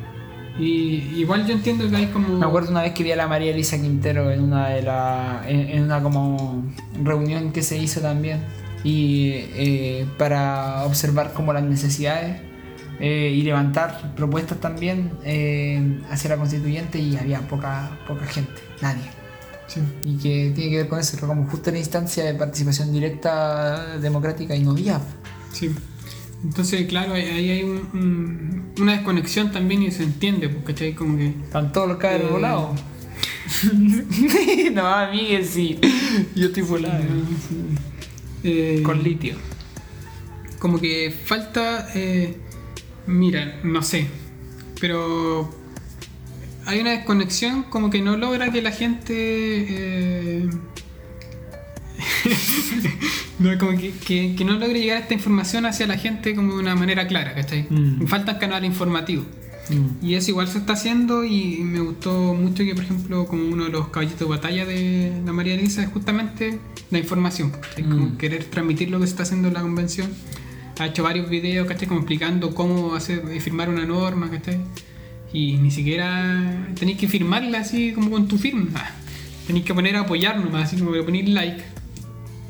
Y 0.58 1.02
igual 1.16 1.46
yo 1.46 1.54
entiendo 1.54 1.88
que 1.88 1.96
hay 1.96 2.06
como... 2.06 2.38
Me 2.38 2.46
acuerdo 2.46 2.70
una 2.70 2.82
vez 2.82 2.92
que 2.92 3.02
vi 3.02 3.12
a 3.12 3.16
la 3.16 3.26
María 3.26 3.52
Elisa 3.52 3.80
Quintero 3.80 4.30
en 4.30 4.42
una 4.42 4.68
de 4.68 4.82
la, 4.82 5.44
en, 5.46 5.60
en 5.70 5.82
una 5.84 6.02
como 6.02 6.64
reunión 7.02 7.52
que 7.52 7.62
se 7.62 7.78
hizo 7.78 8.00
también 8.00 8.40
y 8.84 9.30
eh, 9.34 10.06
para 10.18 10.84
observar 10.84 11.32
como 11.32 11.52
las 11.52 11.62
necesidades 11.62 12.40
eh, 12.98 13.32
y 13.34 13.42
levantar 13.42 14.14
propuestas 14.14 14.58
también 14.60 15.12
eh, 15.24 16.00
hacia 16.10 16.30
la 16.30 16.36
constituyente 16.36 16.98
y 16.98 17.16
había 17.16 17.40
poca 17.48 17.98
poca 18.06 18.26
gente, 18.26 18.60
nadie. 18.82 19.04
Sí. 19.66 19.80
Y 20.04 20.16
que 20.16 20.52
tiene 20.54 20.70
que 20.70 20.76
ver 20.78 20.88
con 20.88 20.98
eso, 20.98 21.16
como 21.26 21.46
justo 21.46 21.70
en 21.70 21.74
la 21.74 21.80
instancia 21.80 22.24
de 22.24 22.34
participación 22.34 22.92
directa 22.92 23.96
democrática 23.98 24.56
y 24.56 24.60
no 24.64 24.72
había. 24.72 25.00
Sí. 25.52 25.70
Entonces, 26.42 26.86
claro, 26.88 27.12
ahí 27.14 27.50
hay 27.50 27.62
un- 27.62 27.88
un- 27.92 28.72
una 28.80 28.92
desconexión 28.92 29.52
también 29.52 29.82
y 29.82 29.90
se 29.90 30.02
entiende, 30.04 30.50
¿cachai? 30.64 30.94
Como 30.94 31.16
que... 31.18 31.28
Están 31.28 31.70
todos 31.70 31.86
los 31.88 31.98
cabros 31.98 32.30
volados. 32.32 32.80
no, 34.72 34.86
amigue, 34.86 35.44
sí. 35.44 35.78
Yo 36.34 36.46
estoy 36.46 36.62
volado. 36.62 37.04
Eh, 38.44 38.82
Con 38.84 39.02
litio. 39.02 39.34
como 40.58 40.78
que 40.80 41.10
falta 41.24 41.88
eh, 41.94 42.36
mira 43.06 43.60
no 43.64 43.82
sé 43.82 44.06
pero 44.80 45.50
hay 46.66 46.80
una 46.80 46.90
desconexión 46.90 47.62
como 47.64 47.90
que 47.90 48.00
no 48.02 48.16
logra 48.16 48.50
que 48.52 48.60
la 48.62 48.70
gente 48.72 49.14
eh, 49.16 50.48
no, 53.38 53.58
como 53.58 53.76
que, 53.78 53.92
que- 53.92 54.34
que 54.36 54.44
no 54.44 54.54
logre 54.58 54.80
llegar 54.80 55.02
esta 55.02 55.14
información 55.14 55.66
hacia 55.66 55.86
la 55.86 55.96
gente 55.96 56.34
como 56.34 56.54
de 56.54 56.60
una 56.60 56.74
manera 56.74 57.06
clara 57.06 57.34
¿cachai? 57.34 57.66
Mm. 57.68 58.06
faltan 58.06 58.38
canales 58.38 58.68
informativos 58.70 59.26
Mm. 59.68 60.04
y 60.04 60.14
eso 60.14 60.30
igual 60.30 60.48
se 60.48 60.58
está 60.58 60.72
haciendo 60.72 61.22
y 61.24 61.58
me 61.62 61.78
gustó 61.80 62.34
mucho 62.34 62.64
que, 62.64 62.74
por 62.74 62.82
ejemplo, 62.84 63.26
como 63.26 63.44
uno 63.44 63.64
de 63.64 63.70
los 63.70 63.88
caballitos 63.88 64.20
de 64.20 64.24
batalla 64.26 64.64
de 64.66 65.22
la 65.24 65.32
María 65.32 65.54
Elisa 65.54 65.82
es 65.82 65.88
justamente 65.90 66.58
la 66.90 66.98
información, 66.98 67.50
¿cachai? 67.50 67.84
Como 67.84 68.06
Mm. 68.06 68.16
querer 68.16 68.44
transmitir 68.44 68.90
lo 68.90 68.98
que 68.98 69.06
se 69.06 69.10
está 69.12 69.22
haciendo 69.22 69.48
en 69.48 69.54
la 69.54 69.60
convención. 69.62 70.08
Ha 70.78 70.86
hecho 70.86 71.02
varios 71.02 71.28
videos, 71.28 71.68
¿cachai? 71.68 71.86
Como 71.86 72.00
explicando 72.00 72.54
cómo 72.54 72.94
hacer, 72.94 73.22
eh, 73.30 73.38
firmar 73.40 73.68
una 73.68 73.84
norma, 73.84 74.30
¿cachai? 74.30 74.58
Y 75.32 75.56
ni 75.58 75.70
siquiera 75.70 76.68
tenéis 76.78 76.98
que 76.98 77.06
firmarla 77.06 77.60
así 77.60 77.92
como 77.92 78.10
con 78.10 78.26
tu 78.26 78.38
firma. 78.38 78.70
Tenéis 79.46 79.64
que 79.64 79.74
poner 79.74 79.94
a 79.96 80.00
apoyar 80.00 80.38
nomás, 80.42 80.64
así 80.64 80.76
como 80.78 80.92
que 80.92 81.02
poner 81.02 81.28
like. 81.28 81.62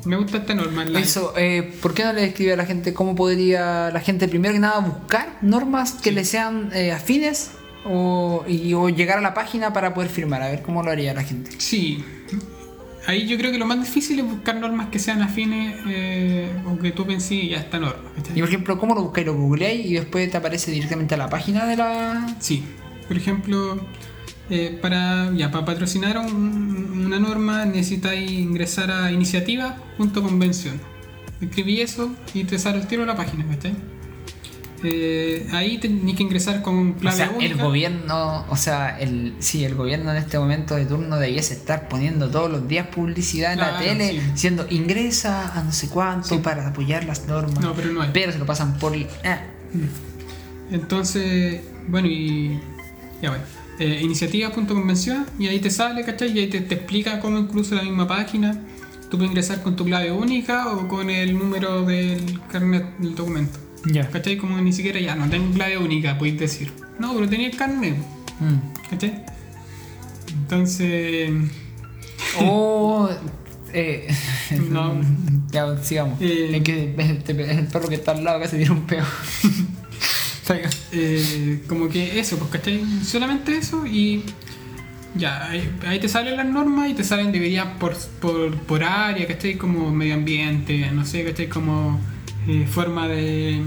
Me 0.05 0.15
gusta 0.15 0.37
esta 0.37 0.53
norma, 0.53 0.83
el 0.83 0.93
like. 0.93 1.07
Eso, 1.07 1.33
eh, 1.37 1.73
¿por 1.81 1.93
qué 1.93 2.03
no 2.03 2.13
le 2.13 2.25
escribe 2.25 2.53
a 2.53 2.57
la 2.57 2.65
gente 2.65 2.93
cómo 2.93 3.15
podría 3.15 3.91
la 3.91 3.99
gente 3.99 4.27
primero 4.27 4.53
que 4.53 4.59
nada 4.59 4.79
buscar 4.79 5.37
normas 5.41 5.93
que 5.93 6.11
le 6.11 6.25
sean 6.25 6.71
eh, 6.73 6.91
afines 6.91 7.51
o, 7.85 8.43
y, 8.47 8.73
o 8.73 8.89
llegar 8.89 9.17
a 9.17 9.21
la 9.21 9.33
página 9.33 9.73
para 9.73 9.93
poder 9.93 10.09
firmar? 10.09 10.41
A 10.41 10.49
ver 10.49 10.61
cómo 10.61 10.83
lo 10.83 10.91
haría 10.91 11.13
la 11.13 11.23
gente. 11.23 11.51
Sí. 11.57 12.03
Ahí 13.07 13.27
yo 13.27 13.37
creo 13.37 13.51
que 13.51 13.57
lo 13.57 13.65
más 13.65 13.79
difícil 13.79 14.19
es 14.19 14.25
buscar 14.25 14.55
normas 14.55 14.89
que 14.89 14.99
sean 14.99 15.21
afines 15.21 15.75
eh, 15.87 16.51
o 16.67 16.77
que 16.77 16.91
tú 16.91 17.05
penses 17.05 17.31
y 17.31 17.49
ya 17.49 17.57
esta 17.57 17.79
norma. 17.79 18.11
Y 18.35 18.39
por 18.39 18.49
ejemplo, 18.49 18.77
¿cómo 18.77 18.93
lo 18.93 19.03
buscáis? 19.03 19.25
Lo 19.25 19.33
googleáis 19.33 19.85
y 19.85 19.93
después 19.95 20.29
te 20.29 20.37
aparece 20.37 20.71
directamente 20.71 21.15
a 21.15 21.17
la 21.17 21.29
página 21.29 21.65
de 21.65 21.77
la. 21.77 22.35
Sí. 22.39 22.63
Por 23.07 23.17
ejemplo, 23.17 23.79
eh, 24.51 24.77
para, 24.81 25.31
ya, 25.33 25.49
para 25.49 25.65
patrocinar 25.65 26.17
un- 26.19 27.03
una 27.07 27.19
norma 27.19 27.65
necesitáis 27.65 28.29
ingresar 28.29 28.91
a 28.91 29.11
iniciativa 29.11 29.77
junto 29.97 30.21
convención. 30.21 30.79
Escribí 31.41 31.81
eso 31.81 32.11
y 32.35 32.43
te 32.43 32.59
sale 32.59 32.77
el 32.79 32.85
tiro 32.87 33.01
a 33.03 33.05
la 33.07 33.15
página, 33.15 33.47
¿cachai? 33.47 33.73
Eh, 34.83 35.47
ahí 35.53 35.77
tenéis 35.77 36.17
que 36.17 36.23
ingresar 36.23 36.61
con 36.63 36.91
O 36.91 36.95
clave 36.95 37.15
sea, 37.17 37.25
el 37.27 37.35
única. 37.35 37.63
gobierno, 37.63 38.45
o 38.49 38.55
sea, 38.57 38.99
el 38.99 39.35
sí, 39.39 39.63
el 39.63 39.75
gobierno 39.75 40.09
en 40.11 40.17
este 40.17 40.39
momento 40.39 40.75
de 40.75 40.85
turno 40.85 41.17
debiese 41.17 41.53
estar 41.53 41.87
poniendo 41.87 42.29
todos 42.31 42.49
los 42.51 42.67
días 42.67 42.87
publicidad 42.87 43.53
en 43.53 43.59
la 43.59 43.69
Claro, 43.77 43.85
tele 43.85 44.09
sí. 44.09 44.19
diciendo 44.33 44.65
ingresa 44.71 45.53
a 45.57 45.63
no 45.63 45.71
sé 45.71 45.87
cuánto 45.89 46.29
Sí. 46.29 46.37
para 46.39 46.67
apoyar 46.67 47.03
las 47.05 47.27
normas. 47.27 47.59
No, 47.59 47.73
pero 47.75 47.91
no 47.91 48.01
hay. 48.01 48.09
Pero 48.11 48.31
se 48.31 48.39
lo 48.39 48.45
pasan 48.47 48.77
por. 48.79 48.93
ah, 49.23 49.39
Entonces, 50.71 51.61
bueno, 51.87 52.07
y 52.07 52.59
ya 53.21 53.29
bueno. 53.29 53.43
Eh, 53.81 53.99
iniciativa.convención 54.03 55.25
y 55.39 55.47
ahí 55.47 55.59
te 55.59 55.71
sale, 55.71 56.03
¿cachai? 56.05 56.31
Y 56.37 56.39
ahí 56.41 56.47
te, 56.47 56.61
te 56.61 56.75
explica 56.75 57.19
cómo 57.19 57.39
incluso 57.39 57.73
la 57.73 57.81
misma 57.81 58.07
página. 58.07 58.61
Tú 59.09 59.17
puedes 59.17 59.31
ingresar 59.31 59.63
con 59.63 59.75
tu 59.75 59.85
clave 59.85 60.11
única 60.11 60.67
o 60.71 60.87
con 60.87 61.09
el 61.09 61.35
número 61.35 61.83
del 61.83 62.39
carnet 62.51 62.85
del 62.99 63.15
documento. 63.15 63.57
Ya. 63.85 64.07
¿Cachai? 64.07 64.37
Como 64.37 64.55
ni 64.61 64.71
siquiera 64.71 64.99
ya 64.99 65.15
no 65.15 65.27
tengo 65.31 65.51
clave 65.51 65.79
única, 65.79 66.15
podéis 66.19 66.37
decir. 66.39 66.71
No, 66.99 67.15
pero 67.15 67.27
tenía 67.27 67.47
el 67.47 67.57
carnet, 67.57 67.95
Mm. 68.39 68.89
¿cachai? 68.91 69.23
Entonces, 70.31 71.31
Oh, 72.39 73.09
eh, 73.73 74.07
No. 74.69 74.93
ya, 75.51 75.75
sigamos. 75.83 76.21
Eh. 76.21 76.51
es 76.57 76.63
que 76.63 76.83
el 77.57 77.67
perro 77.67 77.89
que 77.89 77.95
está 77.95 78.11
al 78.11 78.23
lado 78.23 78.39
que 78.41 78.47
se 78.47 78.57
dieron 78.57 78.77
un 78.77 78.85
peo. 78.85 79.05
Eh, 80.91 81.63
como 81.67 81.89
que 81.89 82.19
eso, 82.19 82.37
pues, 82.39 82.51
¿cachai? 82.51 82.83
Solamente 83.03 83.57
eso 83.57 83.85
y 83.85 84.23
Ya, 85.15 85.49
ahí, 85.49 85.69
ahí 85.87 85.99
te 85.99 86.07
salen 86.09 86.37
las 86.37 86.45
normas 86.47 86.89
y 86.89 86.93
te 86.95 87.03
salen 87.03 87.31
divididas 87.33 87.67
por, 87.79 87.97
por, 88.21 88.55
por 88.61 88.83
área, 88.83 89.27
¿cachai? 89.27 89.57
Como 89.57 89.91
medio 89.91 90.15
ambiente, 90.15 90.89
no 90.91 91.05
sé, 91.05 91.23
¿cachai? 91.25 91.49
Como 91.49 91.99
eh, 92.47 92.65
forma 92.67 93.07
de. 93.09 93.61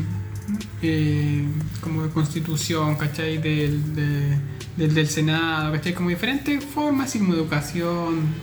eh, 0.83 1.45
como 1.81 2.03
de 2.05 2.11
constitución, 2.11 2.97
¿cachai? 2.97 3.39
Del, 3.39 3.95
de- 3.95 4.39
del, 4.77 4.95
del 4.95 5.09
Senado, 5.09 5.73
¿cachai? 5.73 5.95
Como 5.95 6.09
diferentes 6.11 6.65
formas, 6.65 7.09
así 7.11 7.19
como 7.19 7.35
educación. 7.35 8.35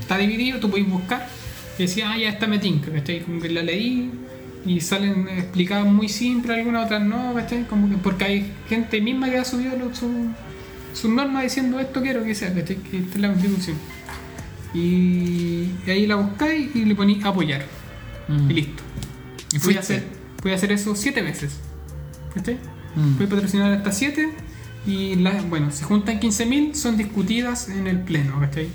Está 0.00 0.18
dividido, 0.18 0.60
tú 0.60 0.70
puedes 0.70 0.88
buscar 0.88 1.28
y 1.78 1.82
decir, 1.82 2.04
ah, 2.06 2.16
ya 2.18 2.28
está 2.30 2.46
me 2.46 2.58
tinca, 2.58 2.92
¿cachai? 2.92 3.22
Como 3.24 3.40
que 3.40 3.48
la 3.50 3.62
leí 3.62 4.10
y 4.64 4.80
salen 4.80 5.28
explicadas 5.28 5.86
muy 5.86 6.08
simple, 6.08 6.54
algunas 6.54 6.86
otras 6.86 7.02
no, 7.02 7.34
¿cachai? 7.34 7.66
Como 7.66 7.88
que 7.88 7.96
porque 7.96 8.24
hay 8.24 8.52
gente 8.68 9.00
misma 9.00 9.28
que 9.30 9.38
ha 9.38 9.44
subido 9.44 9.72
su, 9.94 10.28
sus 10.94 11.10
normas 11.10 11.42
diciendo 11.42 11.80
esto 11.80 12.00
quiero 12.02 12.24
que 12.24 12.34
sea, 12.34 12.54
¿cachai? 12.54 12.76
Que 12.76 12.98
esta 12.98 13.14
es 13.14 13.20
la 13.20 13.28
constitución. 13.28 13.76
Y, 14.74 15.68
y 15.86 15.90
ahí 15.90 16.06
la 16.06 16.16
buscáis 16.16 16.74
y 16.74 16.84
le 16.84 16.94
ponéis 16.94 17.24
apoyar. 17.24 17.64
Mm. 18.28 18.50
Y 18.50 18.54
listo. 18.54 18.82
Y 19.52 19.58
Voy 19.58 19.76
a 19.76 19.80
hacer, 19.80 20.04
voy 20.42 20.52
a 20.52 20.54
hacer 20.54 20.72
eso 20.72 20.94
siete 20.94 21.22
veces. 21.22 21.58
¿Cachai? 22.34 22.58
Mm. 22.94 23.14
Puedes 23.14 23.32
patrocinar 23.32 23.72
hasta 23.72 23.92
7 23.92 24.30
y 24.86 25.14
las, 25.16 25.48
bueno, 25.48 25.70
se 25.70 25.84
juntan 25.84 26.20
15.000, 26.20 26.74
son 26.74 26.96
discutidas 26.96 27.68
en 27.68 27.86
el 27.86 28.00
pleno, 28.00 28.38
¿cachai? 28.40 28.68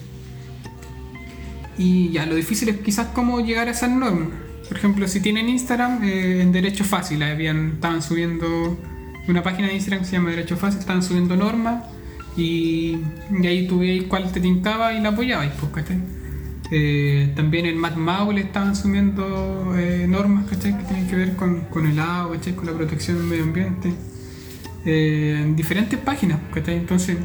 Y 1.77 2.09
ya, 2.11 2.25
lo 2.25 2.35
difícil 2.35 2.69
es 2.69 2.77
quizás 2.79 3.07
cómo 3.13 3.39
llegar 3.41 3.67
a 3.67 3.71
esas 3.71 3.91
normas. 3.91 4.29
Por 4.67 4.77
ejemplo, 4.77 5.07
si 5.07 5.21
tienen 5.21 5.49
Instagram, 5.49 6.03
eh, 6.03 6.41
en 6.41 6.51
Derecho 6.51 6.83
Fácil, 6.83 7.23
habían, 7.23 7.73
estaban 7.75 8.01
subiendo 8.01 8.77
una 9.27 9.43
página 9.43 9.67
de 9.67 9.75
Instagram 9.75 10.01
que 10.01 10.07
se 10.07 10.13
llama 10.13 10.29
Derecho 10.31 10.57
Fácil, 10.57 10.79
estaban 10.79 11.03
subiendo 11.03 11.35
normas 11.35 11.83
y, 12.35 12.97
y 13.31 13.47
ahí 13.47 13.67
tú 13.67 13.81
cuál 14.07 14.31
te 14.31 14.39
tincaba 14.39 14.93
y 14.93 15.01
la 15.01 15.09
apoyabais, 15.09 15.51
pues, 15.59 15.71
¿cachai? 15.71 15.97
Eh, 16.69 17.31
también 17.35 17.65
en 17.65 17.77
Mad 17.77 17.95
Maule 17.95 18.41
estaban 18.41 18.75
subiendo 18.75 19.73
eh, 19.77 20.05
normas, 20.07 20.49
¿cachai? 20.49 20.77
Que 20.77 20.83
tienen 20.83 21.07
que 21.07 21.15
ver 21.15 21.35
con, 21.35 21.61
con 21.61 21.87
el 21.87 21.99
agua, 21.99 22.35
¿cachai? 22.35 22.55
Con 22.55 22.65
la 22.65 22.73
protección 22.73 23.17
del 23.17 23.25
medio 23.25 23.43
ambiente. 23.43 23.93
Eh, 24.85 25.39
en 25.41 25.55
diferentes 25.55 25.97
páginas, 25.99 26.39
¿cachai? 26.53 26.75
Entonces, 26.75 27.17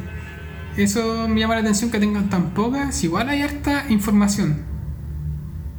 eso 0.77 1.27
me 1.27 1.41
llama 1.41 1.55
la 1.55 1.61
atención 1.61 1.91
que 1.91 1.99
tengan 1.99 2.29
tan 2.29 2.53
pocas. 2.53 3.03
Igual 3.03 3.29
hay 3.29 3.41
harta 3.41 3.85
información. 3.89 4.72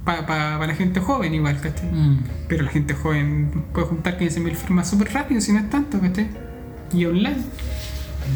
Para 0.04 0.66
la 0.66 0.74
gente 0.74 1.00
joven 1.00 1.34
igual, 1.34 1.60
¿cachai? 1.60 1.90
Mm. 1.90 2.24
Pero 2.48 2.64
la 2.64 2.70
gente 2.70 2.94
joven 2.94 3.64
puede 3.72 3.86
juntar 3.86 4.18
15.000 4.18 4.54
firmas 4.54 4.90
súper 4.90 5.12
rápido 5.12 5.40
si 5.40 5.52
no 5.52 5.60
es 5.60 5.70
tanto, 5.70 5.98
¿cachai? 5.98 6.28
Y 6.92 7.06
online. 7.06 7.38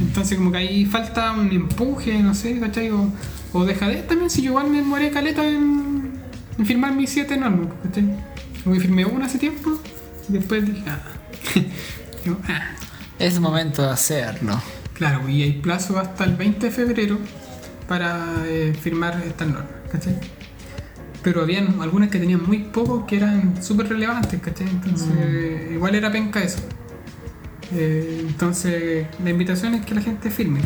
Entonces 0.01 0.39
como 0.39 0.51
que 0.53 0.59
ahí 0.59 0.87
falta 0.87 1.33
un 1.33 1.51
empuje, 1.53 2.23
no 2.23 2.35
sé, 2.35 2.59
¿cachai? 2.59 2.91
O, 2.91 3.13
o 3.53 3.65
dejadez 3.65 4.07
también, 4.07 4.31
si 4.31 4.43
yo 4.43 4.51
igual 4.51 4.71
me 4.71 4.79
demoré 4.79 5.11
caleta 5.11 5.47
en, 5.47 6.13
en 6.59 6.67
firmar 6.67 6.95
mis 6.95 7.11
siete 7.11 7.37
normas, 7.37 7.69
¿cachai? 7.83 8.05
Como 8.65 8.75
que 8.75 8.81
firmé 8.81 9.05
una 9.05 9.27
hace 9.27 9.39
tiempo 9.39 9.79
y 10.29 10.33
después 10.33 10.65
dije, 10.67 10.83
ah. 10.89 11.01
Digo, 12.25 12.39
ah. 12.49 12.71
Es 13.19 13.39
momento 13.41 13.83
de 13.83 13.91
hacerlo. 13.91 14.61
Claro, 14.95 15.29
y 15.29 15.43
hay 15.43 15.53
plazo 15.53 15.99
hasta 15.99 16.25
el 16.25 16.35
20 16.37 16.67
de 16.67 16.73
febrero 16.73 17.19
para 17.87 18.45
eh, 18.47 18.75
firmar 18.81 19.23
estas 19.27 19.49
normas, 19.49 19.73
¿cachai? 19.91 20.19
Pero 21.23 21.43
habían 21.43 21.81
algunas 21.81 22.11
que 22.11 22.19
tenían 22.19 22.43
muy 22.47 22.59
poco 22.61 23.07
que 23.07 23.17
eran 23.17 23.63
súper 23.63 23.89
relevantes, 23.89 24.41
¿cachai? 24.41 24.69
Entonces, 24.69 25.73
igual 25.73 25.95
era 25.95 26.11
penca 26.13 26.41
eso. 26.43 26.61
Eh, 27.73 28.25
entonces, 28.27 29.07
la 29.23 29.31
invitación 29.31 29.75
es 29.75 29.85
que 29.85 29.95
la 29.95 30.01
gente 30.01 30.31
firme. 30.31 30.61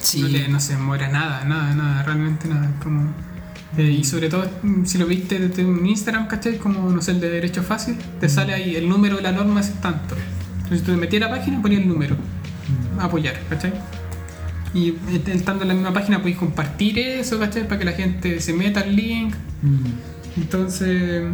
Sí. 0.00 0.22
No, 0.22 0.28
le- 0.28 0.48
no 0.48 0.60
se 0.60 0.74
demora 0.74 1.08
nada, 1.08 1.44
nada, 1.44 1.74
nada, 1.74 2.02
realmente 2.02 2.48
nada. 2.48 2.70
Como, 2.82 3.12
eh, 3.78 3.82
y 4.00 4.04
sobre 4.04 4.28
todo, 4.28 4.44
mm, 4.62 4.84
si 4.84 4.98
lo 4.98 5.06
viste 5.06 5.38
desde 5.38 5.64
un 5.64 5.86
Instagram, 5.86 6.26
¿cachai? 6.26 6.58
Como, 6.58 6.90
no 6.90 7.00
sé, 7.00 7.12
el 7.12 7.20
de 7.20 7.30
Derecho 7.30 7.62
Fácil, 7.62 7.96
te 8.18 8.28
sale 8.28 8.52
ahí 8.52 8.74
el 8.76 8.88
número 8.88 9.16
de 9.16 9.22
la 9.22 9.32
norma 9.32 9.60
es 9.60 9.72
tanto. 9.80 10.16
Entonces, 10.56 10.82
tú 10.82 10.92
te 10.92 10.96
metías 10.98 11.22
a 11.22 11.26
la 11.28 11.36
página 11.36 11.62
ponías 11.62 11.82
el 11.82 11.88
número. 11.88 12.16
Apoyar, 12.98 13.40
¿cachai? 13.48 13.72
Y 14.72 14.94
estando 15.26 15.62
en 15.62 15.68
la 15.68 15.74
misma 15.74 15.92
página 15.92 16.18
podéis 16.18 16.36
compartir 16.38 16.98
eso, 16.98 17.38
¿cachai? 17.38 17.64
Para 17.66 17.78
que 17.78 17.84
la 17.84 17.92
gente 17.92 18.40
se 18.40 18.52
meta 18.52 18.80
al 18.80 18.94
link. 18.94 19.34
Mm. 19.62 20.40
Entonces, 20.40 21.24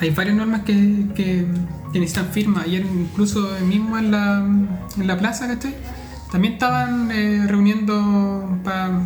hay 0.00 0.10
varias 0.10 0.36
normas 0.36 0.62
que, 0.62 1.06
que, 1.14 1.44
que 1.92 1.98
necesitan 2.00 2.32
firma. 2.32 2.62
Ayer, 2.62 2.82
incluso 2.84 3.46
mismo 3.66 3.98
en 3.98 4.10
la, 4.10 4.38
en 4.38 5.06
la 5.06 5.18
plaza, 5.18 5.46
¿cachai? 5.48 5.74
También 6.32 6.54
estaban 6.54 7.10
eh, 7.12 7.44
reuniendo 7.46 8.58
para 8.64 9.02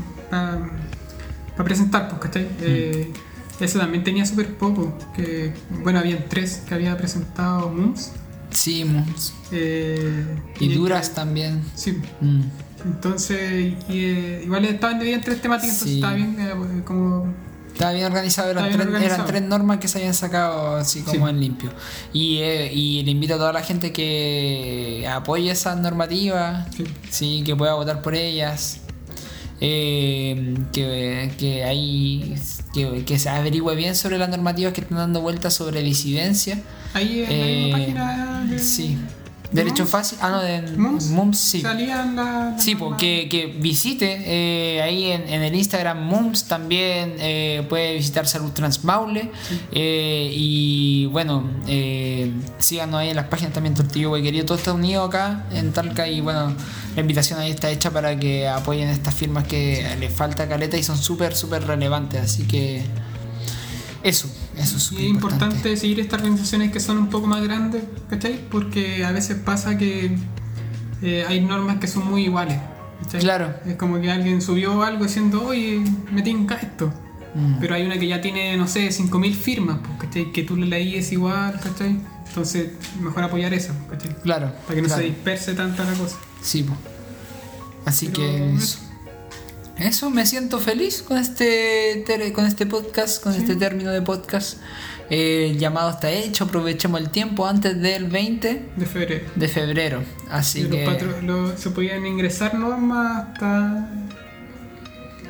presentar, 1.65 2.09
pues, 2.09 2.20
¿cachai? 2.20 2.47
Eh, 2.61 3.12
eso 3.61 3.78
también 3.81 4.05
tenía 4.05 4.24
súper 4.24 4.55
poco. 4.55 4.97
Que, 5.16 5.53
bueno, 5.82 5.99
habían 5.99 6.24
tres 6.28 6.62
que 6.69 6.74
había 6.74 6.97
presentado 6.97 7.69
MUMS. 7.70 8.12
Sí, 8.51 8.85
mums. 8.85 9.35
eh, 9.51 10.24
Y 10.61 10.73
duras 10.74 11.15
también. 11.15 11.62
Sí, 11.74 11.99
Mm. 12.20 12.43
Entonces, 12.84 13.74
y, 13.88 14.05
eh, 14.05 14.42
igual 14.44 14.64
estaban 14.64 14.98
divididas 14.98 15.18
en 15.20 15.24
tres 15.24 15.42
temáticas, 15.42 15.74
entonces 15.74 15.88
Sí. 15.90 15.94
estaba 15.96 16.14
bien 16.14 16.36
eh, 16.40 16.82
como... 16.84 17.32
Estaba 17.72 17.92
bien 17.92 18.06
organizado, 18.06 18.50
eran, 18.50 18.64
bien 18.64 18.76
tres, 18.76 18.86
organizado. 18.88 19.14
eran 19.22 19.26
tres 19.28 19.42
normas 19.42 19.78
que 19.78 19.86
se 19.86 19.98
habían 19.98 20.14
sacado 20.14 20.76
así 20.76 21.02
como 21.02 21.26
Sí. 21.26 21.30
en 21.30 21.40
limpio. 21.40 21.70
Y, 22.12 22.38
eh, 22.38 22.72
y 22.72 23.02
le 23.05 23.12
invito 23.12 23.34
a 23.34 23.36
toda 23.38 23.52
la 23.52 23.62
gente 23.62 23.92
que 23.92 25.06
apoye 25.09 25.50
esas 25.50 25.78
normativas, 25.78 26.66
Sí. 26.74 26.84
sí, 27.09 27.42
que 27.46 27.55
pueda 27.55 27.74
votar 27.74 28.02
por 28.02 28.14
ellas. 28.14 28.80
eh, 29.60 30.55
que, 30.72 31.32
que, 31.36 31.64
hay, 31.64 32.36
que, 32.72 33.05
que 33.05 33.18
se 33.18 33.28
averigüe 33.28 33.74
bien 33.74 33.96
sobre 33.96 34.16
las 34.16 34.28
normativas 34.28 34.72
que 34.72 34.82
están 34.82 34.98
dando 34.98 35.20
vueltas 35.20 35.52
sobre 35.55 35.82
disidencia. 35.82 36.62
Ahí 36.94 37.24
en 37.24 37.30
Eh, 37.32 37.68
la 37.72 37.78
página 37.78 38.46
de- 38.48 38.59
Sí. 38.60 38.96
¿De 39.51 39.62
Derecho 39.62 39.85
Mums? 39.85 39.91
fácil. 39.91 40.19
Ah, 40.20 40.31
no, 40.31 40.41
de 40.43 40.62
Mums, 40.77 41.07
Mums, 41.09 41.39
sí. 41.39 41.61
salían 41.62 42.15
la, 42.16 42.51
la 42.53 42.59
Sí, 42.59 42.75
porque 42.75 43.29
que 43.31 43.47
visite 43.47 44.20
eh, 44.27 44.83
ahí 44.83 45.07
en, 45.11 45.27
en 45.29 45.43
el 45.43 45.55
Instagram 45.55 46.05
Mums 46.05 46.45
también 46.45 47.15
eh, 47.19 47.65
puede 47.69 47.95
visitar 47.95 48.27
Salud 48.27 48.51
Trans 48.53 48.85
Maule 48.85 49.31
eh, 49.73 50.31
y 50.35 51.07
bueno 51.07 51.45
eh, 51.66 52.31
síganos 52.59 53.01
ahí 53.01 53.09
en 53.09 53.16
las 53.16 53.29
páginas 53.29 53.55
también 53.55 53.75
Tortillo 53.75 54.12
Querido 54.15 54.45
todo 54.45 54.59
está 54.59 54.73
unido 54.75 55.05
acá 55.05 55.47
en 55.53 55.73
Talca 55.73 56.07
y 56.09 56.20
bueno 56.20 56.55
la 56.95 57.01
invitación 57.01 57.39
ahí 57.41 57.51
está 57.51 57.70
hecha 57.70 57.91
para 57.91 58.19
que 58.19 58.49
apoyen 58.49 58.89
estas 58.89 59.15
firmas 59.15 59.47
que 59.47 59.87
les 59.99 60.12
falta 60.12 60.47
caleta 60.47 60.77
y 60.77 60.83
son 60.83 60.99
súper 60.99 61.35
súper 61.35 61.66
relevantes 61.66 62.20
así 62.20 62.45
que 62.47 62.83
eso 64.03 64.29
eso 64.59 64.76
es 64.76 64.82
Y 64.82 64.86
súper 64.86 65.05
es 65.05 65.10
importante. 65.10 65.76
seguir 65.76 66.01
estas 66.01 66.20
organizaciones 66.20 66.72
que 66.72 66.80
son 66.80 66.98
un 66.98 67.09
poco 67.09 67.26
más 67.26 67.43
grandes, 67.43 67.82
¿cachai? 68.10 68.40
Porque 68.51 69.05
a 69.05 69.12
veces 69.12 69.36
pasa 69.39 69.76
que 69.78 70.16
eh, 71.02 71.24
hay 71.28 71.40
normas 71.40 71.78
que 71.78 71.86
son 71.86 72.09
muy 72.10 72.24
iguales. 72.24 72.59
¿cachai? 73.02 73.20
Claro. 73.20 73.55
Es 73.66 73.76
como 73.76 74.01
que 74.01 74.10
alguien 74.10 74.43
subió 74.43 74.82
algo 74.82 75.05
diciendo, 75.05 75.44
oye, 75.44 75.82
me 76.12 76.22
tinca 76.22 76.56
esto. 76.56 76.93
Mm. 77.35 77.56
Pero 77.60 77.74
hay 77.74 77.85
una 77.86 77.98
que 77.98 78.06
ya 78.09 78.20
tiene, 78.20 78.56
no 78.56 78.66
sé, 78.66 78.89
5.000 78.89 79.35
firmas, 79.35 79.78
pues, 79.86 80.01
¿cachai? 80.01 80.32
Que 80.32 80.43
tú 80.43 80.56
le 80.56 80.66
leíes 80.66 81.12
igual, 81.12 81.59
¿cachai? 81.60 82.01
Entonces, 82.26 82.70
mejor 83.01 83.22
apoyar 83.24 83.52
eso, 83.55 83.72
¿cachai? 83.89 84.14
claro 84.22 84.52
Para 84.66 84.74
que 84.74 84.82
no 84.82 84.89
claro. 84.89 85.02
se 85.02 85.09
disperse 85.09 85.55
tanto 85.55 85.82
la 85.85 85.93
cosa. 85.93 86.16
Sí, 86.43 86.62
po. 86.62 86.74
Así 87.85 88.06
Pero 88.06 88.20
que 88.20 88.55
eso. 88.55 88.78
Eso. 89.78 90.10
Me 90.10 90.26
siento 90.26 90.59
feliz 90.59 91.02
con 91.02 91.18
este 91.18 92.05
con 92.34 92.46
este 92.46 92.66
podcast, 92.66 93.22
con 93.22 93.34
este 93.34 93.56
término 93.56 93.90
de 93.90 94.02
podcast. 94.02 94.59
Eh, 95.10 95.48
el 95.52 95.59
llamado 95.59 95.90
está 95.90 96.10
hecho, 96.10 96.44
aprovechemos 96.44 97.00
el 97.00 97.09
tiempo 97.10 97.46
antes 97.46 97.80
del 97.80 98.09
20 98.09 98.62
De 98.76 98.86
febrero. 98.86 99.26
de 99.36 99.48
febrero. 99.48 100.02
Así 100.30 100.62
los 100.64 100.70
que 100.70 101.22
los- 101.22 101.59
se 101.60 101.70
podían 101.70 102.05
ingresar 102.06 102.55
normas 102.55 103.28
hasta. 103.28 103.88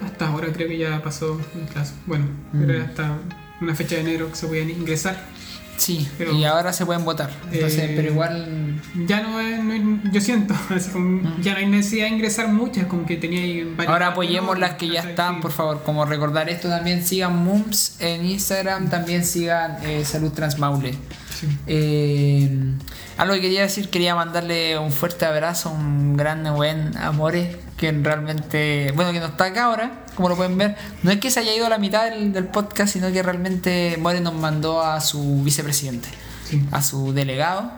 Hasta 0.05 0.29
ahora 0.29 0.49
creo 0.53 0.69
que 0.69 0.79
ya 0.79 1.03
pasó 1.03 1.41
el 1.55 1.61
plazo. 1.73 1.95
Bueno, 2.07 2.27
Mm. 2.53 2.71
hasta 2.89 3.19
una 3.61 3.75
fecha 3.75 3.97
de 3.97 4.03
enero 4.03 4.31
que 4.31 4.37
se 4.37 4.47
podían 4.47 4.71
ingresar. 4.71 5.17
Sí, 5.79 6.07
pero- 6.19 6.33
y 6.33 6.45
ahora 6.45 6.73
se 6.75 6.85
pueden 6.85 7.05
votar. 7.05 7.31
Entonces, 7.51 7.79
Eh, 7.79 7.93
pero 7.97 8.11
igual 8.13 8.65
Ya 9.07 9.23
no 9.23 9.41
es, 9.41 9.63
no 9.65 10.01
yo 10.13 10.21
siento, 10.21 10.55
así 10.75 10.91
como 10.91 11.23
ya 11.41 11.53
no 11.55 11.59
hay 11.59 11.67
necesidad 11.67 12.05
de 12.07 12.11
ingresar 12.15 12.49
muchas, 12.49 12.87
como 12.87 13.07
que 13.07 13.17
tenía 13.17 13.41
ahí 13.41 13.65
varias. 13.65 13.89
Ahora 13.93 14.09
apoyemos 14.09 14.59
las 14.59 14.75
que 14.75 14.89
ya 14.89 15.01
están, 15.01 15.37
Sí. 15.37 15.41
por 15.43 15.51
favor. 15.53 15.83
Como 15.85 16.05
recordar 16.05 16.49
esto, 16.51 16.69
también 16.69 17.05
sigan 17.05 17.37
Mums 17.45 17.97
en 18.01 18.25
Instagram, 18.27 18.91
también 18.91 19.25
sigan 19.25 19.79
eh, 19.83 20.05
Salud 20.05 20.31
Trans 20.33 20.59
Maule. 20.59 20.93
Sí. 21.39 21.47
Eh, 21.67 22.51
algo 23.19 23.35
que 23.35 23.41
quería 23.43 23.63
decir, 23.63 23.91
quería 23.91 24.15
mandarle 24.15 24.79
un 24.79 24.93
fuerte 24.93 25.27
abrazo, 25.27 25.71
un 25.71 26.17
gran 26.17 26.45
buen 26.55 26.97
amore, 26.97 27.61
que 27.77 27.91
realmente, 27.93 28.93
bueno, 28.95 29.13
que 29.13 29.21
no 29.21 29.27
está 29.27 29.47
acá 29.47 29.65
ahora, 29.65 30.05
como 30.15 30.29
lo 30.29 30.37
pueden 30.37 30.57
ver. 30.57 30.77
No 31.03 31.11
es 31.11 31.19
que 31.19 31.31
se 31.31 31.41
haya 31.41 31.55
ido 31.55 31.67
a 31.67 31.69
la 31.69 31.79
mitad 31.79 32.05
del, 32.11 32.33
del 32.33 32.47
podcast, 32.47 32.93
sino 32.93 33.13
que 33.13 33.23
realmente 33.23 33.97
More 34.01 34.21
nos 34.21 34.35
mandó 34.35 34.83
a 34.83 35.01
su 35.01 35.43
vicepresidente, 35.43 36.09
Sí. 36.49 36.63
a 36.73 36.81
su 36.81 37.13
delegado, 37.13 37.71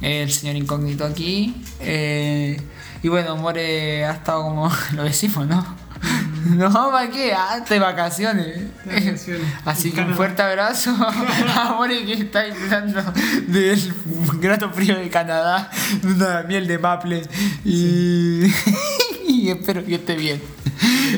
el 0.00 0.32
señor 0.32 0.56
incógnito 0.56 1.04
aquí. 1.04 1.62
Eh, 1.80 2.60
y 3.02 3.08
bueno, 3.08 3.36
More 3.36 4.04
ha 4.06 4.12
estado 4.12 4.42
como 4.42 4.70
lo 4.94 5.04
decimos, 5.04 5.46
¿no? 5.46 5.64
No, 6.56 6.90
¿para 6.90 7.10
qué? 7.10 7.32
Ah, 7.32 7.60
de 7.68 7.78
vacaciones. 7.78 8.60
De 8.84 8.94
vacaciones. 8.94 9.46
Así 9.64 9.92
que 9.92 10.00
un 10.00 10.14
fuerte 10.14 10.42
abrazo 10.42 10.94
a 11.54 11.74
More 11.74 12.04
que 12.04 12.12
está 12.14 12.44
disfrutando 12.44 13.02
del 13.46 13.94
grato 14.40 14.70
frío 14.70 14.96
de 14.96 15.08
Canadá, 15.08 15.70
de 16.02 16.12
una 16.12 16.42
miel 16.42 16.66
de 16.66 16.78
maple. 16.78 17.22
Y, 17.64 18.46
y 19.26 19.50
espero 19.50 19.84
que 19.84 19.96
esté 19.96 20.16
bien. 20.16 20.40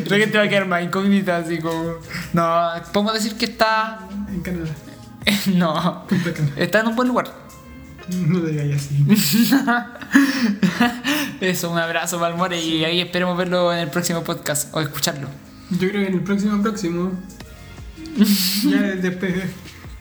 Creo 0.06 0.18
que 0.18 0.26
te 0.28 0.38
va 0.38 0.44
a 0.44 0.48
quedar 0.48 0.66
más 0.66 0.82
incógnita, 0.82 1.38
así 1.38 1.58
como. 1.58 1.94
No, 2.32 2.70
podemos 2.92 3.14
decir 3.14 3.36
que 3.36 3.46
está. 3.46 4.00
En 4.30 4.40
Canadá. 4.40 4.70
No, 5.46 6.06
está 6.56 6.80
en 6.80 6.88
un 6.88 6.96
buen 6.96 7.08
lugar. 7.08 7.26
No 8.26 8.40
te 8.40 8.52
digas 8.52 8.86
así. 8.86 9.06
Eso, 11.40 11.70
un 11.70 11.78
abrazo 11.78 12.18
para 12.18 12.32
el 12.32 12.38
More 12.38 12.60
y 12.60 12.84
ahí 12.84 13.00
esperemos 13.00 13.36
verlo 13.36 13.72
en 13.72 13.80
el 13.80 13.90
próximo 13.90 14.24
podcast 14.24 14.74
o 14.74 14.80
escucharlo. 14.80 15.28
Yo 15.70 15.78
creo 15.78 15.92
que 15.92 16.06
en 16.06 16.14
el 16.14 16.22
próximo 16.22 16.62
próximo. 16.62 17.12
ya 18.64 18.82
después. 18.82 19.34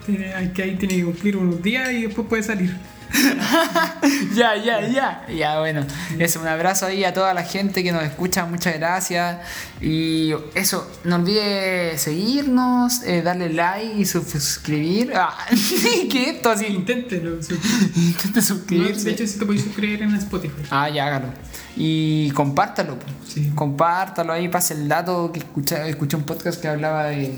Tiene, 0.06 0.34
hay 0.34 0.50
que 0.54 0.64
ahí 0.64 0.76
tiene 0.78 0.96
que 0.96 1.04
cumplir 1.04 1.36
unos 1.36 1.62
días 1.62 1.92
y 1.92 2.04
después 2.04 2.28
puede 2.28 2.44
salir. 2.44 2.74
ya, 4.36 4.56
ya, 4.56 4.88
ya. 4.88 5.26
Ya, 5.34 5.60
bueno. 5.60 5.86
Eso, 6.20 6.40
un 6.42 6.48
abrazo 6.48 6.86
ahí 6.88 7.04
a 7.04 7.14
toda 7.14 7.34
la 7.34 7.44
gente 7.44 7.84
que 7.84 7.92
nos 7.92 8.04
escucha. 8.04 8.46
Muchas 8.46 8.76
gracias. 8.76 9.38
Y 9.82 10.34
eso, 10.56 10.90
no 11.04 11.16
olvide 11.18 11.98
seguirnos, 11.98 13.04
eh, 13.04 13.22
darle 13.22 13.50
like 13.50 13.94
y 14.00 14.06
suscribir. 14.06 15.14
Ah, 15.16 15.36
¿Qué 16.12 16.32
esto 16.32 16.50
así? 16.52 16.66
Inténtelo. 16.68 17.42
su- 17.42 17.54
Intenta 17.96 18.40
No, 18.40 18.46
suscribirse. 18.46 19.06
de 19.06 19.12
hecho, 19.12 19.28
si 19.28 19.40
te 19.40 19.46
puedes 19.46 19.64
suscribir 19.64 20.02
en 20.04 20.14
Spotify. 20.16 20.64
Ah, 20.70 20.90
ya, 20.90 21.08
hágalo. 21.08 21.28
Y 21.76 22.32
compártalo. 22.32 22.98
Sí. 23.28 23.52
Compártalo 23.56 24.34
ahí, 24.34 24.48
pase 24.50 24.74
el 24.74 24.88
dato 24.88 25.32
que 25.32 25.40
escuché, 25.40 25.88
escuché 25.90 26.18
un 26.18 26.24
podcast 26.24 26.62
que 26.62 26.68
hablaba 26.68 27.06
de. 27.06 27.34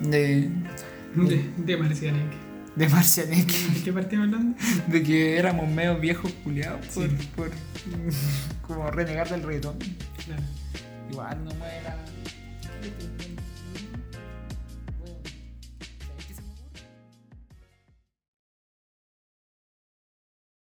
de. 0.00 0.50
De, 1.14 1.50
de 1.56 1.76
Marcianek. 1.76 2.47
De 2.78 2.88
Marcianek. 2.88 3.46
¿De 3.46 3.82
qué 3.82 3.92
partimos 3.92 4.26
hablando? 4.26 4.56
De 4.86 5.02
que 5.02 5.36
éramos 5.36 5.68
medio 5.68 5.98
viejos 5.98 6.32
culiados 6.44 6.86
por, 6.88 7.08
Sí. 7.08 7.16
por 7.36 7.50
como 8.62 8.90
renegar 8.90 9.28
del 9.28 9.42
reggaetón. 9.42 9.76
Claro. 10.24 10.42
Igual 11.10 11.44
no 11.44 11.50
mueve 11.54 11.82
la. 11.82 11.96